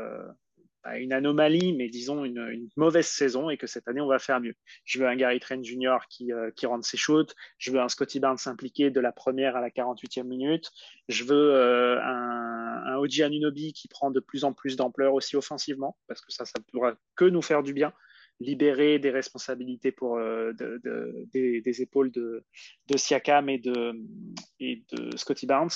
une 0.95 1.13
anomalie, 1.13 1.73
mais 1.73 1.89
disons 1.89 2.23
une, 2.23 2.69
mauvaise 2.75 3.07
saison 3.07 3.49
et 3.49 3.57
que 3.57 3.67
cette 3.67 3.87
année, 3.87 4.01
on 4.01 4.07
va 4.07 4.19
faire 4.19 4.39
mieux. 4.39 4.55
Je 4.85 4.99
veux 4.99 5.07
un 5.07 5.15
Gary 5.15 5.39
Trent 5.39 5.61
Jr. 5.61 5.97
qui, 6.09 6.31
euh, 6.31 6.51
qui 6.51 6.65
rentre 6.65 6.85
ses 6.85 6.97
shoots. 6.97 7.35
Je 7.57 7.71
veux 7.71 7.79
un 7.79 7.89
Scotty 7.89 8.19
Barnes 8.19 8.37
impliqué 8.45 8.89
de 8.89 8.99
la 8.99 9.11
première 9.11 9.55
à 9.55 9.61
la 9.61 9.69
48e 9.69 10.23
minute. 10.23 10.71
Je 11.09 11.23
veux 11.23 11.53
euh, 11.53 12.01
un, 12.01 12.83
un 12.85 13.23
Anunobi 13.25 13.73
qui 13.73 13.87
prend 13.87 14.11
de 14.11 14.19
plus 14.19 14.43
en 14.43 14.53
plus 14.53 14.75
d'ampleur 14.75 15.13
aussi 15.13 15.35
offensivement, 15.35 15.97
parce 16.07 16.21
que 16.21 16.31
ça, 16.31 16.45
ça 16.45 16.59
ne 16.59 16.63
pourra 16.71 16.95
que 17.15 17.25
nous 17.25 17.41
faire 17.41 17.63
du 17.63 17.73
bien. 17.73 17.93
Libérer 18.39 18.99
des 18.99 19.09
responsabilités 19.09 19.91
pour 19.91 20.17
euh, 20.17 20.53
des, 21.33 21.81
épaules 21.81 22.11
de, 22.11 22.43
de 22.87 22.97
Siakam 22.97 23.49
et 23.49 23.57
de, 23.57 23.93
et 24.59 24.83
de 24.91 25.17
Scotty 25.17 25.47
Barnes. 25.47 25.69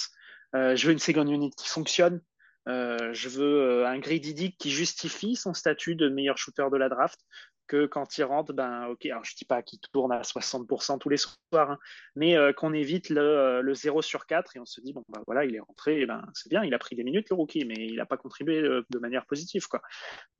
je 0.53 0.85
veux 0.85 0.93
une 0.93 0.99
second 0.99 1.25
unit 1.25 1.49
qui 1.57 1.67
fonctionne. 1.67 2.21
Euh, 2.67 3.13
je 3.13 3.29
veux 3.29 3.61
euh, 3.61 3.87
un 3.87 3.99
Grady 3.99 4.33
Dick 4.33 4.57
qui 4.57 4.69
justifie 4.69 5.35
son 5.35 5.53
statut 5.53 5.95
de 5.95 6.09
meilleur 6.09 6.37
shooter 6.37 6.67
de 6.71 6.77
la 6.77 6.89
draft, 6.89 7.19
que 7.67 7.85
quand 7.85 8.17
il 8.17 8.23
rentre, 8.23 8.53
ben 8.53 8.87
ok, 8.87 9.05
alors 9.05 9.23
je 9.23 9.35
dis 9.35 9.45
pas 9.45 9.63
qu'il 9.63 9.79
tourne 9.79 10.11
à 10.11 10.21
60% 10.21 10.99
tous 10.99 11.09
les 11.09 11.17
soirs, 11.17 11.71
hein, 11.71 11.79
mais 12.15 12.35
euh, 12.35 12.53
qu'on 12.53 12.73
évite 12.73 13.09
le, 13.09 13.61
le, 13.61 13.73
0 13.73 14.01
sur 14.01 14.25
4 14.25 14.57
et 14.57 14.59
on 14.59 14.65
se 14.65 14.81
dit 14.81 14.93
bon 14.93 15.03
ben 15.09 15.21
voilà, 15.25 15.45
il 15.45 15.55
est 15.55 15.61
rentré, 15.61 16.05
ben 16.05 16.25
c'est 16.33 16.49
bien, 16.49 16.63
il 16.63 16.73
a 16.73 16.79
pris 16.79 16.95
des 16.95 17.03
minutes 17.03 17.29
le 17.29 17.35
rookie, 17.35 17.65
mais 17.65 17.75
il 17.75 17.95
n'a 17.95 18.05
pas 18.05 18.17
contribué 18.17 18.61
de 18.61 18.99
manière 18.99 19.25
positive 19.25 19.67
quoi. 19.67 19.81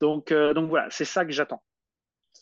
Donc 0.00 0.32
donc 0.32 0.68
voilà, 0.68 0.88
c'est 0.90 1.06
ça 1.06 1.24
que 1.24 1.32
j'attends 1.32 1.62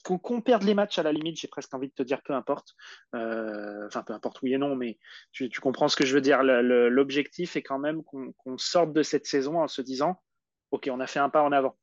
qu'on 0.02 0.40
perde 0.40 0.62
les 0.62 0.74
matchs 0.74 0.98
à 0.98 1.02
la 1.02 1.12
limite, 1.12 1.38
j'ai 1.38 1.48
presque 1.48 1.72
envie 1.74 1.88
de 1.88 1.94
te 1.94 2.02
dire 2.02 2.22
peu 2.22 2.32
importe. 2.32 2.74
Euh, 3.14 3.86
enfin, 3.86 4.02
peu 4.02 4.12
importe 4.12 4.40
oui 4.42 4.54
et 4.54 4.58
non, 4.58 4.74
mais 4.76 4.98
tu, 5.32 5.50
comprends 5.60 5.88
ce 5.88 5.96
que 5.96 6.06
je 6.06 6.14
veux 6.14 6.20
dire. 6.20 6.42
L'objectif 6.42 7.56
est 7.56 7.62
quand 7.62 7.78
même 7.78 8.02
qu'on 8.02 8.58
sorte 8.58 8.92
de 8.92 9.02
cette 9.02 9.26
saison 9.26 9.60
en 9.60 9.68
se 9.68 9.82
disant, 9.82 10.22
ok, 10.70 10.88
on 10.90 11.00
a 11.00 11.06
fait 11.06 11.18
un 11.18 11.28
pas 11.28 11.42
en 11.42 11.52
avant. 11.52 11.78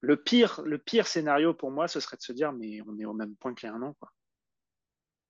Le 0.00 0.16
pire, 0.16 0.60
le 0.64 0.76
pire 0.76 1.06
scénario 1.06 1.54
pour 1.54 1.70
moi, 1.70 1.88
ce 1.88 1.98
serait 1.98 2.18
de 2.18 2.22
se 2.22 2.32
dire, 2.32 2.52
mais 2.52 2.80
on 2.86 2.98
est 2.98 3.06
au 3.06 3.14
même 3.14 3.36
point 3.36 3.54
qu'il 3.54 3.68
y 3.68 3.72
a 3.72 3.74
un 3.74 3.82
an. 3.82 3.94
Quoi. 3.98 4.12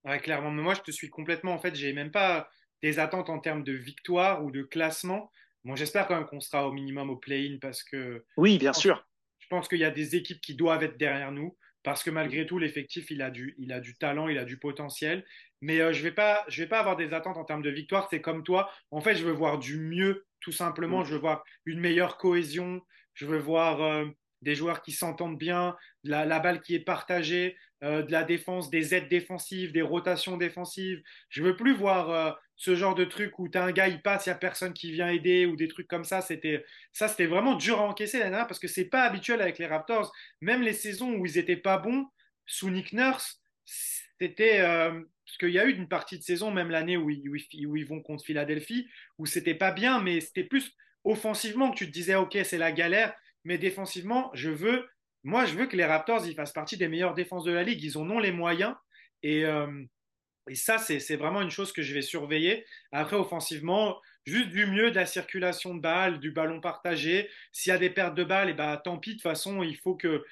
Ouais, 0.05 0.19
clairement. 0.19 0.51
Mais 0.51 0.63
moi, 0.63 0.75
je 0.75 0.81
te 0.81 0.91
suis 0.91 1.11
complètement. 1.11 1.53
En 1.53 1.59
fait, 1.59 1.75
j'ai 1.75 1.93
même 1.93 2.11
pas 2.11 2.49
des 2.83 2.99
attentes 2.99 3.31
en 3.31 3.39
termes 3.39 3.63
de 3.63 3.73
victoire 3.73 4.45
ou 4.45 4.51
de 4.51 4.63
classement. 4.63 5.31
Bon, 5.65 5.77
j'espère 5.77 6.07
quand 6.09 6.17
même 6.17 6.27
qu'on 6.27 6.41
sera 6.41 6.67
au 6.67 6.73
minimum 6.73 7.09
au 7.09 7.17
play-in 7.17 7.59
parce 7.61 7.85
que. 7.85 8.25
Oui, 8.37 8.59
bien 8.59 8.73
sûr. 8.73 9.07
Je 9.39 9.47
pense 9.49 9.69
qu'il 9.69 9.79
y 9.79 9.85
a 9.85 9.91
des 9.91 10.17
équipes 10.17 10.41
qui 10.41 10.55
doivent 10.55 10.83
être 10.83 10.99
derrière 10.99 11.31
nous 11.31 11.57
parce 11.85 12.03
que 12.03 12.11
malgré 12.11 12.47
tout, 12.47 12.59
l'effectif, 12.59 13.11
il, 13.11 13.23
a 13.23 13.31
du, 13.31 13.55
il 13.59 13.73
a 13.73 13.79
du 13.79 13.95
talent, 13.95 14.29
il 14.29 14.39
a 14.39 14.45
du 14.45 14.59
potentiel. 14.59 15.25
Mais 15.61 15.81
euh, 15.81 15.93
je 15.93 15.99
ne 15.99 16.05
vais, 16.05 16.13
pas, 16.13 16.45
vais 16.49 16.67
pas 16.67 16.81
avoir 16.81 16.97
des 16.97 17.13
attentes 17.13 17.37
en 17.37 17.45
termes 17.45 17.63
de 17.63 17.71
victoire. 17.71 18.09
C'est 18.11 18.23
comme 18.23 18.43
toi. 18.43 18.71
En 18.91 19.03
fait, 19.03 19.15
je 19.15 19.25
veux 19.25 19.33
voir 19.33 19.59
du 19.59 19.79
mieux, 19.79 20.27
tout 20.41 20.51
simplement. 20.51 21.03
Mm. 21.03 21.05
Je 21.05 21.15
veux 21.15 21.21
voir 21.21 21.45
une 21.67 21.81
meilleure 21.81 22.17
cohésion. 22.17 22.81
Je 23.13 23.27
veux 23.27 23.39
voir 23.39 23.83
euh, 23.83 24.07
des 24.41 24.55
joueurs 24.55 24.81
qui 24.81 24.93
s'entendent 24.93 25.39
bien, 25.39 25.77
la, 26.05 26.25
la, 26.25 26.41
balle 26.41 26.63
qui 26.63 26.75
est 26.75 26.81
partagée, 26.81 27.57
euh, 27.83 28.03
de 28.03 28.13
la 28.13 28.25
défense, 28.25 28.71
des 28.71 28.95
aides 28.95 29.09
défensives, 29.09 29.73
des 29.73 29.83
rotations 29.83 30.37
défensives. 30.37 31.03
Je 31.29 31.43
veux 31.43 31.57
plus 31.57 31.75
voir 31.75 32.39
ce 32.57 32.75
genre 32.75 32.95
de 32.95 33.05
truc 33.05 33.39
où 33.39 33.49
tu 33.49 33.59
as 33.59 33.65
un 33.65 33.73
gars, 33.73 33.89
il 33.89 34.01
passe, 34.01 34.27
il 34.27 34.29
n'y 34.29 34.35
a 34.35 34.39
personne 34.39 34.73
qui 34.73 34.93
vient 34.93 35.09
aider 35.09 35.47
ou 35.47 35.57
des 35.57 35.69
trucs 35.69 35.89
comme 35.89 36.05
ça. 36.05 36.21
C'était 36.21 36.65
ça, 36.93 37.09
c'était 37.09 37.27
vraiment 37.27 37.57
dur 37.57 37.81
à 37.81 37.85
encaisser 37.85 38.19
l'année 38.19 38.31
dernière 38.31 38.47
parce 38.47 38.61
que 38.61 38.69
c'est 38.69 38.85
pas 38.85 39.03
habituel 39.03 39.41
avec 39.41 39.59
les 39.59 39.67
Raptors. 39.67 40.13
Même 40.41 40.63
les 40.63 40.73
saisons 40.73 41.15
où 41.15 41.27
ils 41.27 41.39
étaient 41.39 41.57
pas 41.57 41.79
bons 41.79 42.07
sous 42.47 42.71
Nick 42.71 42.93
Nurse, 42.93 43.41
c'était 43.65 44.61
euh, 44.61 44.93
parce 45.27 45.39
qu'il 45.39 45.51
y 45.51 45.59
a 45.59 45.65
eu 45.65 45.75
une 45.75 45.89
partie 45.89 46.19
de 46.19 46.23
saison, 46.23 46.51
même 46.51 46.71
l'année 46.71 46.97
où, 46.97 47.11
où, 47.11 47.35
où, 47.35 47.77
ils 47.77 47.87
vont 47.87 48.03
contre 48.03 48.25
Philadelphie, 48.25 48.87
où 49.19 49.27
c'était 49.27 49.55
pas 49.55 49.73
bien, 49.73 50.01
mais 50.01 50.21
c'était 50.21 50.45
plus 50.45 50.73
offensivement 51.03 51.71
que 51.71 51.77
tu 51.77 51.87
te 51.87 51.93
disais 51.93 52.15
ok 52.15 52.39
c'est 52.45 52.59
la 52.59 52.73
galère, 52.73 53.15
mais 53.45 53.59
défensivement 53.59 54.31
je 54.35 54.51
veux, 54.51 54.87
moi 55.25 55.47
je 55.47 55.55
veux 55.55 55.67
que 55.67 55.77
les 55.77 55.85
Raptors 55.85 56.27
ils 56.27 56.35
fassent 56.35 56.53
partie 56.53 56.77
des 56.77 56.89
meilleures 56.89 57.15
défenses 57.15 57.45
de 57.45 57.53
la 57.53 57.63
ligue. 57.63 57.83
Ils 57.83 57.99
en 57.99 58.09
ont 58.11 58.21
les 58.21 58.33
moyens 58.33 58.75
et 59.23 59.45
euh, 59.45 59.85
et 60.49 60.55
ça, 60.55 60.79
c'est 60.79 61.17
vraiment 61.17 61.41
une 61.41 61.51
chose 61.51 61.73
que 61.73 61.83
je 61.83 61.95
vais 61.95 62.03
surveiller. 62.03 62.67
Après, 62.93 63.17
offensivement, 63.17 64.01
juste 64.27 64.51
du 64.51 64.67
mieux 64.67 64.91
de 64.91 64.97
la 64.97 65.07
circulation 65.07 65.75
de 65.75 65.81
balles, 65.81 66.21
du 66.21 66.33
ballon 66.33 66.61
partagé. 66.61 67.31
S'il 67.53 67.71
y 67.71 67.75
a 67.75 67.79
des 67.79 67.91
pertes 67.91 68.15
de 68.15 68.25
balles, 68.25 68.49
et 68.49 68.53
eh 68.53 68.55
ben, 68.55 68.77
tant 68.77 68.99
pis, 68.99 69.11
de 69.11 69.15
toute 69.15 69.23
façon, 69.23 69.63
il 69.63 69.77
faut 69.77 69.95
que. 69.95 70.25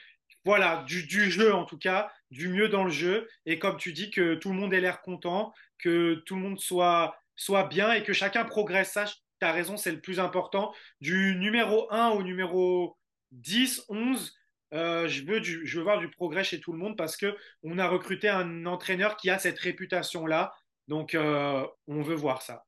Voilà, 0.45 0.85
du, 0.89 1.31
jeu 1.31 1.55
en 1.55 1.65
tout 1.65 1.79
cas, 1.79 2.13
du 2.33 2.49
mieux 2.49 2.69
dans 2.69 2.85
le 2.85 2.91
jeu. 2.91 3.29
Et 3.47 3.59
comme 3.59 3.77
tu 3.77 3.93
dis, 3.93 4.11
que 4.11 4.35
tout 4.35 4.51
le 4.51 4.57
monde 4.57 4.75
ait 4.75 4.81
l'air 4.81 5.01
content, 5.01 5.55
que 5.79 6.15
tout 6.27 6.35
le 6.35 6.41
monde 6.43 6.59
soit, 6.61 7.17
soit 7.37 7.69
bien 7.69 7.93
et 7.93 8.03
que 8.03 8.13
chacun 8.13 8.45
progresse. 8.45 8.93
Ça, 8.93 9.05
tu 9.07 9.47
as 9.47 9.53
raison, 9.53 9.77
c'est 9.77 9.93
le 9.93 10.01
plus 10.01 10.19
important. 10.21 10.75
Du 11.01 11.37
numéro 11.37 11.87
1 11.93 12.11
au 12.11 12.23
numéro 12.25 12.99
10, 13.31 13.85
11, 13.89 14.35
euh, 14.73 15.07
je, 15.09 15.25
veux 15.25 15.83
voir 15.83 15.99
du 15.99 16.09
progrès 16.09 16.45
chez 16.45 16.61
tout 16.61 16.73
le 16.73 16.79
monde 16.79 16.97
parce 16.97 17.17
qu'on 17.17 17.79
a 17.79 17.89
recruté 17.89 18.29
un 18.29 18.67
entraîneur 18.67 19.17
qui 19.17 19.31
a 19.31 19.39
cette 19.39 19.59
réputation-là. 19.59 20.53
Donc, 20.89 21.15
euh, 21.15 21.67
on 21.87 22.03
veut 22.03 22.15
voir 22.15 22.43
ça. 22.43 22.65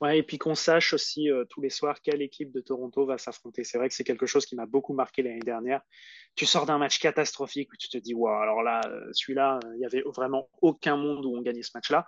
Ouais, 0.00 0.18
et 0.18 0.22
puis 0.22 0.38
qu'on 0.38 0.54
sache 0.54 0.92
aussi 0.92 1.30
euh, 1.30 1.44
tous 1.48 1.60
les 1.60 1.70
soirs 1.70 2.00
quelle 2.02 2.22
équipe 2.22 2.52
de 2.52 2.60
Toronto 2.60 3.06
va 3.06 3.18
s'affronter. 3.18 3.64
C'est 3.64 3.78
vrai 3.78 3.88
que 3.88 3.94
c'est 3.94 4.04
quelque 4.04 4.26
chose 4.26 4.46
qui 4.46 4.56
m'a 4.56 4.66
beaucoup 4.66 4.94
marqué 4.94 5.22
l'année 5.22 5.38
dernière. 5.40 5.80
Tu 6.36 6.46
sors 6.46 6.66
d'un 6.66 6.78
match 6.78 6.98
catastrophique 6.98 7.72
où 7.72 7.76
tu 7.76 7.88
te 7.88 7.98
dis, 7.98 8.14
alors 8.14 8.62
là, 8.62 8.80
celui-là, 9.12 9.58
il 9.74 9.78
n'y 9.78 9.86
avait 9.86 10.02
vraiment 10.06 10.48
aucun 10.62 10.96
monde 10.96 11.24
où 11.26 11.36
on 11.36 11.42
gagnait 11.42 11.62
ce 11.62 11.72
match-là. 11.74 12.06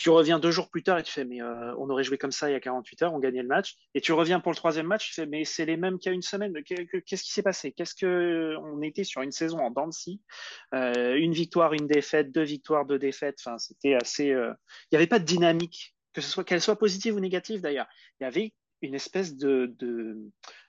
Tu 0.00 0.08
reviens 0.08 0.38
deux 0.38 0.50
jours 0.50 0.70
plus 0.70 0.82
tard 0.82 0.98
et 0.98 1.02
tu 1.02 1.12
fais, 1.12 1.26
mais 1.26 1.42
euh, 1.42 1.74
on 1.76 1.90
aurait 1.90 2.04
joué 2.04 2.16
comme 2.16 2.32
ça 2.32 2.48
il 2.48 2.54
y 2.54 2.56
a 2.56 2.60
48 2.60 3.02
heures, 3.02 3.12
on 3.12 3.18
gagnait 3.18 3.42
le 3.42 3.48
match. 3.48 3.76
Et 3.94 4.00
tu 4.00 4.12
reviens 4.12 4.40
pour 4.40 4.50
le 4.50 4.56
troisième 4.56 4.86
match, 4.86 5.08
tu 5.08 5.12
fais, 5.12 5.26
mais 5.26 5.44
c'est 5.44 5.66
les 5.66 5.76
mêmes 5.76 5.98
qu'il 5.98 6.08
y 6.08 6.12
a 6.12 6.14
une 6.14 6.22
semaine. 6.22 6.54
Qu'est-ce 6.64 7.22
qui 7.22 7.32
s'est 7.32 7.42
passé? 7.42 7.72
Qu'est-ce 7.72 7.94
que 7.94 8.56
on 8.62 8.80
était 8.80 9.04
sur 9.04 9.20
une 9.20 9.30
saison 9.30 9.58
en 9.58 9.70
dents 9.70 9.86
de 9.88 9.92
scie? 9.92 10.22
Euh, 10.74 11.16
Une 11.16 11.34
victoire, 11.34 11.74
une 11.74 11.86
défaite, 11.86 12.32
deux 12.32 12.44
victoires, 12.44 12.86
deux 12.86 12.98
défaites. 12.98 13.36
Enfin, 13.44 13.58
c'était 13.58 13.92
assez. 13.92 14.30
Euh, 14.30 14.54
il 14.90 14.94
n'y 14.94 14.96
avait 14.96 15.06
pas 15.06 15.18
de 15.18 15.26
dynamique, 15.26 15.94
que 16.12 16.20
ce 16.20 16.30
soit 16.30 16.44
qu'elle 16.44 16.60
soit 16.60 16.78
positive 16.78 17.14
ou 17.14 17.20
négative 17.20 17.60
d'ailleurs. 17.60 17.86
Il 18.20 18.24
y 18.24 18.26
avait 18.26 18.52
une 18.82 18.94
espèce 18.94 19.36
de, 19.36 19.74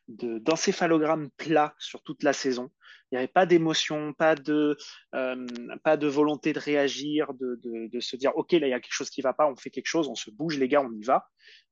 d'encéphalogramme 0.08 1.30
plat 1.38 1.74
sur 1.80 2.04
toute 2.04 2.24
la 2.24 2.34
saison. 2.34 2.72
Il 3.12 3.16
n'y 3.16 3.18
avait 3.20 3.28
pas 3.28 3.46
d'émotion, 3.46 4.14
pas 4.14 4.36
de, 4.36 4.78
euh, 5.16 5.46
pas 5.84 5.98
de 5.98 6.08
volonté 6.08 6.54
de 6.54 6.60
réagir, 6.60 7.34
de, 7.34 7.60
de, 7.62 8.00
se 8.00 8.16
dire 8.16 8.32
ok 8.36 8.54
là 8.54 8.68
il 8.68 8.70
y 8.70 8.74
a 8.74 8.80
quelque 8.80 8.94
chose 8.94 9.10
qui 9.10 9.22
va 9.22 9.34
pas, 9.34 9.48
on 9.48 9.56
fait 9.56 9.70
quelque 9.70 9.88
chose, 9.88 10.08
on 10.08 10.16
se 10.16 10.32
bouge 10.32 10.58
les 10.58 10.70
gars, 10.70 10.82
on 10.82 10.92
y 10.94 11.04
va. 11.04 11.28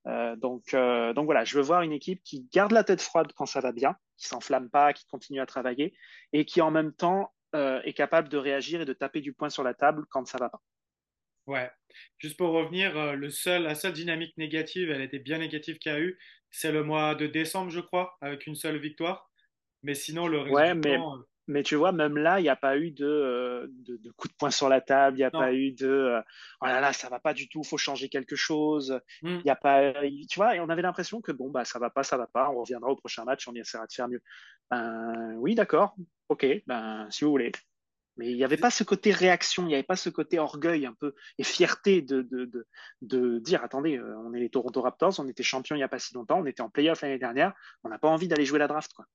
Euh, 0.08 0.36
donc 0.36 0.74
euh, 0.74 1.14
donc 1.14 1.26
voilà, 1.26 1.46
je 1.46 1.56
veux 1.56 1.64
voir 1.64 1.82
une 1.82 1.94
équipe 1.94 2.22
qui 2.24 2.48
garde 2.52 2.72
la 2.74 2.84
tête 2.84 3.02
froide 3.02 3.32
quand 3.36 3.46
ça 3.46 3.62
va 3.62 3.72
bien, 3.72 3.96
qui 4.18 4.28
s'enflamme 4.28 4.70
pas, 4.70 4.92
qui 4.92 5.06
continue 5.06 5.40
à 5.40 5.46
travailler 5.46 5.94
et 6.34 6.46
qui 6.46 6.62
en 6.62 6.72
même 6.72 6.94
temps 6.94 7.34
est 7.54 7.94
capable 7.94 8.30
de 8.30 8.38
réagir 8.38 8.82
et 8.82 8.86
de 8.86 8.94
taper 8.94 9.22
du 9.22 9.34
poing 9.34 9.50
sur 9.50 9.64
la 9.64 9.74
table 9.74 10.06
quand 10.12 10.28
ça 10.28 10.38
va 10.38 10.50
pas. 10.50 10.62
Ouais. 11.50 11.70
Juste 12.20 12.38
pour 12.38 12.52
revenir, 12.52 13.16
le 13.16 13.30
seul, 13.32 13.64
la 13.64 13.74
seule 13.74 13.94
dynamique 13.94 14.38
négative, 14.38 14.92
elle 14.92 15.02
était 15.02 15.20
bien 15.20 15.40
négative 15.40 15.80
qu'il 15.80 15.92
y 15.92 15.96
a 15.96 16.00
eu, 16.00 16.18
c'est 16.52 16.72
le 16.72 16.84
mois 16.84 17.16
de 17.16 17.28
décembre, 17.28 17.72
je 17.72 17.80
crois, 17.80 18.18
avec 18.22 18.46
une 18.48 18.56
seule 18.56 18.78
victoire. 18.78 19.30
Mais 19.84 19.96
sinon, 19.96 20.28
le 20.28 20.40
reste 20.40 20.56
ouais, 20.56 20.76
mais, 20.76 20.98
euh, 20.98 21.18
mais 21.48 21.64
tu 21.64 21.76
vois, 21.76 21.92
même 21.92 22.18
là, 22.18 22.40
il 22.40 22.44
n'y 22.44 22.50
a 22.50 22.56
pas 22.56 22.78
eu 22.78 22.92
de, 22.92 23.06
euh, 23.06 23.68
de, 23.70 23.98
de, 23.98 24.12
coup 24.12 24.28
de 24.28 24.34
poing 24.34 24.52
sur 24.52 24.70
la 24.70 24.82
table, 24.82 25.18
il 25.18 25.22
n'y 25.22 25.26
a 25.26 25.32
pas 25.32 25.54
eu 25.54 25.72
de 25.72 25.88
euh, 25.88 26.22
oh 26.62 26.66
là 26.66 26.82
là, 26.82 26.94
ça 26.94 27.10
va 27.10 27.20
pas 27.20 27.34
du 27.34 27.48
tout, 27.48 27.64
faut 27.64 27.78
changer 27.78 28.10
quelque 28.10 28.36
chose. 28.36 29.00
Hmm. 29.22 29.40
Il 29.40 29.46
y 29.46 29.50
a 29.50 29.56
pas, 29.56 29.94
tu 30.30 30.38
vois, 30.38 30.56
et 30.56 30.60
on 30.60 30.70
avait 30.70 30.82
l'impression 30.82 31.22
que 31.22 31.32
bon, 31.32 31.50
bah, 31.50 31.66
ça 31.66 31.80
va 31.80 31.90
pas, 31.90 32.04
ça 32.04 32.18
va 32.18 32.28
pas, 32.28 32.52
on 32.52 32.62
reviendra 32.62 32.92
au 32.92 32.96
prochain 32.96 33.24
match, 33.24 33.48
on 33.48 33.56
y 33.56 33.60
essaiera 33.60 33.88
de 33.88 33.94
faire 33.94 34.10
mieux. 34.10 34.22
Ben, 34.70 35.34
oui, 35.38 35.56
d'accord, 35.56 35.96
ok, 36.28 36.46
ben, 36.68 37.08
si 37.10 37.24
vous 37.24 37.32
voulez. 37.32 37.52
Mais 38.20 38.32
il 38.32 38.36
n'y 38.36 38.44
avait 38.44 38.58
pas 38.58 38.70
ce 38.70 38.84
côté 38.84 39.12
réaction, 39.12 39.64
il 39.64 39.68
n'y 39.68 39.76
avait 39.76 39.84
pas 39.84 39.96
ce 39.96 40.10
côté 40.10 40.40
orgueil 40.40 40.86
un 40.86 40.94
peu 40.94 41.16
et 41.38 41.44
fierté 41.46 42.02
de, 42.02 42.22
de, 42.22 42.44
de, 42.44 42.68
de 43.02 43.40
dire 43.40 43.64
attendez, 43.64 43.98
euh, 43.98 44.18
on 44.26 44.34
est 44.34 44.42
les 44.42 44.50
Toronto 44.50 44.82
Raptors, 44.82 45.18
on 45.20 45.28
était 45.30 45.42
champions 45.42 45.78
il 45.78 45.80
n'y 45.80 45.84
a 45.84 45.88
pas 45.88 46.00
si 46.00 46.14
longtemps, 46.14 46.42
on 46.42 46.46
était 46.46 46.62
en 46.62 46.70
playoff 46.70 47.02
l'année 47.02 47.18
dernière, 47.18 47.54
on 47.86 47.90
n'a 47.90 47.98
pas 47.98 48.10
envie 48.10 48.28
d'aller 48.28 48.46
jouer 48.46 48.60
la 48.60 48.68
draft. 48.68 48.92
quoi. 48.92 49.06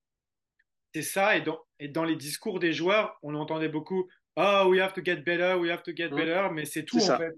C'est 0.95 1.03
ça, 1.03 1.37
et 1.37 1.43
dans, 1.43 1.61
et 1.79 1.89
dans 1.89 2.05
les 2.05 2.17
discours 2.17 2.61
des 2.61 2.73
joueurs, 2.73 3.19
on 3.23 3.35
entendait 3.35 3.69
beaucoup 3.69 4.09
Oh, 4.37 4.65
we 4.69 4.81
have 4.81 4.95
to 4.95 5.05
get 5.05 5.17
better, 5.17 5.55
we 5.55 5.71
have 5.71 5.83
to 5.83 5.93
get 5.95 6.09
mmh. 6.09 6.17
better, 6.17 6.49
mais 6.51 6.65
c'est 6.65 6.85
tout 6.85 6.97
en 6.97 7.19
fait. 7.19 7.35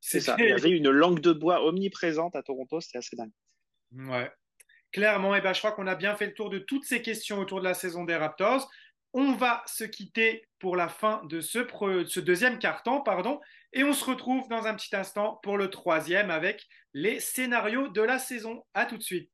C'est 0.00 0.20
ça. 0.20 0.36
Il 0.38 0.48
y 0.48 0.52
avait 0.52 0.70
une 0.70 0.90
langue 0.90 1.20
de 1.20 1.32
bois 1.32 1.64
omniprésente 1.64 2.36
à 2.36 2.44
Toronto, 2.44 2.80
c'était 2.80 2.98
assez 2.98 3.16
dingue. 3.16 3.32
Ouais. 3.92 4.30
Clairement, 4.92 5.34
et 5.34 5.40
ben, 5.40 5.52
je 5.52 5.58
crois 5.58 5.72
qu'on 5.72 5.86
a 5.86 5.96
bien 5.96 6.14
fait 6.14 6.26
le 6.26 6.34
tour 6.34 6.48
de 6.48 6.58
toutes 6.58 6.84
ces 6.84 7.02
questions 7.02 7.38
autour 7.40 7.58
de 7.58 7.64
la 7.64 7.74
saison 7.74 8.04
des 8.04 8.16
Raptors. 8.16 8.70
On 9.14 9.32
va 9.32 9.62
se 9.66 9.84
quitter 9.84 10.46
pour 10.58 10.76
la 10.76 10.88
fin 10.88 11.22
de 11.24 11.40
ce, 11.40 12.20
deuxième 12.20 12.58
carton, 12.58 13.00
pardon, 13.00 13.40
et 13.72 13.84
on 13.84 13.92
se 13.92 14.04
retrouve 14.04 14.48
dans 14.48 14.66
un 14.66 14.74
petit 14.74 14.94
instant 14.94 15.38
pour 15.42 15.56
le 15.56 15.70
troisième 15.70 16.30
avec 16.30 16.66
les 16.92 17.20
scénarios 17.20 17.88
de 17.88 18.02
la 18.02 18.18
saison. 18.18 18.64
À 18.74 18.86
tout 18.86 18.96
de 18.96 19.02
suite. 19.02 19.30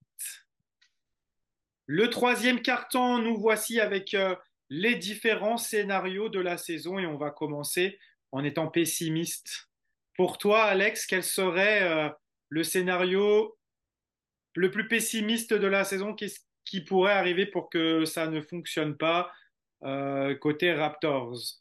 Le 1.86 2.08
troisième 2.08 2.62
carton, 2.62 3.18
nous 3.18 3.36
voici 3.36 3.80
avec 3.80 4.14
euh, 4.14 4.34
les 4.70 4.94
différents 4.94 5.58
scénarios 5.58 6.28
de 6.28 6.40
la 6.40 6.56
saison 6.56 6.98
et 6.98 7.06
on 7.06 7.18
va 7.18 7.30
commencer 7.30 7.98
en 8.32 8.42
étant 8.42 8.68
pessimiste. 8.68 9.68
Pour 10.16 10.38
toi, 10.38 10.64
Alex, 10.64 11.06
quel 11.06 11.22
serait 11.22 11.82
euh, 11.82 12.08
le 12.48 12.62
scénario 12.62 13.56
le 14.54 14.70
plus 14.70 14.88
pessimiste 14.88 15.52
de 15.52 15.66
la 15.66 15.84
saison? 15.84 16.14
Qu'est-ce 16.14 16.40
qui 16.64 16.80
pourrait 16.82 17.12
arriver 17.12 17.46
pour 17.46 17.68
que 17.68 18.04
ça 18.04 18.28
ne 18.28 18.40
fonctionne 18.40 18.96
pas? 18.96 19.30
Euh, 19.84 20.34
côté 20.36 20.72
Raptors 20.72 21.60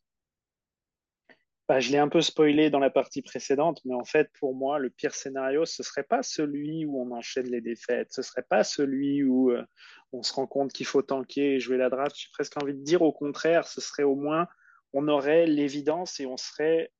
bah, 1.70 1.80
je 1.80 1.92
l'ai 1.92 1.98
un 1.98 2.10
peu 2.10 2.22
spoilé 2.22 2.70
dans 2.70 2.80
la 2.80 2.90
partie 2.90 3.22
précédente, 3.22 3.80
mais 3.86 3.94
en 3.94 4.04
fait, 4.04 4.30
pour 4.38 4.54
moi, 4.54 4.80
le 4.80 4.90
pire 4.90 5.14
scénario, 5.14 5.66
ce 5.66 5.82
serait 5.82 6.04
pas 6.04 6.22
celui 6.22 6.86
où 6.86 7.02
on 7.02 7.12
enchaîne 7.12 7.48
les 7.48 7.62
défaites, 7.62 8.12
ce 8.12 8.22
serait 8.22 8.44
pas 8.44 8.66
celui 8.66 9.24
où 9.24 9.50
euh, 9.52 9.64
on 10.12 10.24
se 10.24 10.34
rend 10.34 10.46
compte 10.46 10.74
qu'il 10.74 10.86
faut 10.86 11.02
tanker 11.02 11.56
et 11.56 11.60
jouer 11.62 11.78
la 11.78 11.90
draft. 11.90 12.16
J'ai 12.18 12.28
presque 12.34 12.62
envie 12.62 12.74
de 12.74 12.84
dire 12.84 13.02
au 13.02 13.14
contraire, 13.14 13.66
ce 13.66 13.80
serait 13.80 14.04
au 14.04 14.16
moins, 14.16 14.48
on 14.92 15.08
aurait 15.08 15.46
l'évidence 15.46 16.20
et 16.20 16.26
on 16.26 16.38
serait 16.38 16.92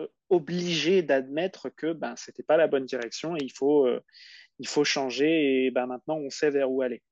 euh, 0.00 0.08
obligé 0.30 1.02
d'admettre 1.02 1.68
que 1.68 1.92
ben, 1.92 2.16
c'était 2.16 2.42
pas 2.42 2.56
la 2.56 2.68
bonne 2.68 2.86
direction 2.86 3.36
et 3.36 3.42
il 3.42 3.52
faut, 3.52 3.86
il 4.58 4.68
faut 4.68 4.84
changer 4.84 5.66
et 5.66 5.70
ben, 5.70 5.86
maintenant 5.86 6.16
on 6.16 6.30
sait 6.30 6.50
vers 6.50 6.70
où 6.70 6.80
aller. 6.80 7.02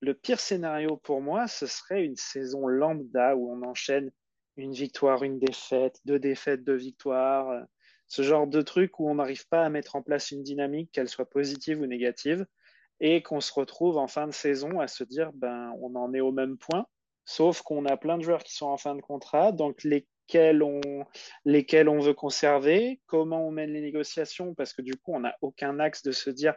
Le 0.00 0.14
pire 0.14 0.40
scénario 0.40 0.96
pour 0.96 1.20
moi, 1.20 1.46
ce 1.46 1.66
serait 1.66 2.04
une 2.04 2.16
saison 2.16 2.66
lambda 2.66 3.36
où 3.36 3.52
on 3.52 3.62
enchaîne 3.62 4.10
une 4.56 4.72
victoire, 4.72 5.22
une 5.22 5.38
défaite, 5.38 6.00
deux 6.04 6.18
défaites, 6.18 6.64
deux 6.64 6.76
victoires, 6.76 7.50
euh, 7.50 7.62
ce 8.08 8.22
genre 8.22 8.46
de 8.46 8.62
truc 8.62 8.98
où 8.98 9.08
on 9.08 9.16
n'arrive 9.16 9.46
pas 9.48 9.64
à 9.64 9.68
mettre 9.68 9.96
en 9.96 10.02
place 10.02 10.30
une 10.30 10.42
dynamique, 10.42 10.90
qu'elle 10.92 11.08
soit 11.08 11.28
positive 11.28 11.80
ou 11.80 11.86
négative, 11.86 12.44
et 12.98 13.22
qu'on 13.22 13.40
se 13.40 13.52
retrouve 13.52 13.98
en 13.98 14.08
fin 14.08 14.26
de 14.26 14.32
saison 14.32 14.80
à 14.80 14.88
se 14.88 15.04
dire, 15.04 15.32
ben, 15.34 15.72
on 15.80 15.94
en 15.94 16.12
est 16.12 16.20
au 16.20 16.32
même 16.32 16.58
point, 16.58 16.86
sauf 17.24 17.62
qu'on 17.62 17.86
a 17.86 17.96
plein 17.96 18.18
de 18.18 18.22
joueurs 18.22 18.42
qui 18.42 18.54
sont 18.54 18.66
en 18.66 18.76
fin 18.76 18.94
de 18.94 19.00
contrat, 19.00 19.52
donc 19.52 19.84
lesquels 19.84 20.62
on, 20.62 20.80
lesquels 21.44 21.88
on 21.88 22.00
veut 22.00 22.14
conserver, 22.14 23.00
comment 23.06 23.46
on 23.46 23.52
mène 23.52 23.72
les 23.72 23.80
négociations, 23.80 24.54
parce 24.54 24.72
que 24.72 24.82
du 24.82 24.96
coup, 24.96 25.14
on 25.14 25.20
n'a 25.20 25.36
aucun 25.40 25.78
axe 25.78 26.02
de 26.02 26.12
se 26.12 26.30
dire, 26.30 26.54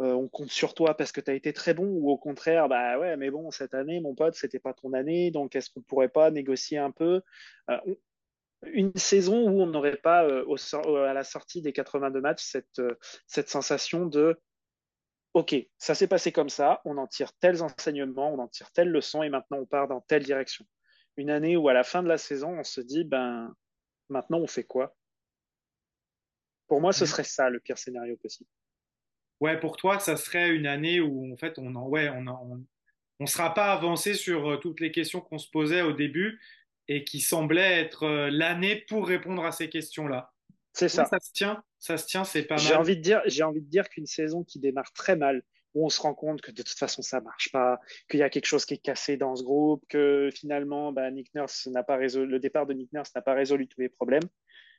euh, 0.00 0.12
on 0.12 0.28
compte 0.28 0.50
sur 0.50 0.74
toi 0.74 0.96
parce 0.96 1.12
que 1.12 1.20
tu 1.20 1.30
as 1.30 1.34
été 1.34 1.52
très 1.52 1.74
bon 1.74 1.86
ou 1.86 2.10
au 2.10 2.16
contraire, 2.16 2.68
bah 2.68 2.98
ouais, 2.98 3.16
mais 3.16 3.30
bon, 3.30 3.50
cette 3.50 3.74
année, 3.74 4.00
mon 4.00 4.14
pote, 4.14 4.34
c'était 4.34 4.58
pas 4.58 4.72
ton 4.72 4.92
année, 4.94 5.30
donc 5.30 5.54
est-ce 5.54 5.70
qu'on 5.70 5.82
pourrait 5.82 6.08
pas 6.08 6.30
négocier 6.30 6.78
un 6.78 6.90
peu 6.90 7.22
euh, 7.70 7.78
une 8.64 8.94
saison 8.96 9.48
où 9.48 9.60
on 9.60 9.66
n'aurait 9.66 9.96
pas 9.96 10.24
euh, 10.24 11.06
à 11.06 11.12
la 11.12 11.24
sortie 11.24 11.62
des 11.62 11.72
82 11.72 12.20
matchs 12.20 12.44
cette, 12.44 12.80
cette 13.26 13.48
sensation 13.48 14.06
de 14.06 14.40
OK, 15.34 15.54
ça 15.78 15.94
s'est 15.94 16.08
passé 16.08 16.30
comme 16.30 16.50
ça, 16.50 16.82
on 16.84 16.98
en 16.98 17.06
tire 17.06 17.32
tels 17.34 17.62
enseignements, 17.62 18.34
on 18.34 18.38
en 18.38 18.48
tire 18.48 18.70
telle 18.72 18.90
leçon 18.90 19.22
et 19.22 19.30
maintenant 19.30 19.58
on 19.58 19.66
part 19.66 19.88
dans 19.88 20.00
telle 20.02 20.24
direction. 20.24 20.66
Une 21.16 21.30
année 21.30 21.56
où 21.56 21.68
à 21.68 21.72
la 21.72 21.84
fin 21.84 22.02
de 22.02 22.08
la 22.08 22.18
saison, 22.18 22.58
on 22.58 22.64
se 22.64 22.80
dit 22.80 23.04
ben 23.04 23.54
maintenant 24.08 24.38
on 24.38 24.46
fait 24.46 24.64
quoi? 24.64 24.94
Pour 26.66 26.80
moi, 26.80 26.92
ce 26.92 27.04
serait 27.06 27.24
ça 27.24 27.50
le 27.50 27.60
pire 27.60 27.78
scénario 27.78 28.16
possible 28.16 28.48
ouais, 29.42 29.58
pour 29.58 29.76
toi, 29.76 29.98
ça 29.98 30.16
serait 30.16 30.50
une 30.50 30.66
année 30.66 31.00
où 31.00 31.32
en 31.32 31.36
fait 31.36 31.58
on 31.58 31.74
en, 31.74 31.86
ouais, 31.88 32.08
on 32.08 32.26
on, 33.18 33.26
sera 33.26 33.54
pas 33.54 33.72
avancé 33.72 34.14
sur 34.14 34.50
euh, 34.52 34.56
toutes 34.56 34.80
les 34.80 34.92
questions 34.92 35.20
qu'on 35.20 35.38
se 35.38 35.50
posait 35.50 35.82
au 35.82 35.92
début 35.92 36.40
et 36.88 37.04
qui 37.04 37.20
semblaient 37.20 37.80
être 37.80 38.04
euh, 38.04 38.30
l'année 38.30 38.84
pour 38.88 39.06
répondre 39.06 39.44
à 39.44 39.52
ces 39.52 39.68
questions-là. 39.68 40.32
C'est 40.72 40.88
ça. 40.88 41.04
Ça 41.04 41.18
se 41.20 41.32
tient, 41.32 41.62
ça 41.78 41.98
se 41.98 42.06
tient, 42.06 42.24
c'est 42.24 42.44
pas 42.44 42.54
mal. 42.54 42.64
J'ai 42.64 42.74
envie 42.74 42.96
de 42.96 43.02
dire, 43.02 43.20
j'ai 43.26 43.42
envie 43.42 43.60
de 43.60 43.68
dire 43.68 43.88
qu'une 43.88 44.06
saison 44.06 44.44
qui 44.44 44.58
démarre 44.58 44.92
très 44.92 45.16
mal, 45.16 45.42
où 45.74 45.84
on 45.84 45.88
se 45.88 46.00
rend 46.00 46.14
compte 46.14 46.40
que 46.40 46.50
de 46.50 46.62
toute 46.62 46.78
façon 46.78 47.02
ça 47.02 47.20
marche 47.20 47.50
pas, 47.50 47.80
qu'il 48.08 48.20
y 48.20 48.22
a 48.22 48.30
quelque 48.30 48.46
chose 48.46 48.64
qui 48.64 48.74
est 48.74 48.82
cassé 48.82 49.16
dans 49.16 49.34
ce 49.34 49.42
groupe, 49.42 49.84
que 49.88 50.30
finalement 50.32 50.92
bah, 50.92 51.10
Nick 51.10 51.34
Nurse 51.34 51.66
n'a 51.66 51.82
pas 51.82 51.96
résolu, 51.96 52.30
le 52.30 52.38
départ 52.38 52.66
de 52.66 52.74
Nick 52.74 52.92
Nurse 52.92 53.12
n'a 53.14 53.22
pas 53.22 53.34
résolu 53.34 53.66
tous 53.66 53.80
les 53.80 53.88
problèmes, 53.88 54.28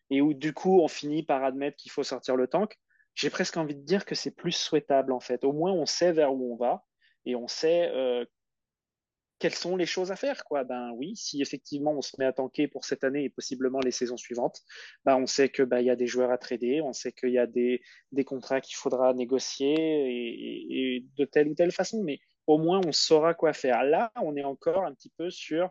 et 0.10 0.22
où 0.22 0.34
du 0.34 0.54
coup 0.54 0.82
on 0.82 0.88
finit 0.88 1.24
par 1.24 1.44
admettre 1.44 1.78
qu'il 1.78 1.92
faut 1.92 2.04
sortir 2.04 2.36
le 2.36 2.48
tank 2.48 2.78
j'ai 3.16 3.30
presque 3.30 3.58
envie 3.58 3.76
de 3.76 3.82
dire 3.82 4.06
que 4.06 4.16
c'est 4.16 4.32
plus 4.36 4.52
souhaitable 4.52 5.12
en 5.12 5.20
fait. 5.20 5.44
Au 5.44 5.54
moins, 5.54 5.72
on 5.72 5.86
sait 5.86 6.12
vers 6.12 6.34
où 6.34 6.54
on 6.54 6.56
va 6.56 6.84
et 7.26 7.36
on 7.36 7.48
sait 7.48 7.90
euh, 7.94 8.26
quelles 9.40 9.54
sont 9.54 9.76
les 9.76 9.86
choses 9.86 10.12
à 10.12 10.16
faire. 10.16 10.46
Quoi. 10.46 10.64
Ben 10.64 10.92
oui, 10.96 11.16
si 11.16 11.42
effectivement 11.42 11.92
on 11.92 12.02
se 12.02 12.16
met 12.18 12.26
à 12.26 12.34
tanker 12.34 12.68
pour 12.68 12.86
cette 12.86 13.04
année 13.04 13.26
et 13.26 13.30
possiblement 13.30 13.80
les 13.80 13.92
saisons 13.92 14.18
suivantes, 14.18 14.62
ben, 15.06 15.18
on 15.18 15.28
sait 15.28 15.50
que 15.50 15.64
ben, 15.64 15.80
il 15.80 15.86
y 15.86 15.90
a 15.90 15.96
des 15.96 16.08
joueurs 16.08 16.32
à 16.32 16.38
trader, 16.38 16.82
on 16.82 16.94
sait 16.94 17.12
qu'il 17.12 17.32
y 17.32 17.38
a 17.38 17.46
des, 17.46 17.82
des 18.12 18.24
contrats 18.24 18.62
qu'il 18.62 18.76
faudra 18.76 19.14
négocier 19.14 19.76
et, 19.76 20.96
et, 20.96 21.06
de 21.18 21.26
telle 21.26 21.50
ou 21.50 21.56
telle 21.56 21.72
façon. 21.72 22.04
Mais 22.04 22.20
au 22.48 22.58
moins, 22.58 22.82
on 22.86 22.92
saura 22.92 23.34
quoi 23.34 23.54
faire. 23.54 23.84
Là, 23.84 24.12
on 24.22 24.36
est 24.36 24.44
encore 24.44 24.86
un 24.86 24.94
petit 24.94 25.12
peu 25.18 25.30
sur 25.30 25.70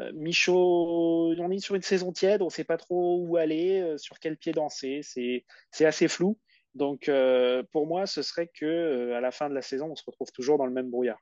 euh, 0.00 0.12
Michaud, 0.14 1.34
on 1.38 1.50
est 1.50 1.58
sur 1.58 1.74
une 1.74 1.82
saison 1.82 2.12
tiède, 2.12 2.42
on 2.42 2.46
ne 2.46 2.50
sait 2.50 2.64
pas 2.64 2.76
trop 2.76 3.18
où 3.20 3.36
aller, 3.36 3.80
euh, 3.80 3.98
sur 3.98 4.18
quel 4.20 4.36
pied 4.36 4.52
danser, 4.52 5.00
c'est 5.02 5.44
assez 5.84 6.08
flou. 6.08 6.38
Donc, 6.78 7.08
euh, 7.08 7.64
pour 7.72 7.86
moi, 7.88 8.06
ce 8.06 8.22
serait 8.22 8.46
que 8.46 8.64
euh, 8.64 9.16
à 9.16 9.20
la 9.20 9.32
fin 9.32 9.50
de 9.50 9.54
la 9.54 9.62
saison, 9.62 9.90
on 9.90 9.96
se 9.96 10.04
retrouve 10.06 10.30
toujours 10.32 10.58
dans 10.58 10.64
le 10.64 10.72
même 10.72 10.90
brouillard. 10.90 11.18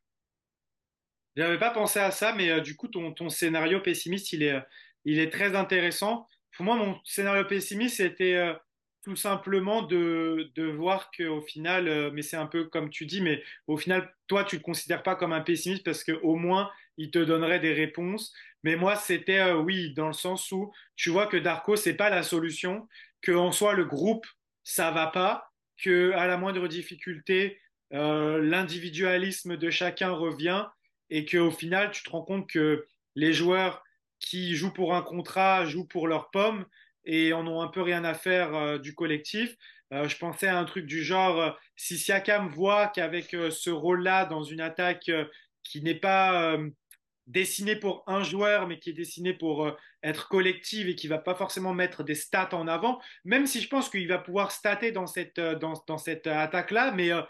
Je 1.34 1.42
n'avais 1.42 1.58
pas 1.58 1.70
pensé 1.70 1.98
à 1.98 2.10
ça, 2.10 2.34
mais 2.34 2.50
euh, 2.50 2.60
du 2.60 2.76
coup, 2.76 2.88
ton, 2.88 3.28
scénario 3.30 3.80
pessimiste, 3.80 4.32
il 4.34 4.42
est, 4.42 4.60
il 5.06 5.18
est 5.18 5.30
très 5.30 5.56
intéressant. 5.56 6.28
Pour 6.54 6.66
moi, 6.66 6.76
mon 6.76 6.98
scénario 7.04 7.44
pessimiste, 7.44 7.96
c'était 7.96 8.54
tout 9.02 9.16
simplement 9.16 9.82
de, 9.82 10.50
de 10.54 10.64
voir 10.64 11.10
qu'au 11.10 11.40
final, 11.40 12.10
mais 12.12 12.22
c'est 12.22 12.36
un 12.36 12.46
peu 12.46 12.64
comme 12.64 12.90
tu 12.90 13.04
dis, 13.04 13.20
mais 13.20 13.42
au 13.66 13.76
final, 13.76 14.14
toi, 14.26 14.44
tu 14.44 14.56
ne 14.56 14.60
te 14.60 14.64
considères 14.64 15.02
pas 15.02 15.16
comme 15.16 15.32
un 15.32 15.42
pessimiste 15.42 15.84
parce 15.84 16.02
qu'au 16.04 16.36
moins, 16.36 16.70
il 16.96 17.10
te 17.10 17.18
donnerait 17.18 17.60
des 17.60 17.74
réponses. 17.74 18.34
Mais 18.62 18.76
moi, 18.76 18.96
c'était 18.96 19.52
oui, 19.52 19.92
dans 19.94 20.06
le 20.06 20.14
sens 20.14 20.50
où 20.50 20.72
tu 20.96 21.10
vois 21.10 21.26
que 21.26 21.36
Darko, 21.36 21.76
c'est 21.76 21.94
pas 21.94 22.08
la 22.08 22.22
solution, 22.22 22.88
qu'en 23.22 23.52
soit 23.52 23.74
le 23.74 23.84
groupe 23.84 24.26
ça 24.66 24.90
va 24.90 25.06
pas, 25.06 25.52
que 25.80 26.10
à 26.12 26.26
la 26.26 26.36
moindre 26.36 26.66
difficulté, 26.66 27.60
euh, 27.92 28.42
l'individualisme 28.42 29.56
de 29.56 29.70
chacun 29.70 30.10
revient 30.10 30.66
et 31.08 31.24
qu'au 31.24 31.52
final, 31.52 31.92
tu 31.92 32.02
te 32.02 32.10
rends 32.10 32.24
compte 32.24 32.50
que 32.50 32.84
les 33.14 33.32
joueurs 33.32 33.84
qui 34.18 34.56
jouent 34.56 34.72
pour 34.72 34.96
un 34.96 35.02
contrat 35.02 35.66
jouent 35.66 35.86
pour 35.86 36.08
leur 36.08 36.30
pomme 36.32 36.66
et 37.04 37.32
en 37.32 37.46
ont 37.46 37.62
un 37.62 37.68
peu 37.68 37.80
rien 37.80 38.02
à 38.02 38.12
faire 38.12 38.56
euh, 38.56 38.78
du 38.78 38.92
collectif. 38.92 39.54
Euh, 39.92 40.08
je 40.08 40.16
pensais 40.16 40.48
à 40.48 40.58
un 40.58 40.64
truc 40.64 40.86
du 40.86 41.04
genre, 41.04 41.56
si 41.76 41.96
Siakam 41.96 42.48
voit 42.48 42.88
qu'avec 42.88 43.36
ce 43.50 43.70
rôle-là 43.70 44.24
dans 44.24 44.42
une 44.42 44.60
attaque 44.60 45.12
qui 45.62 45.80
n'est 45.80 45.94
pas 45.94 46.58
dessiné 47.26 47.76
pour 47.76 48.04
un 48.06 48.22
joueur, 48.22 48.68
mais 48.68 48.78
qui 48.78 48.90
est 48.90 48.94
dessiné 48.94 49.34
pour 49.34 49.66
euh, 49.66 49.76
être 50.02 50.28
collective 50.28 50.88
et 50.88 50.94
qui 50.94 51.08
va 51.08 51.18
pas 51.18 51.34
forcément 51.34 51.74
mettre 51.74 52.04
des 52.04 52.14
stats 52.14 52.54
en 52.54 52.68
avant, 52.68 53.00
même 53.24 53.46
si 53.46 53.60
je 53.60 53.68
pense 53.68 53.90
qu'il 53.90 54.06
va 54.08 54.18
pouvoir 54.18 54.52
stater 54.52 54.92
dans 54.92 55.06
cette, 55.06 55.38
euh, 55.38 55.56
dans, 55.56 55.74
dans 55.86 55.98
cette 55.98 56.26
attaque-là, 56.26 56.92
mais 56.92 57.12
euh, 57.12 57.22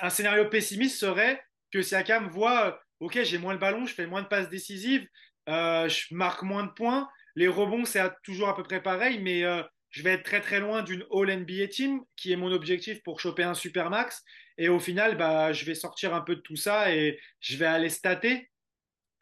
un 0.00 0.10
scénario 0.10 0.48
pessimiste 0.48 0.98
serait 0.98 1.42
que 1.70 1.82
Siakam 1.82 2.28
voit, 2.28 2.80
ok, 3.00 3.22
j'ai 3.22 3.38
moins 3.38 3.52
le 3.52 3.58
ballon, 3.58 3.86
je 3.86 3.94
fais 3.94 4.06
moins 4.06 4.22
de 4.22 4.28
passes 4.28 4.48
décisives, 4.48 5.06
je 5.46 6.14
marque 6.14 6.42
moins 6.42 6.64
de 6.64 6.70
points, 6.70 7.08
les 7.34 7.48
rebonds, 7.48 7.84
c'est 7.84 8.00
toujours 8.22 8.48
à 8.48 8.56
peu 8.56 8.62
près 8.62 8.82
pareil, 8.82 9.18
mais 9.20 9.42
je 9.90 10.02
vais 10.02 10.12
être 10.12 10.22
très 10.22 10.40
très 10.40 10.60
loin 10.60 10.82
d'une 10.82 11.04
All-NBA 11.12 11.66
team, 11.66 12.02
qui 12.14 12.32
est 12.32 12.36
mon 12.36 12.52
objectif 12.52 13.02
pour 13.02 13.18
choper 13.18 13.42
un 13.42 13.54
super 13.54 13.90
max, 13.90 14.22
et 14.56 14.68
au 14.68 14.78
final, 14.78 15.16
bah, 15.16 15.52
je 15.52 15.64
vais 15.64 15.74
sortir 15.74 16.14
un 16.14 16.20
peu 16.20 16.36
de 16.36 16.40
tout 16.40 16.56
ça 16.56 16.94
et 16.94 17.18
je 17.40 17.56
vais 17.56 17.66
aller 17.66 17.88
stater 17.88 18.48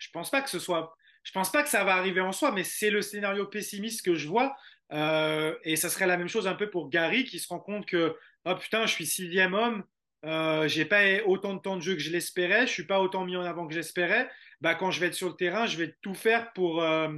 je 0.03 0.11
pense 0.11 0.31
pas 0.31 0.43
que 0.43 0.51
ce 0.51 0.59
soit. 0.59 0.97
Je 1.23 1.31
pense 1.31 1.53
pas 1.53 1.63
que 1.63 1.69
ça 1.69 1.85
va 1.85 1.95
arriver 1.95 2.21
en 2.21 2.33
soi, 2.33 2.51
mais 2.51 2.65
c'est 2.65 2.91
le 2.91 3.01
scénario 3.01 3.47
pessimiste 3.47 4.05
que 4.05 4.17
je 4.17 4.27
vois. 4.27 4.57
Euh, 4.93 5.55
et 5.63 5.77
ça 5.77 5.89
serait 5.89 6.07
la 6.07 6.17
même 6.17 6.29
chose 6.29 6.47
un 6.49 6.55
peu 6.55 6.69
pour 6.69 6.91
Gary 6.91 7.25
qui 7.25 7.39
se 7.39 7.49
rend 7.49 7.61
compte 7.61 7.87
que 7.87 8.17
oh 8.45 8.55
putain, 8.57 8.85
je 8.87 8.93
suis 8.93 9.07
sixième 9.07 9.55
homme, 9.55 9.85
euh, 10.25 10.69
j'ai 10.69 10.85
pas 10.85 11.23
autant 11.25 11.55
de 11.55 11.61
temps 11.61 11.77
de 11.77 11.83
jeu 11.83 11.95
que 11.95 12.01
je 12.01 12.11
l'espérais, 12.11 12.67
je 12.67 12.73
suis 12.73 12.87
pas 12.87 13.01
autant 13.01 13.25
mis 13.25 13.37
en 13.37 13.43
avant 13.43 13.67
que 13.69 13.75
j'espérais. 13.75 14.29
Bah 14.61 14.75
quand 14.75 14.91
je 14.91 15.01
vais 15.01 15.07
être 15.07 15.15
sur 15.15 15.29
le 15.29 15.37
terrain, 15.37 15.67
je 15.67 15.79
vais 15.79 15.95
tout 16.03 16.15
faire 16.15 16.53
pour 16.53 16.83
euh, 16.83 17.09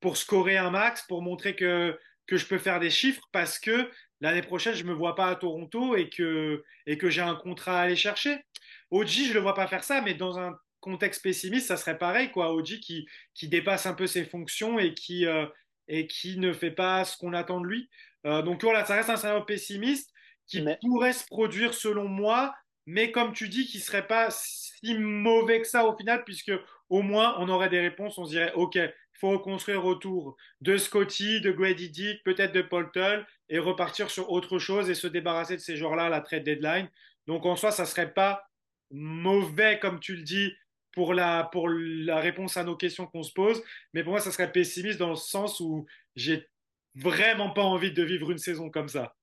pour 0.00 0.16
scorer 0.16 0.56
un 0.56 0.70
max, 0.70 1.02
pour 1.08 1.20
montrer 1.22 1.56
que 1.56 1.98
que 2.26 2.36
je 2.36 2.46
peux 2.46 2.58
faire 2.58 2.78
des 2.80 2.90
chiffres 2.90 3.22
parce 3.32 3.58
que 3.58 3.90
l'année 4.20 4.42
prochaine 4.42 4.74
je 4.74 4.84
me 4.84 4.92
vois 4.92 5.16
pas 5.16 5.26
à 5.26 5.34
Toronto 5.34 5.96
et 5.96 6.08
que 6.08 6.62
et 6.86 6.96
que 6.96 7.10
j'ai 7.10 7.22
un 7.22 7.34
contrat 7.34 7.80
à 7.80 7.82
aller 7.82 7.96
chercher. 7.96 8.38
Oji, 8.90 9.26
je 9.26 9.34
le 9.34 9.40
vois 9.40 9.54
pas 9.54 9.66
faire 9.66 9.84
ça, 9.84 10.00
mais 10.00 10.14
dans 10.14 10.38
un 10.38 10.56
contexte 10.80 11.22
pessimiste, 11.22 11.68
ça 11.68 11.76
serait 11.76 11.98
pareil, 11.98 12.30
quoi. 12.30 12.52
Oji 12.54 12.80
qui, 12.80 13.08
qui 13.34 13.48
dépasse 13.48 13.86
un 13.86 13.94
peu 13.94 14.06
ses 14.06 14.24
fonctions 14.24 14.78
et 14.78 14.94
qui, 14.94 15.26
euh, 15.26 15.46
et 15.88 16.06
qui 16.06 16.38
ne 16.38 16.52
fait 16.52 16.70
pas 16.70 17.04
ce 17.04 17.16
qu'on 17.16 17.32
attend 17.32 17.60
de 17.60 17.66
lui. 17.66 17.88
Euh, 18.26 18.42
donc 18.42 18.62
voilà, 18.62 18.84
ça 18.84 18.94
reste 18.94 19.10
un 19.10 19.16
scénario 19.16 19.44
pessimiste 19.44 20.12
qui 20.46 20.64
pourrait 20.80 21.12
se 21.12 21.26
produire 21.26 21.74
selon 21.74 22.08
moi, 22.08 22.54
mais 22.86 23.12
comme 23.12 23.32
tu 23.32 23.48
dis, 23.48 23.66
qui 23.66 23.78
serait 23.78 24.06
pas 24.06 24.28
si 24.30 24.94
mauvais 24.98 25.60
que 25.60 25.66
ça 25.66 25.86
au 25.86 25.96
final, 25.96 26.24
puisque 26.24 26.52
au 26.88 27.02
moins 27.02 27.36
on 27.38 27.48
aurait 27.48 27.68
des 27.68 27.80
réponses, 27.80 28.18
on 28.18 28.24
se 28.24 28.30
dirait, 28.30 28.52
ok, 28.54 28.74
il 28.74 28.92
faut 29.20 29.30
reconstruire 29.30 29.84
autour 29.84 30.36
de 30.60 30.76
Scotty, 30.76 31.40
de 31.40 31.52
Grady 31.52 31.90
Dick, 31.90 32.22
peut-être 32.24 32.52
de 32.52 32.62
Paul 32.62 32.90
Tull, 32.90 33.26
et 33.48 33.58
repartir 33.58 34.10
sur 34.10 34.30
autre 34.30 34.58
chose 34.58 34.90
et 34.90 34.94
se 34.94 35.06
débarrasser 35.06 35.56
de 35.56 35.60
ces 35.60 35.76
joueurs-là 35.76 36.04
à 36.06 36.08
la 36.08 36.20
trade 36.20 36.42
deadline. 36.42 36.88
Donc 37.26 37.46
en 37.46 37.54
soi, 37.54 37.70
ça 37.70 37.86
serait 37.86 38.12
pas 38.12 38.44
mauvais, 38.90 39.78
comme 39.78 40.00
tu 40.00 40.16
le 40.16 40.22
dis, 40.22 40.52
pour 40.92 41.14
la, 41.14 41.48
pour 41.52 41.68
la 41.68 42.18
réponse 42.18 42.56
à 42.56 42.64
nos 42.64 42.76
questions 42.76 43.06
qu'on 43.06 43.22
se 43.22 43.32
pose. 43.32 43.62
Mais 43.94 44.02
pour 44.02 44.12
moi, 44.12 44.20
ça 44.20 44.32
serait 44.32 44.52
pessimiste 44.52 44.98
dans 44.98 45.10
le 45.10 45.16
sens 45.16 45.60
où 45.60 45.86
j'ai 46.16 46.48
vraiment 46.94 47.50
pas 47.50 47.62
envie 47.62 47.92
de 47.92 48.02
vivre 48.02 48.30
une 48.30 48.38
saison 48.38 48.70
comme 48.70 48.88
ça. 48.88 49.14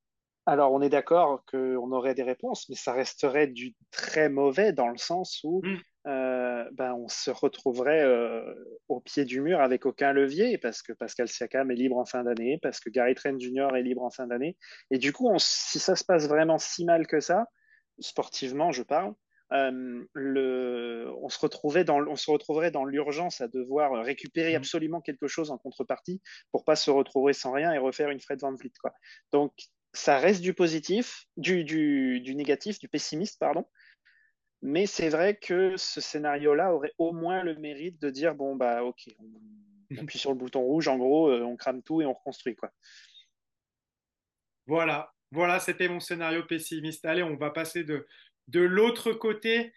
Alors, 0.46 0.72
on 0.72 0.82
est 0.82 0.90
d'accord 0.90 1.44
qu'on 1.46 1.92
aurait 1.92 2.16
des 2.16 2.24
réponses, 2.24 2.70
mais 2.70 2.76
ça 2.76 2.94
resterait 2.94 3.48
du 3.48 3.76
très 3.92 4.30
mauvais 4.30 4.72
dans 4.72 4.88
le 4.88 4.98
sens 4.98 5.42
où 5.44 5.62
mm. 5.62 5.78
euh, 6.08 6.64
ben, 6.72 6.94
on 6.94 7.10
se 7.10 7.30
retrouverait 7.30 8.04
euh, 8.04 8.54
au 8.88 9.02
pied 9.02 9.26
du 9.26 9.42
mur 9.42 9.60
avec 9.60 9.86
aucun 9.86 10.14
levier 10.14 10.58
parce 10.58 10.82
que 10.82 10.94
Pascal 10.94 11.28
Siakam 11.28 11.70
est 11.70 11.76
libre 11.76 11.98
en 11.98 12.06
fin 12.06 12.24
d'année, 12.24 12.60
parce 12.62 12.80
que 12.80 12.90
Gary 12.90 13.14
Trent 13.14 13.38
Jr. 13.38 13.76
est 13.76 13.82
libre 13.82 14.04
en 14.04 14.10
fin 14.10 14.26
d'année. 14.26 14.56
Et 14.90 14.98
du 15.00 15.12
coup, 15.12 15.30
si 15.38 15.80
ça 15.80 15.98
se 15.98 16.06
passe 16.06 16.30
vraiment 16.30 16.58
si 16.58 16.86
mal 16.86 17.08
que 17.08 17.20
ça, 17.20 17.48
sportivement, 18.00 18.72
je 18.72 18.84
parle, 18.84 19.14
euh, 19.54 20.04
le, 20.14 21.12
on, 21.22 21.30
se 21.30 21.40
retrouvait 21.40 21.84
dans, 21.84 22.06
on 22.06 22.16
se 22.16 22.30
retrouverait 22.30 22.72
dans 22.72 22.86
l'urgence 22.86 23.40
à 23.40 23.48
devoir 23.48 24.04
récupérer 24.04 24.54
mm. 24.54 24.58
absolument 24.58 25.02
quelque 25.02 25.28
chose 25.28 25.52
en 25.52 25.58
contrepartie 25.58 26.22
pour 26.52 26.66
pas 26.66 26.76
se 26.76 26.92
retrouver 26.92 27.34
sans 27.34 27.52
rien 27.52 27.72
et 27.74 27.78
refaire 27.78 28.10
une 28.10 28.20
Fred 28.20 28.40
Van 28.42 28.54
Vliet. 28.54 28.74
Quoi. 28.82 28.94
Donc, 29.32 29.54
ça 29.94 30.18
reste 30.18 30.42
du 30.42 30.54
positif, 30.54 31.26
du, 31.38 31.64
du, 31.64 32.20
du 32.20 32.36
négatif, 32.36 32.78
du 32.80 32.90
pessimiste, 32.90 33.40
pardon. 33.40 33.66
Mais 34.62 34.86
c'est 34.86 35.10
vrai 35.10 35.38
que 35.38 35.78
ce 35.78 36.02
scénario-là 36.02 36.74
aurait 36.74 36.94
au 36.98 37.14
moins 37.14 37.44
le 37.44 37.56
mérite 37.56 38.02
de 38.02 38.10
dire 38.10 38.36
bon, 38.36 38.56
bah, 38.56 38.84
ok, 38.84 39.08
on 39.92 39.98
appuie 39.98 40.20
sur 40.20 40.32
le 40.32 40.38
bouton 40.38 40.62
rouge, 40.62 40.88
en 40.88 40.98
gros, 40.98 41.30
euh, 41.30 41.44
on 41.44 41.56
crame 41.56 41.84
tout 41.84 42.02
et 42.02 42.06
on 42.06 42.14
reconstruit. 42.14 42.56
Quoi. 42.56 42.72
Voilà, 44.66 45.14
voilà, 45.32 45.60
c'était 45.60 45.88
mon 45.88 46.00
scénario 46.00 46.44
pessimiste. 46.44 47.06
Allez, 47.06 47.24
on 47.24 47.36
va 47.36 47.52
passer 47.52 47.84
de, 47.84 48.08
de 48.48 48.62
l'autre 48.62 49.14
côté. 49.14 49.74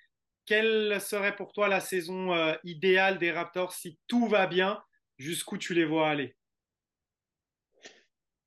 Quelle 0.46 1.00
serait 1.00 1.36
pour 1.36 1.52
toi 1.52 1.68
la 1.68 1.80
saison 1.80 2.32
euh, 2.32 2.54
idéale 2.64 3.18
des 3.18 3.30
Raptors 3.30 3.72
si 3.72 3.98
tout 4.08 4.26
va 4.26 4.46
bien 4.46 4.82
Jusqu'où 5.18 5.58
tu 5.58 5.74
les 5.74 5.84
vois 5.84 6.08
aller? 6.08 6.34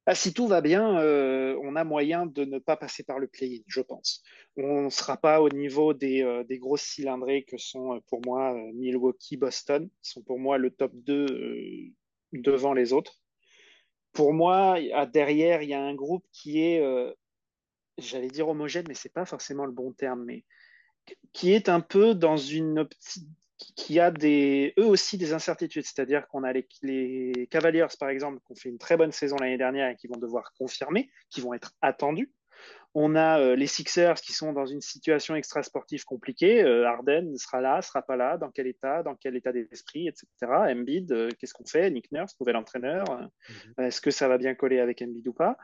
Ah, 0.06 0.16
si 0.16 0.34
tout 0.34 0.48
va 0.48 0.60
bien, 0.60 1.00
euh, 1.00 1.58
on 1.64 1.78
a 1.78 1.86
moyen 1.86 2.26
de 2.26 2.44
ne 2.44 2.60
pas 2.60 2.76
passer 2.76 3.04
par 3.04 3.20
le 3.20 3.28
play-in, 3.28 3.62
je 3.68 3.80
pense. 3.80 4.22
On 4.58 4.82
ne 4.86 4.90
sera 4.90 5.16
pas 5.16 5.42
au 5.42 5.50
niveau 5.50 5.94
des, 5.94 6.24
euh, 6.24 6.44
grosses 6.50 6.82
cylindrées 6.82 7.44
que 7.44 7.58
sont 7.58 8.02
pour 8.08 8.20
moi 8.26 8.54
Milwaukee, 8.74 9.38
Boston, 9.38 9.88
qui 10.02 10.10
sont 10.10 10.22
pour 10.22 10.40
moi 10.40 10.58
le 10.58 10.72
top 10.72 10.92
2 10.96 11.94
devant 12.34 12.74
les 12.74 12.92
autres. 12.92 13.22
Pour 14.12 14.34
moi, 14.34 14.78
derrière, 15.14 15.62
il 15.62 15.70
y 15.70 15.74
a 15.74 15.82
un 15.82 15.96
groupe 15.96 16.26
qui 16.34 16.60
est 16.60 16.84
j'allais 17.98 18.28
dire 18.28 18.48
homogène, 18.48 18.86
mais 18.88 18.94
c'est 18.94 19.14
pas 19.14 19.26
forcément 19.26 19.66
le 19.66 19.72
bon 19.72 19.92
terme, 19.92 20.24
mais 20.26 20.44
qui 21.34 21.54
est 21.54 21.70
un 21.70 21.82
peu 21.82 22.16
dans 22.16 22.38
une 22.38 22.80
optique 22.80 23.28
qui 23.76 24.00
a 24.00 24.12
des, 24.12 24.74
eux 24.78 24.86
aussi 24.86 25.18
des 25.18 25.34
incertitudes. 25.34 25.86
C'est-à-dire 25.86 26.28
qu'on 26.28 26.44
a 26.44 26.52
les, 26.52 26.68
les, 26.82 27.48
Cavaliers, 27.48 27.86
par 28.00 28.10
exemple, 28.10 28.40
qui 28.46 28.52
ont 28.52 28.56
fait 28.56 28.70
une 28.70 28.78
très 28.78 28.98
bonne 28.98 29.12
saison 29.12 29.38
l'année 29.40 29.58
dernière 29.58 29.90
et 29.90 29.96
qui 29.96 30.08
vont 30.08 30.18
devoir 30.18 30.52
confirmer, 30.58 31.10
qui 31.30 31.42
vont 31.42 31.54
être 31.54 31.72
attendus. 31.82 32.32
On 32.96 33.16
a 33.16 33.40
euh, 33.40 33.56
les 33.56 33.66
Sixers 33.66 34.16
qui 34.16 34.34
sont 34.34 34.54
dans 34.54 34.68
une 34.68 34.82
situation 34.82 35.36
extra-sportive 35.36 36.04
compliquée. 36.06 36.64
Euh, 36.64 36.88
Arden 36.88 37.36
sera 37.38 37.60
là, 37.60 37.82
sera 37.82 38.04
pas 38.04 38.16
là, 38.16 38.38
dans 38.38 38.52
quel 38.52 38.68
état, 38.68 39.02
dans 39.02 39.16
quel 39.16 39.36
état 39.36 39.52
d'esprit, 39.52 40.08
etc. 40.08 40.28
Embiid, 40.42 41.12
euh, 41.12 41.30
qu'est-ce 41.40 41.56
qu'on 41.56 41.66
fait? 41.66 41.90
Nick 41.90 42.12
Nurse, 42.12 42.40
nouvel 42.40 42.56
entraîneur. 42.56 43.04
Mm-hmm. 43.04 43.86
Est-ce 43.86 44.00
que 44.00 44.12
ça 44.12 44.28
va 44.28 44.38
bien 44.38 44.54
coller 44.54 44.80
avec 44.80 45.02
Embiid 45.02 45.28
ou 45.28 45.34
pas? 45.34 45.58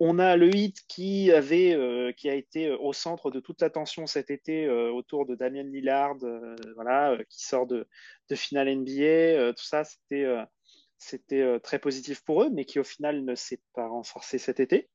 On 0.00 0.18
a 0.18 0.36
le 0.36 0.48
hit 0.54 0.80
qui 0.88 1.30
avait, 1.30 1.74
euh, 1.74 2.10
qui 2.12 2.30
a 2.30 2.34
été 2.34 2.68
euh, 2.68 2.78
au 2.78 2.94
centre 2.94 3.30
de 3.30 3.38
toute 3.38 3.60
l'attention 3.60 4.06
cet 4.06 4.30
été 4.30 4.64
euh, 4.64 4.90
autour 4.90 5.26
de 5.26 5.34
Damien 5.34 5.62
Lillard, 5.62 6.16
voilà, 6.74 7.18
qui 7.28 7.44
sort 7.44 7.66
de, 7.66 7.86
de 8.30 8.34
finale 8.34 8.74
NBA. 8.74 9.52
tout 9.52 9.64
ça, 9.64 9.84
c'était, 10.98 11.60
très 11.60 11.78
positif 11.78 12.22
pour 12.24 12.42
eux, 12.42 12.50
mais 12.50 12.64
qui 12.64 12.78
au 12.78 12.84
final 12.84 13.24
ne 13.24 13.34
s'est 13.34 13.60
pas 13.74 13.86
renforcé 13.86 14.38
cet 14.38 14.58
été. 14.58 14.88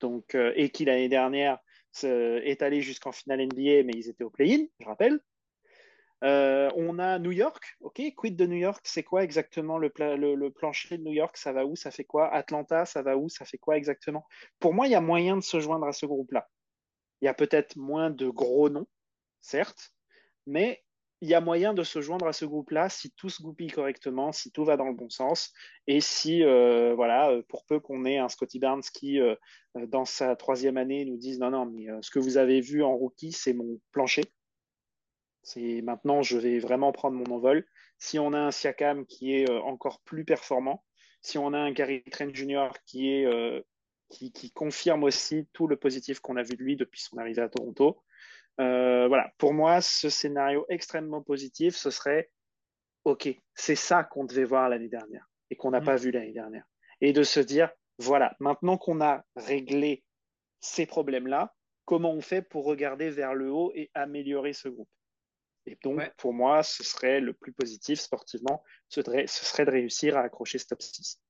Donc, 0.00 0.34
et 0.34 0.70
qui 0.70 0.84
l'année 0.84 1.08
dernière 1.08 1.58
est 2.02 2.62
allé 2.62 2.82
jusqu'en 2.82 3.12
finale 3.12 3.46
NBA, 3.46 3.84
mais 3.84 3.92
ils 3.94 4.08
étaient 4.08 4.24
au 4.24 4.30
play-in, 4.30 4.66
je 4.80 4.86
rappelle. 4.86 5.20
Euh, 6.22 6.70
on 6.76 6.98
a 7.00 7.18
New 7.18 7.32
York, 7.32 7.76
ok, 7.80 8.00
quid 8.16 8.36
de 8.36 8.46
New 8.46 8.56
York, 8.56 8.82
c'est 8.84 9.02
quoi 9.02 9.24
exactement 9.24 9.76
le, 9.76 9.88
plancher 10.50 10.96
de 10.96 11.02
New 11.02 11.12
York, 11.12 11.36
ça 11.36 11.52
va 11.52 11.66
où, 11.66 11.74
ça 11.74 11.90
fait 11.90 12.04
quoi? 12.04 12.32
Atlanta, 12.32 12.84
ça 12.84 13.02
va 13.02 13.16
où, 13.16 13.28
ça 13.28 13.44
fait 13.44 13.58
quoi 13.58 13.76
exactement? 13.76 14.24
Pour 14.60 14.72
moi, 14.72 14.86
il 14.86 14.90
y 14.92 14.94
a 14.94 15.00
moyen 15.00 15.36
de 15.36 15.42
se 15.42 15.58
joindre 15.58 15.86
à 15.86 15.92
ce 15.92 16.06
groupe-là. 16.06 16.48
Il 17.20 17.24
y 17.24 17.28
a 17.28 17.34
peut-être 17.34 17.76
moins 17.76 18.10
de 18.10 18.28
gros 18.28 18.68
noms, 18.68 18.86
certes, 19.40 19.92
mais 20.46 20.84
il 21.22 21.28
y 21.28 21.34
a 21.34 21.40
moyen 21.40 21.74
de 21.74 21.82
se 21.82 22.00
joindre 22.00 22.26
à 22.26 22.32
ce 22.32 22.44
groupe-là 22.44 22.88
si 22.88 23.10
tout 23.12 23.28
se 23.28 23.42
goupille 23.42 23.70
correctement, 23.70 24.30
si 24.32 24.52
tout 24.52 24.64
va 24.64 24.76
dans 24.76 24.88
le 24.88 24.94
bon 24.94 25.10
sens, 25.10 25.52
et 25.88 26.00
si, 26.00 26.44
euh, 26.44 26.94
voilà, 26.94 27.30
euh, 27.30 27.42
pour 27.48 27.64
peu 27.64 27.80
qu'on 27.80 28.04
ait 28.04 28.18
un 28.18 28.28
Scotty 28.28 28.60
Barnes 28.60 28.82
qui, 28.94 29.18
dans 29.74 30.04
sa 30.04 30.36
troisième 30.36 30.76
année, 30.76 31.04
nous 31.04 31.16
dise 31.16 31.40
non, 31.40 31.50
non, 31.50 31.66
mais 31.66 31.86
ce 32.00 32.12
que 32.12 32.20
vous 32.20 32.36
avez 32.36 32.60
vu 32.60 32.84
en 32.84 32.94
rookie, 32.94 33.32
c'est 33.32 33.54
mon 33.54 33.80
plancher 33.90 34.22
c'est 35.42 35.82
maintenant, 35.82 36.22
je 36.22 36.38
vais 36.38 36.58
vraiment 36.58 36.92
prendre 36.92 37.16
mon 37.16 37.34
envol. 37.34 37.66
Si 37.98 38.18
on 38.18 38.32
a 38.32 38.38
un 38.38 38.50
Siakam 38.50 39.06
qui 39.06 39.34
est 39.34 39.50
euh, 39.50 39.60
encore 39.60 40.00
plus 40.00 40.24
performant, 40.24 40.84
si 41.20 41.38
on 41.38 41.52
a 41.52 41.58
un 41.58 41.72
Gary 41.72 42.02
Trent 42.04 42.32
Jr. 42.32 42.70
qui 42.86 43.12
est 43.12 43.26
euh, 43.26 43.60
qui, 44.08 44.52
confirme 44.52 45.04
aussi 45.04 45.48
tout 45.52 45.66
le 45.66 45.76
positif 45.76 46.20
qu'on 46.20 46.36
a 46.36 46.42
vu 46.42 46.56
de 46.56 46.62
lui 46.62 46.76
depuis 46.76 47.00
son 47.00 47.16
arrivée 47.18 47.42
à 47.42 47.48
Toronto. 47.48 48.02
Euh, 48.60 49.08
voilà, 49.08 49.32
pour 49.38 49.54
moi, 49.54 49.80
ce 49.80 50.10
scénario 50.10 50.66
extrêmement 50.68 51.22
positif, 51.22 51.74
ce 51.76 51.90
serait 51.90 52.30
OK, 53.04 53.28
c'est 53.54 53.74
ça 53.74 54.04
qu'on 54.04 54.24
devait 54.24 54.44
voir 54.44 54.68
l'année 54.68 54.88
dernière 54.88 55.26
et 55.50 55.56
qu'on 55.56 55.70
n'a 55.70 55.80
mm. 55.80 55.84
pas 55.84 55.96
vu 55.96 56.10
l'année 56.10 56.32
dernière. 56.32 56.64
Et 57.00 57.12
de 57.12 57.22
se 57.22 57.40
dire, 57.40 57.70
voilà, 57.98 58.36
maintenant 58.38 58.76
qu'on 58.76 59.00
a 59.00 59.24
réglé 59.34 60.04
ces 60.60 60.86
problèmes-là, 60.86 61.54
comment 61.84 62.12
on 62.12 62.20
fait 62.20 62.42
pour 62.42 62.64
regarder 62.64 63.10
vers 63.10 63.34
le 63.34 63.50
haut 63.50 63.72
et 63.74 63.90
améliorer 63.94 64.52
ce 64.52 64.68
groupe? 64.68 64.88
Et 65.66 65.78
donc, 65.82 66.00
pour 66.16 66.32
moi, 66.32 66.62
ce 66.62 66.82
serait 66.82 67.20
le 67.20 67.32
plus 67.32 67.52
positif 67.52 68.00
sportivement, 68.00 68.62
ce 68.88 69.02
serait, 69.02 69.64
de 69.64 69.70
réussir 69.70 70.16
à 70.16 70.22
accrocher 70.22 70.58
ce 70.58 70.66
top 70.66 70.82
6. 70.82 71.20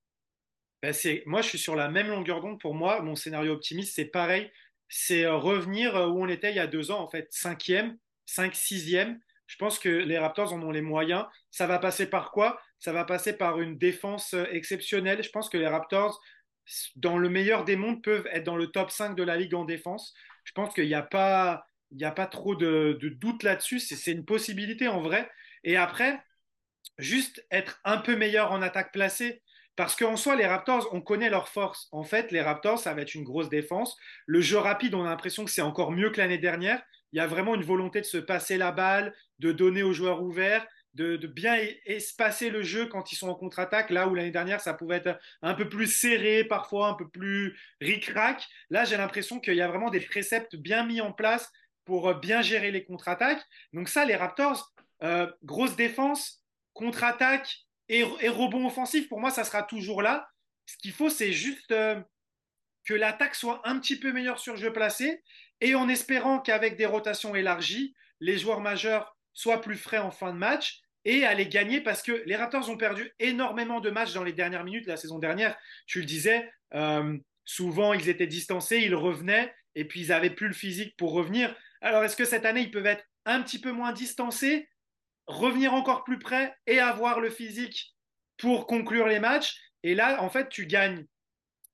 Ben 0.83 0.95
moi, 1.27 1.43
je 1.43 1.49
suis 1.49 1.59
sur 1.59 1.77
la 1.77 1.89
même 1.89 2.09
longueur 2.09 2.41
d'onde. 2.41 2.61
Pour 2.61 2.75
moi, 2.75 3.03
mon 3.03 3.15
scénario 3.15 3.53
optimiste, 3.53 3.95
c'est 3.95 4.07
pareil. 4.07 4.51
C'est 4.89 5.25
euh, 5.25 5.37
revenir 5.37 5.97
euh, 5.97 6.09
où 6.09 6.23
on 6.23 6.29
était 6.29 6.51
il 6.51 6.57
y 6.57 6.61
a 6.61 6.67
deux 6.67 6.91
ans, 6.91 7.01
en 7.01 7.09
fait, 7.09 7.29
cinquième, 7.31 7.97
cinq, 8.27 8.55
sixième. 8.55 9.21
Je 9.47 9.57
pense 9.59 9.79
que 9.79 9.89
les 9.89 10.19
Raptors 10.19 10.53
en 10.53 10.63
ont 10.63 10.71
les 10.71 10.83
moyens. 10.83 11.27
Ça 11.51 11.67
va 11.67 11.79
passer 11.79 12.07
par 12.07 12.33
quoi? 12.33 12.61
Ça 12.79 12.93
va 12.93 13.05
passer 13.05 13.37
par 13.37 13.61
une 13.61 13.79
défense 13.79 14.35
euh, 14.35 14.47
exceptionnelle. 14.51 15.23
Je 15.23 15.31
pense 15.31 15.49
que 15.49 15.59
les 15.59 15.69
Raptors, 15.69 16.21
dans 16.97 17.19
le 17.19 17.29
meilleur 17.29 17.65
des 17.65 17.77
mondes, 17.77 18.03
peuvent 18.03 18.27
être 18.33 18.45
dans 18.45 18.57
le 18.57 18.69
top 18.69 18.91
5 18.91 19.15
de 19.15 19.23
la 19.23 19.37
ligue 19.37 19.55
en 19.55 19.65
défense. 19.65 20.15
Je 20.45 20.53
pense 20.53 20.75
qu'il 20.75 20.87
n'y 20.87 20.95
a 20.95 21.03
pas 21.03 21.65
il 21.93 21.99
n'y 21.99 22.05
a 22.05 22.11
pas 22.11 22.27
trop 22.27 22.55
de, 22.55 22.99
doute 23.21 23.43
là-dessus. 23.43 23.79
C'est 23.79 24.13
une 24.13 24.25
possibilité 24.25 24.89
en 24.89 25.01
vrai. 25.01 25.31
Et 25.63 25.77
après, 25.77 26.21
juste 26.99 27.47
être 27.51 27.81
un 27.85 27.99
peu 27.99 28.17
meilleur 28.17 28.51
en 28.51 28.63
attaque 28.63 28.93
placée. 28.93 29.43
Parce 29.77 29.95
qu'en 29.97 30.17
soi, 30.17 30.37
les 30.37 30.47
Raptors, 30.47 30.89
on 30.93 31.01
connaît 31.01 31.31
leur 31.31 31.49
force. 31.49 31.89
En 31.93 32.03
fait, 32.03 32.31
les 32.31 32.43
Raptors, 32.43 32.79
ça 32.79 32.93
va 32.95 33.03
être 33.03 33.15
une 33.15 33.25
grosse 33.25 33.49
défense. 33.49 33.97
Le 34.27 34.41
jeu 34.41 34.59
rapide, 34.59 34.95
on 34.95 35.05
a 35.05 35.09
l'impression 35.09 35.45
que 35.45 35.51
c'est 35.51 35.63
encore 35.63 35.93
mieux 35.93 36.11
que 36.11 36.19
l'année 36.19 36.39
dernière. 36.39 36.83
Il 37.13 37.19
y 37.19 37.21
a 37.21 37.27
vraiment 37.27 37.55
une 37.55 37.63
volonté 37.63 38.01
de 38.01 38.07
se 38.07 38.19
passer 38.19 38.57
la 38.57 38.73
balle, 38.73 39.15
de 39.39 39.53
donner 39.53 39.83
aux 39.83 39.93
joueurs 39.93 40.23
ouverts, 40.23 40.67
de, 40.95 41.17
bien 41.27 41.59
espacer 41.87 42.51
le 42.51 42.63
jeu 42.63 42.87
quand 42.87 43.13
ils 43.13 43.17
sont 43.17 43.29
en 43.29 43.35
contre-attaque. 43.35 43.91
Là 43.91 44.09
où 44.09 44.15
l'année 44.15 44.31
dernière, 44.31 44.61
ça 44.61 44.75
pouvait 44.75 44.97
être 44.97 45.19
un 45.43 45.55
peu 45.55 45.69
plus 45.69 45.87
serré, 45.87 46.45
parfois 46.45 46.89
un 46.89 46.95
peu 46.95 47.09
plus 47.09 47.59
ric-rac. 47.81 48.47
Là, 48.71 48.85
j'ai 48.85 48.97
l'impression 48.97 49.41
qu'il 49.41 49.55
y 49.55 49.63
a 49.63 49.69
vraiment 49.69 49.91
des 49.91 50.01
préceptes 50.01 50.57
bien 50.57 50.87
mis 50.87 51.01
en 51.01 51.13
place 51.13 51.51
pour 51.85 52.09
euh, 52.09 52.15
bien 52.15 52.43
gérer 52.43 52.71
les 52.71 52.85
contre-attaques. 52.85 53.43
Donc 53.73 53.89
ça, 53.89 54.05
les 54.05 54.17
Raptors, 54.17 54.73
euh, 55.03 55.31
grosse 55.43 55.77
défense, 55.77 56.43
contre-attaque 56.75 57.59
et, 57.89 58.03
rebond 58.03 58.67
offensif, 58.67 59.09
pour 59.09 59.21
moi, 59.21 59.31
ça 59.31 59.45
sera 59.45 59.63
toujours 59.63 60.03
là. 60.03 60.29
Ce 60.67 60.77
qu'il 60.79 60.93
faut, 60.93 61.11
c'est 61.11 61.33
juste 61.33 61.73
euh, 61.73 62.01
que 62.85 62.95
l'attaque 62.95 63.35
soit 63.35 63.61
un 63.65 63.79
petit 63.79 63.99
peu 63.99 64.13
meilleure 64.13 64.39
sur 64.39 64.57
jeu 64.57 64.73
placé 64.73 65.23
et 65.61 65.75
en 65.75 65.89
espérant 65.89 66.39
qu'avec 66.39 66.77
des 66.77 66.87
rotations 66.87 67.35
élargies, 67.35 67.95
les 68.21 68.39
joueurs 68.39 68.61
majeurs 68.61 69.17
soient 69.33 69.61
plus 69.61 69.77
frais 69.77 69.99
en 69.99 70.11
fin 70.11 70.33
de 70.33 70.39
match 70.39 70.81
et 71.05 71.25
à 71.25 71.35
les 71.35 71.49
gagner 71.49 71.81
parce 71.81 72.03
que 72.03 72.23
les 72.27 72.37
Raptors 72.37 72.71
ont 72.71 72.77
perdu 72.77 73.13
énormément 73.19 73.81
de 73.81 73.91
matchs 73.91 74.15
dans 74.15 74.25
les 74.25 74.33
dernières 74.33 74.65
minutes 74.65 74.87
la 74.87 74.97
saison 74.97 75.19
dernière. 75.19 75.57
Tu 75.87 76.01
le 76.01 76.07
disais, 76.07 76.51
souvent 77.45 77.93
ils 77.93 78.09
étaient 78.09 78.27
distancés, 78.27 78.79
ils 78.79 78.95
revenaient 78.95 79.53
et 79.75 79.85
puis 79.85 80.03
ils 80.03 80.09
n'avaient 80.09 80.31
plus 80.31 80.49
le 80.49 80.55
physique 80.55 80.97
pour 80.97 81.13
revenir. 81.13 81.55
Alors, 81.83 82.05
est-ce 82.05 82.17
que 82.17 82.25
cette 82.25 82.47
année, 82.47 82.63
ils 82.63 82.71
peuvent 82.71 82.87
être 82.87 83.05
un 83.25 83.43
petit 83.43 83.61
peu 83.61 83.73
moins 83.73 83.93
distancés, 83.93 84.69
revenir 85.27 85.75
encore 85.75 86.05
plus 86.05 86.19
près 86.19 86.55
et 86.67 86.79
avoir 86.79 87.19
le 87.21 87.29
physique 87.29 87.97
pour 88.39 88.67
conclure 88.69 89.09
les 89.09 89.19
matchs? 89.19 89.61
Et 89.83 89.95
là, 89.97 90.23
en 90.23 90.31
fait, 90.31 90.49
tu 90.49 90.67
gagnes. 90.67 91.05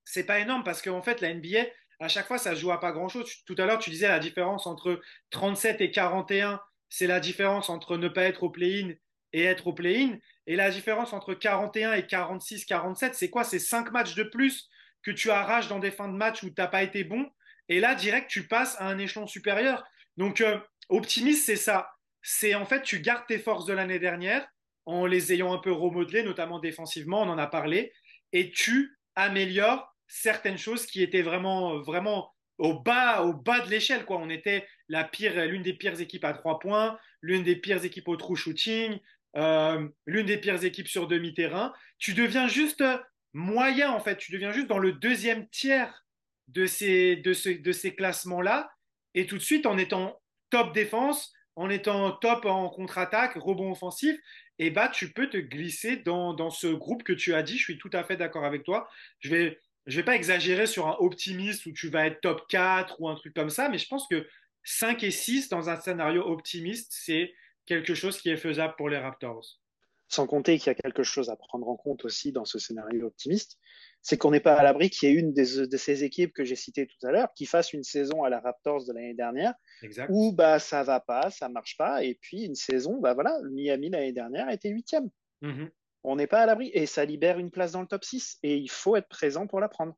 C'est 0.03 0.23
pas 0.23 0.39
énorme 0.39 0.63
parce 0.63 0.81
qu'en 0.81 1.03
fait, 1.03 1.21
la 1.21 1.31
NBA, 1.33 1.67
à 1.99 2.07
chaque 2.07 2.27
fois, 2.27 2.39
ça 2.39 2.55
joue 2.55 2.71
à 2.71 2.79
pas 2.79 2.91
grand-chose. 2.91 3.31
Tout 3.45 3.55
à 3.59 3.67
l'heure, 3.67 3.77
tu 3.77 3.91
disais 3.91 4.07
la 4.07 4.17
différence 4.17 4.65
entre 4.65 4.99
37 5.29 5.79
et 5.81 5.91
41, 5.91 6.59
c'est 6.89 7.05
la 7.05 7.19
différence 7.19 7.69
entre 7.69 7.95
ne 7.95 8.07
pas 8.07 8.23
être 8.23 8.41
au 8.41 8.49
play-in 8.49 8.93
et 9.31 9.43
être 9.43 9.67
au 9.67 9.73
play-in. 9.73 10.17
Et 10.47 10.55
la 10.55 10.71
différence 10.71 11.13
entre 11.13 11.35
41 11.35 11.93
et 11.93 12.07
46, 12.07 12.65
47, 12.65 13.13
c'est 13.13 13.29
quoi? 13.29 13.43
C'est 13.43 13.59
5 13.59 13.91
matchs 13.91 14.15
de 14.15 14.23
plus 14.23 14.69
que 15.03 15.11
tu 15.11 15.29
arraches 15.29 15.67
dans 15.67 15.77
des 15.77 15.91
fins 15.91 16.07
de 16.07 16.17
match 16.17 16.41
où 16.41 16.47
tu 16.47 16.55
n'as 16.57 16.67
pas 16.67 16.81
été 16.81 17.03
bon 17.03 17.29
Et 17.67 17.79
là, 17.79 17.93
direct, 17.93 18.27
tu 18.31 18.47
passes 18.47 18.75
à 18.79 18.87
un 18.87 18.97
échelon 18.97 19.27
supérieur. 19.27 19.85
Donc, 20.19 20.41
euh, 20.41 20.59
optimiste, 20.89 21.45
c'est 21.45 21.55
ça. 21.55 21.89
C'est 22.21 22.53
en 22.53 22.65
fait, 22.65 22.83
tu 22.83 22.99
gardes 22.99 23.25
tes 23.25 23.39
forces 23.39 23.65
de 23.65 23.73
l'année 23.73 23.99
dernière 23.99 24.45
en 24.85 25.05
les 25.05 25.31
ayant 25.31 25.53
un 25.53 25.59
peu 25.59 25.71
remodelées, 25.71 26.23
notamment 26.23 26.59
défensivement, 26.59 27.21
on 27.21 27.29
en 27.29 27.37
a 27.37 27.47
parlé, 27.47 27.93
et 28.33 28.51
tu 28.51 28.99
améliores 29.15 29.95
certaines 30.07 30.57
choses 30.57 30.85
qui 30.85 31.01
étaient 31.01 31.21
vraiment, 31.21 31.79
vraiment 31.79 32.33
au 32.57 32.73
bas, 32.73 33.23
de 33.23 33.69
l'échelle. 33.69 34.03
Quoi. 34.03 34.17
On 34.17 34.29
était 34.29 34.67
la 34.89 35.05
pire, 35.05 35.45
l'une 35.45 35.61
des 35.63 35.73
pires 35.73 36.01
équipes 36.01 36.25
à 36.25 36.33
trois 36.33 36.59
points, 36.59 36.99
l'une 37.21 37.43
des 37.43 37.55
pires 37.55 37.85
équipes 37.85 38.09
au 38.09 38.17
true 38.17 38.35
shooting, 38.35 38.99
euh, 39.37 39.87
l'une 40.05 40.25
des 40.25 40.37
pires 40.37 40.65
équipes 40.65 40.89
sur 40.89 41.07
demi-terrain. 41.07 41.73
Tu 41.97 42.13
deviens 42.13 42.49
juste 42.49 42.83
moyen, 43.31 43.91
en 43.91 44.01
fait. 44.01 44.17
Tu 44.17 44.33
deviens 44.33 44.51
juste 44.51 44.67
dans 44.67 44.79
le 44.79 44.91
deuxième 44.91 45.47
tiers 45.47 46.05
de 46.49 46.65
ces, 46.65 47.15
de 47.15 47.61
de 47.61 47.71
ces 47.71 47.95
classements-là. 47.95 48.69
Et 49.15 49.25
tout 49.25 49.37
de 49.37 49.43
suite, 49.43 49.65
en 49.65 49.77
étant 49.77 50.19
top 50.49 50.73
défense, 50.73 51.33
en 51.55 51.69
étant 51.69 52.11
top 52.13 52.45
en 52.45 52.69
contre-attaque, 52.69 53.35
rebond 53.35 53.71
offensif, 53.71 54.15
et 54.59 54.67
eh 54.67 54.71
bah, 54.71 54.89
tu 54.89 55.13
peux 55.13 55.29
te 55.29 55.37
glisser 55.37 55.97
dans, 55.97 56.33
dans, 56.33 56.49
ce 56.49 56.67
groupe 56.67 57.03
que 57.03 57.13
tu 57.13 57.33
as 57.33 57.43
dit. 57.43 57.57
Je 57.57 57.63
suis 57.63 57.77
tout 57.77 57.89
à 57.93 58.03
fait 58.03 58.17
d'accord 58.17 58.43
avec 58.43 58.63
toi. 58.63 58.89
Je 59.19 59.29
vais, 59.29 59.59
je 59.85 59.95
vais 59.97 60.03
pas 60.03 60.15
exagérer 60.15 60.67
sur 60.67 60.87
un 60.87 60.97
optimiste 60.99 61.65
où 61.65 61.71
tu 61.71 61.89
vas 61.89 62.05
être 62.07 62.19
top 62.21 62.45
4 62.49 62.99
ou 62.99 63.07
un 63.07 63.15
truc 63.15 63.33
comme 63.33 63.49
ça, 63.49 63.69
mais 63.69 63.77
je 63.77 63.87
pense 63.87 64.07
que 64.07 64.27
5 64.63 65.03
et 65.03 65.11
6 65.11 65.49
dans 65.49 65.69
un 65.69 65.79
scénario 65.79 66.23
optimiste, 66.27 66.91
c'est 66.91 67.33
quelque 67.65 67.93
chose 67.93 68.19
qui 68.21 68.29
est 68.29 68.37
faisable 68.37 68.75
pour 68.77 68.89
les 68.89 68.97
Raptors. 68.97 69.59
Sans 70.07 70.27
compter 70.27 70.57
qu'il 70.57 70.67
y 70.67 70.69
a 70.71 70.75
quelque 70.75 71.03
chose 71.03 71.29
à 71.29 71.35
prendre 71.35 71.69
en 71.69 71.75
compte 71.75 72.03
aussi 72.03 72.31
dans 72.31 72.45
ce 72.45 72.59
scénario 72.59 73.07
optimiste, 73.07 73.57
c'est 74.01 74.17
qu'on 74.17 74.31
n'est 74.31 74.39
pas 74.39 74.55
à 74.55 74.63
l'abri 74.63 74.89
qu'il 74.89 75.09
y 75.09 75.11
ait 75.11 75.15
une 75.15 75.33
de 75.33 75.77
ces 75.77 76.03
équipes 76.03 76.33
que 76.33 76.43
j'ai 76.43 76.55
citées 76.55 76.87
tout 76.87 77.05
à 77.05 77.11
l'heure 77.11 77.29
qui 77.35 77.45
fasse 77.45 77.73
une 77.73 77.83
saison 77.83 78.23
à 78.23 78.29
la 78.29 78.39
Raptors 78.39 78.85
de 78.85 78.93
l'année 78.93 79.13
dernière 79.13 79.53
exact. 79.81 80.09
où 80.11 80.31
bah 80.31 80.59
ça 80.59 80.83
va 80.83 80.99
pas, 80.99 81.29
ça 81.31 81.49
marche 81.49 81.77
pas, 81.77 82.03
et 82.03 82.15
puis 82.15 82.45
une 82.45 82.55
saison, 82.55 82.99
bah 82.99 83.13
voilà, 83.13 83.37
Miami 83.51 83.89
l'année 83.89 84.13
dernière 84.13 84.49
était 84.49 84.69
huitième. 84.69 85.09
Mm 85.41 85.65
On 86.03 86.15
n'est 86.15 86.27
pas 86.27 86.41
à 86.41 86.45
l'abri 86.45 86.71
et 86.73 86.85
ça 86.85 87.03
libère 87.03 87.39
une 87.39 87.51
place 87.51 87.73
dans 87.73 87.81
le 87.81 87.87
top 87.87 88.03
6 88.03 88.39
et 88.43 88.55
il 88.55 88.69
faut 88.69 88.95
être 88.95 89.09
présent 89.09 89.47
pour 89.47 89.59
la 89.59 89.67
prendre. 89.67 89.95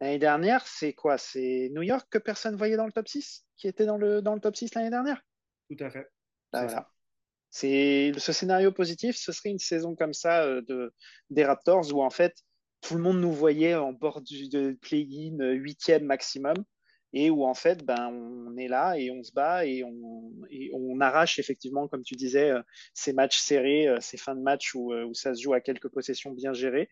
L'année 0.00 0.18
dernière, 0.18 0.66
c'est 0.66 0.92
quoi? 0.92 1.16
C'est 1.18 1.70
New 1.72 1.82
York 1.82 2.06
que 2.10 2.18
personne 2.18 2.54
voyait 2.54 2.76
dans 2.76 2.86
le 2.86 2.92
top 2.92 3.08
6 3.08 3.46
qui 3.56 3.66
était 3.66 3.86
dans 3.86 3.96
le, 3.96 4.20
dans 4.20 4.34
le 4.34 4.40
top 4.40 4.54
6 4.54 4.74
l'année 4.74 4.90
dernière? 4.90 5.20
Tout 5.70 5.82
à 5.82 5.90
fait. 5.90 6.06
Bah, 6.52 6.88
c'est 7.50 8.12
ce 8.18 8.32
scénario 8.32 8.70
positif, 8.70 9.16
ce 9.16 9.32
serait 9.32 9.48
une 9.48 9.58
saison 9.58 9.94
comme 9.96 10.12
ça 10.12 10.44
euh, 10.44 10.60
de, 10.68 10.92
des 11.30 11.44
Raptors 11.44 11.94
où 11.94 12.02
en 12.02 12.10
fait 12.10 12.34
tout 12.86 12.94
le 12.94 13.02
monde 13.02 13.20
nous 13.20 13.32
voyait 13.32 13.74
en 13.74 13.92
bord 13.92 14.20
du 14.20 14.48
de 14.48 14.78
play-in 14.80 15.40
euh, 15.40 15.52
huitième 15.52 16.04
maximum. 16.04 16.56
Et 17.12 17.30
où 17.30 17.44
en 17.44 17.54
fait 17.54 17.84
ben 17.84 18.10
on 18.12 18.56
est 18.58 18.68
là 18.68 18.98
et 18.98 19.10
on 19.10 19.22
se 19.22 19.32
bat 19.32 19.64
et 19.64 19.82
on, 19.84 21.00
arrache 21.00 21.38
effectivement 21.38 21.88
comme 21.88 22.02
tu 22.02 22.14
disais 22.14 22.50
euh, 22.50 22.60
ces 22.94 23.12
matchs 23.12 23.38
serrés, 23.38 23.88
ces 24.00 24.16
fins 24.16 24.34
de 24.34 24.40
match 24.40 24.74
où 24.74 24.92
ça 25.14 25.34
se 25.34 25.40
joue 25.40 25.54
à 25.54 25.60
quelques 25.60 25.88
possessions 25.88 26.32
bien 26.32 26.52
gérées 26.52 26.90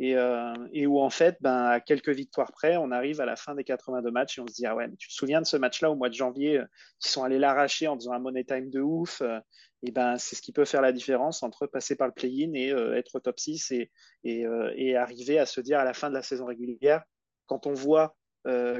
et, 0.00 0.16
euh, 0.16 0.52
et, 0.72 0.86
où 0.86 1.00
en 1.00 1.10
fait, 1.10 1.36
ben, 1.40 1.66
à 1.66 1.80
quelques 1.80 2.08
victoires 2.08 2.50
près, 2.50 2.76
on 2.76 2.90
arrive 2.90 3.20
à 3.20 3.26
la 3.26 3.36
fin 3.36 3.54
des 3.54 3.62
82 3.62 4.10
matchs 4.10 4.38
et 4.38 4.40
on 4.40 4.46
se 4.46 4.54
dit 4.54 4.66
ah 4.66 4.74
ouais, 4.74 4.88
tu 4.98 5.08
te 5.08 5.12
souviens 5.12 5.40
de 5.40 5.46
ce 5.46 5.56
match-là 5.56 5.90
au 5.90 5.94
mois 5.94 6.08
de 6.08 6.14
janvier, 6.14 6.58
euh, 6.58 6.64
qui 6.98 7.10
sont 7.10 7.22
allés 7.22 7.38
l'arracher 7.38 7.86
en 7.86 7.94
faisant 7.94 8.12
un 8.12 8.18
money 8.18 8.44
time 8.44 8.70
de 8.70 8.80
ouf. 8.80 9.20
Euh, 9.22 9.38
et 9.82 9.92
ben 9.92 10.16
c'est 10.16 10.34
ce 10.34 10.42
qui 10.42 10.52
peut 10.52 10.64
faire 10.64 10.80
la 10.80 10.92
différence 10.92 11.42
entre 11.42 11.66
passer 11.66 11.94
par 11.94 12.08
le 12.08 12.14
play-in 12.14 12.54
et 12.54 12.72
euh, 12.72 12.96
être 12.96 13.16
au 13.16 13.20
top 13.20 13.38
6 13.38 13.70
et, 13.70 13.90
et, 14.24 14.96
arriver 14.96 15.38
à 15.38 15.46
se 15.46 15.60
dire 15.60 15.78
à 15.78 15.84
la 15.84 15.92
fin 15.92 16.08
de 16.08 16.14
la 16.14 16.22
saison 16.22 16.46
régulière, 16.46 17.04
quand 17.46 17.66
on 17.66 17.74
voit 17.74 18.16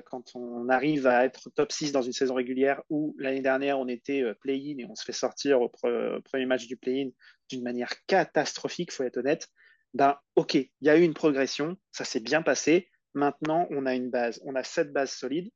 quand 0.06 0.34
on 0.34 0.68
arrive 0.68 1.06
à 1.06 1.24
être 1.24 1.48
top 1.48 1.72
6 1.72 1.90
dans 1.92 2.02
une 2.02 2.12
saison 2.12 2.34
régulière 2.34 2.82
où 2.90 3.16
l'année 3.18 3.40
dernière 3.40 3.78
on 3.78 3.88
était 3.88 4.22
play-in 4.40 4.76
et 4.76 4.86
on 4.86 4.94
se 4.94 5.02
fait 5.04 5.12
sortir 5.12 5.62
au, 5.62 5.70
pre 5.70 6.20
premier 6.22 6.44
match 6.44 6.66
du 6.66 6.76
play-in 6.76 7.08
d'une 7.48 7.62
manière 7.62 7.90
catastrophique, 8.06 8.92
faut 8.92 9.04
être 9.04 9.16
honnête 9.16 9.48
ben, 9.94 10.18
ok, 10.34 10.54
il 10.54 10.70
y 10.80 10.90
a 10.90 10.96
eu 10.96 11.02
une 11.02 11.14
progression, 11.14 11.76
ça 11.92 12.04
s'est 12.04 12.20
bien 12.20 12.42
passé. 12.42 12.90
Maintenant, 13.14 13.68
on 13.70 13.86
a 13.86 13.94
une 13.94 14.10
base, 14.10 14.40
on 14.44 14.56
a 14.56 14.64
cette 14.64 14.92
base 14.92 15.12
solide 15.12 15.50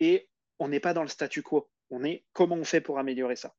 et 0.00 0.28
on 0.58 0.68
n'est 0.68 0.80
pas 0.80 0.94
dans 0.94 1.02
le 1.02 1.08
statu 1.08 1.42
quo. 1.42 1.70
On 1.90 2.02
est 2.04 2.24
comment 2.32 2.56
on 2.56 2.64
fait 2.64 2.80
pour 2.80 2.98
améliorer 2.98 3.36
ça? 3.36 3.54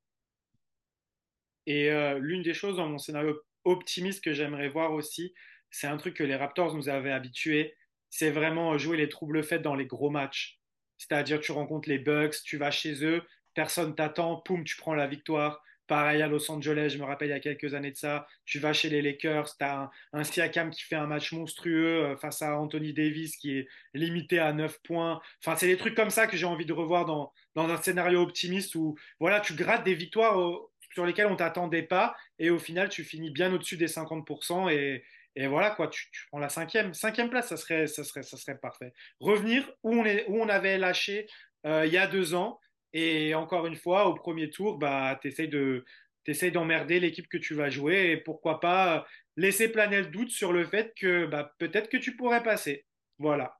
Et 1.66 1.90
euh, 1.90 2.20
l'une 2.20 2.44
des 2.44 2.54
choses 2.54 2.78
dans 2.78 2.88
mon 2.88 2.98
scénario 2.98 3.42
optimiste 3.64 4.24
que 4.24 4.34
j'aimerais 4.34 4.70
voir 4.70 4.92
aussi, 4.92 5.34
c'est 5.72 5.88
un 5.88 5.98
truc 5.98 6.16
que 6.16 6.24
les 6.24 6.36
Raptors 6.36 6.76
nous 6.76 6.90
avaient 6.90 7.12
habitués, 7.12 7.76
c'est 8.10 8.30
vraiment 8.30 8.78
jouer 8.78 8.98
les 8.98 9.10
troubles 9.10 9.44
faits 9.44 9.62
dans 9.62 9.76
les 9.76 9.86
gros 9.86 10.10
matchs. 10.10 10.60
C'est-à-dire, 10.98 11.40
tu 11.40 11.52
rencontres 11.52 11.90
les 11.90 12.00
Bucks, 12.00 12.36
tu 12.44 12.58
vas 12.58 12.72
chez 12.72 13.04
eux, 13.04 13.24
personne 13.54 13.96
t'attend, 13.96 14.38
poum, 14.38 14.64
tu 14.64 14.78
prends 14.78 14.94
la 14.94 15.08
victoire. 15.08 15.62
Pareil 15.88 16.22
à 16.22 16.28
Los 16.28 16.50
Angeles, 16.50 16.90
je 16.94 16.98
me 16.98 17.04
rappelle 17.04 17.28
il 17.28 17.32
y 17.32 17.36
a 17.36 17.40
quelques 17.40 17.76
années 17.76 17.92
de 17.92 17.98
ça. 17.98 18.28
Tu 18.46 18.60
vas 18.60 18.74
chez 18.74 18.90
les 18.90 19.02
Lakers, 19.02 19.56
tu 19.58 19.64
as 19.64 19.92
un, 20.14 20.24
Siakam 20.24 20.72
qui 20.72 20.84
fait 20.84 20.96
un 20.96 21.06
match 21.06 21.32
monstrueux 21.32 22.04
euh, 22.04 22.18
face 22.18 22.42
à 22.42 22.60
Anthony 22.60 22.94
Davis 22.94 23.38
qui 23.38 23.60
est 23.60 23.68
limité 23.94 24.40
à 24.40 24.52
9 24.52 24.82
points. 24.82 25.22
Enfin, 25.44 25.56
c'est 25.56 25.68
des 25.68 25.78
trucs 25.78 25.96
comme 25.96 26.10
ça 26.10 26.26
que 26.26 26.38
j'ai 26.38 26.48
envie 26.48 26.66
de 26.66 26.74
revoir 26.74 27.06
dans, 27.06 27.32
dans, 27.54 27.70
un 27.70 27.78
scénario 27.78 28.22
optimiste 28.22 28.74
où 28.76 28.96
voilà, 29.20 29.40
tu 29.40 29.54
grattes 29.54 29.84
des 29.84 29.94
victoires 29.94 30.40
euh, 30.40 30.58
sur 30.94 31.06
lesquelles 31.06 31.28
on 31.28 31.36
t'attendait 31.36 31.84
pas 31.84 32.16
et 32.40 32.50
au 32.50 32.58
final, 32.58 32.90
tu 32.90 33.04
finis 33.04 33.30
bien 33.30 33.54
au-dessus 33.54 33.78
des 33.78 33.88
50% 33.88 34.72
et, 34.72 35.04
et 35.36 35.48
voilà 35.48 35.70
quoi, 35.72 35.88
tu, 35.88 36.08
prends 36.30 36.40
la 36.40 36.50
cinquième, 36.50 36.94
cinquième 36.94 37.30
place, 37.30 37.50
ça 37.50 37.58
serait, 37.58 37.88
ça 37.88 38.04
serait, 38.04 38.24
ça 38.24 38.38
serait 38.38 38.58
parfait. 38.58 38.94
Revenir 39.20 39.70
où 39.84 39.94
on, 39.94 40.06
est, 40.06 40.26
où 40.30 40.42
on 40.42 40.50
avait 40.50 40.78
lâché 40.78 41.28
euh, 41.66 41.86
il 41.86 41.94
y 41.94 41.98
a 41.98 42.08
deux 42.08 42.34
ans 42.36 42.60
et 42.98 43.36
encore 43.36 43.68
une 43.68 43.76
fois, 43.76 44.08
au 44.08 44.14
premier 44.14 44.50
tour, 44.50 44.78
bah, 44.78 45.20
tu 45.22 45.28
essayes 45.28 46.52
d'emmerder 46.52 47.02
l'équipe 47.02 47.28
que 47.28 47.38
tu 47.38 47.54
vas 47.54 47.70
jouer 47.70 48.12
et 48.12 48.18
pourquoi 48.18 48.62
pas 48.62 49.06
laisser 49.36 49.68
planer 49.68 50.00
le 50.00 50.08
doute 50.08 50.32
sur 50.32 50.54
le 50.54 50.64
fait 50.64 50.94
que 50.96 51.26
bah, 51.26 51.54
peut-être 51.58 51.90
que 51.90 51.98
tu 51.98 52.16
pourrais 52.16 52.42
passer. 52.42 52.86
Voilà. 53.20 53.60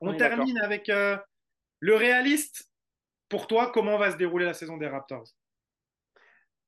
On, 0.00 0.16
termine 0.16 0.56
avec 0.58 0.88
euh, 0.88 1.16
le 1.80 1.96
réaliste. 1.96 2.70
Pour 3.28 3.48
toi, 3.48 3.72
comment 3.72 3.98
va 3.98 4.12
se 4.12 4.16
dérouler 4.16 4.44
la 4.44 4.54
saison 4.54 4.76
des 4.76 4.86
Raptors? 4.86 5.26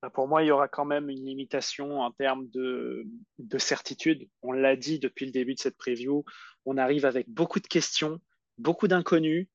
Bah, 0.02 0.10
pour 0.10 0.26
moi, 0.26 0.42
il 0.42 0.46
y 0.46 0.50
aura 0.50 0.66
quand 0.66 0.86
même 0.86 1.08
une 1.08 1.24
limitation 1.24 2.00
en 2.00 2.10
termes 2.10 2.48
de, 2.50 3.06
de 3.38 3.58
certitude. 3.58 4.28
On 4.42 4.50
l'a 4.50 4.74
dit 4.74 4.98
depuis 4.98 5.24
le 5.24 5.30
début 5.30 5.54
de 5.54 5.60
cette 5.60 5.76
preview, 5.76 6.24
on 6.64 6.78
arrive 6.78 7.06
avec 7.06 7.28
beaucoup 7.28 7.60
de 7.60 7.68
questions, 7.68 8.20
beaucoup 8.58 8.88
d'inconnus 8.88 9.46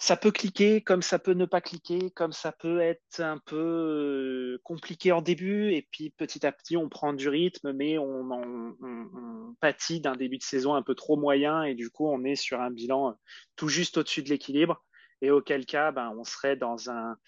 ça 0.00 0.16
peut 0.16 0.30
cliquer, 0.30 0.80
comme 0.80 1.02
ça 1.02 1.18
peut 1.18 1.34
ne 1.34 1.44
pas 1.44 1.60
cliquer, 1.60 2.10
comme 2.12 2.32
ça 2.32 2.52
peut 2.52 2.80
être 2.80 3.20
un 3.20 3.36
peu 3.36 4.54
euh, 4.56 4.60
compliqué 4.64 5.12
en 5.12 5.20
début, 5.20 5.74
et 5.74 5.86
puis 5.92 6.08
petit 6.08 6.46
à 6.46 6.52
petit 6.52 6.78
on 6.78 6.88
prend 6.88 7.12
du 7.12 7.28
rythme, 7.28 7.72
mais 7.72 7.98
on, 7.98 8.32
on, 8.32 8.76
on, 8.80 9.54
pâtit 9.60 10.00
d'un 10.00 10.16
début 10.16 10.38
de 10.38 10.42
saison 10.42 10.74
un 10.74 10.82
peu 10.82 10.94
trop 10.94 11.18
moyen, 11.18 11.64
et 11.64 11.74
du 11.74 11.90
coup 11.90 12.08
on 12.08 12.24
est 12.24 12.34
sur 12.34 12.62
un 12.62 12.70
bilan 12.70 13.14
tout 13.56 13.68
juste 13.68 13.98
au-dessus 13.98 14.22
de 14.22 14.30
l'équilibre, 14.30 14.82
et 15.20 15.30
auquel 15.30 15.66
cas 15.66 15.92
ben, 15.92 16.14
on 16.18 16.24
serait 16.24 16.56
dans 16.56 16.88
un, 16.88 17.18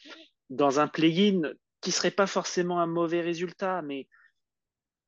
dans 0.49 0.81
un 0.81 0.89
play-in 0.89 1.53
qui 1.83 1.93
serait 1.93 2.11
pas 2.11 2.27
forcément 2.27 2.81
un 2.81 2.87
mauvais 2.87 3.21
résultat, 3.21 3.83
mais 3.83 4.09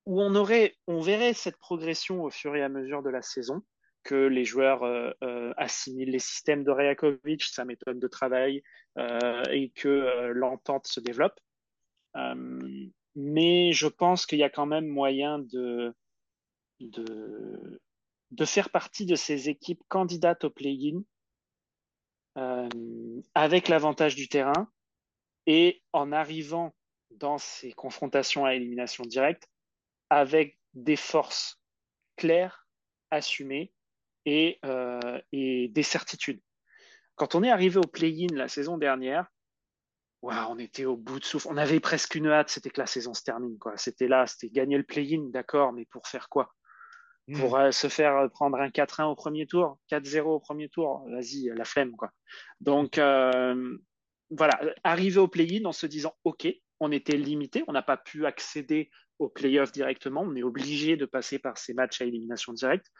où 0.04 0.20
on 0.20 0.34
aurait, 0.34 0.76
on 0.86 1.00
verrait 1.00 1.32
cette 1.32 1.56
progression 1.56 2.24
au 2.24 2.30
fur 2.30 2.54
et 2.54 2.62
à 2.62 2.68
mesure 2.68 3.02
de 3.02 3.08
la 3.08 3.22
saison 3.22 3.62
que 4.04 4.14
les 4.14 4.44
joueurs 4.44 4.84
euh, 4.84 5.10
euh, 5.22 5.52
assimilent 5.56 6.10
les 6.10 6.18
systèmes 6.18 6.62
de 6.62 6.70
Reakovic, 6.70 7.42
sa 7.42 7.64
méthode 7.64 7.98
de 7.98 8.06
travail, 8.06 8.62
euh, 8.98 9.42
et 9.50 9.70
que 9.70 10.30
l'entente 10.32 10.86
se 10.86 11.00
développe. 11.00 11.40
mais 13.16 13.72
je 13.72 13.86
pense 13.88 14.26
qu'il 14.26 14.38
y 14.38 14.44
a 14.44 14.50
quand 14.50 14.66
même 14.66 14.86
moyen 14.86 15.38
de, 15.38 15.94
de 16.80 18.44
faire 18.44 18.70
partie 18.70 19.06
de 19.06 19.16
ces 19.16 19.48
équipes 19.48 19.82
candidates 19.88 20.44
au 20.44 20.50
play-in 20.50 21.02
avec 23.34 23.68
l'avantage 23.68 24.16
du 24.16 24.28
terrain 24.28 24.68
et 25.46 25.82
en 25.92 26.10
arrivant 26.10 26.74
dans 27.12 27.38
ces 27.38 27.72
confrontations 27.72 28.44
à 28.44 28.54
élimination 28.54 29.04
directe 29.04 29.48
avec 30.10 30.58
des 30.74 30.96
forces 30.96 31.60
claires, 32.16 32.66
assumées 33.10 33.72
et, 34.26 34.58
euh, 34.64 35.20
et 35.32 35.68
des 35.68 35.82
certitudes. 35.82 36.40
Quand 37.16 37.34
on 37.34 37.42
est 37.42 37.50
arrivé 37.50 37.78
au 37.78 37.86
play-in 37.86 38.34
la 38.34 38.48
saison 38.48 38.78
dernière, 38.78 39.26
on 40.22 40.58
était 40.58 40.84
au 40.84 40.96
bout 40.96 41.20
de 41.20 41.24
souffle. 41.24 41.48
On 41.50 41.56
avait 41.56 41.80
presque 41.80 42.14
une 42.14 42.28
hâte, 42.28 42.48
c'était 42.48 42.70
que 42.70 42.80
la 42.80 42.86
saison 42.86 43.14
se 43.14 43.22
termine. 43.22 43.58
Quoi. 43.58 43.76
C'était 43.76 44.08
là, 44.08 44.26
c'était 44.26 44.48
gagner 44.48 44.76
le 44.76 44.82
play-in, 44.82 45.28
d'accord, 45.30 45.72
mais 45.72 45.84
pour 45.86 46.08
faire 46.08 46.28
quoi? 46.28 46.54
Hmm. 47.28 47.40
Pour 47.40 47.56
euh, 47.56 47.70
se 47.70 47.88
faire 47.88 48.28
prendre 48.30 48.58
un 48.58 48.68
4-1 48.68 49.04
au 49.04 49.14
premier 49.14 49.46
tour, 49.46 49.78
4-0 49.90 50.20
au 50.22 50.40
premier 50.40 50.68
tour, 50.68 51.06
vas-y, 51.10 51.50
la 51.54 51.64
flemme. 51.64 51.92
Quoi. 51.92 52.10
Donc 52.60 52.98
euh, 52.98 53.76
voilà, 54.30 54.60
arriver 54.82 55.18
au 55.18 55.28
play-in 55.28 55.64
en 55.64 55.72
se 55.72 55.86
disant, 55.86 56.14
OK, 56.24 56.46
on 56.80 56.92
était 56.92 57.16
limité, 57.16 57.64
on 57.68 57.72
n'a 57.72 57.82
pas 57.82 57.96
pu 57.96 58.26
accéder 58.26 58.90
au 59.18 59.28
play-off 59.28 59.72
directement, 59.72 60.22
on 60.22 60.34
est 60.34 60.42
obligé 60.42 60.96
de 60.96 61.06
passer 61.06 61.38
par 61.38 61.56
ces 61.56 61.72
matchs 61.72 62.00
à 62.00 62.04
élimination 62.04 62.52
directe 62.52 62.90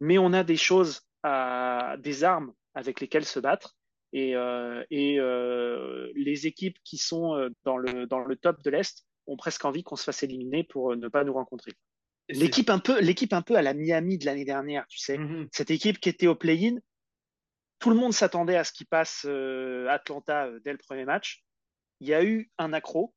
mais 0.00 0.18
on 0.18 0.32
a 0.32 0.44
des 0.44 0.56
choses, 0.56 1.02
des 1.24 2.24
armes 2.24 2.52
avec 2.74 3.00
lesquels 3.00 3.24
se 3.24 3.40
battre. 3.40 3.76
Et, 4.12 4.32
et 4.90 5.18
les 6.14 6.46
équipes 6.46 6.78
qui 6.84 6.98
sont 6.98 7.50
dans 7.64 7.76
le, 7.76 8.06
dans 8.06 8.20
le 8.20 8.36
top 8.36 8.62
de 8.62 8.70
l'Est 8.70 9.04
ont 9.26 9.36
presque 9.36 9.64
envie 9.64 9.82
qu'on 9.82 9.96
se 9.96 10.04
fasse 10.04 10.22
éliminer 10.22 10.64
pour 10.64 10.96
ne 10.96 11.08
pas 11.08 11.24
nous 11.24 11.34
rencontrer. 11.34 11.72
L'équipe 12.30 12.70
un 12.70 12.78
peu, 12.78 13.00
l'équipe 13.00 13.32
un 13.32 13.42
peu 13.42 13.56
à 13.56 13.62
la 13.62 13.74
Miami 13.74 14.18
de 14.18 14.26
l'année 14.26 14.44
dernière, 14.44 14.86
tu 14.88 14.98
sais, 14.98 15.16
mm-hmm. 15.16 15.48
cette 15.50 15.70
équipe 15.70 15.98
qui 15.98 16.10
était 16.10 16.26
au 16.26 16.34
play-in, 16.34 16.76
tout 17.78 17.90
le 17.90 17.96
monde 17.96 18.12
s'attendait 18.12 18.56
à 18.56 18.64
ce 18.64 18.72
qu'il 18.72 18.86
passe 18.86 19.24
Atlanta 19.88 20.50
dès 20.64 20.72
le 20.72 20.78
premier 20.78 21.04
match. 21.04 21.44
Il 22.00 22.08
y 22.08 22.14
a 22.14 22.24
eu 22.24 22.50
un 22.58 22.72
accro, 22.72 23.14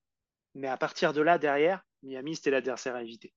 mais 0.55 0.67
à 0.67 0.77
partir 0.77 1.13
de 1.13 1.21
là, 1.21 1.37
derrière, 1.37 1.83
Miami, 2.03 2.35
c'était 2.35 2.51
l'adversaire 2.51 2.95
à 2.95 3.01
éviter. 3.03 3.33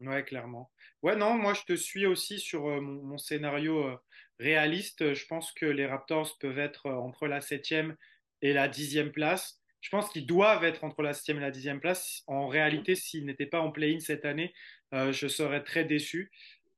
Ouais, 0.00 0.24
clairement. 0.24 0.70
Ouais, 1.02 1.16
non, 1.16 1.34
moi 1.36 1.54
je 1.54 1.62
te 1.62 1.74
suis 1.74 2.06
aussi 2.06 2.38
sur 2.38 2.68
euh, 2.68 2.80
mon, 2.80 3.16
scénario 3.18 3.84
euh, 3.86 3.96
réaliste. 4.38 5.14
Je 5.14 5.26
pense 5.26 5.52
que 5.52 5.64
les 5.64 5.86
Raptors 5.86 6.36
peuvent 6.38 6.58
être 6.58 6.86
euh, 6.86 6.94
entre 6.94 7.26
la 7.26 7.40
septième 7.40 7.96
et 8.42 8.52
la 8.52 8.68
dixième 8.68 9.10
place. 9.10 9.58
Je 9.80 9.88
pense 9.90 10.10
qu'ils 10.10 10.26
doivent 10.26 10.64
être 10.64 10.84
entre 10.84 11.02
la 11.02 11.14
septième 11.14 11.38
et 11.38 11.42
la 11.42 11.50
dixième 11.50 11.80
place. 11.80 12.22
En 12.26 12.48
réalité, 12.48 12.94
s'ils 12.94 13.24
n'étaient 13.24 13.46
pas 13.46 13.60
en 13.60 13.70
play-in 13.70 14.00
cette 14.00 14.24
année, 14.24 14.52
je 14.92 15.28
serais 15.28 15.62
très 15.62 15.84
déçu. 15.84 16.32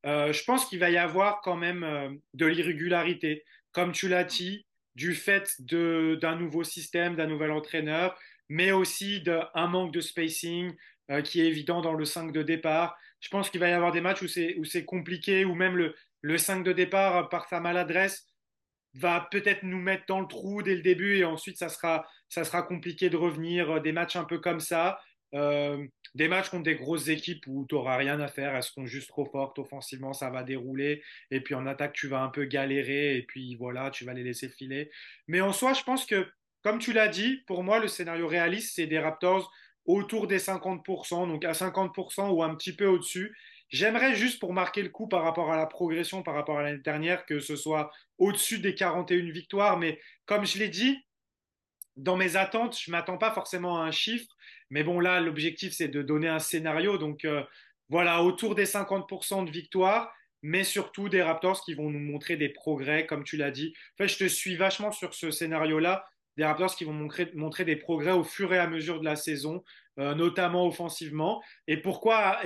je 0.05 0.45
pense 0.45 0.66
qu'il 0.66 0.78
va 0.78 0.90
y 0.90 0.99
avoir 0.99 1.40
quand 1.40 1.57
même 1.57 2.20
de 2.35 2.47
l'irrégularité. 2.47 3.45
Comme 3.73 3.93
tu 3.93 4.09
l'as 4.09 4.24
dit, 4.24 4.66
du 4.95 5.15
fait 5.15 5.55
d'un 5.61 6.36
nouveau 6.36 6.65
système, 6.65 7.16
d'un 7.16 7.28
nouvel 7.28 7.53
entraîneur, 7.53 8.19
mais 8.51 8.73
aussi 8.73 9.23
d'un 9.23 9.49
manque 9.69 9.93
de 9.93 10.01
spacing 10.01 10.74
euh, 11.11 11.23
qui 11.23 11.40
est 11.40 11.47
évident 11.47 11.81
dans 11.81 11.95
le 11.95 12.05
5 12.05 12.32
de 12.32 12.43
départ. 12.43 12.99
Je 13.20 13.28
pense 13.28 13.51
qu'il 13.51 13.61
va 13.61 13.69
y 13.69 13.73
avoir 13.73 13.93
des 13.93 14.01
matchs 14.01 14.23
où 14.23 14.65
c'est 14.65 14.85
compliqué, 14.85 15.45
où 15.45 15.55
même 15.55 15.77
le, 15.77 15.95
le 16.20 16.39
5 16.39 16.62
de 16.62 16.73
départ, 16.73 17.28
par 17.28 17.49
sa 17.49 17.61
maladresse, 17.61 18.27
va 18.95 19.28
peut-être 19.31 19.62
nous 19.62 19.81
mettre 19.81 20.05
dans 20.09 20.20
le 20.20 20.27
trou 20.27 20.62
dès 20.62 20.74
le 20.74 20.82
début 20.82 21.19
et 21.19 21.24
ensuite 21.24 21.59
ça 21.59 21.69
sera, 21.69 22.07
ça 22.28 22.45
sera 22.45 22.62
compliqué 22.62 23.11
de 23.11 23.16
revenir. 23.16 23.70
Euh, 23.70 23.81
des 23.81 23.93
matchs 23.93 24.16
un 24.16 24.24
peu 24.24 24.39
comme 24.39 24.61
ça. 24.61 25.01
Euh, 25.35 25.86
des 26.15 26.27
matchs 26.27 26.49
contre 26.49 26.65
des 26.65 26.74
grosses 26.74 27.09
équipes 27.09 27.45
où 27.47 27.66
tu 27.69 27.74
n'auras 27.74 27.97
rien 27.97 28.19
à 28.19 28.28
faire, 28.28 28.55
elles 28.57 28.62
seront 28.62 28.86
juste 28.86 29.09
trop 29.09 29.27
fortes 29.27 29.59
offensivement, 29.59 30.15
ça 30.15 30.31
va 30.31 30.43
dérouler, 30.43 31.03
et 31.31 31.43
puis 31.43 31.55
en 31.55 31.66
attaque 31.66 31.93
tu 31.93 32.09
vas 32.09 32.23
un 32.23 32.31
peu 32.31 32.47
galérer, 32.47 33.16
et 33.16 33.23
puis 33.23 33.55
voilà, 33.57 33.90
tu 33.90 34.07
vas 34.07 34.15
les 34.15 34.23
laisser 34.23 34.49
filer. 34.49 34.90
Mais 35.27 35.43
en 35.43 35.53
soi, 35.53 35.74
je 35.74 35.82
pense 35.82 36.07
que, 36.07 36.27
comme 36.62 36.78
tu 36.78 36.95
l'as 36.95 37.09
dit, 37.09 37.43
pour 37.47 37.62
moi, 37.62 37.78
le 37.78 37.89
scénario 37.89 38.27
réaliste, 38.27 38.74
c'est 38.74 38.86
des 38.86 38.99
Raptors 38.99 39.53
autour 39.89 40.27
des 40.27 40.39
50%, 40.39 41.27
donc 41.27 41.44
à 41.44 41.52
50% 41.52 42.31
ou 42.31 42.43
un 42.44 42.55
petit 42.55 42.77
peu 42.77 42.86
au-dessus. 42.86 43.35
J'aimerais 43.70 44.15
juste 44.15 44.39
pour 44.39 44.52
marquer 44.52 44.82
le 44.82 44.90
coup 44.90 45.09
par 45.09 45.23
rapport 45.23 45.51
à 45.51 45.56
la 45.56 45.66
progression, 45.66 46.23
par 46.23 46.35
rapport 46.35 46.59
à 46.59 46.62
l'année 46.62 46.82
dernière, 46.82 47.27
que 47.27 47.40
ce 47.40 47.56
soit 47.56 47.90
au-dessus 48.19 48.60
des 48.60 48.74
41 48.74 49.32
victoires, 49.32 49.78
mais 49.78 49.98
comme 50.27 50.47
je 50.47 50.59
l'ai 50.59 50.69
dit, 50.69 50.98
dans 51.97 52.16
mes 52.16 52.36
attentes, 52.36 52.78
je 52.78 52.90
ne 52.90 52.97
m'attends 52.97 53.19
pas 53.19 53.32
forcément 53.32 53.82
à 53.82 53.86
un 53.86 53.90
chiffre, 53.90 54.28
mais 54.70 54.85
bon, 54.85 55.01
là, 55.01 55.20
l'objectif, 55.20 55.73
c'est 55.73 55.89
de 55.89 56.02
donner 56.02 56.28
un 56.28 56.39
scénario. 56.39 56.98
Donc, 56.98 57.24
euh, 57.24 57.43
voilà, 57.89 58.23
autour 58.23 58.55
des 58.55 58.66
50% 58.66 59.44
de 59.44 59.51
victoires, 59.51 60.12
mais 60.43 60.65
surtout 60.65 61.09
des 61.09 61.23
Raptors 61.23 61.65
qui 61.65 61.74
vont 61.74 61.90
nous 61.90 61.98
montrer 61.98 62.36
des 62.36 62.51
progrès, 62.51 63.06
comme 63.06 63.24
tu 63.24 63.36
l'as 63.36 63.51
dit. 63.51 63.74
En 63.94 64.05
fait, 64.05 64.09
je 64.09 64.19
te 64.19 64.28
suis 64.28 64.55
vachement 64.55 64.93
sur 64.93 65.15
ce 65.15 65.31
scénario-là, 65.31 66.05
des 66.39 66.44
Raptors 66.44 66.74
qui 66.77 66.85
vont 66.85 66.93
montrer, 66.93 67.65
des 67.65 67.77
progrès 67.77 68.12
au 68.12 68.23
fur 68.23 68.55
et 68.55 68.59
à 68.59 68.69
mesure 68.69 69.01
de 69.01 69.05
la 69.05 69.16
saison, 69.16 69.65
euh, 69.98 70.15
notamment 70.15 70.66
offensivement. 70.66 71.43
Et 71.66 71.77
pourquoi, 71.77 72.40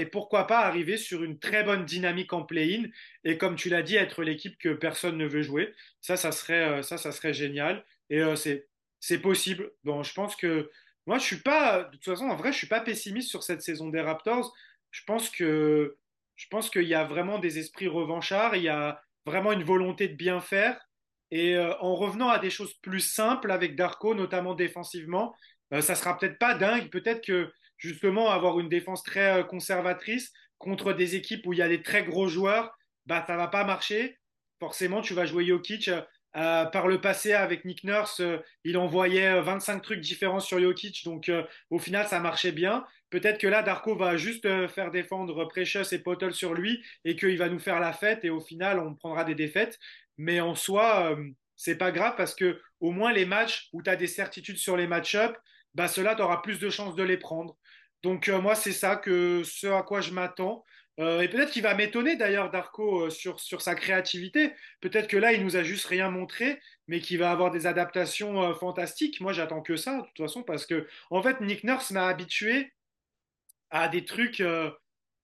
pas 0.48 0.60
arriver 0.60 0.96
sur 0.96 1.22
une 1.22 1.38
très 1.38 1.62
bonne 1.62 1.84
dynamique 1.84 2.32
en 2.32 2.42
play-in 2.42 2.88
et, 3.22 3.36
comme 3.36 3.54
tu 3.54 3.68
l'as 3.68 3.82
dit, 3.82 3.96
être 3.96 4.24
l'équipe 4.24 4.58
que 4.58 4.70
personne 4.70 5.18
ne 5.18 5.26
veut 5.26 5.42
jouer. 5.42 5.74
Ça, 6.00 6.16
ça 6.16 6.32
serait, 6.32 6.80
euh, 6.80 7.32
génial. 7.32 7.84
Et 8.08 8.22
c'est 8.34 8.66
c'est 8.98 9.18
possible. 9.18 9.72
Bon, 9.84 10.02
je 10.02 10.14
pense 10.14 10.36
que 10.36 10.70
moi, 11.06 11.18
je 11.18 11.24
suis 11.24 11.40
pas, 11.40 11.84
de 11.84 11.96
toute 11.96 12.04
façon, 12.04 12.26
en 12.26 12.36
vrai, 12.36 12.52
je 12.52 12.58
suis 12.58 12.68
pas 12.68 12.80
pessimiste 12.80 13.28
sur 13.28 13.42
cette 13.42 13.60
saison 13.60 13.88
des 13.88 14.00
Raptors. 14.00 14.54
Je 14.90 15.02
pense 15.04 15.28
qu'il 15.28 16.82
y 16.82 16.94
a 16.94 17.04
vraiment 17.04 17.38
des 17.38 17.58
esprits 17.58 17.88
revanchards, 17.88 18.56
il 18.56 18.62
y 18.62 18.68
a 18.68 19.02
vraiment 19.26 19.52
une 19.52 19.64
volonté 19.64 20.08
de 20.08 20.14
bien 20.14 20.40
faire. 20.40 20.80
Et 21.32 21.56
euh, 21.56 21.74
en 21.80 21.96
revenant 21.96 22.28
à 22.28 22.38
des 22.38 22.50
choses 22.50 22.74
plus 22.74 23.00
simples 23.00 23.50
avec 23.50 23.74
Darko, 23.74 24.14
notamment 24.14 24.54
défensivement, 24.54 25.34
euh, 25.72 25.80
ça 25.80 25.96
sera 25.96 26.16
peut-être 26.16 26.38
pas 26.38 26.54
dingue. 26.54 26.90
Peut-être 26.90 27.24
que 27.24 27.50
justement 27.82 28.30
avoir 28.30 28.60
une 28.60 28.68
défense 28.68 29.02
très 29.02 29.40
euh, 29.40 29.42
conservatrice 29.42 30.32
contre 30.58 30.92
des 30.92 31.16
équipes 31.16 31.44
où 31.46 31.52
il 31.52 31.58
y 31.58 31.62
a 31.62 31.68
des 31.68 31.82
très 31.82 32.04
gros 32.04 32.28
joueurs, 32.28 32.78
bah 33.06 33.24
ça 33.26 33.36
va 33.36 33.48
pas 33.48 33.64
marcher. 33.64 34.18
Forcément, 34.60 35.00
tu 35.00 35.14
vas 35.14 35.26
jouer 35.26 35.44
Jokic 35.44 35.90
euh, 36.36 36.64
par 36.66 36.86
le 36.86 37.00
passé, 37.00 37.32
avec 37.32 37.64
Nick 37.64 37.82
Nurse, 37.82 38.22
il 38.64 38.78
envoyait 38.78 39.40
25 39.42 39.76
euh, 39.76 39.80
trucs 39.80 40.00
différents 40.00 40.40
sur 40.40 40.60
Jokic, 40.60 41.04
donc 41.04 41.30
au 41.70 41.78
final, 41.78 42.06
ça 42.06 42.20
marchait 42.20 42.52
bien. 42.52 42.86
Peut-être 43.10 43.38
que 43.38 43.48
là, 43.48 43.62
Darko 43.62 43.96
va 43.96 44.16
juste 44.16 44.48
faire 44.68 44.90
défendre 44.90 45.44
Precious 45.46 45.92
et 45.92 45.98
Potel 45.98 46.32
sur 46.32 46.54
lui 46.54 46.82
et 47.04 47.16
qu'il 47.16 47.36
va 47.36 47.50
nous 47.50 47.58
faire 47.58 47.80
la 47.80 47.92
fête 47.92 48.24
et 48.24 48.30
au 48.30 48.40
final, 48.40 48.78
on 48.78 48.94
prendra 48.94 49.24
des 49.24 49.34
défaites. 49.34 49.78
Mais 50.18 50.40
en 50.40 50.54
soi, 50.54 51.16
c'est 51.56 51.76
pas 51.76 51.92
grave 51.92 52.14
parce 52.16 52.34
que 52.34 52.60
au 52.80 52.90
moins 52.90 53.12
les 53.12 53.24
matchs 53.24 53.68
où 53.72 53.82
tu 53.82 53.90
as 53.90 53.96
des 53.96 54.06
certitudes 54.06 54.58
sur 54.58 54.76
les 54.76 54.86
match-up, 54.86 55.36
bah 55.74 55.88
cela, 55.88 56.14
tu 56.14 56.22
auras 56.22 56.38
plus 56.38 56.58
de 56.58 56.70
chances 56.70 56.94
de 56.94 57.02
les 57.02 57.16
prendre. 57.16 57.56
Donc 58.02 58.28
moi, 58.28 58.54
c'est 58.54 58.72
ça 58.72 58.96
que 58.96 59.42
ce 59.44 59.66
à 59.68 59.82
quoi 59.82 60.00
je 60.00 60.12
m'attends. 60.12 60.64
Euh, 61.00 61.22
et 61.22 61.28
peut-être 61.28 61.50
qu'il 61.50 61.62
va 61.62 61.74
m'étonner 61.74 62.16
d'ailleurs, 62.16 62.50
Darko, 62.50 63.06
euh, 63.06 63.10
sur, 63.10 63.38
sa 63.62 63.74
créativité. 63.74 64.52
Peut-être 64.80 65.08
que 65.08 65.16
là, 65.16 65.32
il 65.32 65.42
nous 65.42 65.56
a 65.56 65.62
juste 65.62 65.86
rien 65.86 66.10
montré, 66.10 66.60
mais 66.86 67.00
qu'il 67.00 67.18
va 67.18 67.30
avoir 67.30 67.50
des 67.50 67.66
adaptations 67.66 68.42
euh, 68.42 68.54
fantastiques. 68.54 69.20
Moi, 69.20 69.32
j'attends 69.32 69.62
que 69.62 69.76
ça, 69.76 69.98
de 69.98 70.02
toute 70.02 70.26
façon, 70.26 70.42
parce 70.42 70.66
que, 70.66 70.86
en 71.10 71.22
fait, 71.22 71.40
Nick 71.40 71.64
Nurse 71.64 71.90
m'a 71.92 72.06
habitué 72.08 72.72
à 73.70 73.88
des 73.88 74.04
trucs. 74.04 74.42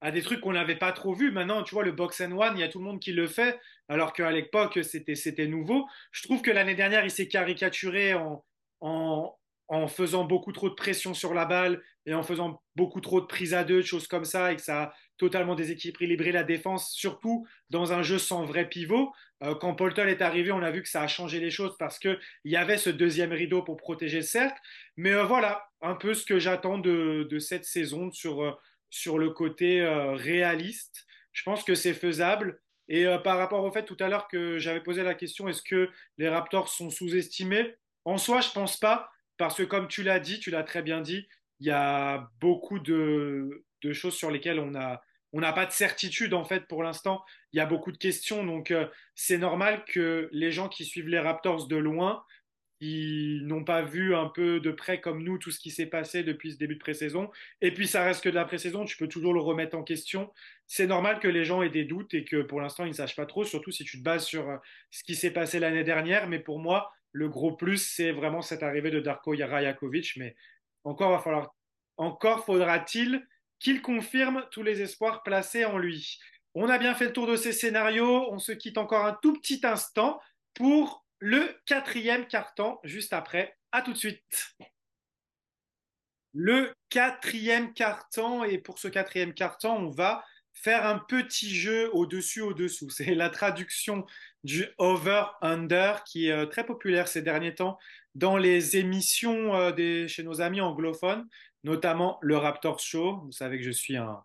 À 0.01 0.11
des 0.11 0.23
trucs 0.23 0.41
qu'on 0.41 0.53
n'avait 0.53 0.77
pas 0.77 0.93
trop 0.93 1.13
vus. 1.13 1.31
Maintenant, 1.31 1.63
tu 1.63 1.75
vois, 1.75 1.85
le 1.85 1.93
box 1.93 2.21
and 2.21 2.33
one, 2.33 2.57
il 2.57 2.61
y 2.61 2.63
a 2.63 2.69
tout 2.69 2.79
le 2.79 2.85
monde 2.85 3.01
qui 3.01 3.13
le 3.13 3.27
fait, 3.27 3.59
alors 3.89 4.13
qu'à 4.13 4.31
l'époque, 4.31 4.79
c'était, 4.83 5.15
c'était 5.15 5.47
nouveau. 5.47 5.87
Je 6.13 6.23
trouve 6.23 6.43
que 6.43 6.51
l'année 6.51 6.75
dernière, 6.75 7.05
il 7.05 7.11
s'est 7.11 7.29
caricaturé 7.29 8.15
en, 8.15 8.45
en, 8.81 9.87
faisant 9.89 10.25
beaucoup 10.25 10.53
trop 10.53 10.69
de 10.69 10.75
pression 10.75 11.15
sur 11.15 11.35
la 11.35 11.45
balle 11.45 11.83
et 12.07 12.15
en 12.15 12.23
faisant 12.23 12.63
beaucoup 12.77 13.01
trop 13.01 13.21
de 13.21 13.27
prises 13.27 13.55
à 13.55 13.65
deux, 13.65 13.83
choses 13.83 14.07
comme 14.07 14.25
ça, 14.25 14.53
et 14.53 14.57
que 14.57 14.63
ça 14.63 14.83
a 14.83 14.95
totalement 15.19 15.55
déséquilibré 15.55 16.33
la 16.33 16.45
défense, 16.45 16.93
surtout 16.93 17.47
dans 17.71 17.93
un 17.93 18.03
jeu 18.03 18.19
sans 18.19 18.45
vrai 18.45 18.69
pivot. 18.69 19.13
Euh, 19.43 19.55
quand 19.55 19.75
Polton 19.75 20.07
est 20.07 20.23
arrivé, 20.23 20.53
on 20.53 20.63
a 20.63 20.71
vu 20.71 20.83
que 20.83 20.89
ça 20.89 21.03
a 21.03 21.09
changé 21.09 21.41
les 21.41 21.51
choses 21.51 21.77
parce 21.79 21.99
qu'il 21.99 22.19
y 22.45 22.57
avait 22.57 22.79
ce 22.79 22.91
deuxième 22.91 23.33
rideau 23.33 23.63
pour 23.63 23.77
protéger 23.77 24.19
le 24.19 24.23
cercle. 24.23 24.59
Mais 24.97 25.13
euh, 25.13 25.25
voilà, 25.25 25.69
un 25.83 25.95
peu 25.95 26.15
ce 26.15 26.25
que 26.25 26.39
j'attends 26.39 26.79
de, 26.79 27.39
cette 27.39 27.65
saison 27.65 28.11
sur, 28.11 28.43
euh, 28.43 28.53
sur 28.91 29.19
le 29.19 29.31
côté 29.31 29.85
réaliste. 30.15 31.07
Je 31.33 31.43
pense 31.43 31.65
que 31.65 31.75
c'est 31.75 31.95
faisable. 31.95 32.61
Et 32.89 33.07
par 33.23 33.37
rapport 33.39 33.65
au 33.65 33.71
fait 33.71 33.85
tout 33.85 33.97
à 34.01 34.09
l'heure 34.09 34.29
que 34.29 34.59
j'avais 34.59 34.83
posé 34.83 35.03
la 35.03 35.15
question, 35.15 35.47
est-ce 35.49 35.63
que 35.63 35.91
les 36.17 36.29
Raptors 36.29 36.69
sont 36.69 36.91
sous-estimés? 36.91 37.75
En 38.05 38.17
soi, 38.17 38.41
je 38.41 38.51
pense 38.51 38.79
pas 38.79 39.11
parce 39.39 39.57
que 39.57 39.63
comme 39.63 39.89
tu 39.89 40.03
l'as 40.03 40.21
dit, 40.21 40.41
tu 40.41 40.51
l'as 40.51 40.65
très 40.65 40.83
bien 40.83 41.01
dit, 41.01 41.27
il 41.61 41.67
y 41.67 41.71
a 41.71 42.29
beaucoup 42.41 42.79
de, 42.79 43.65
choses 43.93 44.15
sur 44.15 44.31
lesquelles 44.31 44.61
on 44.61 44.73
n'a 44.73 45.01
on 45.33 45.41
pas 45.41 45.67
de 45.67 45.73
certitude 45.73 46.35
en 46.35 46.45
fait 46.45 46.67
pour 46.69 46.83
l'instant. 46.83 47.23
Il 47.53 47.59
y 47.59 47.61
a 47.61 47.67
beaucoup 47.67 47.93
de 47.93 47.99
questions, 47.99 48.45
donc 48.45 48.71
euh, 48.71 48.87
c'est 49.15 49.39
normal 49.39 49.85
que 49.87 50.29
les 50.33 50.53
gens 50.53 50.69
qui 50.69 50.85
suivent 50.85 51.09
les 51.09 51.19
Raptors 51.19 51.69
de 51.69 51.77
loin, 51.77 52.25
ils 52.81 53.47
n'ont 53.47 53.65
pas 53.65 53.83
vu 53.83 54.15
un 54.15 54.29
peu 54.29 54.61
de 54.61 54.71
près 54.71 55.01
comme 55.01 55.23
nous 55.23 55.39
tout 55.39 55.51
ce 55.51 55.59
qui 55.59 55.71
s'est 55.71 55.87
passé 55.87 56.23
depuis 56.23 56.53
ce 56.53 56.59
début 56.59 56.75
de 56.75 56.81
pré-saison. 56.81 57.31
Et 57.61 57.73
puis 57.73 57.89
ça 57.89 58.05
reste 58.05 58.23
que 58.23 58.29
de 58.29 58.35
la 58.35 58.45
pré-saison, 58.45 58.85
tu 58.85 58.97
peux 58.97 59.09
toujours 59.09 59.35
le 59.35 59.41
remettre 59.41 59.77
en 59.77 59.83
question. 59.83 60.33
C'est 60.67 60.87
normal 60.87 61.19
que 61.19 61.29
les 61.29 61.45
gens 61.45 61.63
aient 61.63 61.71
des 61.71 61.85
doutes 61.85 62.15
et 62.15 62.25
que 62.25 62.43
pour 62.43 62.61
l'instant 62.61 62.85
ils 62.85 62.91
ne 62.91 62.95
sachent 62.95 63.17
pas 63.17 63.27
trop, 63.27 63.45
surtout 63.45 63.73
si 63.73 63.85
tu 63.85 63.99
te 63.99 64.05
bases 64.05 64.25
sur 64.25 64.49
euh, 64.49 64.57
ce 64.91 65.03
qui 65.03 65.17
s'est 65.17 65.33
passé 65.33 65.59
l'année 65.59 65.85
dernière. 65.85 66.29
Mais 66.29 66.39
pour 66.39 66.61
moi, 66.61 66.93
le 67.13 67.29
gros 67.29 67.53
plus, 67.53 67.79
c'est 67.79 68.13
vraiment 68.13 68.43
cette 68.43 68.63
arrivée 68.63 68.91
de 68.91 69.01
Darko 69.01 69.35
Rajakovic. 69.37 70.17
Mais 70.17 70.37
encore, 70.85 71.11
va 71.11 71.19
falloir, 71.19 71.55
encore 71.97 72.45
faudra-t-il 72.45 73.27
qu'il 73.59 73.83
confirme 73.83 74.47
tous 74.53 74.63
les 74.63 74.83
espoirs 74.83 75.25
placés 75.25 75.65
en 75.65 75.79
lui. 75.79 76.19
On 76.55 76.69
a 76.69 76.79
bien 76.79 76.95
fait 76.95 77.07
le 77.07 77.13
tour 77.13 77.27
de 77.27 77.35
ces 77.35 77.53
scénarios. 77.53 78.33
On 78.33 78.39
se 78.39 78.53
quitte 78.53 78.79
encore 78.79 79.05
un 79.05 79.19
tout 79.21 79.33
petit 79.33 79.61
instant 79.65 80.21
pour 80.55 81.05
le 81.19 81.57
quatrième 81.67 82.27
carton 82.27 82.79
juste 82.85 83.13
après. 83.13 83.57
À 83.73 83.83
tout 83.83 83.93
de 83.93 83.99
suite. 83.99 84.55
Le 86.33 86.73
quatrième 86.89 87.73
carton, 87.73 88.45
et 88.45 88.59
pour 88.59 88.79
ce 88.79 88.89
quatrième 88.89 89.35
carton, 89.35 89.73
on 89.73 89.91
va 89.91 90.25
faire 90.53 90.87
un 90.87 90.99
petit 90.99 91.55
jeu 91.55 91.91
au-dessus, 91.93 92.41
au-dessous. 92.41 92.91
C'est 92.91 93.15
la 93.15 93.31
traduction 93.31 94.07
du 94.45 94.67
over-under 94.79 96.05
qui 96.05 96.29
est 96.29 96.33
euh, 96.33 96.47
très 96.47 96.65
populaire 96.65 97.09
ces 97.09 97.23
derniers 97.23 97.55
temps 97.55 97.79
dans 98.15 98.37
les 98.37 98.77
émissions 98.77 99.55
euh, 99.55 99.73
des, 99.73 100.09
chez 100.09 100.23
nos 100.23 100.41
amis 100.41 100.61
anglophones, 100.61 101.27
notamment 101.65 102.19
le 102.23 102.37
Raptor 102.37 102.81
Show. 102.81 103.21
Vous 103.25 103.33
savez 103.33 103.59
que 103.59 103.65
je 103.65 103.71
suis 103.71 103.97
un, 103.97 104.25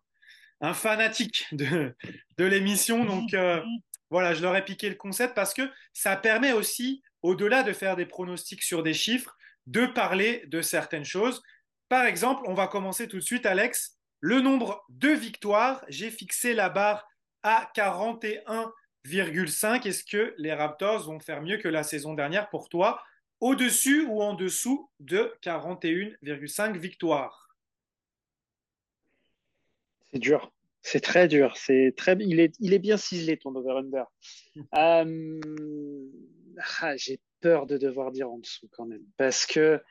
fanatique 0.74 1.46
de, 1.52 1.94
de 2.38 2.46
l'émission, 2.46 3.06
donc 3.06 3.34
euh, 3.34 3.62
voilà, 4.14 4.34
je 4.36 4.44
leur 4.44 4.56
ai 4.56 4.64
piqué 4.64 4.90
le 4.90 4.96
concept 4.96 5.34
parce 5.34 5.56
que 5.56 5.68
ça 5.92 6.16
permet 6.16 6.52
aussi, 6.52 7.02
au-delà 7.24 7.64
de 7.64 7.74
faire 7.74 7.96
des 7.96 8.06
pronostics 8.06 8.62
sur 8.62 8.84
des 8.84 8.94
chiffres, 8.94 9.36
de 9.66 9.88
parler 9.88 10.44
de 10.46 10.62
certaines 10.62 11.04
choses. 11.04 11.42
Par 11.90 12.06
exemple, 12.06 12.44
on 12.46 12.54
va 12.54 12.68
commencer 12.68 13.08
tout 13.08 13.16
de 13.16 13.24
suite, 13.24 13.48
Alex. 13.48 13.98
Le 14.20 14.40
nombre 14.40 14.86
de 14.90 15.10
victoires, 15.10 15.84
j'ai 15.88 16.12
fixé 16.12 16.54
la 16.54 16.70
barre 16.70 17.08
à 17.42 17.72
41,5. 17.76 19.88
Est-ce 19.88 20.04
que 20.04 20.36
les 20.38 20.54
Raptors 20.54 21.08
vont 21.08 21.20
faire 21.20 21.42
mieux 21.42 21.58
que 21.58 21.68
la 21.68 21.82
saison 21.82 22.14
dernière 22.14 22.52
pour 22.52 22.70
toi 22.70 23.02
Au-dessus 23.40 24.06
ou 24.06 24.22
en 24.22 24.36
dessous 24.36 24.92
de 25.00 25.36
41,5 25.42 26.78
victoires? 26.78 27.50
C'est 30.12 30.20
dur. 30.20 30.53
C'est 30.84 31.00
très 31.00 31.28
dur. 31.28 31.56
C'est 31.58 31.94
très, 31.96 32.16
il, 32.20 32.40
est, 32.40 32.54
il 32.60 32.74
est 32.74 32.80
bien 32.80 32.98
ciselé 32.98 33.38
ton 33.38 33.56
over-under. 33.56 34.06
Euh, 34.76 35.40
ah, 36.82 36.96
j'ai 36.96 37.20
peur 37.42 37.66
de 37.66 37.80
devoir 37.80 38.12
dire 38.12 38.30
en 38.30 38.38
dessous 38.38 38.68
quand 38.72 38.86
même. 38.86 39.02
Parce 39.18 39.48
que 39.48 39.82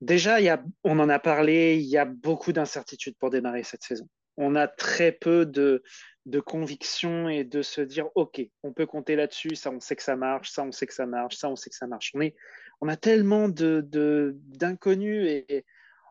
déjà, 0.00 0.40
y 0.40 0.48
a, 0.48 0.62
on 0.84 1.00
en 1.00 1.08
a 1.08 1.18
parlé, 1.18 1.78
il 1.78 1.88
y 1.88 1.98
a 1.98 2.04
beaucoup 2.04 2.52
d'incertitudes 2.52 3.16
pour 3.18 3.30
démarrer 3.30 3.64
cette 3.64 3.82
saison. 3.82 4.08
On 4.36 4.54
a 4.54 4.68
très 4.68 5.10
peu 5.10 5.44
de, 5.46 5.82
de 6.26 6.38
conviction 6.38 7.28
et 7.28 7.42
de 7.42 7.62
se 7.62 7.80
dire, 7.80 8.08
OK, 8.14 8.40
on 8.62 8.72
peut 8.72 8.86
compter 8.86 9.16
là-dessus, 9.16 9.56
ça 9.56 9.72
on 9.72 9.80
sait 9.80 9.96
que 9.96 10.02
ça 10.04 10.14
marche, 10.14 10.52
ça 10.52 10.62
on 10.62 10.70
sait 10.70 10.86
que 10.86 10.94
ça 10.94 11.06
marche, 11.06 11.36
ça 11.36 11.48
on 11.48 11.56
sait 11.56 11.70
que 11.70 11.76
ça 11.76 11.88
marche. 11.88 12.12
On, 12.14 12.20
est, 12.20 12.36
on 12.80 12.86
a 12.86 12.96
tellement 12.96 13.48
d'inconnus 13.48 13.90
de, 13.90 14.36
d'inconnus 14.56 15.26
et, 15.26 15.64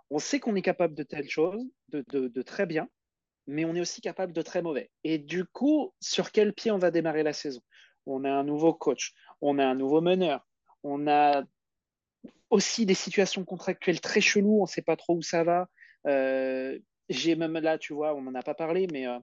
on 0.09 0.19
sait 0.19 0.41
qu'on 0.41 0.57
est 0.57 0.61
capable 0.61 0.93
de 0.93 1.03
telles 1.03 1.29
choses, 1.29 1.63
de, 1.87 2.03
de, 2.09 2.27
de 2.27 2.41
très 2.41 2.65
bien, 2.65 2.89
mais 3.47 3.65
on 3.65 3.75
est 3.75 3.81
aussi 3.81 4.01
capable 4.01 4.33
de 4.33 4.41
très 4.41 4.61
mauvais. 4.61 4.89
Et 5.03 5.17
du 5.17 5.45
coup, 5.45 5.93
sur 5.99 6.31
quel 6.31 6.53
pied 6.53 6.71
on 6.71 6.77
va 6.77 6.91
démarrer 6.91 7.23
la 7.23 7.33
saison? 7.33 7.61
On 8.05 8.23
a 8.23 8.31
un 8.31 8.43
nouveau 8.43 8.73
coach, 8.73 9.13
on 9.41 9.59
a 9.59 9.65
un 9.65 9.75
nouveau 9.75 10.01
meneur, 10.01 10.45
on 10.83 11.07
a 11.07 11.43
aussi 12.49 12.85
des 12.85 12.93
situations 12.93 13.45
contractuelles 13.45 14.01
très 14.01 14.21
cheloues, 14.21 14.59
on 14.59 14.63
ne 14.63 14.69
sait 14.69 14.81
pas 14.81 14.95
trop 14.95 15.15
où 15.15 15.21
ça 15.21 15.43
va. 15.43 15.67
Euh, 16.07 16.77
j'ai 17.09 17.35
même 17.35 17.53
là, 17.53 17.77
tu 17.77 17.93
vois, 17.93 18.15
on 18.15 18.21
n'en 18.21 18.35
a 18.35 18.41
pas 18.43 18.53
parlé, 18.53 18.87
mais 18.91 19.07
euh, 19.07 19.19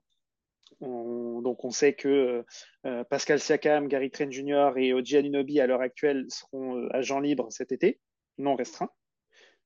on, 0.80 1.70
sait 1.70 1.94
que 1.94 2.44
euh, 2.86 3.04
Pascal 3.04 3.38
Siakam, 3.38 3.88
Gary 3.88 4.10
Trent 4.10 4.30
Jr. 4.30 4.72
et 4.76 4.94
Oji 4.94 5.16
Anunoby 5.16 5.60
à 5.60 5.66
l'heure 5.66 5.80
actuelle 5.80 6.26
seront 6.28 6.88
agents 6.90 7.20
libres 7.20 7.50
cet 7.50 7.72
été, 7.72 8.00
non 8.38 8.56
restreints. 8.56 8.90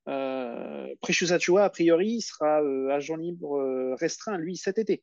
Euh, 0.09 0.95
Precious 1.01 1.33
Achua, 1.33 1.65
a 1.65 1.70
priori, 1.70 2.20
sera 2.20 2.61
agent 2.95 3.16
libre 3.16 3.95
restreint, 3.99 4.39
lui, 4.39 4.57
cet 4.57 4.79
été. 4.79 5.03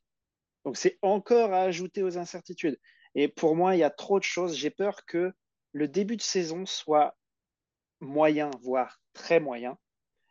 Donc 0.64 0.76
c'est 0.76 0.98
encore 1.02 1.52
à 1.52 1.62
ajouter 1.62 2.02
aux 2.02 2.18
incertitudes. 2.18 2.78
Et 3.14 3.28
pour 3.28 3.56
moi, 3.56 3.74
il 3.76 3.80
y 3.80 3.84
a 3.84 3.90
trop 3.90 4.18
de 4.18 4.24
choses. 4.24 4.56
J'ai 4.56 4.70
peur 4.70 5.04
que 5.06 5.32
le 5.72 5.88
début 5.88 6.16
de 6.16 6.22
saison 6.22 6.66
soit 6.66 7.16
moyen, 8.00 8.50
voire 8.62 9.00
très 9.12 9.40
moyen, 9.40 9.78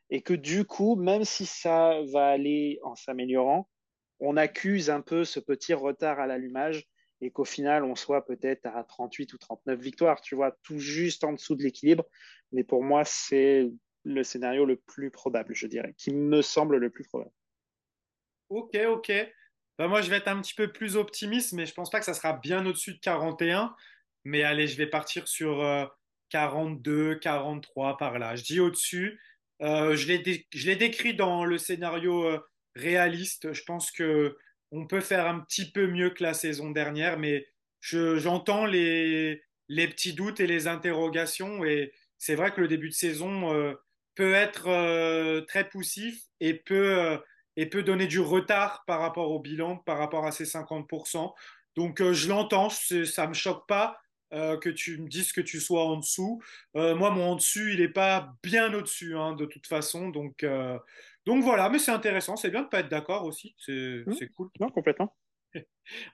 et 0.10 0.22
que 0.22 0.34
du 0.34 0.66
coup, 0.66 0.96
même 0.96 1.24
si 1.24 1.46
ça 1.46 2.02
va 2.12 2.28
aller 2.30 2.80
en 2.84 2.96
s'améliorant, 2.96 3.70
on 4.20 4.38
accuse 4.38 4.90
un 4.90 5.02
peu 5.02 5.24
ce 5.24 5.40
petit 5.40 5.74
retard 5.74 6.20
à 6.20 6.28
l'allumage 6.28 6.88
et 7.22 7.32
qu'au 7.32 7.46
final, 7.46 7.84
on 7.84 7.96
soit 7.96 8.26
peut-être 8.26 8.66
à 8.66 8.84
38 8.84 9.34
ou 9.34 9.38
39 9.38 9.80
victoires, 9.80 10.22
tu 10.22 10.36
vois, 10.36 10.56
tout 10.64 10.80
juste 10.80 11.24
en 11.24 11.34
dessous 11.34 11.56
de 11.56 11.64
l'équilibre. 11.64 12.06
Mais 12.52 12.64
pour 12.64 12.84
moi, 12.84 13.04
c'est 13.06 13.70
le 14.04 14.24
scénario 14.24 14.66
le 14.66 14.78
plus 14.78 15.12
probable, 15.12 15.56
je 15.56 15.68
dirais, 15.68 15.94
qui 15.98 16.14
me 16.14 16.42
semble 16.42 16.78
le 16.78 16.90
plus 16.90 17.04
probable. 17.04 17.32
Ok, 18.50 18.76
ok. 18.88 19.12
Ben 19.78 19.88
moi, 19.88 20.02
je 20.02 20.10
vais 20.10 20.18
être 20.18 20.28
un 20.28 20.42
petit 20.42 20.56
peu 20.56 20.72
plus 20.72 20.96
optimiste, 20.96 21.54
mais 21.54 21.66
je 21.66 21.74
pense 21.74 21.90
pas 21.90 22.00
que 22.00 22.06
ça 22.06 22.14
sera 22.14 22.34
bien 22.34 22.66
au-dessus 22.66 22.94
de 22.94 23.00
41. 23.00 23.76
Mais 24.26 24.44
allez, 24.44 24.68
je 24.68 24.78
vais 24.78 24.88
partir 24.88 25.28
sur 25.28 25.64
euh, 25.64 25.86
42, 26.30 27.16
43 27.16 27.98
par 27.98 28.20
là. 28.20 28.36
Je 28.36 28.44
dis 28.44 28.60
au-dessus. 28.60 29.22
Euh, 29.62 29.96
je 29.96 30.08
l'ai 30.08 30.76
décrit 30.76 31.14
dans 31.14 31.46
le 31.46 31.58
scénario 31.58 32.26
euh, 32.26 32.40
réaliste. 32.76 33.54
Je 33.54 33.64
pense 33.64 33.92
que 33.92 34.38
on 34.72 34.86
peut 34.86 35.02
faire 35.02 35.26
un 35.26 35.40
petit 35.40 35.72
peu 35.72 35.88
mieux 35.88 36.12
que 36.12 36.24
la 36.24 36.34
saison 36.34 36.70
dernière, 36.72 37.18
mais 37.18 37.48
j'entends 37.82 38.66
les, 38.66 39.42
les 39.68 39.88
petits 39.88 40.14
doutes 40.14 40.40
et 40.40 40.48
les 40.48 40.68
interrogations. 40.68 41.64
Et 41.66 41.94
c'est 42.18 42.36
vrai 42.36 42.52
que 42.52 42.62
le 42.62 42.68
début 42.68 42.90
de 42.90 42.94
saison 42.94 43.54
euh, 43.54 43.74
peut 44.20 44.34
être 44.34 45.46
très 45.48 45.70
poussif 45.70 46.22
et 46.42 46.54
peut, 46.54 47.18
et 47.56 47.66
peut 47.68 47.84
donner 47.84 48.06
du 48.06 48.20
retard 48.20 48.84
par 48.86 49.00
rapport 49.00 49.32
au 49.32 49.40
bilan, 49.40 49.78
par 49.78 49.98
rapport 49.98 50.26
à 50.26 50.32
ces 50.32 50.44
50%. 50.44 51.34
Donc 51.76 52.04
je 52.12 52.28
l'entends, 52.28 52.70
ça 52.70 53.24
ne 53.24 53.28
me 53.30 53.34
choque 53.34 53.66
pas. 53.68 53.98
Euh, 54.32 54.58
que 54.58 54.70
tu 54.70 55.00
me 55.00 55.08
dises 55.08 55.32
que 55.32 55.42
tu 55.42 55.60
sois 55.60 55.84
en 55.86 55.98
dessous. 55.98 56.40
Euh, 56.76 56.94
moi, 56.94 57.10
mon 57.10 57.32
en 57.32 57.36
dessus, 57.36 57.74
il 57.74 57.80
n'est 57.80 57.88
pas 57.88 58.36
bien 58.44 58.72
au-dessus, 58.76 59.18
hein, 59.18 59.34
de 59.34 59.46
toute 59.46 59.66
façon. 59.66 60.10
Donc, 60.10 60.44
euh, 60.44 60.78
donc 61.26 61.44
voilà, 61.44 61.68
mais 61.70 61.80
c'est 61.80 61.92
intéressant. 61.92 62.36
C'est 62.36 62.52
bien 62.52 62.60
de 62.60 62.66
ne 62.66 62.70
pas 62.70 62.82
être 62.82 62.90
d'accord 62.90 63.26
aussi. 63.26 63.56
C'est 63.58 64.04
mmh. 64.06 64.28
cool. 64.36 64.50
Non, 64.60 64.70
complètement. 64.70 65.18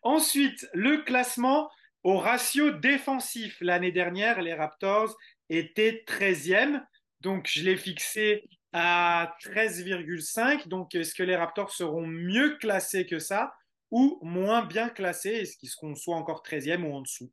Ensuite, 0.02 0.66
le 0.74 1.04
classement 1.04 1.70
au 2.04 2.18
ratio 2.18 2.72
défensif. 2.72 3.58
L'année 3.60 3.92
dernière, 3.92 4.42
les 4.42 4.54
Raptors 4.54 5.18
étaient 5.50 6.06
13e. 6.08 6.82
Donc, 7.26 7.48
je 7.52 7.64
l'ai 7.64 7.76
fixé 7.76 8.48
à 8.72 9.36
13,5. 9.42 10.68
Donc, 10.68 10.94
est-ce 10.94 11.16
que 11.16 11.24
les 11.24 11.36
Raptors 11.36 11.72
seront 11.72 12.06
mieux 12.06 12.56
classés 12.58 13.08
que 13.08 13.18
ça 13.18 13.56
ou 13.90 14.20
moins 14.22 14.64
bien 14.64 14.90
classés? 14.90 15.32
Est-ce 15.32 15.58
qu'ils 15.58 15.70
seront 15.70 15.96
soit 15.96 16.18
encore 16.18 16.44
13e 16.44 16.84
ou 16.84 16.94
en 16.94 17.02
dessous? 17.02 17.32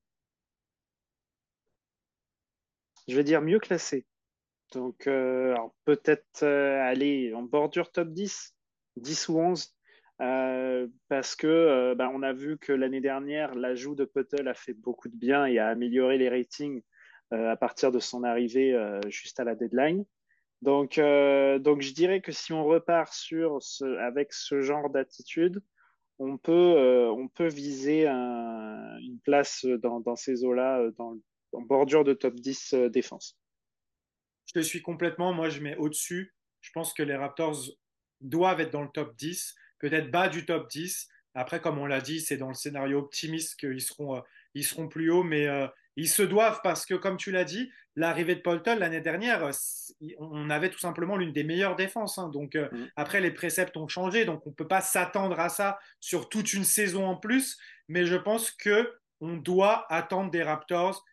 Je 3.06 3.14
vais 3.14 3.23
dire 3.23 3.43
mieux 3.43 3.59
classé. 3.59 4.06
Donc, 4.73 5.06
euh, 5.09 5.55
peut-être 5.85 6.43
euh, 6.43 6.81
aller 6.81 7.35
en 7.35 7.43
bordure 7.43 7.93
top 7.93 8.09
10, 8.14 8.55
10 8.97 9.28
ou 9.28 9.40
11, 9.40 9.74
euh, 10.23 10.89
parce 11.09 11.36
que 11.36 11.93
ben, 11.98 12.10
on 12.14 12.23
a 12.23 12.32
vu 12.32 12.56
que 12.56 12.73
l'année 12.73 13.02
dernière, 13.02 13.55
l'ajout 13.55 13.94
de 13.94 14.06
Puttle 14.06 14.48
a 14.48 14.55
fait 14.55 14.73
beaucoup 14.73 15.10
de 15.10 15.16
bien 15.16 15.44
et 15.44 15.59
a 15.59 15.69
amélioré 15.69 16.16
les 16.16 16.31
ratings 16.31 16.82
à 17.33 17.57
partir 17.57 17.91
de 17.91 17.99
son 17.99 18.25
arrivée 18.25 18.79
juste 19.09 19.41
à 19.41 19.45
la 19.45 19.55
deadline. 19.55 20.05
Donc, 20.61 20.97
donc, 20.97 21.81
je 21.81 21.93
dirais 21.93 22.21
que 22.21 22.31
si 22.31 22.53
on 22.53 22.65
repart 22.65 23.13
sur 23.13 23.63
ce, 23.63 23.85
avec 23.99 24.33
ce 24.33 24.61
genre 24.61 24.91
d'attitude, 24.91 25.63
on 26.19 26.37
peut, 26.37 27.09
on 27.11 27.29
peut 27.29 27.49
viser 27.49 28.07
un, 28.07 28.99
une 28.99 29.19
place 29.21 29.65
dans, 29.65 30.17
ces 30.17 30.45
eaux-là 30.45 30.91
dans, 30.99 31.17
en 31.53 31.63
bordure 31.63 32.05
de 32.05 32.13
top 32.13 32.35
10 32.35 32.75
euh, 32.75 32.89
défense. 32.89 33.39
Je 34.47 34.55
te 34.55 34.61
suis 34.61 34.83
complètement. 34.83 35.33
Moi, 35.33 35.49
je 35.49 35.61
mets 35.61 35.77
au-dessus. 35.77 36.35
Je 36.61 36.71
pense 36.73 36.93
que 36.93 37.03
les 37.03 37.17
Raptors 37.17 37.57
doivent 38.21 38.61
être 38.61 38.73
dans 38.73 38.83
le 38.83 38.89
top 38.89 39.17
10, 39.17 39.55
peut-être 39.79 40.11
bas 40.11 40.29
du 40.29 40.45
top 40.45 40.69
10. 40.71 41.09
Après, 41.35 41.61
comme 41.61 41.79
on 41.79 41.87
l'a 41.87 42.01
dit, 42.01 42.21
c'est 42.21 42.37
dans 42.37 42.49
le 42.49 42.55
scénario 42.55 42.99
optimiste 42.99 43.59
qu'ils 43.59 43.81
seront, 43.81 44.17
euh, 44.17 44.21
ils 44.55 44.65
seront 44.65 44.89
plus 44.89 45.11
hauts, 45.11 45.25
mais 45.25 45.47
euh, 45.47 45.67
ils 45.97 46.09
se 46.09 46.23
doivent 46.23 46.60
parce 46.62 46.86
que, 46.86 46.94
comme 46.94 47.16
tu 47.16 47.31
l'as 47.31 47.44
dit, 47.44 47.70
l'arrivée 47.97 48.35
de 48.35 48.40
Polton 48.40 48.77
l'année 48.78 49.01
dernière, 49.01 49.51
on 50.19 50.48
avait 50.51 50.70
tout 50.70 50.78
simplement 50.78 51.16
l'une 51.16 51.32
des 51.32 51.44
meilleures 51.44 51.77
défenses. 51.77 52.19
Hein. 52.19 52.28
Donc, 52.28 52.55
mm. 52.55 52.89
après, 52.97 53.20
les 53.20 53.31
préceptes 53.31 53.77
ont 53.77 53.89
changé, 53.89 54.24
donc 54.24 54.47
on 54.47 54.51
ne 54.51 54.55
peut 54.55 54.69
pas 54.69 54.81
s'attendre 54.81 55.39
à 55.39 55.48
ça 55.48 55.78
sur 56.01 56.28
toute 56.28 56.55
une 56.55 56.64
saison 56.64 57.06
en 57.06 57.16
plus. 57.16 57.59
Mais 57.89 58.05
je 58.06 58.16
pense 58.16 58.51
que 58.51 58.93
on 59.20 59.36
doit 59.36 59.86
attendre 59.93 60.31
des 60.31 60.43
Raptors 60.43 61.05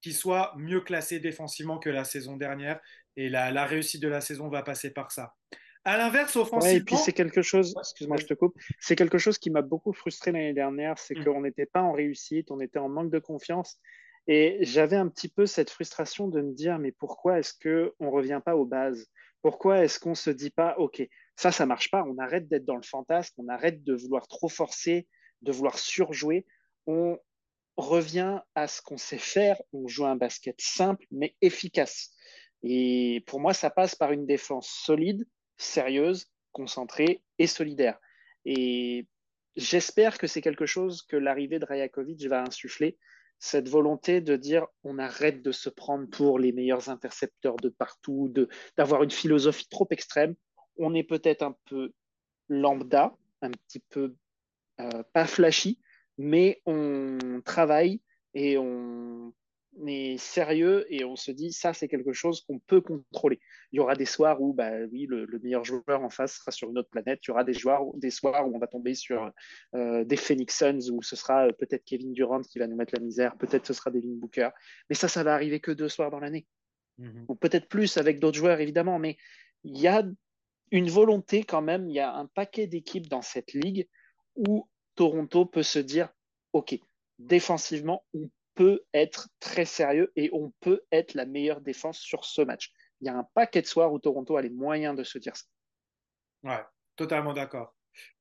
qui 0.00 0.12
soit 0.12 0.54
mieux 0.56 0.80
classé 0.80 1.20
défensivement 1.20 1.78
que 1.78 1.90
la 1.90 2.04
saison 2.04 2.36
dernière. 2.36 2.80
Et 3.16 3.28
la, 3.28 3.66
réussite 3.66 4.00
de 4.00 4.08
la 4.08 4.20
saison 4.20 4.48
va 4.48 4.62
passer 4.62 4.90
par 4.90 5.12
ça. 5.12 5.34
À 5.84 5.98
l'inverse, 5.98 6.36
offensivement. 6.36 6.76
et 6.76 6.80
puis 6.80 6.96
c'est 6.96 7.12
quelque 7.12 7.42
chose, 7.42 7.74
excuse-moi, 7.78 8.18
je 8.18 8.26
te 8.26 8.34
coupe, 8.34 8.54
c'est 8.78 8.96
quelque 8.96 9.18
chose 9.18 9.38
qui 9.38 9.50
m'a 9.50 9.62
beaucoup 9.62 9.92
frustré 9.92 10.30
l'année 10.30 10.52
dernière, 10.52 10.98
c'est 10.98 11.18
mm. 11.18 11.24
qu'on 11.24 11.40
n'était 11.40 11.66
pas 11.66 11.80
en 11.80 11.92
réussite, 11.92 12.50
on 12.50 12.60
était 12.60 12.78
en 12.78 12.88
manque 12.88 13.10
de 13.10 13.18
confiance. 13.18 13.78
Et 14.26 14.58
j'avais 14.60 14.96
un 14.96 15.08
petit 15.08 15.28
peu 15.28 15.46
cette 15.46 15.70
frustration 15.70 16.28
de 16.28 16.40
me 16.40 16.52
dire, 16.52 16.78
mais 16.78 16.92
pourquoi 16.92 17.38
est-ce 17.38 17.54
qu'on 17.54 18.04
ne 18.04 18.10
revient 18.10 18.40
pas 18.44 18.56
aux 18.56 18.64
bases? 18.66 19.06
Pourquoi 19.42 19.82
est-ce 19.84 19.98
qu'on 19.98 20.10
ne 20.10 20.14
se 20.14 20.30
dit 20.30 20.50
pas, 20.50 20.76
OK, 20.78 21.02
ça, 21.36 21.50
ça 21.50 21.66
marche 21.66 21.90
pas, 21.90 22.04
on 22.04 22.18
arrête 22.18 22.48
d'être 22.48 22.66
dans 22.66 22.76
le 22.76 22.82
fantasme, 22.82 23.34
on 23.38 23.48
arrête 23.48 23.82
de 23.82 23.94
vouloir 23.94 24.28
trop 24.28 24.48
forcer, 24.48 25.08
de 25.40 25.52
vouloir 25.52 25.78
surjouer, 25.78 26.46
on, 26.86 27.18
revient 27.80 28.40
à 28.54 28.68
ce 28.68 28.82
qu'on 28.82 28.98
sait 28.98 29.18
faire. 29.18 29.60
On 29.72 29.88
joue 29.88 30.06
un 30.06 30.16
basket 30.16 30.60
simple 30.60 31.06
mais 31.10 31.34
efficace. 31.40 32.12
Et 32.62 33.24
pour 33.26 33.40
moi, 33.40 33.54
ça 33.54 33.70
passe 33.70 33.94
par 33.94 34.12
une 34.12 34.26
défense 34.26 34.68
solide, 34.68 35.26
sérieuse, 35.56 36.30
concentrée 36.52 37.22
et 37.38 37.46
solidaire. 37.46 37.98
Et 38.44 39.06
j'espère 39.56 40.18
que 40.18 40.26
c'est 40.26 40.42
quelque 40.42 40.66
chose 40.66 41.02
que 41.02 41.16
l'arrivée 41.16 41.58
de 41.58 41.64
Rajakovic 41.64 42.22
va 42.26 42.42
insuffler, 42.42 42.98
cette 43.40 43.68
volonté 43.68 44.20
de 44.20 44.36
dire 44.36 44.66
on 44.84 44.98
arrête 44.98 45.42
de 45.42 45.50
se 45.50 45.70
prendre 45.70 46.08
pour 46.08 46.38
les 46.38 46.52
meilleurs 46.52 46.90
intercepteurs 46.90 47.56
de 47.56 47.70
partout, 47.70 48.32
d'avoir 48.76 49.02
une 49.02 49.10
philosophie 49.10 49.68
trop 49.68 49.88
extrême. 49.90 50.36
On 50.76 50.94
est 50.94 51.02
peut-être 51.02 51.42
un 51.42 51.56
peu 51.64 51.92
lambda, 52.48 53.16
un 53.40 53.50
petit 53.50 53.80
peu 53.80 54.14
euh, 54.80 55.02
pas 55.14 55.26
flashy, 55.26 55.80
mais 56.18 56.60
on 56.66 57.40
travaille 57.44 58.00
et 58.34 58.58
on 58.58 59.32
est 59.86 60.18
sérieux 60.18 60.84
et 60.88 61.04
on 61.04 61.16
se 61.16 61.30
dit 61.30 61.52
ça 61.52 61.72
c'est 61.72 61.88
quelque 61.88 62.12
chose 62.12 62.42
qu'on 62.42 62.58
peut 62.58 62.80
contrôler. 62.80 63.40
Il 63.72 63.76
y 63.76 63.80
aura 63.80 63.94
des 63.94 64.04
soirs 64.04 64.40
où 64.40 64.52
bah 64.52 64.70
oui 64.90 65.06
le, 65.06 65.26
meilleur 65.42 65.64
joueur 65.64 66.02
en 66.02 66.10
face 66.10 66.38
sera 66.38 66.50
sur 66.50 66.70
une 66.70 66.78
autre 66.78 66.90
planète. 66.90 67.20
Il 67.24 67.28
y 67.28 67.30
aura 67.30 67.44
des, 67.44 67.52
joueurs, 67.52 67.84
des 67.94 68.10
soirs 68.10 68.48
où 68.48 68.54
on 68.54 68.58
va 68.58 68.66
tomber 68.66 68.94
sur 68.94 69.30
euh, 69.74 70.04
des 70.04 70.16
Phoenix 70.16 70.56
Suns 70.56 70.90
où 70.90 71.02
ce 71.02 71.16
sera 71.16 71.46
euh, 71.46 71.52
peut-être 71.52 71.84
Kevin 71.84 72.12
Durant 72.12 72.42
qui 72.42 72.58
va 72.58 72.66
nous 72.66 72.76
mettre 72.76 72.94
la 72.94 73.00
misère, 73.02 73.36
peut-être 73.36 73.66
ce 73.66 73.72
sera 73.72 73.90
Devin 73.90 74.14
Booker. 74.14 74.50
Mais 74.88 74.96
ça 74.96 75.08
ça 75.08 75.22
va 75.22 75.34
arriver 75.34 75.60
que 75.60 75.70
deux 75.70 75.88
soirs 75.88 76.10
dans 76.10 76.20
l'année 76.20 76.46
mhm. 76.98 77.26
ou 77.28 77.34
peut-être 77.34 77.68
plus 77.68 77.96
avec 77.96 78.18
d'autres 78.18 78.38
joueurs 78.38 78.60
évidemment. 78.60 78.98
Mais 78.98 79.16
il 79.64 79.78
y 79.78 79.86
a 79.86 80.04
une 80.72 80.90
volonté 80.90 81.44
quand 81.44 81.62
même. 81.62 81.88
Il 81.88 81.94
y 81.94 82.00
a 82.00 82.14
un 82.14 82.26
paquet 82.26 82.66
d'équipes 82.66 83.08
dans 83.08 83.22
cette 83.22 83.52
ligue 83.52 83.88
où 84.34 84.68
Toronto 84.96 85.46
peut 85.46 85.62
se 85.62 85.78
dire 85.78 86.12
ok 86.52 86.78
défensivement 87.18 88.04
on 88.14 88.28
peut 88.54 88.82
être 88.92 89.28
très 89.38 89.64
sérieux 89.64 90.12
et 90.16 90.30
on 90.32 90.52
peut 90.60 90.82
être 90.92 91.14
la 91.14 91.26
meilleure 91.26 91.60
défense 91.60 91.98
sur 91.98 92.24
ce 92.24 92.42
match. 92.42 92.72
Il 93.00 93.06
y 93.06 93.10
a 93.10 93.16
un 93.16 93.26
paquet 93.34 93.62
de 93.62 93.66
soirs 93.66 93.92
où 93.92 93.98
Toronto 93.98 94.36
a 94.36 94.42
les 94.42 94.50
moyens 94.50 94.96
de 94.96 95.04
se 95.04 95.18
dire 95.18 95.36
ça. 95.36 95.46
Ouais, 96.42 96.62
totalement 96.96 97.32
d'accord. 97.32 97.74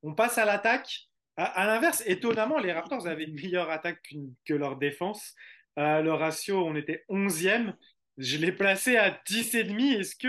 On 0.04 0.14
passe 0.14 0.38
à 0.38 0.46
l'attaque. 0.46 1.10
À, 1.36 1.66
l'inverse, 1.68 2.04
étonnamment, 2.06 2.60
les 2.60 2.74
Raptors 2.74 3.08
avaient 3.08 3.24
une 3.24 3.36
meilleure 3.36 3.70
attaque 3.70 4.14
que 4.46 4.54
leur 4.54 4.78
défense. 4.78 5.36
Euh, 5.78 6.02
le 6.02 6.12
ratio, 6.14 6.66
on 6.66 6.76
était 6.76 7.06
11e. 7.10 7.74
Je 8.18 8.38
l'ai 8.38 8.52
placé 8.52 8.98
à 8.98 9.12
10,5. 9.12 10.00
Est-ce 10.00 10.16
que 10.16 10.28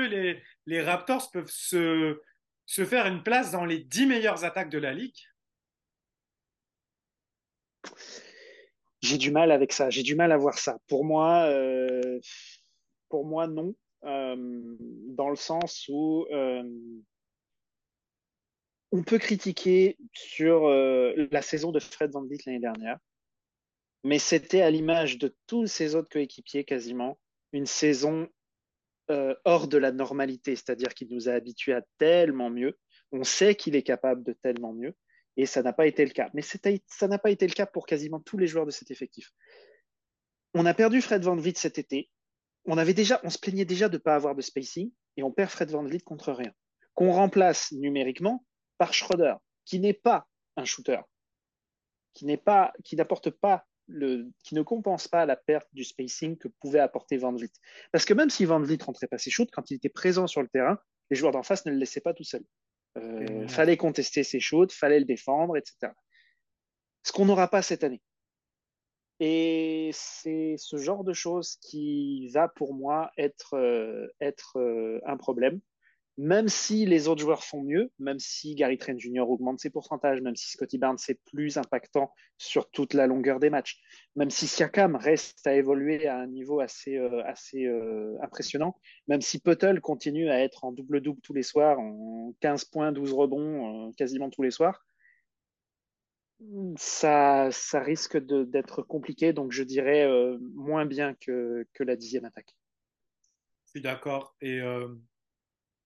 les, 0.66 0.82
Raptors 0.82 1.30
peuvent 1.32 1.50
se, 1.50 2.20
se 2.66 2.84
faire 2.84 3.06
une 3.06 3.24
place 3.24 3.50
dans 3.50 3.64
les 3.64 3.80
10 3.80 4.06
meilleures 4.06 4.44
attaques 4.44 4.70
de 4.70 4.78
la 4.78 4.92
ligue? 4.92 5.18
J'ai 9.00 9.18
du 9.18 9.30
mal 9.30 9.50
avec 9.50 9.72
ça. 9.72 9.90
J'ai 9.90 10.02
du 10.02 10.14
mal 10.14 10.32
à 10.32 10.36
voir 10.36 10.58
ça. 10.58 10.78
Pour 10.86 11.04
moi, 11.04 11.44
euh, 11.48 12.20
pour 13.08 13.24
moi, 13.24 13.46
non. 13.46 13.74
Euh, 14.04 14.76
dans 15.08 15.28
le 15.28 15.36
sens 15.36 15.86
où 15.88 16.26
euh, 16.30 16.62
on 18.92 19.02
peut 19.02 19.18
critiquer 19.18 19.98
sur 20.14 20.68
la 20.68 21.42
saison 21.42 21.70
de 21.70 21.78
Fred 21.80 22.10
Van 22.12 22.22
Vliet 22.22 22.38
l'année 22.46 22.60
dernière, 22.60 22.98
mais 24.02 24.18
c'était 24.18 24.62
à 24.62 24.70
l'image 24.70 25.18
de 25.18 25.36
tous 25.46 25.66
ses 25.66 25.94
autres 25.94 26.08
coéquipiers 26.08 26.64
quasiment 26.64 27.18
une 27.52 27.66
saison 27.66 28.28
hors 29.44 29.68
de 29.68 29.76
la 29.76 29.92
normalité, 29.92 30.56
c'est-à-dire 30.56 30.94
qu'il 30.94 31.08
nous 31.12 31.28
a 31.28 31.32
habitués 31.32 31.74
à 31.74 31.82
tellement 31.98 32.48
mieux. 32.48 32.78
On 33.12 33.22
sait 33.22 33.54
qu'il 33.54 33.76
est 33.76 33.82
capable 33.82 34.24
de 34.24 34.32
tellement 34.32 34.72
mieux 34.72 34.94
et 35.36 35.46
ça 35.46 35.62
n'a 35.62 35.72
pas 35.72 35.86
été 35.86 36.04
le 36.04 36.10
cas. 36.10 36.30
Mais 36.34 36.42
ça 36.42 37.08
n'a 37.08 37.18
pas 37.18 37.30
été 37.30 37.46
le 37.46 37.52
cas 37.52 37.66
pour 37.66 37.86
quasiment 37.86 38.20
tous 38.20 38.38
les 38.38 38.46
joueurs 38.46 38.66
de 38.66 38.70
cet 38.70 38.90
effectif. 38.90 39.32
On 40.54 40.66
a 40.66 40.74
perdu 40.74 41.00
Fred 41.00 41.22
Van 41.22 41.36
Vliet 41.36 41.54
cet 41.56 41.78
été. 41.78 42.10
On, 42.66 42.76
avait 42.76 42.94
déjà, 42.94 43.20
on 43.24 43.30
se 43.30 43.38
plaignait 43.38 43.64
déjà 43.64 43.88
de 43.88 43.96
ne 43.96 44.02
pas 44.02 44.14
avoir 44.14 44.34
de 44.34 44.42
spacing 44.42 44.90
et 45.16 45.22
on 45.22 45.30
perd 45.30 45.50
Fred 45.50 45.70
Van 45.70 45.82
Vliet 45.82 46.00
contre 46.00 46.32
rien. 46.32 46.52
Qu'on 46.94 47.12
remplace 47.12 47.72
numériquement 47.72 48.44
par 48.78 48.92
Schroeder, 48.92 49.34
qui 49.64 49.78
n'est 49.78 49.94
pas 49.94 50.26
un 50.56 50.64
shooter, 50.64 51.00
qui 52.12 52.26
n'est 52.26 52.36
pas, 52.36 52.72
qui 52.84 52.96
n'apporte 52.96 53.30
pas 53.30 53.66
le, 53.86 54.30
qui 54.44 54.54
ne 54.54 54.62
compense 54.62 55.08
pas 55.08 55.26
la 55.26 55.36
perte 55.36 55.68
du 55.72 55.84
spacing 55.84 56.36
que 56.36 56.48
pouvait 56.48 56.80
apporter 56.80 57.16
Van 57.16 57.32
Vliet. 57.32 57.52
Parce 57.92 58.04
que 58.04 58.14
même 58.14 58.30
si 58.30 58.44
Van 58.44 58.60
Vliet 58.60 58.82
rentrait 58.82 59.06
pas 59.06 59.18
ses 59.18 59.30
shoots, 59.30 59.50
quand 59.52 59.70
il 59.70 59.74
était 59.74 59.88
présent 59.88 60.26
sur 60.26 60.42
le 60.42 60.48
terrain, 60.48 60.78
les 61.10 61.16
joueurs 61.16 61.32
d'en 61.32 61.42
face 61.42 61.64
ne 61.66 61.72
le 61.72 61.78
laissaient 61.78 62.00
pas 62.00 62.14
tout 62.14 62.24
seul. 62.24 62.44
Euh, 62.98 63.46
fallait 63.46 63.76
contester 63.76 64.24
ses 64.24 64.40
shoots, 64.40 64.72
fallait 64.72 64.98
le 64.98 65.04
défendre, 65.04 65.56
etc. 65.56 65.92
Ce 67.02 67.12
qu'on 67.12 67.24
n'aura 67.24 67.48
pas 67.48 67.62
cette 67.62 67.84
année. 67.84 68.02
Et 69.20 69.90
c'est 69.92 70.56
ce 70.56 70.76
genre 70.76 71.04
de 71.04 71.12
choses 71.12 71.56
qui 71.60 72.28
va 72.28 72.48
pour 72.48 72.74
moi 72.74 73.10
être, 73.16 73.54
euh, 73.54 74.08
être 74.20 74.58
euh, 74.58 75.00
un 75.06 75.16
problème 75.16 75.60
même 76.18 76.48
si 76.48 76.86
les 76.86 77.08
autres 77.08 77.20
joueurs 77.20 77.44
font 77.44 77.62
mieux, 77.62 77.90
même 77.98 78.18
si 78.18 78.54
Gary 78.54 78.78
Trent 78.78 78.98
Jr. 78.98 79.28
augmente 79.28 79.60
ses 79.60 79.70
pourcentages, 79.70 80.20
même 80.20 80.36
si 80.36 80.50
Scotty 80.50 80.78
Barnes 80.78 80.98
est 81.08 81.20
plus 81.24 81.56
impactant 81.56 82.12
sur 82.36 82.70
toute 82.70 82.94
la 82.94 83.06
longueur 83.06 83.40
des 83.40 83.50
matchs, 83.50 83.80
même 84.16 84.30
si 84.30 84.46
Siakam 84.46 84.96
reste 84.96 85.46
à 85.46 85.54
évoluer 85.54 86.06
à 86.06 86.18
un 86.18 86.26
niveau 86.26 86.60
assez, 86.60 86.96
euh, 86.96 87.22
assez 87.24 87.64
euh, 87.64 88.16
impressionnant, 88.22 88.76
même 89.08 89.20
si 89.20 89.40
Puttle 89.40 89.80
continue 89.80 90.28
à 90.28 90.40
être 90.40 90.64
en 90.64 90.72
double-double 90.72 91.20
tous 91.22 91.32
les 91.32 91.42
soirs, 91.42 91.78
en 91.78 92.34
15 92.40 92.66
points, 92.66 92.92
12 92.92 93.12
rebonds, 93.12 93.88
euh, 93.88 93.92
quasiment 93.96 94.30
tous 94.30 94.42
les 94.42 94.50
soirs, 94.50 94.84
ça, 96.76 97.50
risque 97.74 98.16
d'être 98.16 98.82
compliqué, 98.82 99.32
donc 99.32 99.52
je 99.52 99.62
dirais 99.62 100.08
moins 100.54 100.86
bien 100.86 101.12
que, 101.14 101.66
que 101.74 101.84
la 101.84 101.96
dixième 101.96 102.24
attaque. 102.24 102.56
Je 103.66 103.72
suis 103.72 103.82
d'accord. 103.82 104.34
Et 104.40 104.58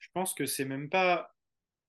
je 0.05 0.11
pense 0.13 0.35
que 0.35 0.45
c'est 0.45 0.67
même 0.67 0.91
pas. 0.91 1.35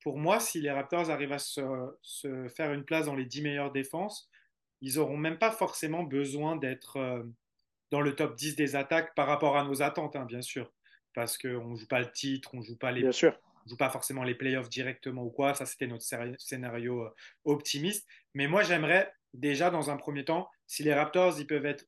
Pour 0.02 0.18
moi, 0.18 0.40
si 0.40 0.62
les 0.62 0.72
Raptors 0.72 1.10
arrivent 1.10 1.34
à 1.34 1.40
se, 1.40 2.48
faire 2.56 2.72
une 2.72 2.86
place 2.86 3.08
dans 3.08 3.16
les 3.16 3.26
10 3.26 3.42
meilleures 3.42 3.72
défenses, 3.72 4.30
ils 4.82 4.96
n'auront 4.96 5.18
même 5.18 5.38
pas 5.38 5.52
forcément 5.52 6.04
besoin 6.04 6.56
d'être 6.56 6.98
euh, 6.98 7.24
dans 7.92 8.02
le 8.02 8.16
top 8.16 8.36
10 8.36 8.56
des 8.56 8.76
attaques 8.76 9.16
par 9.16 9.28
rapport 9.28 9.58
à 9.58 9.64
nos 9.64 9.82
attentes, 9.82 10.16
hein, 10.16 10.26
bien 10.26 10.42
sûr. 10.42 10.72
Parce 11.14 11.38
qu'on 11.38 11.72
ne 11.72 11.76
joue 11.76 11.88
pas 11.88 12.00
le 12.00 12.12
titre, 12.12 12.52
on 12.54 12.60
ne 12.60 12.64
joue 12.64 12.78
pas 12.78 12.92
les. 12.92 13.02
Bien 13.02 13.12
sûr. 13.12 13.38
Joue 13.66 13.78
pas 13.78 13.90
forcément 13.90 14.24
les 14.24 14.36
playoffs 14.36 14.70
directement 14.70 15.24
ou 15.24 15.32
quoi. 15.32 15.56
Ça, 15.56 15.66
c'était 15.66 15.88
notre 15.88 16.06
scénario 16.38 17.02
euh, 17.02 17.10
optimiste. 17.44 18.08
Mais 18.36 18.48
moi, 18.48 18.64
j'aimerais 18.64 19.12
déjà, 19.34 19.72
dans 19.72 19.90
un 19.90 19.98
premier 19.98 20.24
temps, 20.24 20.48
si 20.68 20.84
les 20.84 20.94
Raptors, 20.94 21.40
ils 21.40 21.48
peuvent 21.48 21.66
être 21.66 21.86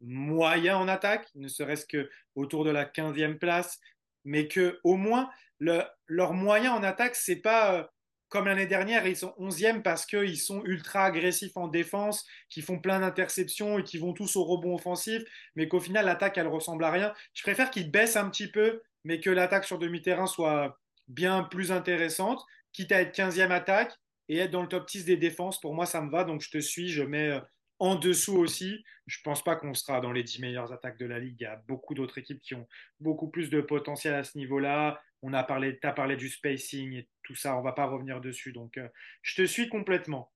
moyens 0.00 0.76
en 0.76 0.88
attaque, 0.88 1.28
ne 1.34 1.48
serait-ce 1.48 1.86
que 1.86 2.10
autour 2.34 2.64
de 2.64 2.70
la 2.70 2.84
15e 2.84 3.38
place, 3.38 3.80
mais 4.24 4.48
que 4.48 4.78
au 4.84 4.96
moins 4.96 5.30
le, 5.58 5.82
leur 6.06 6.32
moyen 6.32 6.72
en 6.72 6.82
attaque, 6.82 7.14
c'est 7.14 7.36
pas 7.36 7.74
euh, 7.74 7.84
comme 8.30 8.46
l'année 8.46 8.66
dernière, 8.66 9.06
ils 9.06 9.16
sont 9.16 9.34
11e 9.38 9.82
parce 9.82 10.06
qu'ils 10.06 10.38
sont 10.38 10.62
ultra 10.64 11.04
agressifs 11.04 11.56
en 11.56 11.66
défense, 11.66 12.24
qui 12.48 12.62
font 12.62 12.78
plein 12.78 13.00
d'interceptions 13.00 13.78
et 13.80 13.82
qui 13.82 13.98
vont 13.98 14.12
tous 14.12 14.36
au 14.36 14.44
rebond 14.44 14.76
offensif, 14.76 15.22
mais 15.56 15.66
qu'au 15.66 15.80
final, 15.80 16.06
l'attaque, 16.06 16.38
elle 16.38 16.46
ressemble 16.46 16.84
à 16.84 16.92
rien. 16.92 17.12
Je 17.34 17.42
préfère 17.42 17.70
qu'ils 17.70 17.90
baissent 17.90 18.16
un 18.16 18.30
petit 18.30 18.48
peu, 18.48 18.82
mais 19.02 19.18
que 19.18 19.30
l'attaque 19.30 19.64
sur 19.64 19.78
demi-terrain 19.78 20.28
soit 20.28 20.78
bien 21.08 21.42
plus 21.42 21.72
intéressante, 21.72 22.40
quitte 22.72 22.92
à 22.92 23.00
être 23.00 23.12
15e 23.12 23.50
attaque 23.50 23.92
et 24.28 24.38
être 24.38 24.52
dans 24.52 24.62
le 24.62 24.68
top 24.68 24.88
10 24.88 25.04
des 25.06 25.16
défenses. 25.16 25.60
Pour 25.60 25.74
moi, 25.74 25.84
ça 25.84 26.00
me 26.00 26.10
va, 26.10 26.22
donc 26.22 26.40
je 26.40 26.50
te 26.50 26.58
suis, 26.58 26.88
je 26.88 27.02
mets 27.02 27.30
euh, 27.30 27.40
en 27.80 27.96
dessous 27.96 28.36
aussi. 28.36 28.84
Je 29.06 29.18
ne 29.18 29.24
pense 29.24 29.42
pas 29.42 29.56
qu'on 29.56 29.74
sera 29.74 30.00
dans 30.00 30.12
les 30.12 30.22
10 30.22 30.40
meilleures 30.40 30.72
attaques 30.72 30.98
de 30.98 31.06
la 31.06 31.18
ligue. 31.18 31.36
Il 31.40 31.44
y 31.44 31.46
a 31.46 31.56
beaucoup 31.66 31.94
d'autres 31.94 32.18
équipes 32.18 32.40
qui 32.40 32.54
ont 32.54 32.68
beaucoup 33.00 33.28
plus 33.28 33.50
de 33.50 33.60
potentiel 33.60 34.14
à 34.14 34.22
ce 34.22 34.38
niveau-là. 34.38 35.02
On 35.22 35.32
a 35.32 35.42
parlé, 35.42 35.78
tu 35.80 35.86
as 35.86 35.92
parlé 35.92 36.16
du 36.16 36.28
spacing 36.28 36.92
et 36.92 37.08
tout 37.22 37.34
ça. 37.34 37.56
On 37.56 37.60
ne 37.60 37.64
va 37.64 37.72
pas 37.72 37.86
revenir 37.86 38.20
dessus. 38.20 38.52
Donc, 38.52 38.76
euh, 38.76 38.88
je 39.22 39.42
te 39.42 39.46
suis 39.46 39.68
complètement. 39.68 40.30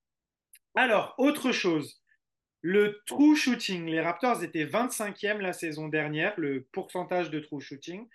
Alors, 0.75 1.15
autre 1.17 1.51
chose. 1.51 2.01
Le 2.61 3.01
true 3.05 3.35
shooting. 3.35 3.85
Les 3.85 4.01
Raptors 4.01 4.43
étaient 4.43 4.65
25e 4.65 5.37
la 5.37 5.53
saison 5.53 5.87
dernière, 5.87 6.33
le 6.37 6.67
pourcentage 6.71 7.29
de 7.29 7.39
true 7.39 7.61
shooting. 7.61 8.07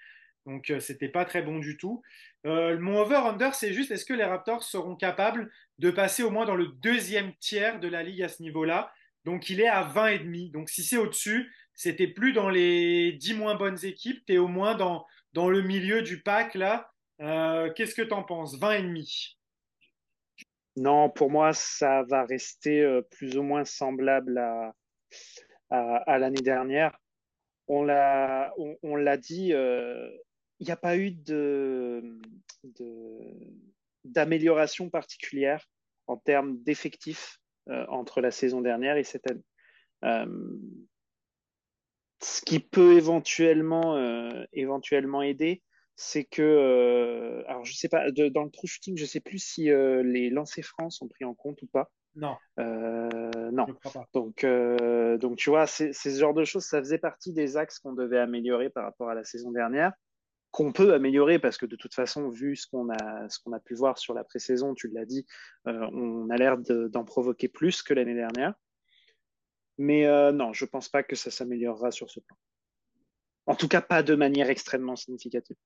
Donc, 0.46 0.70
euh, 0.70 0.80
c'était 0.80 1.08
pas 1.08 1.24
très 1.24 1.42
bon 1.42 1.58
du 1.58 1.76
tout. 1.76 2.02
Euh, 2.46 2.78
mon 2.78 2.98
over-under, 2.98 3.54
c'est 3.54 3.72
juste 3.72 3.92
est-ce 3.92 4.04
que 4.04 4.14
les 4.14 4.24
Raptors 4.24 4.64
seront 4.64 4.96
capables 4.96 5.50
de 5.78 5.90
passer 5.90 6.22
au 6.22 6.30
moins 6.30 6.46
dans 6.46 6.56
le 6.56 6.66
deuxième 6.66 7.32
tiers 7.36 7.78
de 7.78 7.88
la 7.88 8.02
ligue 8.02 8.22
à 8.22 8.28
ce 8.28 8.42
niveau-là? 8.42 8.92
Donc 9.24 9.50
il 9.50 9.60
est 9.60 9.68
à 9.68 9.84
20,5. 9.84 10.50
Donc 10.52 10.68
si 10.68 10.82
c'est 10.82 10.96
au-dessus, 10.96 11.52
c'était 11.74 12.08
plus 12.08 12.32
dans 12.32 12.48
les 12.48 13.12
10 13.12 13.34
moins 13.34 13.54
bonnes 13.54 13.82
équipes, 13.84 14.24
tu 14.26 14.34
es 14.34 14.38
au 14.38 14.48
moins 14.48 14.74
dans, 14.74 15.04
dans 15.32 15.48
le 15.48 15.62
milieu 15.62 16.02
du 16.02 16.22
pack 16.22 16.54
là. 16.54 16.90
Euh, 17.20 17.70
qu'est-ce 17.74 17.94
que 17.94 18.02
tu 18.02 18.14
en 18.14 18.22
penses 18.22 18.58
20,5 18.58 19.36
Non, 20.76 21.10
pour 21.10 21.30
moi, 21.30 21.52
ça 21.52 22.02
va 22.04 22.24
rester 22.24 22.80
euh, 22.82 23.02
plus 23.02 23.36
ou 23.36 23.42
moins 23.42 23.64
semblable 23.64 24.38
à, 24.38 24.74
à, 25.70 26.18
l'année 26.18 26.40
dernière. 26.40 26.98
On 27.68 27.84
l'a 27.84 28.52
on, 28.56 29.16
dit, 29.16 29.52
euh, 29.52 30.10
il 30.58 30.66
n'y 30.66 30.72
a 30.72 30.76
pas 30.76 30.96
eu 30.96 31.12
de, 31.12 32.18
d'amélioration 34.04 34.90
particulière 34.90 35.64
en 36.06 36.16
termes 36.16 36.60
d'effectifs 36.62 37.39
entre 37.88 38.20
la 38.20 38.30
saison 38.30 38.60
dernière 38.60 38.96
et 38.96 39.04
cette 39.04 39.30
année. 39.30 39.44
Euh, 40.04 40.56
ce 42.22 42.42
qui 42.42 42.60
peut 42.60 42.96
éventuellement, 42.96 43.96
euh, 43.96 44.44
éventuellement 44.52 45.22
aider, 45.22 45.62
c'est 45.96 46.24
que, 46.24 47.42
alors 47.46 47.64
je 47.64 47.74
sais 47.74 47.88
pas, 47.88 48.10
dans 48.10 48.44
le 48.44 48.50
true 48.50 48.66
shooting, 48.66 48.96
je 48.96 49.04
sais 49.04 49.20
plus 49.20 49.38
si 49.38 49.64
les 49.64 50.30
lancers 50.30 50.64
francs 50.64 50.92
sont 50.92 51.08
pris 51.08 51.24
en 51.24 51.34
compte 51.34 51.60
ou 51.62 51.66
pas. 51.66 51.90
Non. 52.16 52.36
non. 52.58 53.66
Donc, 54.14 54.44
donc, 54.44 55.36
tu 55.36 55.50
vois, 55.50 55.66
c'est 55.66 55.92
ce 55.92 56.08
genre 56.18 56.34
de 56.34 56.44
choses, 56.44 56.64
ça 56.64 56.78
faisait 56.78 56.98
partie 56.98 57.32
des 57.32 57.56
axes 57.56 57.78
qu'on 57.78 57.92
devait 57.92 58.18
améliorer 58.18 58.70
par 58.70 58.84
rapport 58.84 59.10
à 59.10 59.14
la 59.14 59.24
saison 59.24 59.50
dernière. 59.50 59.92
Qu'on 60.50 60.72
peut 60.72 60.94
améliorer 60.94 61.38
parce 61.38 61.56
que 61.58 61.66
de 61.66 61.76
toute 61.76 61.94
façon, 61.94 62.28
vu 62.28 62.56
ce 62.56 62.66
qu'on 62.66 62.90
a, 62.90 63.28
ce 63.28 63.38
qu'on 63.38 63.52
a 63.52 63.60
pu 63.60 63.74
voir 63.74 63.98
sur 63.98 64.14
la 64.14 64.24
pré-saison, 64.24 64.74
tu 64.74 64.88
l'as 64.88 65.04
dit, 65.04 65.26
on 65.64 66.28
a 66.30 66.36
l'air 66.36 66.58
d'en 66.58 67.04
provoquer 67.04 67.48
plus 67.48 67.82
que 67.82 67.94
l'année 67.94 68.14
dernière. 68.14 68.54
Mais 69.78 70.06
non, 70.32 70.52
je 70.52 70.64
ne 70.64 70.70
pense 70.70 70.88
pas 70.88 71.02
que 71.02 71.14
ça 71.14 71.30
s'améliorera 71.30 71.90
sur 71.90 72.10
ce 72.10 72.20
plan. 72.20 72.36
En 73.46 73.54
tout 73.54 73.68
cas, 73.68 73.80
pas 73.80 74.02
de 74.02 74.14
manière 74.14 74.50
extrêmement 74.50 74.96
significative. 74.96 75.56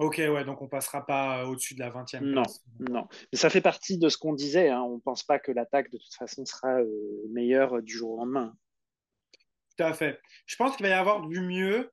Ok, 0.00 0.16
ouais, 0.16 0.44
donc 0.46 0.62
on 0.62 0.66
passera 0.66 1.04
pas 1.04 1.46
au-dessus 1.46 1.74
de 1.74 1.80
la 1.80 1.90
20e. 1.90 2.20
Non, 2.20 2.42
non. 2.78 3.06
Mais 3.30 3.38
ça 3.38 3.50
fait 3.50 3.60
partie 3.60 3.98
de 3.98 4.08
ce 4.08 4.16
qu'on 4.16 4.32
disait. 4.32 4.70
Hein. 4.70 4.80
On 4.80 4.94
ne 4.94 5.00
pense 5.00 5.22
pas 5.22 5.38
que 5.38 5.52
l'attaque, 5.52 5.90
de 5.90 5.98
toute 5.98 6.14
façon, 6.14 6.46
sera 6.46 6.80
euh, 6.80 6.86
meilleure 7.30 7.82
du 7.82 7.92
jour 7.92 8.12
au 8.12 8.16
lendemain. 8.16 8.56
Tout 9.76 9.84
à 9.84 9.92
fait. 9.92 10.18
Je 10.46 10.56
pense 10.56 10.74
qu'il 10.74 10.86
va 10.86 10.90
y 10.90 10.94
avoir 10.94 11.26
du 11.26 11.40
mieux, 11.42 11.92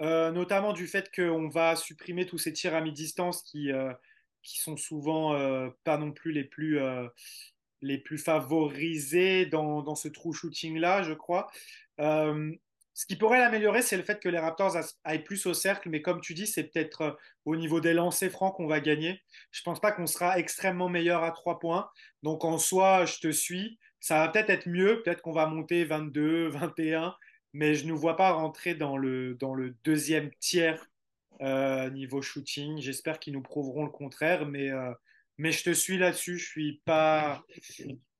euh, 0.00 0.30
notamment 0.30 0.72
du 0.72 0.86
fait 0.86 1.10
qu'on 1.14 1.48
va 1.48 1.76
supprimer 1.76 2.26
tous 2.26 2.38
ces 2.38 2.52
tirs 2.52 2.74
à 2.74 2.80
mi-distance 2.80 3.42
qui, 3.42 3.72
euh, 3.72 3.92
qui 4.42 4.58
sont 4.60 4.76
souvent 4.76 5.36
pas 5.84 5.98
non 5.98 6.12
plus 6.12 6.32
les 6.32 6.44
plus, 6.44 6.78
les 7.82 7.98
plus 7.98 8.18
favorisés 8.18 9.46
dans, 9.46 9.82
dans 9.82 9.94
ce 9.94 10.08
true 10.08 10.32
shooting-là, 10.32 11.02
je 11.02 11.12
crois. 11.12 11.48
Ce 12.98 13.06
qui 13.06 13.14
pourrait 13.14 13.38
l'améliorer, 13.38 13.80
c'est 13.80 13.96
le 13.96 14.02
fait 14.02 14.18
que 14.18 14.28
les 14.28 14.40
Raptors 14.40 14.76
aillent 15.04 15.22
plus 15.22 15.46
au 15.46 15.54
cercle, 15.54 15.88
mais 15.88 16.02
comme 16.02 16.20
tu 16.20 16.34
dis, 16.34 16.48
c'est 16.48 16.64
peut-être 16.64 17.02
euh, 17.02 17.12
au 17.44 17.54
niveau 17.54 17.80
des 17.80 17.94
lancers 17.94 18.28
francs 18.28 18.56
qu'on 18.56 18.66
va 18.66 18.80
gagner. 18.80 19.22
Je 19.52 19.60
ne 19.60 19.64
pense 19.66 19.78
pas 19.78 19.92
qu'on 19.92 20.08
sera 20.08 20.36
extrêmement 20.36 20.88
meilleur 20.88 21.22
à 21.22 21.30
trois 21.30 21.60
points. 21.60 21.88
Donc 22.24 22.44
en 22.44 22.58
soi, 22.58 23.04
je 23.04 23.20
te 23.20 23.30
suis. 23.30 23.78
Ça 24.00 24.18
va 24.18 24.28
peut-être 24.30 24.50
être 24.50 24.68
mieux, 24.68 25.00
peut-être 25.00 25.22
qu'on 25.22 25.32
va 25.32 25.46
monter 25.46 25.84
22, 25.84 26.48
21, 26.48 27.14
mais 27.52 27.74
je 27.74 27.86
ne 27.86 27.92
vois 27.92 28.16
pas 28.16 28.32
rentrer 28.32 28.74
dans 28.74 28.96
le, 28.96 29.34
dans 29.34 29.54
le 29.54 29.76
deuxième 29.84 30.30
tiers 30.38 30.88
euh, 31.40 31.88
niveau 31.90 32.20
shooting. 32.20 32.80
J'espère 32.80 33.20
qu'ils 33.20 33.32
nous 33.32 33.42
prouveront 33.42 33.84
le 33.84 33.90
contraire, 33.90 34.46
mais, 34.46 34.70
euh, 34.70 34.92
mais 35.38 35.52
je 35.52 35.62
te 35.64 35.72
suis 35.72 35.98
là-dessus. 35.98 36.38
Je 36.38 36.46
suis 36.46 36.82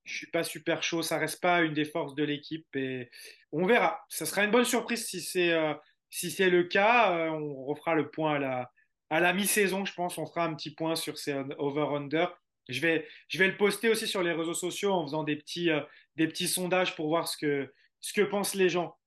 suis 0.05 0.27
pas 0.31 0.43
super 0.43 0.81
chaud. 0.81 1.01
Ça 1.01 1.17
reste 1.17 1.41
pas 1.41 1.61
une 1.61 1.73
des 1.73 1.85
forces 1.85 2.15
de 2.15 2.23
l'équipe 2.23 2.65
et 2.75 3.09
on 3.51 3.65
verra. 3.65 4.05
Ça 4.09 4.25
sera 4.25 4.43
une 4.43 4.51
bonne 4.51 4.65
surprise 4.65 5.05
si 5.05 5.21
c'est 5.21 5.51
euh, 5.51 5.73
si 6.09 6.33
le 6.49 6.63
cas. 6.63 7.31
On 7.31 7.65
refera 7.65 7.95
le 7.95 8.09
point 8.09 8.35
à 8.35 8.39
la 8.39 8.71
à 9.11 9.19
la 9.19 9.33
mi-saison, 9.33 9.85
je 9.85 9.93
pense. 9.93 10.17
On 10.17 10.25
fera 10.25 10.45
un 10.45 10.53
petit 10.55 10.71
point 10.73 10.95
sur 10.95 11.17
ces 11.17 11.33
over/under. 11.57 12.27
Je 12.69 12.79
vais 12.79 13.07
je 13.27 13.37
vais 13.37 13.47
le 13.47 13.57
poster 13.57 13.89
aussi 13.89 14.07
sur 14.07 14.23
les 14.23 14.31
réseaux 14.31 14.53
sociaux 14.53 14.93
en 14.93 15.05
faisant 15.05 15.23
des 15.23 15.35
petits 15.35 15.69
des 16.15 16.27
petits 16.27 16.47
sondages 16.47 16.95
pour 16.95 17.09
voir 17.09 17.27
ce 17.27 17.37
que 17.37 17.73
ce 17.99 18.13
que 18.13 18.21
pensent 18.21 18.55
les 18.55 18.69
gens. 18.69 18.98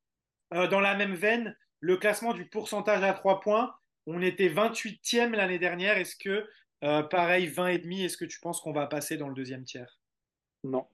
Dans 0.52 0.80
la 0.80 0.94
même 0.94 1.14
veine, 1.14 1.56
le 1.80 1.96
classement 1.96 2.34
du 2.34 2.46
pourcentage 2.46 3.02
à 3.02 3.12
3 3.12 3.40
points, 3.40 3.74
on 4.06 4.20
était 4.22 4.48
28e 4.48 5.30
l'année 5.30 5.58
dernière. 5.58 5.98
Est-ce 5.98 6.16
que 6.16 6.46
pareil 7.08 7.46
20 7.46 7.68
et 7.68 7.78
demi, 7.78 8.04
est-ce 8.04 8.16
que 8.16 8.24
tu 8.24 8.40
penses 8.40 8.60
qu'on 8.60 8.72
va 8.72 8.86
passer 8.86 9.16
dans 9.16 9.28
le 9.28 9.34
deuxième 9.34 9.64
tiers? 9.64 9.98
Non. 10.64 10.86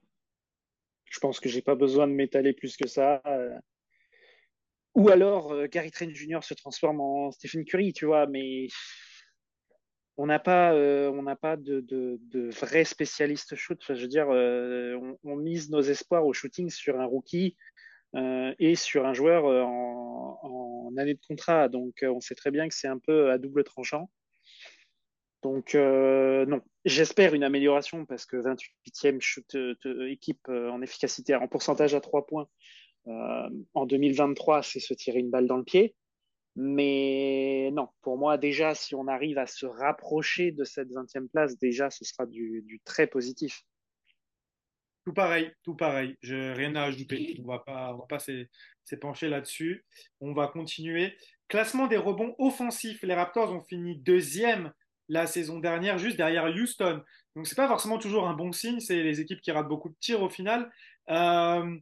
Je 1.09 1.19
pense 1.19 1.39
que 1.39 1.49
j'ai 1.49 1.61
pas 1.61 1.75
besoin 1.75 2.07
de 2.07 2.13
m'étaler 2.13 2.53
plus 2.53 2.77
que 2.77 2.87
ça. 2.87 3.21
Euh. 3.25 3.57
Ou 4.95 5.09
alors, 5.09 5.51
euh, 5.51 5.67
Gary 5.67 5.91
Trent 5.91 6.13
Jr. 6.13 6.43
se 6.43 6.53
transforme 6.53 7.01
en 7.01 7.31
Stephen 7.31 7.65
Curry, 7.65 7.93
tu 7.93 8.05
vois, 8.05 8.27
mais 8.27 8.67
on 10.17 10.25
n'a 10.25 10.39
pas, 10.39 10.73
euh, 10.73 11.09
on 11.11 11.35
pas 11.35 11.55
de, 11.55 11.81
de, 11.81 12.49
vrais 12.49 12.85
spécialistes 12.85 13.55
shoot. 13.55 13.81
je 13.87 13.93
veux 13.93 14.07
dire, 14.07 14.27
on, 14.27 15.35
mise 15.35 15.69
nos 15.69 15.81
espoirs 15.81 16.25
au 16.25 16.33
shooting 16.33 16.69
sur 16.69 16.99
un 16.99 17.05
rookie 17.05 17.55
et 18.15 18.75
sur 18.75 19.05
un 19.05 19.13
joueur 19.13 19.45
en, 19.45 20.39
en, 20.41 20.97
année 20.97 21.13
de 21.13 21.21
contrat. 21.27 21.69
Donc, 21.69 22.03
on 22.03 22.19
sait 22.19 22.35
très 22.35 22.51
bien 22.51 22.67
que 22.67 22.75
c'est 22.75 22.87
un 22.87 22.99
peu 22.99 23.31
à 23.31 23.37
double 23.37 23.63
tranchant. 23.63 24.09
Donc, 25.41 25.73
euh, 25.75 26.45
non, 26.45 26.61
j'espère 26.83 27.33
une 27.33 27.43
amélioration 27.43 28.05
parce 28.05 28.25
que 28.25 28.37
28e 28.37 29.21
chute, 29.21 29.55
euh, 29.55 30.09
équipe 30.09 30.47
euh, 30.49 30.69
en 30.69 30.81
efficacité, 30.81 31.33
en 31.35 31.47
pourcentage 31.47 31.95
à 31.95 32.01
3 32.01 32.25
points 32.25 32.47
en 33.73 33.87
2023, 33.87 34.61
c'est 34.61 34.79
se 34.79 34.93
tirer 34.93 35.17
une 35.17 35.31
balle 35.31 35.47
dans 35.47 35.57
le 35.57 35.63
pied. 35.63 35.95
Mais 36.55 37.71
non, 37.73 37.87
pour 38.01 38.19
moi, 38.19 38.37
déjà, 38.37 38.75
si 38.75 38.93
on 38.93 39.07
arrive 39.07 39.39
à 39.39 39.47
se 39.47 39.65
rapprocher 39.65 40.51
de 40.51 40.63
cette 40.63 40.89
20e 40.89 41.27
place, 41.27 41.57
déjà, 41.57 41.89
ce 41.89 42.05
sera 42.05 42.27
du, 42.27 42.81
très 42.85 43.07
positif. 43.07 43.63
Tout 45.09 45.15
pareil, 45.15 45.51
tout 45.63 45.73
pareil. 45.73 46.15
Je 46.21 46.53
rien 46.53 46.75
à 46.75 46.83
ajouter. 46.83 47.41
On 47.43 47.47
va 47.47 47.57
pas, 47.57 47.93
va 47.93 48.05
pas 48.07 48.19
s'épancher 48.83 49.27
là-dessus. 49.27 49.83
On 50.21 50.33
va 50.33 50.45
continuer. 50.45 51.17
Classement 51.47 51.87
des 51.87 51.97
rebonds 51.97 52.35
offensifs. 52.37 53.01
Les 53.01 53.15
Raptors 53.15 53.51
ont 53.51 53.63
fini 53.63 53.97
deuxième 53.97 54.71
la 55.07 55.25
saison 55.25 55.57
dernière, 55.57 55.97
juste 55.97 56.15
derrière 56.15 56.45
Houston. 56.45 57.01
Donc, 57.35 57.47
ce 57.47 57.53
n'est 57.53 57.55
pas 57.55 57.67
forcément 57.67 57.97
toujours 57.97 58.27
un 58.27 58.35
bon 58.35 58.51
signe. 58.51 58.79
C'est 58.79 59.01
les 59.01 59.19
équipes 59.19 59.41
qui 59.41 59.51
ratent 59.51 59.67
beaucoup 59.67 59.89
de 59.89 59.95
tirs 59.99 60.21
au 60.21 60.29
final. 60.29 60.71
Euh, 61.09 61.75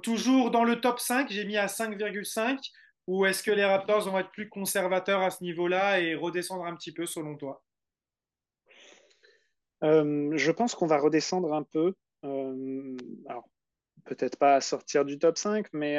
toujours 0.00 0.52
dans 0.52 0.62
le 0.62 0.80
top 0.80 1.00
5, 1.00 1.32
j'ai 1.32 1.44
mis 1.44 1.56
à 1.56 1.66
5,5. 1.66 2.60
Ou 3.08 3.26
est-ce 3.26 3.42
que 3.42 3.50
les 3.50 3.64
Raptors 3.64 4.08
vont 4.08 4.20
être 4.20 4.30
plus 4.30 4.48
conservateurs 4.48 5.22
à 5.22 5.32
ce 5.32 5.42
niveau-là 5.42 5.98
et 5.98 6.14
redescendre 6.14 6.64
un 6.64 6.76
petit 6.76 6.92
peu 6.92 7.06
selon 7.06 7.36
toi? 7.36 7.64
Euh, 9.82 10.30
Je 10.36 10.52
pense 10.52 10.76
qu'on 10.76 10.86
va 10.86 10.98
redescendre 10.98 11.52
un 11.54 11.64
peu. 11.64 11.96
Euh, 14.00 14.14
peut-être 14.14 14.36
pas 14.36 14.56
à 14.56 14.60
sortir 14.60 15.04
du 15.04 15.18
top 15.18 15.38
5, 15.38 15.66
mais 15.72 15.98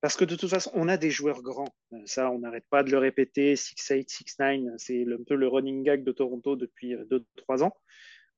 parce 0.00 0.16
que 0.16 0.24
de 0.24 0.36
toute 0.36 0.50
façon, 0.50 0.70
on 0.74 0.88
a 0.88 0.96
des 0.96 1.10
joueurs 1.10 1.42
grands. 1.42 1.74
Euh, 1.92 1.98
ça, 2.04 2.30
on 2.30 2.38
n'arrête 2.38 2.66
pas 2.70 2.82
de 2.82 2.90
le 2.90 2.98
répéter. 2.98 3.54
6-8, 3.54 4.08
6-9, 4.08 4.74
c'est 4.78 5.02
un 5.02 5.24
peu 5.26 5.34
le 5.34 5.48
running 5.48 5.82
gag 5.82 6.04
de 6.04 6.12
Toronto 6.12 6.54
depuis 6.54 6.94
2-3 6.94 7.24
euh, 7.50 7.62
ans. 7.62 7.76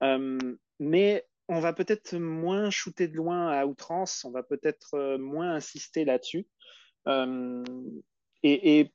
Euh, 0.03 0.39
mais 0.79 1.27
on 1.49 1.61
va 1.61 1.73
peut-être 1.73 2.17
moins 2.17 2.71
shooter 2.71 3.09
de 3.09 3.17
loin 3.17 3.49
à 3.49 3.67
outrance. 3.67 4.25
On 4.25 4.31
va 4.31 4.43
peut-être 4.43 5.17
moins 5.19 5.53
insister 5.53 6.05
là-dessus. 6.07 6.47
et, 8.43 8.91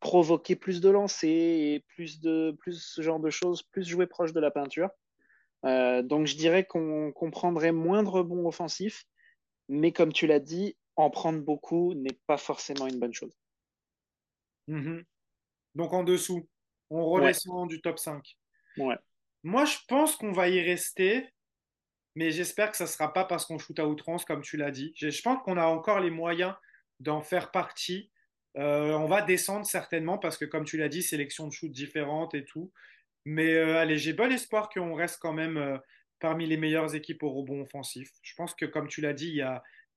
provoquer 0.00 0.56
plus 0.56 0.80
de 0.80 0.88
lancers 0.88 1.28
et 1.28 1.84
plus 1.88 2.20
de 2.20 2.56
plus 2.60 2.82
ce 2.82 3.02
genre 3.02 3.20
de 3.20 3.28
choses, 3.30 3.62
plus 3.62 3.86
jouer 3.86 4.06
proche 4.06 4.32
de 4.32 4.40
la 4.40 4.50
peinture. 4.50 4.88
Donc 5.62 6.26
je 6.26 6.36
dirais 6.36 6.64
qu'on 6.64 7.30
prendrait 7.30 7.72
moins 7.72 8.02
de 8.02 8.08
rebonds 8.08 8.46
offensifs, 8.46 9.04
mais 9.68 9.92
comme 9.92 10.12
tu 10.12 10.26
l'as 10.26 10.40
dit, 10.40 10.76
en 10.96 11.10
prendre 11.10 11.40
beaucoup 11.40 11.94
n'est 11.94 12.18
pas 12.26 12.36
forcément 12.36 12.86
une 12.86 12.98
bonne 12.98 13.14
chose. 13.14 13.36
Mhm. 14.68 15.04
Donc 15.74 15.92
en 15.92 16.04
dessous, 16.04 16.48
on 16.90 17.04
redescend 17.06 17.68
du 17.68 17.80
top 17.80 17.98
5. 17.98 18.36
Ouais. 18.76 18.96
Moi, 19.42 19.64
je 19.64 19.78
pense 19.88 20.16
qu'on 20.16 20.32
va 20.32 20.48
y 20.48 20.60
rester, 20.60 21.26
mais 22.14 22.30
j'espère 22.30 22.70
que 22.70 22.76
ça 22.76 22.84
ne 22.84 22.88
sera 22.88 23.12
pas 23.12 23.24
parce 23.24 23.46
qu'on 23.46 23.58
shoot 23.58 23.78
à 23.78 23.86
outrance, 23.86 24.24
comme 24.24 24.42
tu 24.42 24.56
l'as 24.56 24.70
dit. 24.70 24.92
Je 24.96 25.22
pense 25.22 25.42
qu'on 25.42 25.56
a 25.56 25.66
encore 25.66 26.00
les 26.00 26.10
moyens 26.10 26.54
d'en 27.00 27.22
faire 27.22 27.50
partie. 27.50 28.10
Euh, 28.56 28.92
on 28.92 29.06
va 29.06 29.22
descendre 29.22 29.66
certainement 29.66 30.18
parce 30.18 30.36
que, 30.36 30.44
comme 30.44 30.64
tu 30.64 30.76
l'as 30.76 30.88
dit, 30.88 31.02
sélection 31.02 31.48
de 31.48 31.52
shoot 31.52 31.72
différente 31.72 32.34
et 32.34 32.44
tout. 32.44 32.70
Mais 33.24 33.54
euh, 33.54 33.78
allez, 33.78 33.98
j'ai 33.98 34.12
bon 34.12 34.32
espoir 34.32 34.68
qu'on 34.68 34.94
reste 34.94 35.18
quand 35.20 35.32
même 35.32 35.56
euh, 35.56 35.78
parmi 36.20 36.46
les 36.46 36.56
meilleures 36.56 36.94
équipes 36.94 37.22
au 37.22 37.30
rebond 37.30 37.62
offensif. 37.62 38.10
Je 38.22 38.34
pense 38.34 38.54
que, 38.54 38.64
comme 38.64 38.88
tu 38.88 39.00
l'as 39.00 39.12
dit, 39.12 39.28
il 39.28 39.36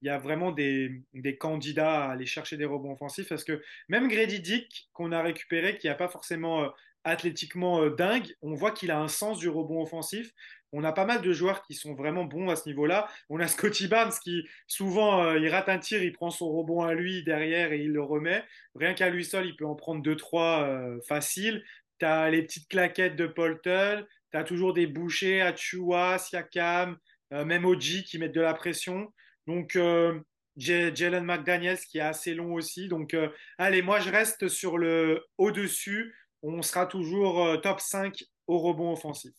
y 0.02 0.10
a, 0.10 0.18
vraiment 0.20 0.52
des, 0.52 1.04
candidats 1.40 2.06
à 2.06 2.12
aller 2.12 2.26
chercher 2.26 2.58
des 2.58 2.66
rebonds 2.66 2.94
offensifs 2.94 3.30
parce 3.30 3.44
que 3.44 3.62
même 3.90 4.08
Grady 4.08 4.40
Dick, 4.40 4.90
qu'on 4.94 5.12
a 5.12 5.22
récupéré, 5.22 5.78
qui 5.78 5.88
n'a 5.88 5.96
pas 5.96 6.08
forcément 6.08 6.64
euh, 6.64 6.70
athlétiquement 7.04 7.88
dingue, 7.90 8.36
on 8.42 8.54
voit 8.54 8.72
qu'il 8.72 8.92
a 8.92 9.00
un 9.00 9.08
sens 9.08 9.40
du 9.40 9.50
rebond 9.50 9.82
offensif. 9.82 10.32
On 10.72 10.84
a 10.84 10.92
pas 10.92 11.06
mal 11.06 11.22
de 11.22 11.32
joueurs 11.32 11.62
qui 11.62 11.74
sont 11.74 11.94
vraiment 11.94 12.26
bons 12.26 12.50
à 12.50 12.56
ce 12.56 12.68
niveau-là. 12.68 13.08
On 13.30 13.40
a 13.40 13.48
Scotty 13.48 13.88
Barnes 13.88 14.12
qui, 14.24 14.48
souvent, 14.68 15.34
il 15.36 15.48
rate 15.50 15.70
un 15.70 15.80
tir, 15.80 16.04
il 16.04 16.12
prend 16.12 16.32
son 16.32 16.52
rebond 16.52 16.82
à 16.82 16.94
lui 16.94 17.24
derrière 17.24 17.72
et 17.72 17.80
il 17.80 17.92
le 17.92 18.02
remet. 18.02 18.44
Rien 18.76 18.94
qu'à 18.94 19.10
lui 19.10 19.24
seul, 19.24 19.46
il 19.46 19.56
peut 19.56 19.66
en 19.66 19.76
prendre 19.76 20.02
2-3 20.02 21.00
faciles. 21.08 21.64
Tu 22.00 22.06
as 22.06 22.30
les 22.30 22.44
petites 22.44 22.68
claquettes 22.68 23.16
de 23.16 23.28
Poltel, 23.28 24.06
tu 24.32 24.38
as 24.38 24.44
toujours 24.44 24.74
des 24.74 24.88
bouchers 24.88 25.42
à 25.42 25.56
Chua, 25.56 26.18
Siakam, 26.18 26.98
même 27.32 27.66
Oji 27.66 28.04
qui 28.04 28.18
mettent 28.18 28.36
de 28.36 28.42
la 28.42 28.54
pression. 28.54 29.12
Donc, 29.48 29.76
euh, 29.76 30.20
Jalen 30.58 31.26
McDaniels 31.26 31.80
qui 31.80 31.98
est 31.98 32.02
assez 32.02 32.34
long 32.34 32.54
aussi. 32.54 32.88
Donc, 32.88 33.14
euh, 33.14 33.30
allez, 33.58 33.82
moi, 33.82 34.00
je 34.00 34.10
reste 34.10 34.48
sur 34.48 34.78
le 34.78 35.24
au-dessus. 35.38 36.16
On 36.42 36.62
sera 36.62 36.86
toujours 36.86 37.44
euh, 37.44 37.58
top 37.58 37.80
5 37.80 38.24
au 38.48 38.60
rebond 38.60 38.92
offensif. 38.92 39.34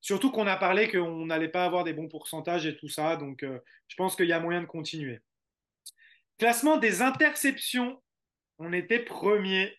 Surtout 0.00 0.30
qu'on 0.30 0.46
a 0.46 0.56
parlé 0.56 0.88
qu'on 0.88 1.26
n'allait 1.26 1.48
pas 1.48 1.64
avoir 1.64 1.84
des 1.84 1.92
bons 1.92 2.08
pourcentages 2.08 2.66
et 2.66 2.76
tout 2.76 2.88
ça. 2.88 3.16
Donc, 3.16 3.42
je 3.42 3.96
pense 3.96 4.14
qu'il 4.14 4.26
y 4.26 4.32
a 4.32 4.38
moyen 4.38 4.60
de 4.60 4.66
continuer. 4.66 5.18
Classement 6.38 6.76
des 6.76 7.02
interceptions. 7.02 8.00
On 8.58 8.72
était 8.72 9.00
premier. 9.00 9.76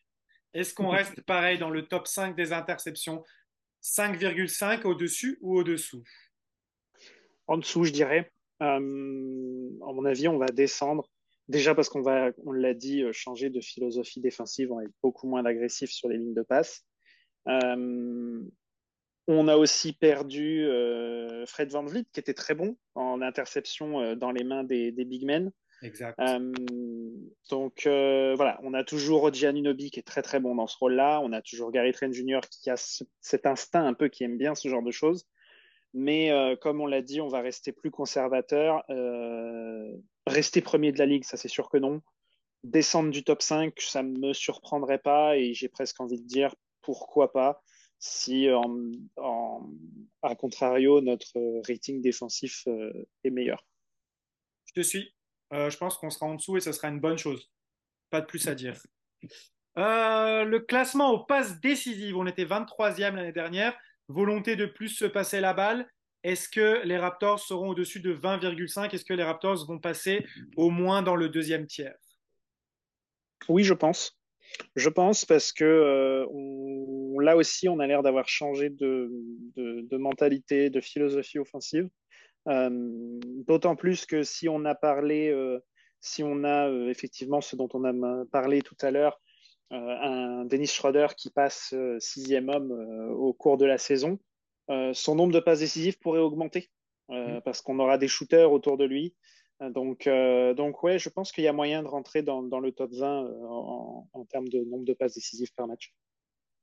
Est-ce 0.54 0.74
qu'on 0.74 0.90
reste 0.90 1.22
pareil 1.22 1.58
dans 1.58 1.70
le 1.70 1.88
top 1.88 2.08
5 2.08 2.36
des 2.36 2.54
interceptions? 2.54 3.24
5,5 3.84 4.84
au-dessus 4.86 5.38
ou 5.42 5.58
au-dessous? 5.58 6.04
En 7.48 7.58
dessous, 7.58 7.86
je 7.86 7.92
dirais. 7.92 8.32
Euh, 8.62 8.66
à 8.66 9.94
mon 9.94 10.06
avis, 10.06 10.28
on 10.28 10.38
va 10.38 10.48
descendre. 10.48 11.10
Déjà 11.48 11.74
parce 11.74 11.90
qu'on 11.90 12.02
va, 12.02 12.32
on 12.46 12.52
l'a 12.52 12.74
dit, 12.74 13.04
changer 13.12 13.50
de 13.50 13.62
philosophie 13.62 14.22
défensive, 14.22 14.72
on 14.72 14.78
va 14.78 14.84
être 14.84 14.94
beaucoup 15.02 15.28
moins 15.28 15.46
agressif 15.46 15.90
sur 15.90 16.10
les 16.10 16.18
lignes 16.18 16.36
de 16.36 16.44
passe. 16.44 16.86
Euh, 17.48 18.44
on 19.28 19.48
a 19.48 19.56
aussi 19.56 19.94
perdu 19.94 20.66
euh, 20.66 21.46
Fred 21.46 21.70
Van 21.72 21.86
Vliet, 21.86 22.06
qui 22.12 22.20
était 22.20 22.34
très 22.34 22.56
bon 22.56 22.78
en 22.96 23.22
interception 23.22 24.02
euh, 24.02 24.16
dans 24.16 24.32
les 24.32 24.44
mains 24.44 24.64
des, 24.64 24.92
big 24.92 25.26
men. 25.26 25.52
Exact. 25.82 26.20
Donc 27.50 27.82
voilà, 27.86 28.60
on 28.64 28.74
a 28.74 28.84
toujours 28.84 29.34
Giannunobi 29.34 29.92
qui 29.92 30.00
est 30.00 30.04
très 30.04 30.22
très 30.22 30.40
bon 30.40 30.56
dans 30.56 30.68
ce 30.68 30.78
rôle-là. 30.78 31.22
On 31.24 31.34
a 31.34 31.42
toujours 31.42 31.72
Gary 31.72 31.92
Trent 31.92 32.12
Jr. 32.12 32.42
qui 32.50 32.70
a 32.70 32.76
cet 33.22 33.46
instinct 33.46 33.86
un 33.86 33.94
peu 33.94 34.08
qui 34.08 34.24
aime 34.24 34.38
bien 34.38 34.56
ce 34.56 34.68
genre 34.68 34.84
de 34.84 34.92
choses. 34.92 35.28
Mais 35.94 36.32
comme 36.62 36.82
on 36.82 36.86
l'a 36.86 37.02
dit, 37.02 37.20
on 37.22 37.28
va 37.28 37.42
rester 37.42 37.72
plus 37.72 37.92
conservateur. 37.92 38.84
rester 40.28 40.62
premier 40.62 40.92
de 40.92 41.00
la 41.00 41.06
ligue, 41.06 41.24
ça 41.24 41.38
c'est 41.38 41.48
sûr 41.48 41.70
que 41.70 41.78
non. 41.78 42.02
Descendre 42.64 43.10
du 43.10 43.24
top 43.24 43.42
5, 43.42 43.80
ça 43.80 44.04
ne 44.04 44.18
me 44.20 44.34
surprendrait 44.34 45.00
pas 45.00 45.38
et 45.38 45.54
j'ai 45.54 45.70
presque 45.70 46.00
envie 46.02 46.22
de 46.22 46.28
dire 46.28 46.54
pourquoi 46.82 47.32
pas 47.32 47.62
si 48.00 48.48
à 50.22 50.36
contrario 50.36 51.02
notre 51.02 51.62
rating 51.68 52.02
défensif 52.02 52.64
euh, 52.68 53.08
est 53.24 53.30
meilleur. 53.30 53.66
Je 54.66 54.74
te 54.74 54.82
suis. 54.82 55.14
Euh, 55.54 55.70
je 55.70 55.78
pense 55.78 55.98
qu'on 55.98 56.10
sera 56.10 56.26
en 56.26 56.36
dessous 56.36 56.58
et 56.58 56.62
ce 56.62 56.72
sera 56.72 56.90
une 56.90 57.00
bonne 57.00 57.18
chose. 57.18 57.50
Pas 58.10 58.22
de 58.22 58.26
plus 58.26 58.48
à 58.48 58.56
dire. 58.56 58.76
Euh, 59.78 60.44
le 60.44 60.60
classement 60.60 61.12
aux 61.12 61.26
passes 61.26 61.60
décisives, 61.60 62.18
on 62.18 62.28
était 62.28 62.46
23e 62.46 63.16
l'année 63.16 63.32
dernière. 63.32 63.78
Volonté 64.08 64.56
de 64.56 64.66
plus 64.66 64.90
se 64.90 65.06
passer 65.06 65.40
la 65.40 65.54
balle. 65.54 65.88
Est-ce 66.24 66.50
que 66.50 66.82
les 66.86 66.98
Raptors 66.98 67.40
seront 67.40 67.70
au-dessus 67.70 68.02
de 68.02 68.14
20,5 68.14 68.94
Est-ce 68.94 69.06
que 69.06 69.14
les 69.14 69.24
Raptors 69.24 69.66
vont 69.66 69.80
passer 69.80 70.26
au 70.58 70.70
moins 70.70 71.02
dans 71.02 71.16
le 71.16 71.30
deuxième 71.30 71.66
tiers? 71.66 71.96
Oui, 73.48 73.64
je 73.64 73.74
pense. 73.74 74.20
Je 74.76 74.90
pense 74.90 75.26
parce 75.26 75.54
que 75.54 75.64
euh, 75.64 76.26
là 77.22 77.38
aussi, 77.38 77.70
on 77.70 77.80
a 77.80 77.88
l'air 77.88 78.04
d'avoir 78.04 78.28
changé 78.28 78.70
de, 78.70 79.10
mentalité, 79.92 80.70
de 80.70 80.82
philosophie 80.82 81.40
offensive. 81.40 81.88
Euh, 82.50 82.70
d'autant 83.48 83.76
plus 83.76 84.06
que 84.06 84.24
si 84.24 84.50
on 84.50 84.66
a 84.66 84.76
parlé, 84.76 85.30
euh, 85.30 85.60
si 86.02 86.24
on 86.24 86.44
a 86.44 86.70
effectivement 86.90 87.42
ce 87.42 87.56
dont 87.56 87.70
on 87.74 87.84
a 87.84 88.26
parlé 88.26 88.62
tout 88.62 88.78
à 88.82 88.92
l'heure, 88.92 89.20
un 89.72 90.46
Dennis 90.46 90.68
Schroeder 90.68 91.08
qui 91.16 91.30
passe 91.30 91.76
sixième 92.00 92.50
homme 92.50 92.72
au 93.12 93.34
cours 93.34 93.58
de 93.58 93.66
la 93.66 93.78
saison, 93.78 94.18
son 94.94 95.16
nombre 95.16 95.32
de 95.32 95.40
passes 95.40 95.60
décisives 95.60 96.00
pourrait 96.00 96.22
augmenter 96.22 96.72
mmh. 97.10 97.42
parce 97.46 97.62
qu'on 97.62 97.78
aura 97.78 98.00
des 98.00 98.08
shooters 98.08 98.52
autour 98.52 98.78
de 98.78 98.86
lui. 98.86 99.14
Donc, 99.62 100.08
euh, 100.08 100.54
donc 100.54 100.84
ouais, 100.84 101.00
je 101.00 101.10
pense 101.10 101.32
qu'il 101.32 101.44
y 101.44 101.48
a 101.48 101.54
moyen 101.54 101.84
de 101.84 101.88
rentrer 101.88 102.22
dans, 102.22 102.42
dans 102.42 102.62
le 102.62 102.72
top 102.72 102.92
20 102.94 103.26
euh, 103.26 103.46
en, 103.46 104.08
en, 104.14 104.26
termes 104.26 104.48
de 104.48 104.64
nombre 104.64 104.86
de 104.86 104.94
passes 104.94 105.16
décisives 105.16 105.54
par 105.54 105.68
match. 105.68 105.94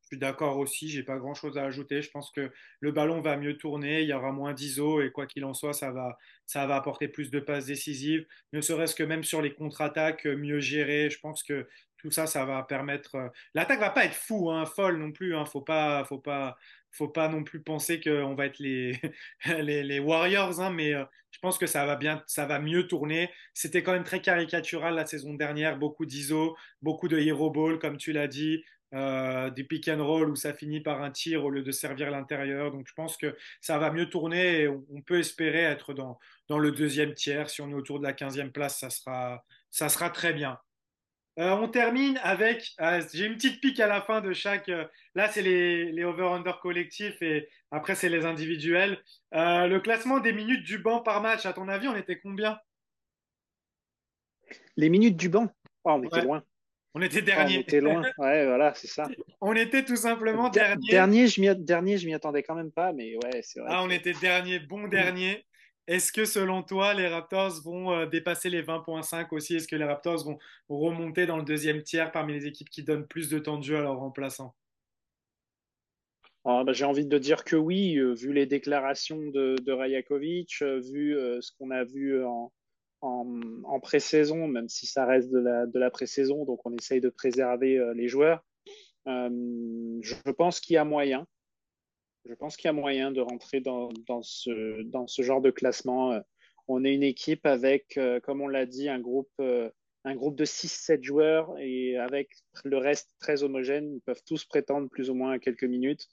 Je 0.07 0.15
suis 0.15 0.20
d'accord 0.20 0.59
aussi, 0.59 0.89
j'ai 0.89 1.03
pas 1.03 1.19
grand 1.19 1.35
chose 1.35 1.59
à 1.59 1.65
ajouter. 1.65 2.01
Je 2.01 2.11
pense 2.12 2.31
que 2.31 2.53
le 2.78 2.93
ballon 2.93 3.20
va 3.20 3.37
mieux 3.37 3.57
tourner, 3.57 4.03
il 4.03 4.09
y 4.09 4.12
aura 4.12 4.31
moins 4.31 4.55
d'ISO 4.55 5.03
et 5.03 5.11
quoi 5.11 5.27
qu'il 5.27 5.45
en 5.45 5.53
soit, 5.53 5.73
ça 5.73 5.91
va, 5.91 6.16
apporter 6.77 7.09
plus 7.09 7.28
de 7.33 7.41
passes 7.41 7.66
décisives, 7.66 8.24
ne 8.53 8.61
serait-ce 8.61 8.95
que 8.95 9.03
même 9.03 9.24
sur 9.24 9.43
les 9.43 9.53
contre-attaques, 9.53 10.27
euh, 10.27 10.37
mieux 10.37 10.61
gérer. 10.61 11.11
Je 11.11 11.19
pense 11.19 11.43
que 11.43 11.66
tout 11.99 12.12
ça, 12.12 12.28
ça 12.28 12.45
va 12.45 12.62
permettre. 12.62 13.33
L'attaque 13.55 13.81
va 13.81 13.91
pas 13.91 14.05
être 14.05 14.15
fou, 14.15 14.49
hein, 14.53 14.65
folle 14.65 14.99
non 14.99 15.11
plus. 15.11 15.35
Hein, 15.35 15.45
faut 15.45 15.61
pas, 15.61 16.05
faut 16.05 16.19
pas, 16.20 17.28
non 17.28 17.43
plus 17.43 17.61
penser 17.61 18.01
qu'on 18.01 18.37
va 18.37 18.47
être 18.47 18.59
les, 18.61 19.01
les, 19.83 19.99
Warriors, 19.99 20.61
hein, 20.61 20.70
mais 20.70 20.95
euh, 20.95 21.05
je 21.33 21.41
pense 21.41 21.59
que 21.59 21.66
ça 21.66 21.85
va 21.85 21.97
bien, 21.97 22.23
ça 22.27 22.47
va 22.47 22.61
mieux 22.61 22.87
tourner. 22.87 23.31
C'était 23.55 23.83
quand 23.83 23.93
même 23.93 24.05
très 24.05 24.20
caricatural 24.20 24.95
la 24.95 25.05
saison 25.05 25.35
dernière, 25.35 25.78
beaucoup 25.78 26.07
d'ISO, 26.07 26.57
beaucoup 26.81 27.09
de 27.09 27.19
hero 27.19 27.51
ball, 27.51 27.78
comme 27.81 27.97
tu 27.97 28.12
l'as 28.12 28.28
dit, 28.28 28.62
euh, 28.94 29.50
des 29.50 29.64
pick 29.64 29.88
and 29.88 30.04
roll 30.04 30.30
où 30.30 30.36
ça 30.36 30.54
finit 30.54 30.80
par 30.80 31.02
un 31.02 31.10
tir 31.10 31.44
au 31.44 31.50
lieu 31.50 31.62
de 31.62 31.72
servir 31.72 32.10
l'intérieur. 32.10 32.70
Donc 32.72 32.86
je 32.86 32.94
pense 32.94 33.16
que 33.16 33.36
ça 33.60 33.78
va 33.78 33.90
mieux 33.90 34.08
tourner 34.08 34.62
et 34.62 34.68
on, 34.68 35.02
peut 35.04 35.18
espérer 35.18 35.62
être 35.62 35.94
dans, 35.94 36.18
dans 36.48 36.58
le 36.58 36.70
deuxième 36.72 37.14
tiers. 37.14 37.50
Si 37.50 37.60
on 37.60 37.70
est 37.70 37.74
autour 37.74 37.98
de 37.98 38.04
la 38.04 38.12
15e 38.12 38.50
place, 38.50 38.78
ça 38.80 38.90
sera, 38.90 39.44
ça 39.70 39.88
sera 39.88 40.10
très 40.10 40.32
bien. 40.32 40.58
Euh, 41.38 41.50
on 41.50 41.68
termine 41.68 42.18
avec, 42.22 42.72
euh, 42.80 43.02
j'ai 43.12 43.26
une 43.26 43.34
petite 43.34 43.60
pique 43.60 43.78
à 43.78 43.86
la 43.86 44.00
fin 44.00 44.22
de 44.22 44.32
chaque, 44.32 44.70
euh, 44.70 44.86
là 45.14 45.28
c'est 45.28 45.42
les, 45.42 45.92
les 45.92 46.02
over-under 46.02 46.58
collectifs 46.62 47.20
et 47.20 47.50
après 47.70 47.94
c'est 47.94 48.08
les 48.08 48.24
individuels. 48.24 49.02
le 49.32 49.78
classement 49.78 50.18
des 50.18 50.32
minutes 50.32 50.64
du 50.64 50.78
banc 50.78 51.00
par 51.00 51.20
match, 51.20 51.44
à 51.44 51.52
ton 51.52 51.68
avis, 51.68 51.88
on 51.88 51.96
était 51.96 52.18
combien? 52.18 52.58
Les 54.76 54.88
minutes 54.88 55.16
du 55.16 55.28
banc? 55.28 55.52
Oh, 55.84 55.92
On 55.92 56.02
était 56.04 56.22
loin. 56.22 56.42
On 56.98 57.02
était 57.02 57.20
dernier. 57.20 57.59
on 57.59 57.60
était 57.60 57.81
loin, 57.82 58.01
ouais, 58.16 58.47
voilà, 58.47 58.73
c'est 58.73 58.86
ça. 58.86 59.06
on 59.43 59.52
était 59.52 59.85
tout 59.85 59.97
simplement 59.97 60.48
dernier. 60.48 60.89
Dernier, 60.89 61.27
je 61.28 62.06
m'y 62.06 62.14
attendais 62.14 62.43
quand 62.43 62.55
même 62.55 62.73
pas, 62.73 62.94
mais 62.94 63.16
ouais, 63.16 63.43
c'est 63.43 63.60
vrai. 63.60 63.68
Ah, 63.70 63.82
on 63.85 63.90
était 63.90 64.14
dernier, 64.14 64.60
bon 64.60 64.89
dernier. 64.89 65.44
Est-ce 65.86 66.10
que 66.10 66.24
selon 66.24 66.62
toi, 66.62 66.94
les 66.94 67.06
Raptors 67.06 67.60
vont 67.62 67.93
euh, 67.93 68.06
dépasser 68.06 68.48
les 68.48 68.62
20.5 68.62 69.27
aussi? 69.32 69.56
Est-ce 69.56 69.68
que 69.68 69.77
les 69.77 69.85
Raptors 69.85 70.24
vont 70.24 70.39
remonter 70.70 71.27
dans 71.27 71.36
le 71.36 71.44
deuxième 71.44 71.82
tiers 71.82 72.10
parmi 72.12 72.32
les 72.32 72.47
équipes 72.47 72.70
qui 72.70 72.82
donnent 72.82 73.06
plus 73.06 73.28
de 73.28 73.39
temps 73.40 73.59
de 73.59 73.64
jeu 73.64 73.77
à 73.77 73.82
leurs 73.82 73.98
remplaçants? 73.98 74.55
Ah, 76.47 76.64
bah, 76.64 76.73
J'ai 76.73 76.86
envie 76.86 77.05
de 77.05 77.18
dire 77.18 77.44
que 77.44 77.56
oui, 77.56 77.98
euh, 77.98 78.14
vu 78.14 78.32
les 78.32 78.47
déclarations 78.47 79.20
de, 79.20 79.56
de 79.60 79.73
Rajakovic, 79.73 80.62
euh, 80.62 80.81
vu 80.81 81.14
ce 81.43 81.51
qu'on 81.59 81.70
a 81.70 81.85
vu 81.85 82.24
en, 82.24 82.51
en, 83.07 83.81
pré-saison, 83.81 84.49
même 84.49 84.69
si 84.69 84.87
ça 84.87 85.07
reste 85.07 85.31
de 85.31 85.39
la, 85.39 85.66
de 85.66 85.89
pré-saison, 85.91 86.45
donc 86.45 86.65
on 86.66 86.74
essaye 86.74 87.01
de 87.01 87.09
préserver 87.09 87.81
les 87.95 88.09
joueurs. 88.09 88.45
je 89.07 90.31
pense 90.33 90.61
qu'il 90.61 90.74
y 90.74 90.77
a 90.77 90.85
moyen 90.85 91.27
je 92.28 92.35
pense 92.35 92.57
qu'il 92.57 92.66
y 92.66 92.70
a 92.70 92.73
moyen 92.73 93.12
de 93.12 93.20
rentrer 93.20 93.61
dans, 93.61 93.91
ce, 94.23 95.23
genre 95.23 95.41
de 95.41 95.51
classement. 95.51 96.20
On 96.69 96.85
est 96.85 96.95
une 96.95 97.03
équipe 97.03 97.47
avec, 97.47 97.97
euh, 97.97 98.20
comme 98.20 98.41
on 98.41 98.49
l'a 98.49 98.66
dit, 98.66 98.89
un 98.89 99.01
groupe, 99.01 99.31
euh, 99.41 99.70
de 100.05 100.45
6-7 100.45 101.03
joueurs 101.03 101.57
et 101.59 101.97
avec 101.97 102.31
le 102.65 102.78
reste 102.78 103.11
très 103.19 103.43
homogène. 103.43 103.93
Ils 103.95 104.01
peuvent 104.01 104.23
tous 104.24 104.45
prétendre 104.45 104.89
plus 104.89 105.11
ou 105.11 105.15
moins 105.15 105.33
à 105.33 105.39
quelques 105.39 105.65
minutes. 105.65 106.07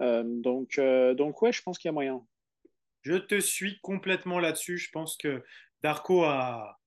Euh, 0.00 0.24
donc, 0.26 0.80
donc, 1.16 1.42
ouais, 1.42 1.52
je 1.52 1.62
pense 1.62 1.78
qu'il 1.78 1.88
y 1.88 1.90
a 1.90 1.92
moyen. 1.92 2.24
Je 3.02 3.14
te 3.14 3.38
suis 3.38 3.78
complètement 3.82 4.40
là-dessus. 4.40 4.78
Je 4.78 4.90
pense 4.90 5.16
que 5.16 5.44
Darko 5.82 6.24
a, 6.24 6.78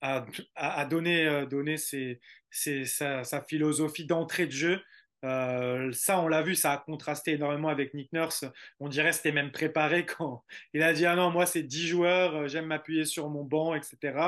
a, 0.00 0.84
donné, 0.86 1.46
donné 1.46 1.76
sa, 1.76 3.42
philosophie 3.46 4.06
d'entrée 4.06 4.46
de 4.46 4.52
jeu. 4.52 4.80
Euh, 5.24 5.92
ça, 5.92 6.18
on 6.20 6.28
l'a 6.28 6.40
vu, 6.40 6.54
ça 6.54 6.72
a 6.72 6.78
contrasté 6.78 7.32
énormément 7.32 7.68
avec 7.68 7.92
Nick 7.92 8.12
Nurse. 8.12 8.44
On 8.78 8.88
dirait 8.88 9.12
c'était 9.12 9.32
même 9.32 9.52
préparé 9.52 10.06
quand 10.18 10.44
il 10.72 10.82
a 10.82 10.92
dit 10.92 11.04
Ah 11.04 11.14
non, 11.14 11.30
moi 11.30 11.46
c'est 11.46 11.62
10 11.62 11.88
joueurs, 11.88 12.34
euh, 12.36 12.48
j'aime 12.48 12.66
m'appuyer 12.66 13.04
sur 13.04 13.28
mon 13.28 13.44
banc, 13.44 13.74
etc. 13.74 14.18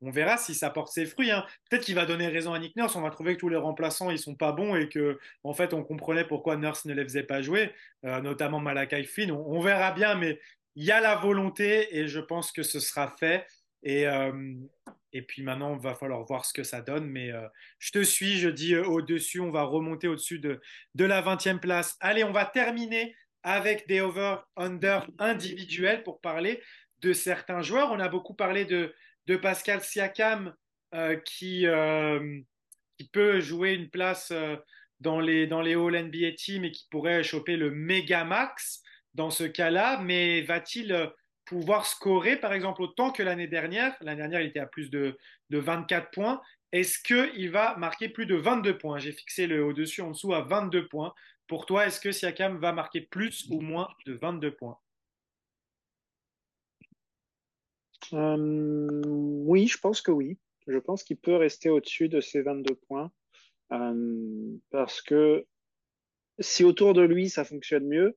On 0.00 0.10
verra 0.10 0.36
si 0.36 0.54
ça 0.54 0.70
porte 0.70 0.92
ses 0.92 1.06
fruits. 1.06 1.30
Hein. 1.30 1.46
Peut-être 1.68 1.84
qu'il 1.84 1.94
va 1.94 2.04
donner 2.06 2.26
raison 2.28 2.52
à 2.52 2.58
Nick 2.58 2.74
Nurse. 2.76 2.96
On 2.96 3.02
va 3.02 3.10
trouver 3.10 3.34
que 3.36 3.40
tous 3.40 3.48
les 3.48 3.56
remplaçants 3.56 4.10
ils 4.10 4.18
sont 4.18 4.34
pas 4.34 4.52
bons 4.52 4.74
et 4.74 4.88
que 4.88 5.18
en 5.44 5.52
fait 5.54 5.72
on 5.72 5.84
comprenait 5.84 6.24
pourquoi 6.24 6.56
Nurse 6.56 6.84
ne 6.84 6.94
les 6.94 7.04
faisait 7.04 7.22
pas 7.22 7.42
jouer, 7.42 7.72
euh, 8.04 8.20
notamment 8.20 8.58
Malakai 8.60 9.04
Finn. 9.04 9.30
On, 9.30 9.60
verra 9.60 9.92
bien, 9.92 10.16
mais 10.16 10.40
il 10.76 10.84
y 10.84 10.90
a 10.90 11.00
la 11.00 11.16
volonté 11.16 11.96
et 11.98 12.08
je 12.08 12.20
pense 12.20 12.52
que 12.52 12.62
ce 12.62 12.80
sera 12.80 13.14
fait. 13.18 13.46
Et, 13.82 14.06
et 15.12 15.22
puis 15.22 15.42
maintenant, 15.42 15.76
il 15.76 15.82
va 15.82 15.94
falloir 15.94 16.24
voir 16.24 16.44
ce 16.44 16.52
que 16.52 16.62
ça 16.62 16.80
donne. 16.80 17.06
Mais 17.06 17.32
euh, 17.32 17.46
je 17.78 17.92
te 17.92 18.02
suis, 18.02 18.38
je 18.38 18.48
dis 18.48 18.74
euh, 18.74 18.84
au-dessus, 18.84 19.40
on 19.40 19.50
va 19.50 19.62
remonter 19.62 20.08
au-dessus 20.08 20.38
de, 20.38 20.60
de 20.94 21.04
la 21.04 21.22
20e 21.22 21.58
place. 21.58 21.96
Allez, 22.00 22.24
on 22.24 22.32
va 22.32 22.44
terminer 22.44 23.14
avec 23.42 23.88
des 23.88 24.00
over-under 24.00 25.00
individuels 25.18 26.02
pour 26.02 26.20
parler 26.20 26.62
de 27.00 27.12
certains 27.12 27.62
joueurs. 27.62 27.90
On 27.90 27.98
a 27.98 28.08
beaucoup 28.08 28.34
parlé 28.34 28.64
de, 28.64 28.94
de 29.26 29.36
Pascal 29.36 29.80
Siakam 29.82 30.54
euh, 30.94 31.16
qui, 31.16 31.66
qui 32.98 33.08
peut 33.08 33.40
jouer 33.40 33.72
une 33.72 33.88
place 33.88 34.32
dans 35.00 35.20
les, 35.20 35.46
dans 35.46 35.62
les 35.62 35.74
All 35.74 36.06
NBA 36.06 36.32
Teams 36.36 36.64
et 36.64 36.70
qui 36.70 36.86
pourrait 36.90 37.24
choper 37.24 37.56
le 37.56 37.70
méga 37.70 38.24
max 38.24 38.82
dans 39.14 39.30
ce 39.30 39.44
cas-là. 39.44 40.00
Mais 40.02 40.42
va-t-il 40.42 41.12
pouvoir 41.44 41.86
scorer, 41.86 42.36
par 42.36 42.52
exemple, 42.52 42.82
autant 42.82 43.10
que 43.10 43.22
l'année 43.22 43.48
dernière? 43.48 43.96
L'année 44.00 44.20
dernière, 44.20 44.40
il 44.40 44.48
était 44.48 44.60
à 44.60 44.66
plus 44.66 44.90
de, 44.90 45.18
de 45.50 45.58
24 45.58 46.10
points. 46.10 46.40
Est-ce 46.72 46.98
qu'il 47.00 47.50
va 47.50 47.76
marquer 47.76 48.08
plus 48.08 48.26
de 48.26 48.36
22 48.36 48.78
points? 48.78 48.98
J'ai 48.98 49.12
fixé 49.12 49.46
le 49.46 49.64
au-dessus, 49.64 50.02
en 50.02 50.10
dessous 50.10 50.34
à 50.34 50.42
22 50.42 50.88
points. 50.88 51.12
Pour 51.48 51.66
toi, 51.66 51.86
est-ce 51.86 52.00
que 52.00 52.12
Siakam 52.12 52.58
va 52.58 52.72
marquer 52.72 53.00
plus 53.00 53.48
ou 53.50 53.60
moins 53.60 53.88
de 54.06 54.12
22 54.12 54.54
points? 54.54 54.78
Euh, 58.12 59.02
Oui, 59.04 59.66
je 59.66 59.78
pense 59.78 60.00
que 60.00 60.12
oui. 60.12 60.38
Je 60.68 60.78
pense 60.78 61.02
qu'il 61.02 61.16
peut 61.16 61.34
rester 61.34 61.68
au-dessus 61.70 62.08
de 62.08 62.20
ces 62.20 62.42
22 62.42 62.76
points. 62.76 63.10
Euh, 63.72 64.56
parce 64.70 65.02
que 65.02 65.46
si 66.38 66.64
autour 66.64 66.94
de 66.94 67.02
lui, 67.02 67.28
ça 67.28 67.44
fonctionne 67.44 67.86
mieux, 67.86 68.16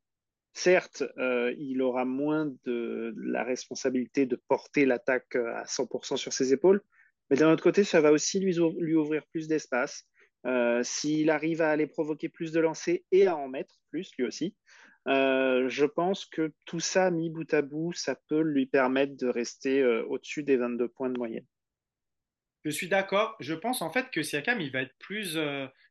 Certes, 0.53 1.03
euh, 1.17 1.53
il 1.57 1.81
aura 1.81 2.05
moins 2.05 2.53
de 2.63 3.13
la 3.17 3.43
responsabilité 3.43 4.27
de 4.27 4.35
porter 4.35 4.85
l'attaque 4.85 5.35
euh, 5.35 5.55
à 5.55 5.65
100% 5.65 6.15
sur 6.15 6.31
ses 6.31 6.53
épaules, 6.53 6.83
Mais 7.29 7.37
d'un 7.37 7.51
autre 7.51 7.63
côté, 7.63 7.83
ça 7.83 8.01
va 8.01 8.11
aussi 8.11 8.39
lui, 8.39 8.55
lui 8.77 8.93
ouvrir 8.93 9.25
plus 9.25 9.47
d'espace. 9.47 10.05
Euh, 10.45 10.83
s'il 10.83 11.31
arrive 11.31 11.61
à 11.61 11.71
aller 11.71 11.87
provoquer 11.87 12.29
plus 12.29 12.51
de 12.51 12.59
lancers 12.59 12.99
et 13.11 13.25
à 13.25 13.35
en 13.35 13.47
mettre 13.47 13.79
plus 13.89 14.11
lui 14.17 14.25
aussi, 14.25 14.55
je 15.07 15.85
pense 15.85 16.25
que 16.25 16.53
tout 16.65 16.79
ça 16.79 17.09
mis 17.11 17.29
bout 17.29 17.51
à 17.53 17.61
bout, 17.61 17.91
ça 17.93 18.15
peut 18.29 18.41
lui 18.41 18.65
permettre 18.67 19.17
de 19.17 19.27
rester 19.27 19.83
au-dessus 19.83 20.43
des 20.43 20.55
22 20.55 20.87
points 20.87 21.09
de 21.09 21.17
moyenne. 21.17 21.45
Je 22.63 22.69
suis 22.69 22.87
d'accord. 22.87 23.35
Je 23.39 23.53
pense 23.53 23.81
en 23.81 23.89
fait 23.89 24.11
que 24.11 24.21
Siakam, 24.21 24.61
il 24.61 24.71
va 24.71 24.81
être 24.81 24.95
plus, 24.99 25.37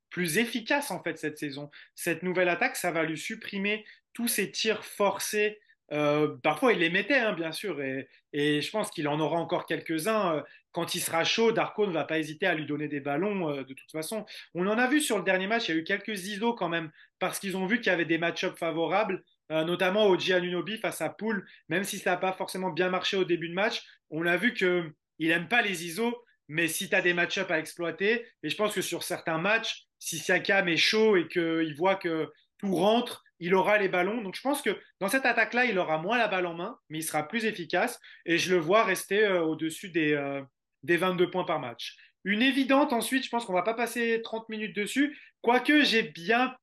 plus 0.09 0.39
efficace 0.39 0.91
en 0.91 1.03
fait 1.03 1.19
cette 1.19 1.37
saison. 1.37 1.71
Cette 1.95 2.23
nouvelle 2.23 2.49
attaque, 2.49 2.77
ça 2.77 2.91
va 2.91 3.05
lui 3.05 3.19
supprimer 3.19 3.85
tous 4.13 4.29
ces 4.29 4.51
tirs 4.51 4.85
forcés 4.85 5.59
euh, 5.93 6.37
parfois, 6.43 6.73
il 6.73 6.79
les 6.79 6.91
mettait, 6.91 7.19
hein, 7.19 7.35
bien 7.35 7.53
sûr, 7.53 7.81
et, 7.83 8.09
je 8.33 8.71
pense 8.71 8.91
qu'il 8.91 9.09
en 9.09 9.21
aura 9.21 9.37
encore 9.37 9.67
quelques-uns. 9.67 10.37
Euh, 10.37 10.43
quand 10.73 10.95
il 10.95 11.01
sera 11.01 11.23
chaud, 11.23 11.53
Darko 11.53 11.87
ne 11.87 11.93
va 11.93 12.05
pas 12.05 12.19
hésiter 12.19 12.47
à 12.47 12.55
lui 12.55 12.65
donner 12.65 12.89
des 12.89 13.01
ballons 13.01 13.51
euh, 13.51 13.63
de 13.63 13.75
toute 13.75 13.91
façon. 13.91 14.25
On 14.55 14.67
en 14.67 14.79
a 14.79 14.87
vu 14.87 15.03
sur 15.03 15.19
le 15.19 15.25
dernier 15.25 15.47
match, 15.47 15.69
il 15.69 15.75
y 15.75 15.79
a 15.79 15.81
eu 15.81 15.85
quelques 15.85 16.27
ISO 16.27 16.55
quand 16.55 16.71
même, 16.71 16.91
parce 17.19 17.39
qu'ils 17.39 17.57
ont 17.59 17.67
vu 17.67 17.81
qu'il 17.81 17.91
y 17.91 17.95
avait 17.95 18.07
des 18.07 18.19
match-ups 18.19 18.59
favorables, 18.59 19.23
notamment 19.51 20.07
au 20.07 20.19
Giannunobi 20.19 20.79
face 20.79 21.03
à 21.03 21.11
Poole, 21.11 21.47
même 21.69 21.85
si 21.85 21.99
ça 21.99 22.13
n'a 22.13 22.17
pas 22.17 22.33
forcément 22.33 22.71
bien 22.71 22.89
marché 22.89 23.19
au 23.19 23.25
début 23.25 23.51
de 23.51 23.55
match. 23.55 23.83
On 24.09 24.25
a 24.25 24.39
vu 24.39 24.55
qu'il 24.55 24.95
n'aime 25.21 25.47
pas 25.47 25.61
les 25.61 25.85
ISO, 25.85 26.25
mais 26.49 26.69
si 26.69 26.89
tu 26.89 26.95
as 26.95 27.03
des 27.03 27.13
match-ups 27.13 27.51
à 27.51 27.59
exploiter, 27.59 28.27
et 28.43 28.49
je 28.49 28.57
pense 28.57 28.75
que 28.75 28.81
sur 28.81 29.03
certains 29.03 29.37
matchs, 29.37 29.85
si 29.99 30.19
Siakam 30.19 30.69
est 30.69 30.79
chaud 30.79 31.17
et 31.17 31.29
qu'il 31.29 31.75
voit 31.77 31.97
que 31.97 32.33
tout 32.57 32.75
rentre, 32.75 33.23
il 33.43 33.57
aura 33.57 33.77
les 33.77 33.89
ballons. 33.89 34.23
Donc 34.23 34.37
je 34.37 34.41
pense 34.41 34.63
que 34.63 34.71
dans 35.01 35.09
cette 35.09 35.27
attaque-là, 35.27 35.65
il 35.65 35.77
aura 35.77 35.99
moins 35.99 36.17
la 36.17 36.29
balle 36.29 36.47
en 36.47 36.55
main, 36.55 36.79
mais 36.89 36.99
il 36.99 37.03
sera 37.03 37.27
plus 37.27 37.45
efficace. 37.45 37.99
Et 38.25 38.39
je 38.39 38.55
le 38.55 38.61
vois 38.61 38.85
rester 38.85 39.25
euh, 39.25 39.43
au-dessus 39.43 39.89
des, 39.89 40.13
euh, 40.13 40.41
des 40.85 40.97
22 40.97 41.29
points 41.29 41.45
par 41.45 41.59
match. 41.59 41.97
Une 42.23 42.41
évidente 42.41 42.93
ensuite, 42.93 43.25
je 43.25 43.31
pense 43.31 43.45
qu'on 43.45 43.53
va 43.53 43.63
pas 43.63 43.75
passer 43.75 44.21
30 44.23 44.49
minutes 44.49 44.77
dessus, 44.77 45.19
quoique 45.41 45.83
j'ai 45.83 46.05
bien 46.05 46.57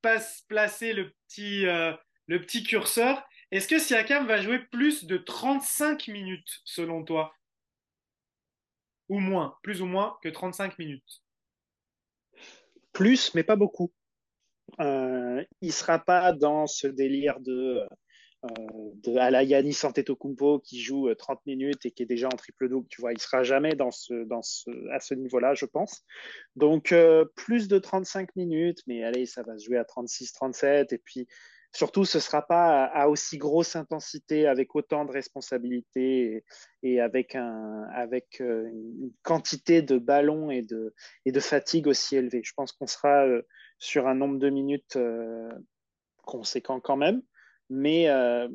placé 0.48 0.94
le 0.94 1.12
petit, 1.28 1.68
euh, 1.68 1.92
le 2.28 2.40
petit 2.40 2.64
curseur. 2.64 3.28
Est-ce 3.52 3.68
que 3.68 3.78
Siakam 3.78 4.26
va 4.26 4.42
jouer 4.42 4.60
plus 4.72 5.04
de 5.04 5.18
35 5.18 6.08
minutes 6.08 6.62
selon 6.64 7.04
toi? 7.04 7.36
Ou 9.10 9.20
moins, 9.20 9.58
plus 9.64 9.82
ou 9.82 9.86
moins 9.86 10.18
que 10.24 10.30
35 10.30 10.80
minutes? 10.80 11.24
Plus, 12.94 13.34
mais 13.36 13.44
pas 13.44 13.58
beaucoup. 13.58 13.92
Euh, 14.80 15.44
il 15.62 15.74
sera 15.74 16.00
pas 16.00 16.34
dans 16.34 16.68
ce 16.68 16.88
délire 16.88 17.40
de, 17.40 17.82
euh, 18.46 18.48
de 19.04 19.86
Antetokounmpo 19.86 20.60
qui 20.60 20.82
joue 20.82 21.14
30 21.14 21.38
euh, 21.38 21.42
minutes 21.46 21.86
et 21.86 21.92
qui 21.92 22.04
est 22.04 22.08
déjà 22.08 22.28
en 22.28 22.36
triple-double. 22.36 22.88
Tu 22.90 23.02
vois, 23.02 23.14
il 23.14 23.20
sera 23.20 23.44
jamais 23.44 23.76
à 23.80 25.00
ce 25.00 25.14
niveau-là, 25.14 25.54
je 25.56 25.66
pense. 25.66 26.04
Donc, 26.56 26.94
plus 27.36 27.68
de 27.68 27.80
35 27.80 28.36
minutes, 28.36 28.80
mais 28.88 29.04
allez, 29.04 29.26
ça 29.26 29.44
va 29.44 29.58
se 29.58 29.66
jouer 29.66 29.78
à 29.78 29.86
36, 29.86 30.34
37. 30.34 30.94
Et 30.94 30.98
puis, 30.98 31.28
surtout, 31.74 32.06
ce 32.06 32.18
ne 32.18 32.22
sera 32.22 32.42
pas 32.46 32.86
à, 32.86 33.08
aussi 33.08 33.38
grosse 33.38 33.76
intensité, 33.76 34.48
avec 34.48 34.76
autant 34.76 35.06
de 35.06 35.12
responsabilités 35.12 36.44
et, 36.82 37.02
avec, 37.02 37.36
avec 37.36 38.40
une 38.40 39.12
quantité 39.22 39.82
de 39.82 39.98
ballons 39.98 40.50
et 40.50 40.62
de, 40.62 40.94
et 41.26 41.32
de 41.32 41.40
fatigue 41.40 41.88
aussi 41.88 42.16
élevée. 42.16 42.42
Je 42.44 42.54
pense 42.56 42.72
qu'on 42.72 42.88
sera 42.88 43.26
sur 43.80 44.08
un 44.08 44.16
nombre 44.16 44.38
de 44.38 44.50
minutes 44.50 44.98
euh, 44.98 45.50
conséquent 46.24 46.80
quand 46.80 46.98
même, 46.98 47.22
mais 47.70 48.10
euh, 48.10 48.48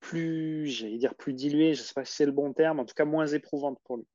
plus, 0.00 0.66
j'allais 0.68 0.98
dire 0.98 1.14
plus 1.14 1.32
dilué, 1.32 1.74
je 1.74 1.80
ne 1.80 1.84
sais 1.86 1.94
pas 1.94 2.04
si 2.04 2.14
c'est 2.14 2.26
le 2.26 2.32
bon 2.32 2.52
terme, 2.52 2.78
en 2.78 2.84
tout 2.84 2.94
cas 2.94 3.04
moins 3.04 3.26
éprouvante 3.26 3.78
pour 3.84 3.96
lui. 3.96 4.06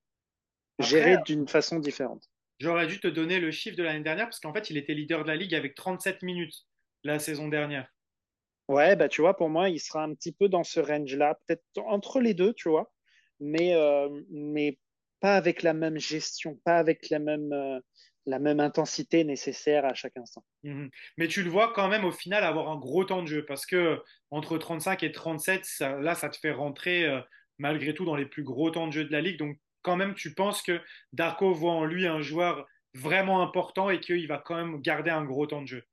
Géré 0.79 1.17
d'une 1.25 1.47
façon 1.47 1.79
différente. 1.79 2.23
J'aurais 2.59 2.88
dû 2.88 2.99
te 2.99 3.07
donner 3.07 3.39
le 3.39 3.51
chiffre 3.51 3.75
de 3.75 3.83
l'année 3.83 4.03
dernière 4.03 4.25
parce 4.25 4.39
qu'en 4.39 4.53
fait, 4.53 4.69
il 4.69 4.77
était 4.77 4.93
leader 4.93 5.23
de 5.23 5.27
la 5.27 5.35
ligue 5.35 5.55
avec 5.55 5.75
37 5.75 6.21
minutes 6.21 6.55
la 7.03 7.19
saison 7.19 7.47
dernière. 7.47 7.88
Ouais, 8.67 8.95
bah 8.95 9.09
tu 9.09 9.21
vois, 9.21 9.35
pour 9.35 9.49
moi, 9.49 9.69
il 9.69 9.79
sera 9.79 10.03
un 10.03 10.13
petit 10.13 10.31
peu 10.31 10.47
dans 10.47 10.63
ce 10.63 10.79
range-là, 10.79 11.38
peut-être 11.45 11.63
entre 11.85 12.19
les 12.19 12.33
deux, 12.33 12.53
tu 12.53 12.69
vois, 12.69 12.91
mais, 13.39 13.75
euh, 13.75 14.09
mais 14.29 14.77
pas 15.19 15.35
avec 15.35 15.61
la 15.63 15.73
même 15.73 15.97
gestion, 15.97 16.55
pas 16.63 16.77
avec 16.77 17.09
la 17.09 17.19
même, 17.19 17.81
la 18.26 18.39
même 18.39 18.60
intensité 18.60 19.23
nécessaire 19.23 19.85
à 19.85 19.93
chaque 19.93 20.18
instant. 20.18 20.43
Mhm. 20.64 20.89
Mais 21.18 21.27
tu 21.27 21.43
le 21.43 21.49
vois 21.49 21.73
quand 21.73 21.88
même 21.88 22.06
au 22.06 22.11
final 22.11 22.43
avoir 22.43 22.69
un 22.69 22.77
gros 22.77 23.03
temps 23.03 23.22
de 23.22 23.27
jeu 23.27 23.45
parce 23.45 23.65
que 23.65 24.02
entre 24.30 24.57
35 24.57 25.03
et 25.03 25.11
37, 25.11 25.65
là, 25.99 26.15
ça 26.15 26.30
te 26.30 26.38
fait 26.38 26.52
rentrer 26.52 27.06
euh, 27.06 27.19
malgré 27.57 27.93
tout 27.93 28.06
dans 28.06 28.15
les 28.15 28.26
plus 28.26 28.43
gros 28.43 28.69
temps 28.69 28.88
de 28.88 28.93
jeu 28.93 29.06
de 29.06 29.11
la 29.11 29.22
ligue. 29.22 29.39
Donc, 29.39 29.57
quand 29.81 29.95
même, 29.95 30.14
tu 30.14 30.34
penses 30.34 30.61
que 30.61 30.80
Darko 31.14 31.53
voit 31.53 31.72
en 31.72 31.85
lui 31.85 32.06
un 32.06 32.22
joueur 32.22 32.68
vraiment 32.93 33.41
important 33.41 33.89
et 33.89 33.99
qu'il 33.99 34.27
va 34.27 34.38
quand 34.38 34.56
même 34.56 34.81
garder 34.81 35.10
un 35.10 35.26
gros 35.26 35.48
temps 35.48 35.61
de 35.61 35.68
jeu? 35.68 35.84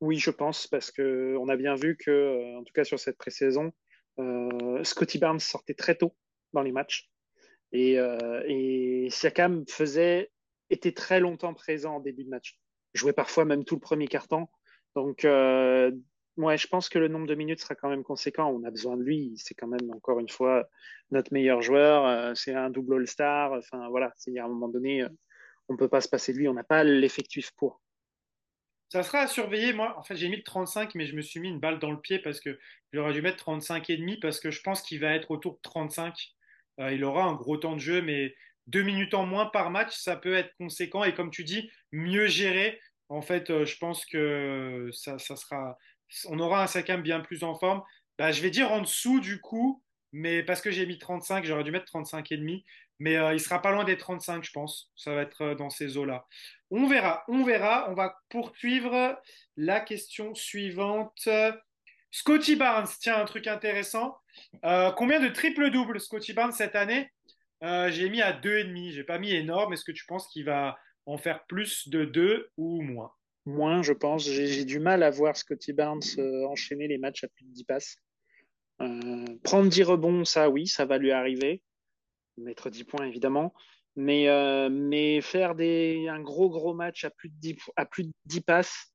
Oui, 0.00 0.18
je 0.18 0.30
pense 0.30 0.66
parce 0.66 0.90
que 0.90 1.36
on 1.38 1.48
a 1.50 1.56
bien 1.56 1.74
vu 1.74 1.96
que, 1.98 2.10
euh, 2.10 2.58
en 2.58 2.64
tout 2.64 2.72
cas 2.72 2.84
sur 2.84 2.98
cette 2.98 3.18
pré-saison, 3.18 3.72
euh, 4.18 4.82
Scotty 4.82 5.18
Barnes 5.18 5.40
sortait 5.40 5.74
très 5.74 5.94
tôt 5.94 6.16
dans 6.54 6.62
les 6.62 6.72
matchs 6.72 7.10
et, 7.72 7.98
et 8.48 9.06
Siakam 9.10 9.64
faisait 9.68 10.32
était 10.70 10.92
très 10.92 11.20
longtemps 11.20 11.54
présent 11.54 11.96
en 11.96 12.00
début 12.00 12.24
de 12.24 12.30
match. 12.30 12.58
Jouait 12.94 13.12
parfois 13.12 13.44
même 13.44 13.64
tout 13.64 13.74
le 13.74 13.80
premier 13.80 14.08
quart-temps. 14.08 14.50
Donc, 14.94 15.24
euh, 15.24 15.92
je 16.36 16.66
pense 16.66 16.88
que 16.88 16.98
le 16.98 17.08
nombre 17.08 17.26
de 17.26 17.34
minutes 17.34 17.60
sera 17.60 17.74
quand 17.74 17.88
même 17.88 18.02
conséquent. 18.02 18.50
On 18.50 18.64
a 18.64 18.70
besoin 18.70 18.96
de 18.96 19.02
lui. 19.02 19.34
C'est 19.36 19.54
quand 19.54 19.68
même, 19.68 19.90
encore 19.92 20.20
une 20.20 20.28
fois, 20.28 20.68
notre 21.10 21.32
meilleur 21.32 21.62
joueur. 21.62 22.06
Euh, 22.06 22.32
c'est 22.34 22.54
un 22.54 22.70
double 22.70 22.94
All-Star. 22.94 23.52
Enfin, 23.52 23.88
voilà, 23.88 24.12
c'est 24.16 24.36
à 24.38 24.44
un 24.44 24.48
moment 24.48 24.68
donné, 24.68 25.02
euh, 25.02 25.08
on 25.68 25.74
ne 25.74 25.78
peut 25.78 25.88
pas 25.88 26.00
se 26.00 26.08
passer 26.08 26.32
de 26.32 26.38
lui. 26.38 26.48
On 26.48 26.54
n'a 26.54 26.64
pas 26.64 26.84
l'effectif 26.84 27.52
pour. 27.56 27.80
Ça 28.88 29.04
sera 29.04 29.20
à 29.20 29.26
surveiller. 29.28 29.72
Moi, 29.72 29.96
en 29.96 30.02
fait, 30.02 30.16
j'ai 30.16 30.28
mis 30.28 30.36
le 30.36 30.42
35, 30.42 30.96
mais 30.96 31.06
je 31.06 31.14
me 31.14 31.22
suis 31.22 31.38
mis 31.38 31.48
une 31.48 31.60
balle 31.60 31.78
dans 31.78 31.92
le 31.92 32.00
pied 32.00 32.18
parce 32.18 32.40
que 32.40 32.58
j'aurais 32.92 33.12
dû 33.12 33.22
mettre 33.22 33.36
35 33.36 33.88
et 33.90 33.96
demi 33.96 34.18
parce 34.18 34.40
que 34.40 34.50
je 34.50 34.60
pense 34.62 34.82
qu'il 34.82 34.98
va 34.98 35.14
être 35.14 35.30
autour 35.30 35.54
de 35.54 35.60
35. 35.62 36.16
il 36.78 37.04
aura 37.04 37.22
un 37.22 37.34
gros 37.34 37.56
temps 37.56 37.76
de 37.76 37.80
jeu, 37.80 38.02
mais 38.02 38.34
deux 38.70 38.82
minutes 38.82 39.14
en 39.14 39.26
moins 39.26 39.46
par 39.46 39.70
match, 39.70 39.96
ça 39.96 40.16
peut 40.16 40.34
être 40.34 40.54
conséquent 40.56 41.04
et 41.04 41.14
comme 41.14 41.30
tu 41.30 41.44
dis, 41.44 41.70
mieux 41.92 42.26
géré. 42.26 42.80
En 43.08 43.22
fait, 43.22 43.50
euh, 43.50 43.64
je 43.64 43.76
pense 43.78 44.06
que 44.06 44.88
ça, 44.92 45.18
sera, 45.18 45.76
on 46.28 46.38
aura 46.38 46.62
un 46.62 46.66
Sakam 46.68 47.02
bien 47.02 47.20
plus 47.20 47.42
en 47.42 47.58
forme. 47.58 47.82
Bah, 48.18 48.30
je 48.30 48.40
vais 48.40 48.50
dire 48.50 48.70
en 48.70 48.80
dessous 48.80 49.20
du 49.20 49.40
coup, 49.40 49.82
mais 50.12 50.42
parce 50.44 50.60
que 50.60 50.70
j'ai 50.70 50.86
mis 50.86 50.98
35, 50.98 51.44
j'aurais 51.44 51.64
dû 51.64 51.72
mettre 51.72 51.86
35 51.86 52.30
et 52.30 52.36
demi. 52.36 52.64
Mais 53.00 53.16
euh, 53.16 53.32
il 53.32 53.40
sera 53.40 53.62
pas 53.62 53.72
loin 53.72 53.84
des 53.84 53.96
35, 53.96 54.44
je 54.44 54.52
pense. 54.52 54.92
Ça 54.94 55.14
va 55.14 55.22
être 55.22 55.42
euh, 55.42 55.54
dans 55.54 55.70
ces 55.70 55.96
eaux-là. 55.96 56.26
On 56.70 56.86
verra, 56.86 57.24
on 57.28 57.42
verra. 57.42 57.90
On 57.90 57.94
va 57.94 58.14
poursuivre 58.28 59.18
la 59.56 59.80
question 59.80 60.34
suivante. 60.34 61.28
Scotty 62.12 62.56
Barnes, 62.56 62.88
tiens, 63.00 63.20
un 63.20 63.24
truc 63.24 63.46
intéressant. 63.46 64.16
combien 64.62 65.18
de 65.18 65.28
triple-double 65.28 66.00
Scotty 66.00 66.32
Barnes 66.32 66.52
cette 66.52 66.76
année? 66.76 67.10
Euh, 67.62 67.90
j'ai 67.90 68.08
mis 68.08 68.22
à 68.22 68.32
2,5. 68.32 68.92
J'ai 68.92 69.04
pas 69.04 69.18
mis 69.18 69.32
énorme. 69.32 69.72
Est-ce 69.72 69.84
que 69.84 69.92
tu 69.92 70.06
penses 70.06 70.28
qu'il 70.28 70.44
va 70.44 70.78
en 71.06 71.18
faire 71.18 71.44
plus 71.46 71.88
de 71.88 72.04
2 72.04 72.50
ou 72.56 72.82
moins? 72.82 73.12
Moins, 73.46 73.82
je 73.82 73.92
pense. 73.92 74.24
J'ai 74.24 74.64
du 74.64 74.78
mal 74.78 75.02
à 75.02 75.10
voir 75.10 75.36
Scotty 75.36 75.72
Barnes 75.72 76.00
euh, 76.18 76.46
enchaîner 76.46 76.88
les 76.88 76.98
matchs 76.98 77.24
à 77.24 77.28
plus 77.28 77.44
de 77.44 77.52
10 77.52 77.64
passes. 77.64 77.96
Euh, 78.82 79.24
prendre 79.42 79.68
10 79.68 79.82
rebonds, 79.82 80.24
ça 80.24 80.48
oui, 80.48 80.66
ça 80.66 80.84
va 80.84 80.98
lui 80.98 81.10
arriver. 81.10 81.62
Mettre 82.36 82.70
10 82.70 82.84
points, 82.84 83.06
évidemment. 83.06 83.52
Mais, 83.96 84.28
mais 84.70 85.20
faire 85.20 85.54
des, 85.54 86.06
un 86.08 86.20
gros, 86.20 86.48
gros 86.48 86.72
match 86.72 87.04
à 87.04 87.10
plus 87.10 87.28
de 87.28 87.34
10, 87.38 87.56
à 87.76 87.84
plus 87.84 88.04
de 88.04 88.12
10 88.26 88.40
passes, 88.42 88.92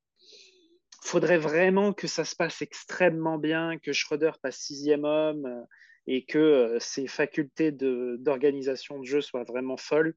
faudrait 1.04 1.38
vraiment 1.38 1.94
que 1.94 2.08
ça 2.08 2.26
se 2.26 2.36
passe 2.36 2.62
extrêmement 2.62 3.38
bien, 3.38 3.78
que 3.78 3.94
Schroeder 3.94 4.32
passe 4.42 4.58
sixième 4.58 5.04
homme 5.04 5.68
et 6.08 6.26
que 6.26 6.38
euh, 6.38 6.80
ses 6.80 7.08
facultés 7.08 7.72
d'organisation 7.72 9.00
de, 9.00 9.06
jeu 9.06 9.22
soient 9.22 9.44
vraiment 9.44 9.78
folles 9.78 10.16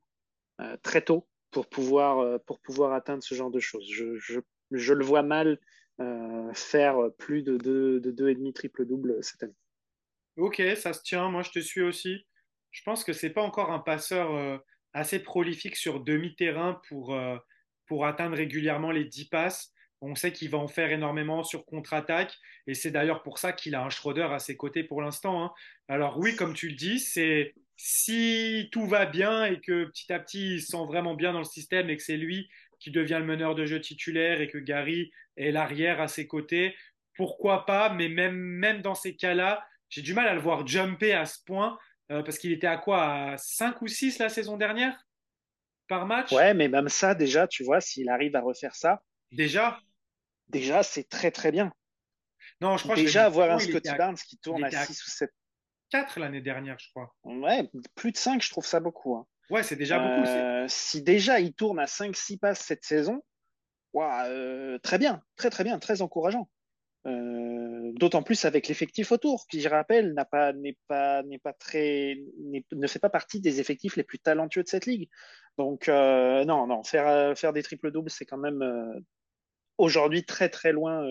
euh, 0.61 0.77
très 0.83 1.03
tôt 1.03 1.29
pour 1.51 1.69
pouvoir, 1.69 2.19
euh, 2.19 2.39
pour 2.39 2.61
pouvoir 2.61 2.93
atteindre 2.93 3.23
ce 3.23 3.35
genre 3.35 3.51
de 3.51 3.61
choses. 3.61 3.89
Je, 3.91 4.17
je, 4.17 4.41
je 4.71 4.95
le 4.95 5.05
vois 5.05 5.23
mal 5.23 5.59
faire 6.55 7.11
plus 7.19 7.43
de 7.43 7.59
2,5 7.59 8.01
de 8.01 8.11
deux, 8.13 8.35
de 8.35 8.51
triple-double 8.53 9.19
cette 9.21 9.43
année. 9.43 9.57
Ok, 10.37 10.63
ça 10.77 10.93
se 10.93 11.03
tient, 11.03 11.29
moi 11.29 11.43
je 11.43 11.51
te 11.51 11.59
suis 11.59 11.83
aussi. 11.83 12.25
Je 12.71 12.83
pense 12.85 13.03
que 13.03 13.13
c'est 13.13 13.31
pas 13.31 13.43
encore 13.43 13.73
un 13.73 13.81
passeur 13.81 14.63
assez 14.93 15.19
prolifique 15.19 15.75
sur 15.75 15.99
demi-terrain 15.99 16.81
pour, 16.89 17.19
pour 17.87 18.07
atteindre 18.07 18.37
régulièrement 18.37 18.93
les 18.93 19.07
10 19.07 19.25
passes. 19.25 19.73
On 20.01 20.15
sait 20.15 20.33
qu'il 20.33 20.51
va 20.51 20.59
en 20.59 20.69
faire 20.69 20.91
énormément 20.91 21.43
sur 21.43 21.65
contre-attaque 21.65 22.37
et 22.67 22.75
c'est 22.75 22.91
d'ailleurs 22.91 23.23
pour 23.23 23.39
ça 23.39 23.53
qu'il 23.53 23.75
a 23.75 23.83
un 23.83 23.91
Schroeder 23.91 24.29
à 24.31 24.39
ses 24.39 24.57
côtés 24.57 24.85
pour 24.85 25.03
l'instant. 25.03 25.43
Hein. 25.43 25.53
Alors 25.89 26.19
oui, 26.19 26.37
comme 26.37 26.55
tu 26.55 26.69
le 26.69 26.77
dis, 26.77 27.01
c'est 27.01 27.55
si 27.77 28.69
tout 28.73 28.87
va 28.87 29.07
bien 29.07 29.45
et 29.45 29.61
que 29.61 29.87
petit 29.87 30.13
à 30.13 30.19
petit 30.19 30.55
il 30.55 30.61
se 30.61 30.69
sent 30.69 30.87
vraiment 30.87 31.15
bien 31.15 31.33
dans 31.33 31.39
le 31.39 31.45
système 31.45 31.91
et 31.91 31.97
que 31.97 32.03
c'est 32.03 32.17
lui 32.17 32.49
qui 32.81 32.91
devient 32.91 33.19
le 33.19 33.25
meneur 33.25 33.55
de 33.55 33.67
jeu 33.67 33.81
titulaire 33.81 34.41
et 34.41 34.49
que 34.49 34.59
Gary 34.59 35.11
est 35.37 35.51
l'arrière 35.51 36.01
à 36.01 36.09
ses 36.09 36.27
côtés, 36.27 36.77
pourquoi 37.15 37.67
pas? 37.67 37.91
Mais 37.91 38.09
même, 38.09 38.37
même 38.37 38.83
dans 38.83 38.95
ces 38.95 39.17
cas-là, 39.17 39.65
j'ai 39.89 40.03
du 40.03 40.15
mal 40.15 40.29
à 40.29 40.35
le 40.35 40.41
voir 40.41 40.67
jumper 40.67 41.13
à 41.13 41.27
ce 41.27 41.39
point 41.45 41.79
euh, 42.11 42.23
parce 42.23 42.39
qu'il 42.39 42.53
était 42.53 42.67
à 42.67 42.77
quoi? 42.77 43.33
À 43.33 43.37
5 43.37 43.83
ou 43.83 43.89
6 43.89 44.19
la 44.19 44.29
saison 44.29 44.57
dernière? 44.57 44.97
Par 45.89 46.07
match? 46.07 46.33
Ouais, 46.33 46.55
mais 46.55 46.69
même 46.69 46.89
ça, 46.89 47.15
déjà, 47.15 47.49
tu 47.49 47.65
vois, 47.65 47.81
s'il 47.81 48.09
arrive 48.09 48.37
à 48.37 48.41
refaire 48.41 48.75
ça. 48.75 49.03
Déjà? 49.33 49.81
Déjà, 50.49 50.83
c'est 50.83 51.05
très 51.05 51.31
très 51.31 51.53
bien. 51.53 51.73
Non, 52.61 52.77
je 52.77 52.85
crois 52.85 52.97
Déjà, 52.97 53.27
avoir 53.27 53.51
un 53.51 53.59
Scotty 53.59 53.95
Barnes 53.97 54.17
qui 54.17 54.39
tourne 54.39 54.65
à 54.65 54.71
6 54.71 55.07
ou 55.07 55.11
7. 55.11 55.31
4 55.91 56.21
l'année 56.21 56.41
dernière, 56.41 56.79
je 56.79 56.89
crois. 56.91 57.15
Ouais, 57.25 57.71
plus 57.95 58.13
de 58.13 58.17
5, 58.17 58.43
je 58.43 58.51
trouve 58.51 58.67
ça 58.67 58.81
beaucoup. 58.81 59.17
Hein. 59.17 59.27
Ouais, 59.51 59.63
c'est 59.63 59.77
déjà 59.77 59.99
beaucoup. 59.99 60.29
Euh, 60.29 60.67
si 60.69 61.03
déjà 61.03 61.41
il 61.41 61.55
tourne 61.55 61.79
à 61.79 61.87
5-6 61.87 62.39
passes 62.39 62.61
cette 62.61 62.85
saison, 62.85 63.23
euh, 63.97 64.79
très 64.81 64.99
bien, 64.99 65.23
très 65.37 65.51
très 65.51 65.65
bien, 65.65 65.79
très 65.79 66.03
encourageant. 66.03 66.51
Euh, 67.07 67.93
d'autant 67.95 68.23
plus 68.23 68.45
avec 68.45 68.69
l'effectif 68.69 69.13
autour, 69.13 69.47
qui 69.49 69.61
je 69.61 69.69
rappelle 69.69 70.13
n'a 70.13 70.25
pas 70.25 70.53
n'est 70.53 70.77
pas 70.89 71.23
n'est 71.23 71.39
pas 71.39 71.55
très 71.55 72.19
ne 72.73 72.87
fait 72.87 72.99
pas 72.99 73.09
partie 73.09 73.41
des 73.41 73.61
effectifs 73.61 73.97
les 73.97 74.03
plus 74.03 74.19
talentueux 74.19 74.63
de 74.63 74.69
cette 74.69 74.85
ligue. 74.85 75.09
Donc 75.57 75.89
non 75.89 76.67
non 76.67 76.83
faire 76.83 77.37
faire 77.39 77.53
des 77.53 77.63
triples 77.63 77.91
doubles 77.91 78.11
c'est 78.11 78.27
quand 78.27 78.37
même 78.37 78.63
aujourd'hui 79.79 80.25
très 80.25 80.49
très 80.49 80.73
loin 80.73 81.07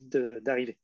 d'arriver. 0.00 0.76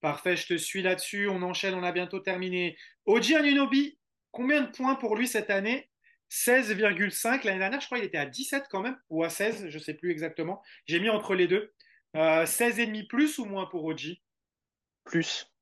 Parfait, 0.00 0.36
je 0.36 0.46
te 0.46 0.56
suis 0.58 0.82
là-dessus. 0.82 1.28
On 1.28 1.42
enchaîne, 1.42 1.74
on 1.74 1.82
a 1.82 1.92
bientôt 1.92 2.20
terminé. 2.20 2.76
Oji 3.06 3.36
Anunobi, 3.36 3.98
combien 4.32 4.60
de 4.60 4.70
points 4.70 4.96
pour 4.96 5.16
lui 5.16 5.26
cette 5.26 5.48
année? 5.48 5.88
16,5. 6.30 7.44
L'année 7.44 7.58
dernière, 7.58 7.80
je 7.80 7.86
crois 7.86 7.98
qu'il 7.98 8.06
était 8.06 8.18
à 8.18 8.26
17 8.26 8.64
quand 8.70 8.82
même, 8.82 8.98
ou 9.08 9.24
à 9.24 9.30
16, 9.30 9.68
je 9.68 9.78
ne 9.78 9.82
sais 9.82 9.94
plus 9.94 10.10
exactement. 10.10 10.62
J'ai 10.86 11.00
mis 11.00 11.08
entre 11.08 11.34
les 11.34 11.46
deux. 11.46 11.72
Euh, 12.16 12.44
16,5 12.44 13.06
plus 13.06 13.38
ou 13.38 13.44
moins 13.44 13.66
pour 13.66 13.84
Oji? 13.84 14.20
Plus. 15.04 15.53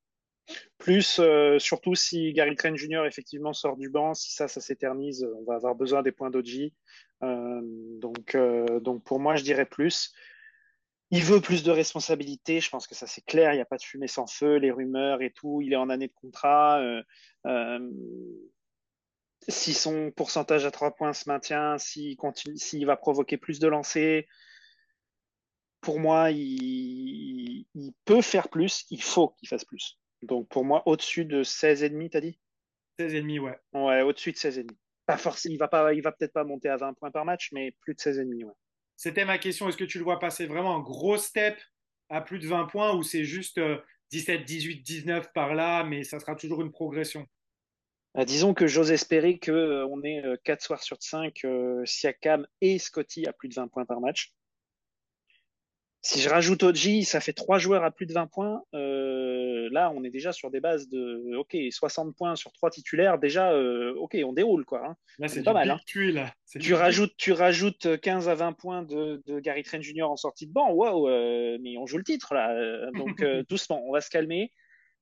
Plus, 0.77 1.19
euh, 1.19 1.59
surtout 1.59 1.95
si 1.95 2.33
Gary 2.33 2.55
Trent 2.55 2.75
Jr. 2.75 3.05
effectivement 3.05 3.53
sort 3.53 3.77
du 3.77 3.89
banc, 3.89 4.13
si 4.13 4.33
ça, 4.33 4.47
ça 4.47 4.59
s'éternise, 4.59 5.25
on 5.39 5.43
va 5.43 5.55
avoir 5.55 5.75
besoin 5.75 6.01
des 6.01 6.11
points 6.11 6.29
d'Oji. 6.29 6.73
Euh, 7.23 7.61
donc, 7.63 8.35
euh, 8.35 8.79
donc 8.79 9.03
pour 9.03 9.19
moi, 9.19 9.35
je 9.35 9.43
dirais 9.43 9.65
plus. 9.65 10.13
Il 11.11 11.23
veut 11.23 11.41
plus 11.41 11.63
de 11.63 11.71
responsabilités, 11.71 12.59
je 12.59 12.69
pense 12.69 12.87
que 12.87 12.95
ça 12.95 13.05
c'est 13.05 13.23
clair, 13.23 13.53
il 13.53 13.57
n'y 13.57 13.61
a 13.61 13.65
pas 13.65 13.77
de 13.77 13.83
fumée 13.83 14.07
sans 14.07 14.25
feu, 14.25 14.55
les 14.55 14.71
rumeurs 14.71 15.21
et 15.21 15.31
tout, 15.31 15.61
il 15.61 15.71
est 15.71 15.77
en 15.77 15.89
année 15.89 16.07
de 16.07 16.13
contrat. 16.13 16.81
si 19.47 19.73
son 19.73 20.11
pourcentage 20.11 20.65
à 20.65 20.71
trois 20.71 20.95
points 20.95 21.13
se 21.13 21.29
maintient, 21.29 21.77
s'il 21.77 22.85
va 22.85 22.97
provoquer 22.97 23.37
plus 23.37 23.59
de 23.59 23.67
lancers, 23.67 24.23
pour 25.83 25.99
moi, 25.99 26.31
il, 26.31 27.65
peut 28.05 28.21
faire 28.21 28.49
plus, 28.49 28.85
il 28.89 29.03
faut 29.03 29.29
qu'il 29.37 29.49
fasse 29.49 29.65
plus. 29.65 29.99
Donc 30.23 30.47
pour 30.49 30.65
moi, 30.65 30.83
au-dessus 30.85 31.25
de 31.25 31.43
16,5, 31.43 32.09
t'as 32.09 32.21
dit? 32.21 32.39
16,5, 32.99 33.39
ouais. 33.39 33.59
Ouais, 33.73 34.01
au-dessus 34.01 34.31
de 34.31 34.37
16,5. 34.37 34.69
Pas 35.05 35.17
forcément, 35.17 35.53
il 35.53 35.57
va 35.57 35.67
pas, 35.67 35.93
il 35.93 36.01
va 36.01 36.11
peut-être 36.11 36.33
pas 36.33 36.43
monter 36.43 36.69
à 36.69 36.77
20 36.77 36.93
points 36.93 37.11
par 37.11 37.25
match, 37.25 37.49
mais 37.51 37.71
plus 37.81 37.93
de 37.93 37.99
16,5, 37.99 38.45
ouais. 38.45 38.53
C'était 38.95 39.25
ma 39.25 39.37
question. 39.37 39.67
Est-ce 39.67 39.77
que 39.77 39.83
tu 39.83 39.97
le 39.97 40.03
vois 40.03 40.19
passer 40.19 40.45
vraiment 40.45 40.75
un 40.75 40.79
gros 40.79 41.17
step 41.17 41.59
à 42.09 42.21
plus 42.21 42.39
de 42.39 42.47
20 42.47 42.65
points 42.65 42.95
ou 42.95 43.03
c'est 43.03 43.23
juste 43.23 43.59
17, 44.11 44.45
18, 44.45 44.81
19 44.81 45.33
par 45.33 45.55
là, 45.55 45.83
mais 45.83 46.03
ça 46.03 46.19
sera 46.19 46.35
toujours 46.35 46.61
une 46.61 46.71
progression? 46.71 47.27
Bah, 48.13 48.25
Disons 48.25 48.53
que 48.53 48.67
j'ose 48.67 48.91
espérer 48.91 49.39
qu'on 49.39 49.51
euh, 49.51 50.01
ait 50.03 50.37
4 50.43 50.61
euh, 50.61 50.65
soirs 50.65 50.83
sur 50.83 50.97
5, 51.01 51.45
euh, 51.45 51.83
Siakam 51.85 52.45
et 52.61 52.77
Scotty 52.77 53.25
à 53.25 53.33
plus 53.33 53.49
de 53.49 53.55
20 53.55 53.67
points 53.69 53.85
par 53.85 53.99
match. 54.01 54.33
Si 56.01 56.19
je 56.19 56.29
rajoute 56.29 56.63
Oji, 56.63 57.05
ça 57.05 57.21
fait 57.21 57.33
trois 57.33 57.57
joueurs 57.57 57.83
à 57.83 57.89
plus 57.89 58.05
de 58.05 58.13
20 58.13 58.27
points. 58.27 58.61
Euh, 59.63 59.69
là, 59.71 59.91
on 59.95 60.03
est 60.03 60.09
déjà 60.09 60.31
sur 60.31 60.51
des 60.51 60.59
bases 60.59 60.87
de 60.89 61.35
OK, 61.35 61.55
60 61.69 62.15
points 62.15 62.35
sur 62.35 62.51
trois 62.51 62.69
titulaires. 62.69 63.17
Déjà, 63.19 63.51
euh, 63.53 63.93
OK, 63.95 64.17
on 64.23 64.33
déroule 64.33 64.65
quoi. 64.65 64.85
Hein. 64.85 64.95
Là, 65.19 65.27
c'est 65.27 65.43
pas 65.43 65.53
mal. 65.53 65.69
Hein. 65.69 65.79
là. 66.11 66.33
Tu 66.59 66.73
rajoutes, 66.73 67.13
tu 67.17 67.31
rajoutes 67.31 67.99
15 67.99 68.29
à 68.29 68.35
20 68.35 68.53
points 68.53 68.83
de, 68.83 69.21
de 69.25 69.39
Gary 69.39 69.63
Trent 69.63 69.81
Jr. 69.81 70.03
en 70.03 70.17
sortie 70.17 70.47
de 70.47 70.53
banc. 70.53 70.71
Waouh, 70.71 71.07
euh, 71.07 71.57
mais 71.61 71.77
on 71.77 71.85
joue 71.85 71.97
le 71.97 72.03
titre 72.03 72.33
là. 72.33 72.91
Donc 72.91 73.23
doucement, 73.49 73.83
on 73.87 73.91
va 73.91 74.01
se 74.01 74.09
calmer. 74.09 74.51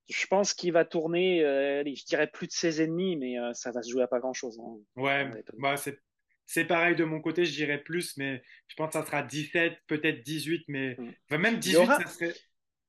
Je 0.09 0.25
pense 0.27 0.53
qu'il 0.53 0.73
va 0.73 0.83
tourner, 0.83 1.45
allez, 1.45 1.95
je 1.95 2.05
dirais 2.05 2.27
plus 2.27 2.47
de 2.47 2.51
16,5, 2.51 3.17
mais 3.19 3.35
ça 3.53 3.71
va 3.71 3.81
se 3.81 3.89
jouer 3.91 4.03
à 4.03 4.07
pas 4.07 4.19
grand 4.19 4.33
chose. 4.33 4.59
Hein. 4.59 4.77
Ouais, 5.01 5.29
bah, 5.57 5.77
c'est 5.77 5.99
c'est 6.53 6.65
pareil 6.65 6.97
de 6.97 7.05
mon 7.05 7.21
côté, 7.21 7.45
je 7.45 7.53
dirais 7.53 7.81
plus, 7.81 8.17
mais 8.17 8.43
je 8.67 8.75
pense 8.75 8.87
que 8.87 8.99
ça 8.99 9.05
sera 9.05 9.23
17, 9.23 9.73
peut-être 9.87 10.21
18, 10.21 10.65
mais 10.67 10.97
mm. 10.97 11.37
même 11.37 11.59
18, 11.59 11.71
il 11.71 11.77
aura, 11.77 11.97
ça 11.97 12.07
serait. 12.07 12.33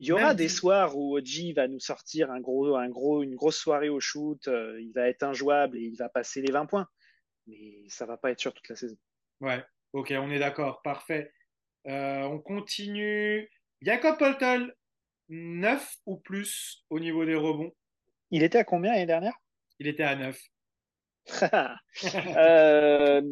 Il 0.03 0.09
y 0.09 0.13
aura 0.13 0.35
des 0.35 0.49
soirs 0.49 0.97
où 0.97 1.17
Oji 1.17 1.53
va 1.53 1.69
nous 1.69 1.79
sortir 1.79 2.33
un 2.33 2.41
gros, 2.41 2.75
un 2.75 2.89
gros, 2.89 3.23
une 3.23 3.37
grosse 3.37 3.57
soirée 3.57 3.89
au 3.89 4.01
shoot, 4.01 4.49
euh, 4.49 4.77
il 4.83 4.93
va 4.93 5.09
être 5.09 5.23
injouable 5.23 5.79
et 5.79 5.83
il 5.83 5.95
va 5.97 6.09
passer 6.09 6.43
les 6.43 6.51
20 6.51 6.67
points. 6.67 6.89
Mais 7.47 7.85
ça 7.87 8.05
va 8.05 8.17
pas 8.17 8.33
être 8.33 8.41
sur 8.41 8.53
toute 8.53 8.69
la 8.69 8.75
saison. 8.75 8.97
Ouais, 9.41 9.65
ok, 9.93 10.13
on 10.17 10.33
est 10.33 10.41
d'accord, 10.41 10.83
parfait. 10.83 11.33
Euh, 11.87 12.23
on 12.23 12.41
continue. 12.41 13.49
Jacob 13.81 14.19
Poltel, 14.19 14.75
9 15.29 15.97
ou 16.07 16.17
plus 16.17 16.85
au 16.91 16.99
niveau 16.99 17.25
des 17.25 17.37
rebonds? 17.37 17.73
Il 18.33 18.43
était 18.43 18.59
à 18.59 18.65
combien 18.65 18.91
l'année 18.91 19.07
dernière? 19.07 19.37
Il 19.79 19.87
était 19.87 20.03
à 20.03 20.17
9. 20.17 20.41
Euh, 22.37 23.23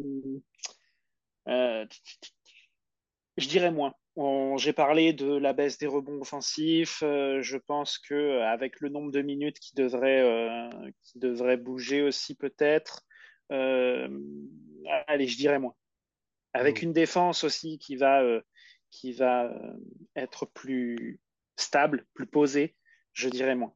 euh, 1.49 1.85
je 3.35 3.47
dirais 3.49 3.71
moins. 3.71 3.93
J'ai 4.57 4.73
parlé 4.73 5.13
de 5.13 5.37
la 5.37 5.53
baisse 5.53 5.77
des 5.77 5.87
rebonds 5.87 6.21
offensifs. 6.21 7.01
Euh, 7.01 7.41
je 7.41 7.57
pense 7.57 7.97
que 7.97 8.41
avec 8.41 8.79
le 8.81 8.89
nombre 8.89 9.11
de 9.11 9.21
minutes 9.21 9.59
qui 9.59 9.73
devrait, 9.75 10.69
qui 11.01 11.19
devrait 11.19 11.57
bouger 11.57 12.01
aussi 12.01 12.35
peut-être, 12.35 13.03
allez, 13.49 15.27
je 15.27 15.37
dirais 15.37 15.59
moins. 15.59 15.75
Avec 16.53 16.81
mmh. 16.81 16.85
une 16.85 16.93
défense 16.93 17.43
aussi 17.43 17.79
qui 17.79 17.95
va, 17.95 18.21
qui 18.89 19.13
va 19.13 19.53
être 20.15 20.45
plus 20.45 21.19
stable, 21.55 22.05
plus 22.13 22.27
posée, 22.27 22.75
je 23.13 23.29
dirais 23.29 23.55
moins. 23.55 23.73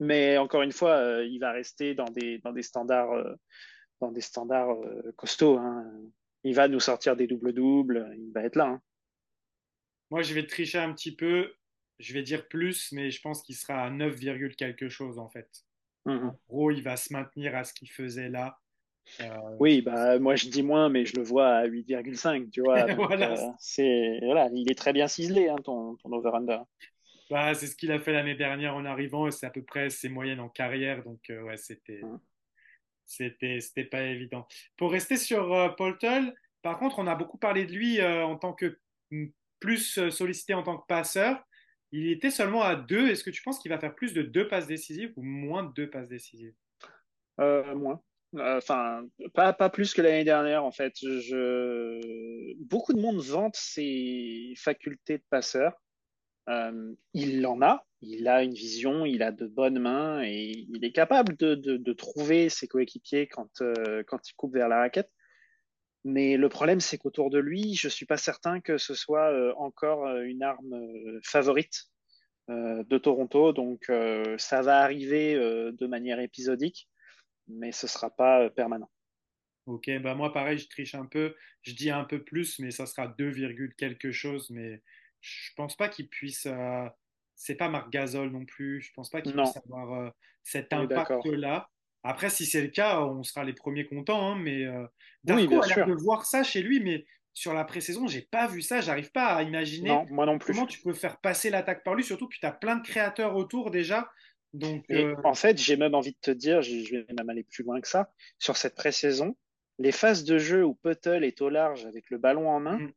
Mais 0.00 0.38
encore 0.38 0.62
une 0.62 0.72
fois, 0.72 0.92
euh, 0.92 1.24
il 1.24 1.38
va 1.38 1.52
rester 1.52 1.94
dans 1.94 2.04
des, 2.06 2.38
dans 2.38 2.52
des 2.52 2.62
standards, 2.62 3.12
euh, 3.12 3.34
dans 4.00 4.12
des 4.12 4.20
standards 4.20 4.70
euh, 4.70 5.12
costauds. 5.16 5.58
Hein. 5.58 5.90
Il 6.44 6.54
va 6.54 6.68
nous 6.68 6.80
sortir 6.80 7.16
des 7.16 7.26
doubles-doubles, 7.26 8.14
il 8.16 8.32
va 8.32 8.44
être 8.44 8.56
là. 8.56 8.66
Hein. 8.66 8.82
Moi, 10.10 10.22
je 10.22 10.34
vais 10.34 10.46
tricher 10.46 10.78
un 10.78 10.92
petit 10.92 11.14
peu. 11.14 11.54
Je 11.98 12.14
vais 12.14 12.22
dire 12.22 12.46
plus, 12.48 12.92
mais 12.92 13.10
je 13.10 13.20
pense 13.20 13.42
qu'il 13.42 13.56
sera 13.56 13.82
à 13.82 13.90
9, 13.90 14.16
quelque 14.56 14.88
chose 14.88 15.18
en 15.18 15.28
fait. 15.28 15.48
Mm-hmm. 16.06 16.28
En 16.28 16.38
gros, 16.48 16.70
il 16.70 16.82
va 16.82 16.96
se 16.96 17.12
maintenir 17.12 17.56
à 17.56 17.64
ce 17.64 17.74
qu'il 17.74 17.90
faisait 17.90 18.28
là. 18.28 18.58
oui, 19.58 19.82
bah 19.82 20.18
moi 20.18 20.36
je 20.36 20.48
dis 20.48 20.62
moins, 20.62 20.90
mais 20.90 21.04
je 21.06 21.16
le 21.16 21.22
vois 21.22 21.48
à 21.48 21.66
8,5, 21.66 22.50
tu 22.50 22.60
vois. 22.60 22.86
voilà. 22.94 23.34
c'est 23.58 24.20
voilà, 24.22 24.48
il 24.52 24.70
est 24.70 24.76
très 24.76 24.92
bien 24.92 25.08
ciselé, 25.08 25.48
hein, 25.48 25.56
ton, 25.64 25.96
ton 25.96 26.12
over-under. 26.12 26.60
Bah, 27.30 27.54
c'est 27.54 27.66
ce 27.66 27.76
qu'il 27.76 27.92
a 27.92 28.00
fait 28.00 28.12
l'année 28.12 28.34
dernière 28.34 28.74
en 28.74 28.84
arrivant. 28.84 29.30
C'est 29.30 29.46
à 29.46 29.50
peu 29.50 29.62
près 29.62 29.90
ses 29.90 30.08
moyennes 30.08 30.40
en 30.40 30.48
carrière. 30.48 31.02
Donc, 31.02 31.30
euh, 31.30 31.42
ouais, 31.42 31.56
c'était, 31.56 32.00
c'était, 33.06 33.60
c'était 33.60 33.84
pas 33.84 34.02
évident. 34.02 34.46
Pour 34.76 34.92
rester 34.92 35.16
sur 35.16 35.52
euh, 35.52 35.68
Paul 35.70 35.98
Tull, 35.98 36.34
par 36.62 36.78
contre, 36.78 36.98
on 36.98 37.06
a 37.06 37.14
beaucoup 37.14 37.38
parlé 37.38 37.66
de 37.66 37.72
lui 37.72 38.00
euh, 38.00 38.24
en 38.24 38.36
tant 38.36 38.52
que 38.52 38.78
plus 39.60 40.10
sollicité 40.10 40.54
en 40.54 40.62
tant 40.62 40.76
que 40.78 40.86
passeur. 40.86 41.42
Il 41.90 42.10
était 42.10 42.30
seulement 42.30 42.62
à 42.62 42.76
deux. 42.76 43.08
Est-ce 43.08 43.24
que 43.24 43.30
tu 43.30 43.42
penses 43.42 43.58
qu'il 43.58 43.70
va 43.70 43.78
faire 43.78 43.94
plus 43.94 44.12
de 44.12 44.22
deux 44.22 44.48
passes 44.48 44.66
décisives 44.66 45.12
ou 45.16 45.22
moins 45.22 45.64
de 45.64 45.72
deux 45.72 45.88
passes 45.90 46.08
décisives? 46.08 46.54
Moins. 47.38 48.02
Enfin, 48.36 49.06
pas, 49.32 49.70
plus 49.70 49.94
que 49.94 50.02
l'année 50.02 50.24
dernière, 50.24 50.64
en 50.64 50.72
fait. 50.72 50.94
Beaucoup 52.58 52.92
de 52.92 53.00
monde 53.00 53.20
vante 53.20 53.56
ses 53.56 54.52
facultés 54.56 55.18
de 55.18 55.24
passeur. 55.30 55.72
Euh, 56.48 56.94
il 57.12 57.46
en 57.46 57.60
a, 57.60 57.86
il 58.00 58.26
a 58.26 58.42
une 58.42 58.54
vision, 58.54 59.04
il 59.04 59.22
a 59.22 59.32
de 59.32 59.46
bonnes 59.46 59.78
mains 59.78 60.22
et 60.22 60.66
il 60.70 60.82
est 60.84 60.92
capable 60.92 61.36
de, 61.36 61.92
trouver 61.92 62.48
ses 62.48 62.66
coéquipiers 62.66 63.28
euh, 63.60 64.02
quand 64.06 64.28
il 64.28 64.34
coupe 64.34 64.54
vers 64.54 64.68
la 64.68 64.78
raquette. 64.78 65.10
Mais 66.04 66.36
le 66.36 66.48
problème, 66.48 66.80
c'est 66.80 66.96
qu'autour 66.96 67.30
de 67.30 67.38
lui, 67.38 67.74
je 67.74 67.88
ne 67.88 67.90
suis 67.90 68.06
pas 68.06 68.16
certain 68.16 68.60
que 68.60 68.78
ce 68.78 68.94
soit 68.94 69.32
euh, 69.32 69.52
encore 69.56 70.06
une 70.20 70.42
arme 70.42 71.20
favorite 71.22 71.86
de 72.48 72.96
Toronto. 72.96 73.52
Donc, 73.52 73.92
ça 74.38 74.62
va 74.62 74.78
arriver 74.78 75.34
de 75.34 75.86
manière 75.86 76.18
épisodique, 76.18 76.88
mais 77.46 77.72
ce 77.72 77.84
ne 77.84 77.90
sera 77.90 78.08
pas 78.08 78.48
permanent. 78.48 78.90
Ok, 79.66 79.90
bah 80.00 80.14
moi 80.14 80.32
pareil, 80.32 80.56
je 80.56 80.66
triche 80.66 80.94
un 80.94 81.04
peu, 81.04 81.36
je 81.60 81.74
dis 81.74 81.90
un 81.90 82.04
peu 82.04 82.24
plus, 82.24 82.58
mais 82.58 82.70
ça 82.70 82.86
sera 82.86 83.06
2, 83.06 83.34
quelque 83.76 84.12
chose, 84.12 84.48
mais 84.48 84.82
je 85.20 85.52
pense 85.56 85.76
pas 85.76 85.88
qu'il 85.88 86.08
puisse. 86.08 86.46
Euh, 86.46 86.88
c'est 87.34 87.54
pas 87.54 87.68
Marc 87.68 87.90
Gasol 87.90 88.30
non 88.30 88.44
plus. 88.44 88.80
Je 88.80 88.92
pense 88.94 89.10
pas 89.10 89.20
qu'il 89.20 89.34
puisse 89.34 89.56
avoir 89.58 89.92
euh, 89.92 90.10
cet 90.42 90.72
impact-là. 90.72 91.68
Après, 92.08 92.30
si 92.30 92.46
c'est 92.46 92.62
le 92.62 92.68
cas, 92.68 93.02
on 93.02 93.22
sera 93.22 93.44
les 93.44 93.52
premiers 93.52 93.84
contents. 93.84 94.32
Hein, 94.32 94.38
mais 94.42 94.64
euh, 94.64 94.86
Darko 95.24 95.62
a 95.62 95.66
l'air 95.66 95.86
de 95.86 95.92
voir 95.92 96.24
ça 96.24 96.42
chez 96.42 96.62
lui, 96.62 96.80
mais 96.80 97.04
sur 97.34 97.52
la 97.52 97.64
pré-saison, 97.64 98.06
j'ai 98.06 98.22
pas 98.22 98.46
vu 98.46 98.62
ça. 98.62 98.80
J'arrive 98.80 99.12
pas 99.12 99.26
à 99.26 99.42
imaginer 99.42 99.90
moi 100.08 100.24
non 100.24 100.38
plus. 100.38 100.54
comment 100.54 100.64
tu 100.64 100.80
peux 100.80 100.94
faire 100.94 101.18
passer 101.18 101.50
l'attaque 101.50 101.84
par 101.84 101.94
lui, 101.94 102.02
surtout 102.02 102.26
que 102.26 102.36
tu 102.40 102.46
as 102.46 102.52
plein 102.52 102.76
de 102.76 102.82
créateurs 102.82 103.36
autour 103.36 103.70
déjà. 103.70 104.10
Donc, 104.54 104.86
en 105.22 105.34
fait, 105.34 105.58
j'ai 105.58 105.76
même 105.76 105.94
envie 105.94 106.12
de 106.12 106.18
te 106.22 106.30
dire, 106.30 106.62
je 106.62 106.96
vais 106.96 107.12
même 107.12 107.28
aller 107.28 107.44
plus 107.44 107.62
loin 107.62 107.78
que 107.78 107.88
ça. 107.88 108.10
Sur 108.38 108.56
cette 108.56 108.74
pré-saison, 108.74 109.36
les 109.78 109.92
phases 109.92 110.24
de 110.24 110.38
jeu 110.38 110.64
où 110.64 110.74
Puttle 110.76 111.24
est 111.24 111.42
au 111.42 111.50
large 111.50 111.84
avec 111.84 112.08
le 112.08 112.16
ballon 112.16 112.48
en 112.48 112.58
main, 112.58 112.78
mm. 112.78 112.92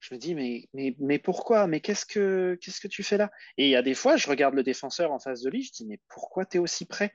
je 0.00 0.14
me 0.14 0.18
dis, 0.18 0.34
mais, 0.34 0.68
mais, 0.74 0.96
mais 0.98 1.20
pourquoi? 1.20 1.68
Mais 1.68 1.78
qu'est-ce 1.78 2.04
que, 2.04 2.58
qu'est-ce 2.60 2.80
que 2.80 2.88
tu 2.88 3.04
fais 3.04 3.16
là? 3.16 3.30
Et 3.58 3.66
il 3.66 3.70
y 3.70 3.76
a 3.76 3.82
des 3.82 3.94
fois, 3.94 4.16
je 4.16 4.28
regarde 4.28 4.54
le 4.54 4.64
défenseur 4.64 5.12
en 5.12 5.20
face 5.20 5.42
de 5.42 5.50
lui, 5.50 5.62
je 5.62 5.70
dis, 5.70 5.86
mais 5.86 6.00
pourquoi 6.08 6.44
tu 6.44 6.56
es 6.56 6.60
aussi 6.60 6.84
près? 6.84 7.14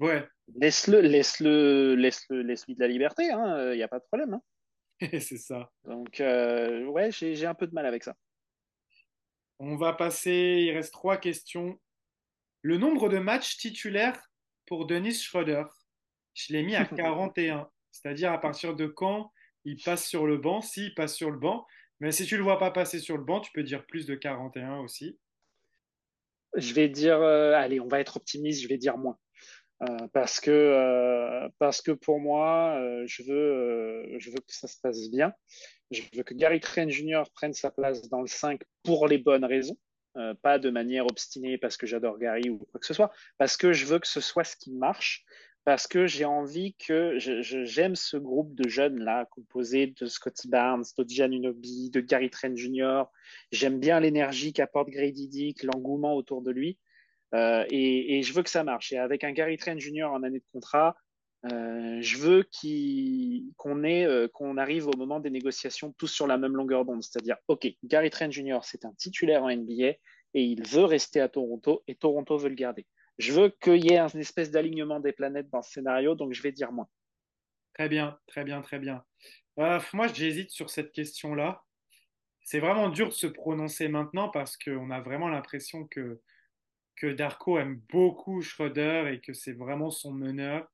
Ouais. 0.00 0.26
Laisse-le, 0.56 1.00
laisse-le, 1.00 1.94
laisse-le, 1.94 2.42
laisse-lui 2.42 2.74
de 2.74 2.80
la 2.80 2.88
liberté, 2.88 3.24
il 3.24 3.30
hein, 3.30 3.74
n'y 3.74 3.82
a 3.82 3.88
pas 3.88 3.98
de 3.98 4.04
problème. 4.04 4.34
Hein. 4.34 4.42
c'est 5.20 5.38
ça. 5.38 5.70
Donc, 5.84 6.20
euh, 6.20 6.84
ouais, 6.86 7.10
j'ai 7.10 7.46
un 7.46 7.54
peu 7.54 7.66
de 7.66 7.74
mal 7.74 7.86
avec 7.86 8.04
ça. 8.04 8.14
On 9.58 9.76
va 9.76 9.92
passer, 9.92 10.64
il 10.66 10.72
reste 10.72 10.92
trois 10.92 11.16
questions. 11.16 11.80
Le 12.62 12.78
nombre 12.78 13.08
de 13.08 13.18
matchs 13.18 13.56
titulaires 13.56 14.20
pour 14.66 14.86
Denis 14.86 15.14
Schroeder, 15.14 15.64
je 16.34 16.52
l'ai 16.52 16.62
mis 16.62 16.76
à 16.76 16.84
41. 16.96 17.68
C'est-à-dire 17.90 18.32
à 18.32 18.40
partir 18.40 18.74
de 18.74 18.86
quand 18.86 19.30
il 19.64 19.80
passe 19.82 20.06
sur 20.06 20.26
le 20.26 20.38
banc, 20.38 20.60
s'il 20.60 20.94
passe 20.94 21.14
sur 21.14 21.30
le 21.30 21.38
banc. 21.38 21.66
Mais 22.00 22.10
si 22.10 22.26
tu 22.26 22.34
ne 22.34 22.38
le 22.38 22.44
vois 22.44 22.58
pas 22.58 22.70
passer 22.70 22.98
sur 22.98 23.16
le 23.16 23.24
banc, 23.24 23.40
tu 23.40 23.52
peux 23.52 23.62
dire 23.62 23.86
plus 23.86 24.06
de 24.06 24.14
41 24.14 24.78
aussi. 24.78 25.18
Je 26.56 26.74
vais 26.74 26.88
dire, 26.88 27.20
euh, 27.20 27.54
allez, 27.54 27.80
on 27.80 27.88
va 27.88 28.00
être 28.00 28.16
optimiste, 28.16 28.62
je 28.62 28.68
vais 28.68 28.78
dire 28.78 28.98
moins. 28.98 29.18
Euh, 29.82 30.06
parce, 30.12 30.38
que, 30.38 30.50
euh, 30.50 31.48
parce 31.58 31.82
que 31.82 31.90
pour 31.90 32.20
moi, 32.20 32.76
euh, 32.78 33.04
je, 33.06 33.22
veux, 33.24 34.18
je 34.18 34.30
veux 34.30 34.36
que 34.36 34.54
ça 34.54 34.68
se 34.68 34.78
passe 34.80 35.10
bien. 35.10 35.32
Je 35.90 36.02
veux 36.14 36.22
que 36.22 36.34
Gary 36.34 36.60
Trent 36.60 36.88
Jr. 36.88 37.24
prenne 37.34 37.52
sa 37.52 37.70
place 37.70 38.08
dans 38.08 38.20
le 38.20 38.28
5 38.28 38.60
pour 38.84 39.08
les 39.08 39.18
bonnes 39.18 39.44
raisons. 39.44 39.76
pas 40.42 40.58
de 40.58 40.70
manière 40.70 41.06
obstinée 41.06 41.58
parce 41.58 41.76
que 41.76 41.86
j'adore 41.86 42.18
Gary 42.18 42.50
ou 42.50 42.58
quoi 42.58 42.80
que 42.80 42.86
ce 42.86 42.94
soit, 42.94 43.10
parce 43.38 43.56
que 43.56 43.72
je 43.72 43.86
veux 43.86 43.98
que 43.98 44.06
ce 44.06 44.20
soit 44.20 44.44
ce 44.44 44.56
qui 44.56 44.72
marche, 44.72 45.24
parce 45.64 45.86
que 45.86 46.06
j'ai 46.06 46.24
envie 46.24 46.74
que 46.74 47.18
j'aime 47.18 47.96
ce 47.96 48.16
groupe 48.16 48.54
de 48.54 48.68
jeunes 48.68 48.98
là, 48.98 49.26
composé 49.30 49.94
de 50.00 50.06
Scotty 50.06 50.48
Barnes, 50.48 50.84
de 50.96 51.34
Unobi, 51.34 51.90
de 51.90 52.00
Gary 52.00 52.30
Trent 52.30 52.56
Jr. 52.56 53.04
J'aime 53.50 53.78
bien 53.78 54.00
l'énergie 54.00 54.52
qu'apporte 54.52 54.90
Grady 54.90 55.28
Dick, 55.28 55.62
l'engouement 55.62 56.14
autour 56.14 56.42
de 56.42 56.50
lui. 56.50 56.78
Euh, 57.34 57.64
et, 57.70 58.22
je 58.22 58.32
veux 58.32 58.42
que 58.42 58.50
ça 58.50 58.64
marche. 58.64 58.92
Et 58.92 58.98
avec 58.98 59.24
un 59.24 59.32
Gary 59.32 59.56
Trent 59.56 59.78
Jr. 59.78 60.04
en 60.04 60.22
année 60.22 60.40
de 60.40 60.44
contrat, 60.52 60.96
euh, 61.50 61.98
je 62.00 62.18
veux 62.18 62.44
qu'on 63.56 63.84
euh, 63.84 64.28
qu'on 64.28 64.56
arrive 64.58 64.86
au 64.86 64.96
moment 64.96 65.18
des 65.18 65.30
négociations 65.30 65.92
tous 65.98 66.06
sur 66.06 66.26
la 66.26 66.38
même 66.38 66.54
longueur 66.54 66.84
d'onde. 66.84 67.02
C'est-à-dire, 67.02 67.36
OK, 67.48 67.66
Gary 67.84 68.10
Trent 68.10 68.30
Jr., 68.30 68.58
c'est 68.62 68.84
un 68.84 68.92
titulaire 68.92 69.42
en 69.42 69.50
NBA 69.50 69.94
et 70.34 70.44
il 70.44 70.66
veut 70.66 70.84
rester 70.84 71.20
à 71.20 71.28
Toronto 71.28 71.82
et 71.88 71.94
Toronto 71.94 72.36
veut 72.36 72.48
le 72.48 72.54
garder. 72.54 72.86
Je 73.18 73.32
veux 73.32 73.48
qu'il 73.48 73.84
y 73.84 73.92
ait 73.92 73.98
une 73.98 74.20
espèce 74.20 74.50
d'alignement 74.50 75.00
des 75.00 75.12
planètes 75.12 75.50
dans 75.50 75.62
ce 75.62 75.72
scénario, 75.72 76.14
donc 76.14 76.32
je 76.32 76.42
vais 76.42 76.52
dire 76.52 76.72
moins. 76.72 76.88
Très 77.74 77.88
bien, 77.88 78.18
très 78.26 78.44
bien, 78.44 78.62
très 78.62 78.78
bien. 78.78 79.04
moi, 79.56 80.06
j'hésite 80.12 80.50
sur 80.50 80.70
cette 80.70 80.92
question-là. 80.92 81.62
C'est 82.44 82.58
vraiment 82.58 82.88
dur 82.88 83.08
de 83.08 83.14
se 83.14 83.26
prononcer 83.26 83.88
maintenant 83.88 84.28
parce 84.28 84.56
qu'on 84.56 84.90
a 84.90 85.00
vraiment 85.00 85.28
l'impression 85.28 85.86
que 85.86 86.20
que 87.02 87.08
Darko 87.08 87.58
aime 87.58 87.80
beaucoup 87.88 88.42
Schroeder 88.42 89.10
et 89.12 89.20
que 89.20 89.32
c'est 89.32 89.54
vraiment 89.54 89.90
son 89.90 90.12
meneur. 90.12 90.70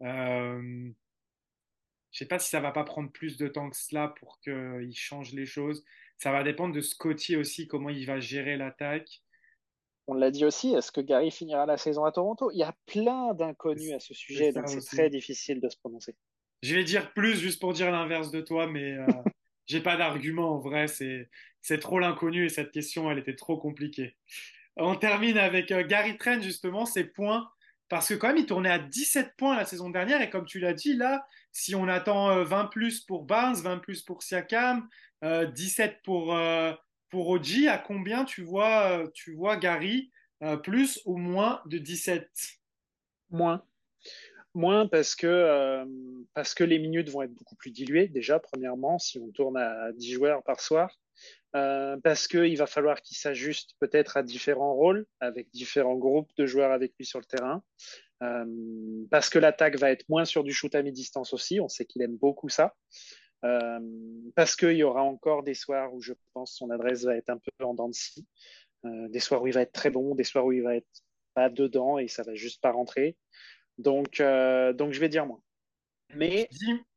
Euh, 0.00 0.58
je 0.62 0.88
ne 0.88 0.92
sais 2.12 2.24
pas 2.24 2.38
si 2.38 2.48
ça 2.48 2.60
va 2.60 2.72
pas 2.72 2.82
prendre 2.82 3.12
plus 3.12 3.36
de 3.36 3.46
temps 3.46 3.68
que 3.68 3.76
cela 3.76 4.08
pour 4.08 4.40
qu'il 4.40 4.96
change 4.96 5.34
les 5.34 5.44
choses. 5.44 5.84
Ça 6.16 6.32
va 6.32 6.42
dépendre 6.42 6.74
de 6.74 6.80
Scotty 6.80 7.36
aussi, 7.36 7.68
comment 7.68 7.90
il 7.90 8.06
va 8.06 8.20
gérer 8.20 8.56
l'attaque. 8.56 9.22
On 10.06 10.14
l'a 10.14 10.30
dit 10.30 10.46
aussi, 10.46 10.72
est-ce 10.74 10.90
que 10.90 11.02
Gary 11.02 11.30
finira 11.30 11.66
la 11.66 11.76
saison 11.76 12.06
à 12.06 12.12
Toronto? 12.12 12.50
Il 12.52 12.58
y 12.58 12.62
a 12.62 12.74
plein 12.86 13.34
d'inconnus 13.34 13.92
à 13.92 14.00
ce 14.00 14.14
sujet, 14.14 14.52
donc 14.52 14.66
c'est 14.66 14.80
très 14.80 15.10
difficile 15.10 15.60
de 15.60 15.68
se 15.68 15.76
prononcer. 15.76 16.16
Je 16.62 16.74
vais 16.74 16.84
dire 16.84 17.12
plus 17.12 17.38
juste 17.38 17.60
pour 17.60 17.74
dire 17.74 17.92
l'inverse 17.92 18.30
de 18.30 18.40
toi, 18.40 18.66
mais 18.66 18.94
euh, 18.94 19.06
j'ai 19.66 19.82
pas 19.82 19.98
d'argument 19.98 20.54
en 20.54 20.58
vrai. 20.58 20.86
C'est 20.88 21.78
trop 21.80 21.98
l'inconnu 21.98 22.46
et 22.46 22.48
cette 22.48 22.70
question, 22.70 23.10
elle 23.10 23.18
était 23.18 23.36
trop 23.36 23.58
compliquée. 23.58 24.16
On 24.76 24.94
termine 24.96 25.38
avec 25.38 25.72
euh, 25.72 25.84
Gary 25.86 26.16
Trent, 26.16 26.40
justement, 26.40 26.86
ses 26.86 27.04
points. 27.04 27.50
Parce 27.88 28.08
que 28.08 28.14
quand 28.14 28.28
même, 28.28 28.36
il 28.36 28.46
tournait 28.46 28.70
à 28.70 28.78
17 28.78 29.34
points 29.36 29.56
la 29.56 29.64
saison 29.64 29.90
dernière. 29.90 30.22
Et 30.22 30.30
comme 30.30 30.46
tu 30.46 30.60
l'as 30.60 30.74
dit, 30.74 30.94
là, 30.94 31.26
si 31.50 31.74
on 31.74 31.88
attend 31.88 32.44
20 32.44 32.64
euh, 32.64 32.68
plus 32.68 33.00
pour 33.00 33.24
Barnes, 33.24 33.56
20 33.56 33.78
plus 33.78 34.02
pour 34.02 34.22
Siakam, 34.22 34.88
17 35.22 35.90
euh, 35.90 35.94
pour, 36.04 36.38
pour 37.10 37.28
Oji, 37.28 37.66
à 37.66 37.78
combien 37.78 38.24
tu 38.24 38.42
vois, 38.42 39.04
tu 39.12 39.34
vois 39.34 39.56
Gary 39.56 40.12
plus 40.62 41.00
ou 41.04 41.18
moins 41.18 41.60
de 41.66 41.78
17 41.78 42.30
Moins. 43.30 43.64
Moins 44.54 44.86
parce 44.86 45.16
que, 45.16 45.84
parce 46.32 46.54
que 46.54 46.64
les 46.64 46.78
minutes 46.78 47.10
vont 47.10 47.22
être 47.22 47.34
beaucoup 47.34 47.56
plus 47.56 47.72
diluées, 47.72 48.06
déjà, 48.06 48.38
premièrement, 48.38 49.00
si 49.00 49.18
on 49.18 49.30
tourne 49.32 49.56
à 49.56 49.92
10 49.92 50.12
joueurs 50.12 50.42
par 50.44 50.60
soir. 50.60 50.96
Euh, 51.56 51.96
parce 51.96 52.28
qu'il 52.28 52.56
va 52.56 52.66
falloir 52.66 53.02
qu'il 53.02 53.16
s'ajuste 53.16 53.74
peut-être 53.80 54.16
à 54.16 54.22
différents 54.22 54.74
rôles, 54.74 55.06
avec 55.18 55.50
différents 55.50 55.96
groupes 55.96 56.30
de 56.36 56.46
joueurs 56.46 56.70
avec 56.70 56.92
lui 56.96 57.04
sur 57.04 57.18
le 57.18 57.24
terrain. 57.24 57.62
Euh, 58.22 58.44
parce 59.10 59.30
que 59.30 59.38
l'attaque 59.38 59.76
va 59.76 59.90
être 59.90 60.08
moins 60.08 60.24
sur 60.24 60.44
du 60.44 60.52
shoot 60.52 60.74
à 60.74 60.82
mi-distance 60.82 61.32
aussi, 61.32 61.58
on 61.58 61.68
sait 61.68 61.86
qu'il 61.86 62.02
aime 62.02 62.16
beaucoup 62.16 62.48
ça. 62.48 62.76
Euh, 63.44 63.80
parce 64.36 64.54
qu'il 64.54 64.76
y 64.76 64.82
aura 64.82 65.02
encore 65.02 65.42
des 65.42 65.54
soirs 65.54 65.92
où 65.94 66.00
je 66.00 66.12
pense 66.34 66.54
son 66.54 66.70
adresse 66.70 67.04
va 67.04 67.16
être 67.16 67.30
un 67.30 67.38
peu 67.38 67.64
en 67.64 67.74
dents 67.74 67.88
de 67.88 67.94
scie. 67.94 68.26
des 68.84 69.20
soirs 69.20 69.42
où 69.42 69.46
il 69.46 69.54
va 69.54 69.62
être 69.62 69.72
très 69.72 69.90
bon, 69.90 70.14
des 70.14 70.24
soirs 70.24 70.44
où 70.44 70.52
il 70.52 70.62
va 70.62 70.76
être 70.76 71.02
pas 71.34 71.48
dedans 71.48 71.98
et 71.98 72.06
ça 72.06 72.22
va 72.22 72.34
juste 72.34 72.60
pas 72.60 72.70
rentrer. 72.70 73.16
Donc, 73.78 74.18
donc 74.18 74.92
je 74.92 75.00
vais 75.00 75.08
dire 75.08 75.26
moins. 75.26 75.42
Mais 76.14 76.48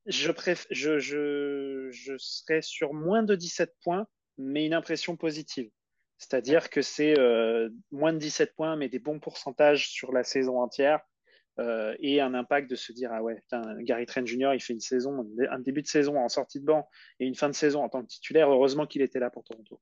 je, 0.05 0.31
préf... 0.31 0.67
je, 0.69 0.99
je, 0.99 1.89
je 1.91 2.17
serai 2.17 2.61
sur 2.61 2.93
moins 2.93 3.23
de 3.23 3.35
17 3.35 3.73
points 3.81 4.07
mais 4.37 4.65
une 4.65 4.73
impression 4.73 5.15
positive. 5.15 5.69
C'est-à-dire 6.17 6.69
que 6.69 6.81
c'est 6.81 7.19
euh, 7.19 7.69
moins 7.91 8.13
de 8.13 8.17
17 8.17 8.55
points, 8.55 8.75
mais 8.75 8.89
des 8.89 8.99
bons 8.99 9.19
pourcentages 9.19 9.89
sur 9.89 10.11
la 10.11 10.23
saison 10.23 10.61
entière. 10.61 11.01
Euh, 11.59 11.95
et 11.99 12.19
un 12.19 12.33
impact 12.33 12.67
de 12.67 12.75
se 12.75 12.91
dire 12.91 13.11
ah 13.13 13.21
ouais 13.21 13.37
Gary 13.81 14.07
Trent 14.07 14.25
Jr 14.25 14.53
il 14.55 14.59
fait 14.59 14.73
une 14.73 14.79
saison 14.79 15.23
un 15.51 15.59
début 15.59 15.83
de 15.83 15.87
saison 15.87 16.17
en 16.17 16.27
sortie 16.27 16.59
de 16.59 16.65
banc 16.65 16.89
et 17.19 17.27
une 17.27 17.35
fin 17.35 17.47
de 17.47 17.53
saison 17.53 17.83
en 17.83 17.89
tant 17.89 18.01
que 18.01 18.07
titulaire 18.07 18.49
heureusement 18.49 18.87
qu'il 18.87 19.03
était 19.03 19.19
là 19.19 19.29
pour 19.29 19.43
Toronto 19.43 19.79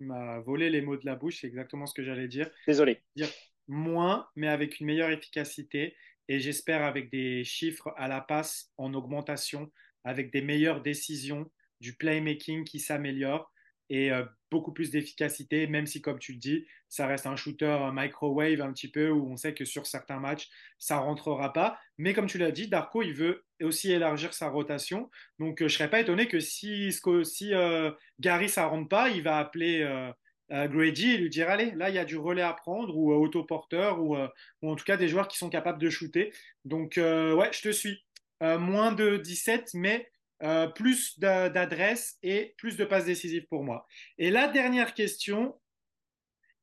il 0.00 0.08
m'a 0.08 0.40
volé 0.40 0.68
les 0.68 0.80
mots 0.80 0.96
de 0.96 1.06
la 1.06 1.14
bouche 1.14 1.42
c'est 1.42 1.46
exactement 1.46 1.86
ce 1.86 1.94
que 1.94 2.02
j'allais 2.02 2.26
dire 2.26 2.50
désolé 2.66 3.04
dire 3.14 3.28
moins 3.68 4.28
mais 4.34 4.48
avec 4.48 4.80
une 4.80 4.88
meilleure 4.88 5.10
efficacité 5.10 5.94
et 6.26 6.40
j'espère 6.40 6.82
avec 6.82 7.08
des 7.12 7.44
chiffres 7.44 7.94
à 7.96 8.08
la 8.08 8.20
passe 8.20 8.72
en 8.76 8.92
augmentation 8.92 9.70
avec 10.02 10.32
des 10.32 10.42
meilleures 10.42 10.82
décisions 10.82 11.48
du 11.80 11.94
playmaking 11.94 12.64
qui 12.64 12.80
s'améliore 12.80 13.52
et 13.90 14.12
euh, 14.12 14.24
beaucoup 14.50 14.72
plus 14.72 14.90
d'efficacité, 14.90 15.66
même 15.66 15.86
si, 15.86 16.00
comme 16.00 16.18
tu 16.18 16.32
le 16.32 16.38
dis, 16.38 16.64
ça 16.88 17.06
reste 17.06 17.26
un 17.26 17.36
shooter 17.36 17.90
microwave 17.92 18.60
un 18.60 18.72
petit 18.72 18.88
peu, 18.88 19.10
où 19.10 19.30
on 19.30 19.36
sait 19.36 19.52
que 19.52 19.64
sur 19.64 19.86
certains 19.86 20.18
matchs, 20.18 20.48
ça 20.78 20.98
rentrera 20.98 21.52
pas. 21.52 21.78
Mais 21.98 22.14
comme 22.14 22.26
tu 22.26 22.38
l'as 22.38 22.52
dit, 22.52 22.68
Darko, 22.68 23.02
il 23.02 23.12
veut 23.12 23.44
aussi 23.60 23.92
élargir 23.92 24.32
sa 24.32 24.48
rotation. 24.48 25.10
Donc, 25.38 25.58
je 25.58 25.64
euh, 25.64 25.68
je 25.68 25.74
serais 25.74 25.90
pas 25.90 26.00
étonné 26.00 26.28
que 26.28 26.40
si, 26.40 26.92
si 27.24 27.52
euh, 27.52 27.90
Gary, 28.20 28.48
ça 28.48 28.66
rentre 28.66 28.88
pas, 28.88 29.10
il 29.10 29.22
va 29.22 29.38
appeler 29.38 30.10
Grady 30.50 31.12
et 31.12 31.18
lui 31.18 31.30
dire, 31.30 31.48
allez, 31.50 31.72
là, 31.72 31.90
il 31.90 31.94
y 31.96 31.98
a 31.98 32.04
du 32.04 32.16
relais 32.16 32.42
à 32.42 32.52
prendre, 32.52 32.96
ou 32.96 33.12
autoporteur, 33.12 34.00
ou, 34.00 34.16
ou 34.16 34.70
en 34.70 34.76
tout 34.76 34.84
cas 34.84 34.96
des 34.96 35.08
joueurs 35.08 35.28
qui 35.28 35.38
sont 35.38 35.48
capables 35.48 35.80
de 35.80 35.90
shooter. 35.90 36.32
Donc, 36.64 36.94
ouais, 36.96 37.50
je 37.52 37.62
te 37.62 37.72
suis. 37.72 38.04
moins 38.40 38.92
de 38.92 39.16
17, 39.16 39.70
mais 39.74 40.10
euh, 40.42 40.68
plus 40.68 41.18
d'adresses 41.18 42.16
et 42.22 42.54
plus 42.56 42.78
de 42.78 42.86
passes 42.86 43.04
décisives 43.04 43.46
pour 43.48 43.62
moi. 43.62 43.86
Et 44.16 44.30
la 44.30 44.48
dernière 44.48 44.94
question, 44.94 45.60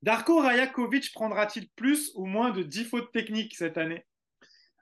Darko 0.02 0.40
Rajakovic 0.40 1.14
prendra-t-il 1.14 1.70
plus 1.70 2.12
ou 2.16 2.26
moins 2.26 2.50
de 2.50 2.64
10 2.64 2.86
fautes 2.86 3.12
techniques 3.12 3.56
cette 3.56 3.78
année? 3.78 4.04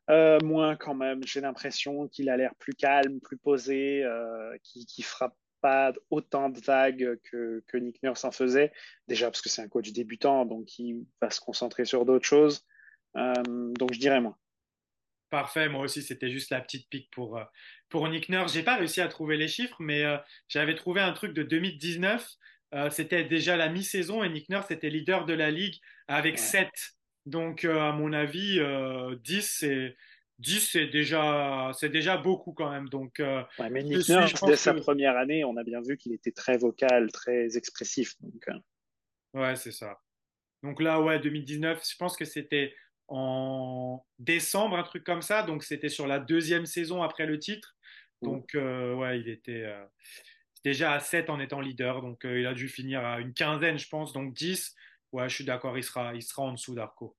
Euh, 0.09 0.39
Moins 0.43 0.77
quand 0.77 0.93
même. 0.93 1.21
J'ai 1.25 1.41
l'impression 1.41 2.07
qu'il 2.07 2.29
a 2.29 2.37
l'air 2.37 2.55
plus 2.55 2.73
calme, 2.73 3.19
plus 3.19 3.37
posé, 3.37 4.01
euh, 4.05 4.57
qui, 4.63 4.85
qui 4.85 5.01
frappe 5.01 5.35
pas 5.59 5.91
autant 6.09 6.47
de 6.47 6.61
vagues 6.61 7.19
que, 7.23 7.65
que 7.67 7.75
Nick 7.75 8.01
Nurse 8.01 8.23
en 8.23 8.31
faisait. 8.31 8.71
Déjà 9.09 9.25
parce 9.29 9.41
que 9.41 9.49
c'est 9.49 9.61
un 9.61 9.67
coach 9.67 9.91
débutant, 9.91 10.45
donc 10.45 10.79
il 10.79 11.03
va 11.21 11.29
se 11.31 11.41
concentrer 11.41 11.83
sur 11.83 12.05
d'autres 12.05 12.25
choses. 12.25 12.65
donc 13.13 13.91
je 13.91 13.99
dirais 13.99 14.21
moins. 14.21 14.37
Parfait, 15.31 15.67
moi 15.67 15.81
aussi 15.81 16.01
c'était 16.01 16.29
juste 16.29 16.51
la 16.51 16.61
petite 16.61 16.87
pique 16.87 17.09
pour, 17.11 17.41
pour 17.89 18.07
Nick 18.09 18.29
Nurse, 18.29 18.53
j'ai 18.53 18.63
pas 18.63 18.77
réussi 18.77 19.01
à 19.01 19.07
trouver 19.07 19.37
les 19.37 19.47
chiffres, 19.47 19.77
mais 19.79 20.03
euh, 20.03 20.17
j'avais 20.47 20.75
trouvé 20.75 21.01
un 21.01 21.13
truc 21.13 21.33
de 21.33 21.43
2019. 21.43 22.27
Euh, 22.73 22.89
c'était 22.89 23.23
déjà 23.23 23.55
la 23.55 23.69
mi-saison 23.69 24.23
et 24.23 24.29
Nick 24.29 24.49
Nurse 24.49 24.71
était 24.71 24.89
leader 24.89 25.25
de 25.25 25.33
la 25.33 25.51
ligue 25.51 25.75
avec 26.07 26.37
7. 26.39 26.69
Donc, 27.25 27.63
euh, 27.63 27.79
à 27.79 27.91
mon 27.91 28.13
avis, 28.13 28.59
10, 29.23 29.41
c'est. 29.41 29.95
10, 30.39 30.69
c'est 30.69 30.87
déjà, 30.87 31.71
c'est 31.79 31.87
déjà 31.87 32.17
beaucoup 32.17 32.51
quand 32.51 32.69
même. 32.69 32.89
Donc, 32.89 33.19
mais 33.19 33.83
Nick 33.83 34.09
Nurse, 34.09 34.43
dès 34.43 34.57
sa 34.57 34.73
première 34.73 35.15
année, 35.15 35.45
on 35.45 35.55
a 35.55 35.63
bien 35.63 35.79
vu 35.81 35.95
qu'il 35.95 36.11
était 36.11 36.33
très 36.33 36.57
vocal, 36.57 37.09
très 37.11 37.55
expressif. 37.55 38.15
Donc, 38.19 38.45
Ouais, 39.33 39.55
c'est 39.55 39.71
ça. 39.71 39.97
Donc 40.61 40.81
là, 40.81 41.01
ouais, 41.01 41.19
2019, 41.19 41.81
je 41.89 41.95
pense 41.95 42.17
que 42.17 42.25
c'était 42.25 42.73
en 43.07 44.03
décembre, 44.19 44.77
un 44.77 44.83
truc 44.83 45.03
comme 45.03 45.21
ça. 45.21 45.43
Donc 45.43 45.63
c'était 45.63 45.89
sur 45.89 46.07
la 46.07 46.19
deuxième 46.19 46.65
saison 46.65 47.03
après 47.03 47.25
le 47.25 47.39
titre 47.39 47.74
Donc, 48.25 48.51
ouais, 48.55 49.19
il 49.19 49.29
était 49.29 49.65
déjà 50.63 50.93
à 50.93 50.99
7 50.99 51.29
en 51.29 51.39
étant 51.39 51.61
leader. 51.61 52.01
Donc, 52.01 52.21
il 52.23 52.45
a 52.45 52.53
dû 52.53 52.67
finir 52.67 53.05
à 53.05 53.19
une 53.19 53.33
quinzaine, 53.33 53.79
je 53.79 53.87
pense. 53.87 54.13
Donc, 54.13 54.33
10. 54.33 54.75
Ouais, 55.15 55.29
je 55.29 55.35
suis 55.35 55.45
d'accord, 55.45 55.77
il 55.77 55.83
sera, 55.83 56.13
il 56.13 56.21
sera 56.21 56.43
en 56.43 56.51
dessous 56.51 56.75
d'Arco. 56.75 57.15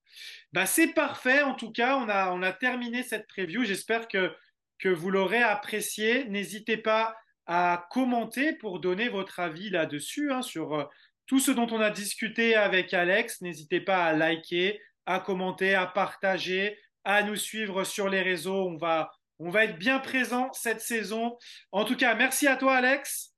Bah, 0.52 0.66
c'est 0.66 0.92
parfait. 0.92 1.40
En 1.40 1.54
tout 1.54 1.72
cas, 1.72 1.96
on 1.96 2.08
a, 2.10 2.30
on 2.30 2.42
a 2.42 2.52
terminé 2.52 3.02
cette 3.02 3.26
preview. 3.26 3.64
J'espère 3.64 4.06
que, 4.06 4.34
que 4.78 4.90
vous 4.90 5.10
l'aurez 5.10 5.42
apprécié. 5.42 6.26
N'hésitez 6.26 6.76
pas 6.76 7.16
à 7.46 7.86
commenter 7.90 8.52
pour 8.52 8.80
donner 8.80 9.08
votre 9.08 9.40
avis 9.40 9.70
là-dessus, 9.70 10.32
hein, 10.32 10.42
sur 10.42 10.74
euh, 10.74 10.84
tout 11.26 11.38
ce 11.38 11.50
dont 11.50 11.68
on 11.70 11.80
a 11.80 11.90
discuté 11.90 12.54
avec 12.54 12.92
Alex. 12.92 13.40
N'hésitez 13.40 13.80
pas 13.80 14.04
à 14.04 14.12
liker, 14.12 14.80
à 15.06 15.20
commenter, 15.20 15.74
à 15.74 15.86
partager, 15.86 16.78
à 17.04 17.22
nous 17.22 17.36
suivre 17.36 17.84
sur 17.84 18.08
les 18.08 18.20
réseaux. 18.20 18.68
On 18.68 18.76
va, 18.76 19.10
on 19.38 19.50
va 19.50 19.64
être 19.64 19.78
bien 19.78 19.98
présent 19.98 20.50
cette 20.52 20.80
saison. 20.80 21.36
En 21.72 21.84
tout 21.84 21.96
cas, 21.96 22.14
merci 22.14 22.46
à 22.46 22.56
toi, 22.56 22.76
Alex. 22.76 23.34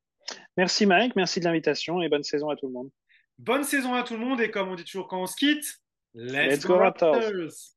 Merci, 0.57 0.87
Mike. 0.87 1.17
Merci 1.17 1.41
de 1.41 1.47
l'invitation 1.47 2.01
et 2.03 2.09
bonne 2.09 2.23
saison 2.23 2.51
à 2.51 2.57
tout 2.57 2.67
le 2.67 2.73
monde. 2.73 2.91
Bonne 3.39 3.65
saison 3.65 3.95
à 3.95 4.03
tout 4.03 4.15
le 4.15 4.21
monde. 4.21 4.41
Et 4.41 4.51
comme 4.51 4.69
on 4.69 4.75
dit 4.75 4.85
toujours 4.85 5.09
quand 5.09 5.23
on 5.23 5.27
se 5.27 5.37
quitte, 5.37 5.65
let's, 6.15 6.65
go, 6.65 6.77
Raptors. 6.77 7.75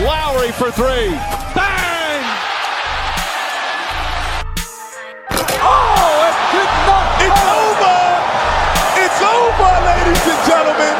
Lowry 0.00 0.50
for 0.52 0.72
three. 0.72 1.10
Bang! 1.54 2.24
Oh. 5.62 5.94
It's 7.24 7.40
over. 7.40 7.96
It's 8.96 9.20
over, 9.22 9.72
ladies 9.86 10.26
and 10.26 10.40
gentlemen. 10.46 10.93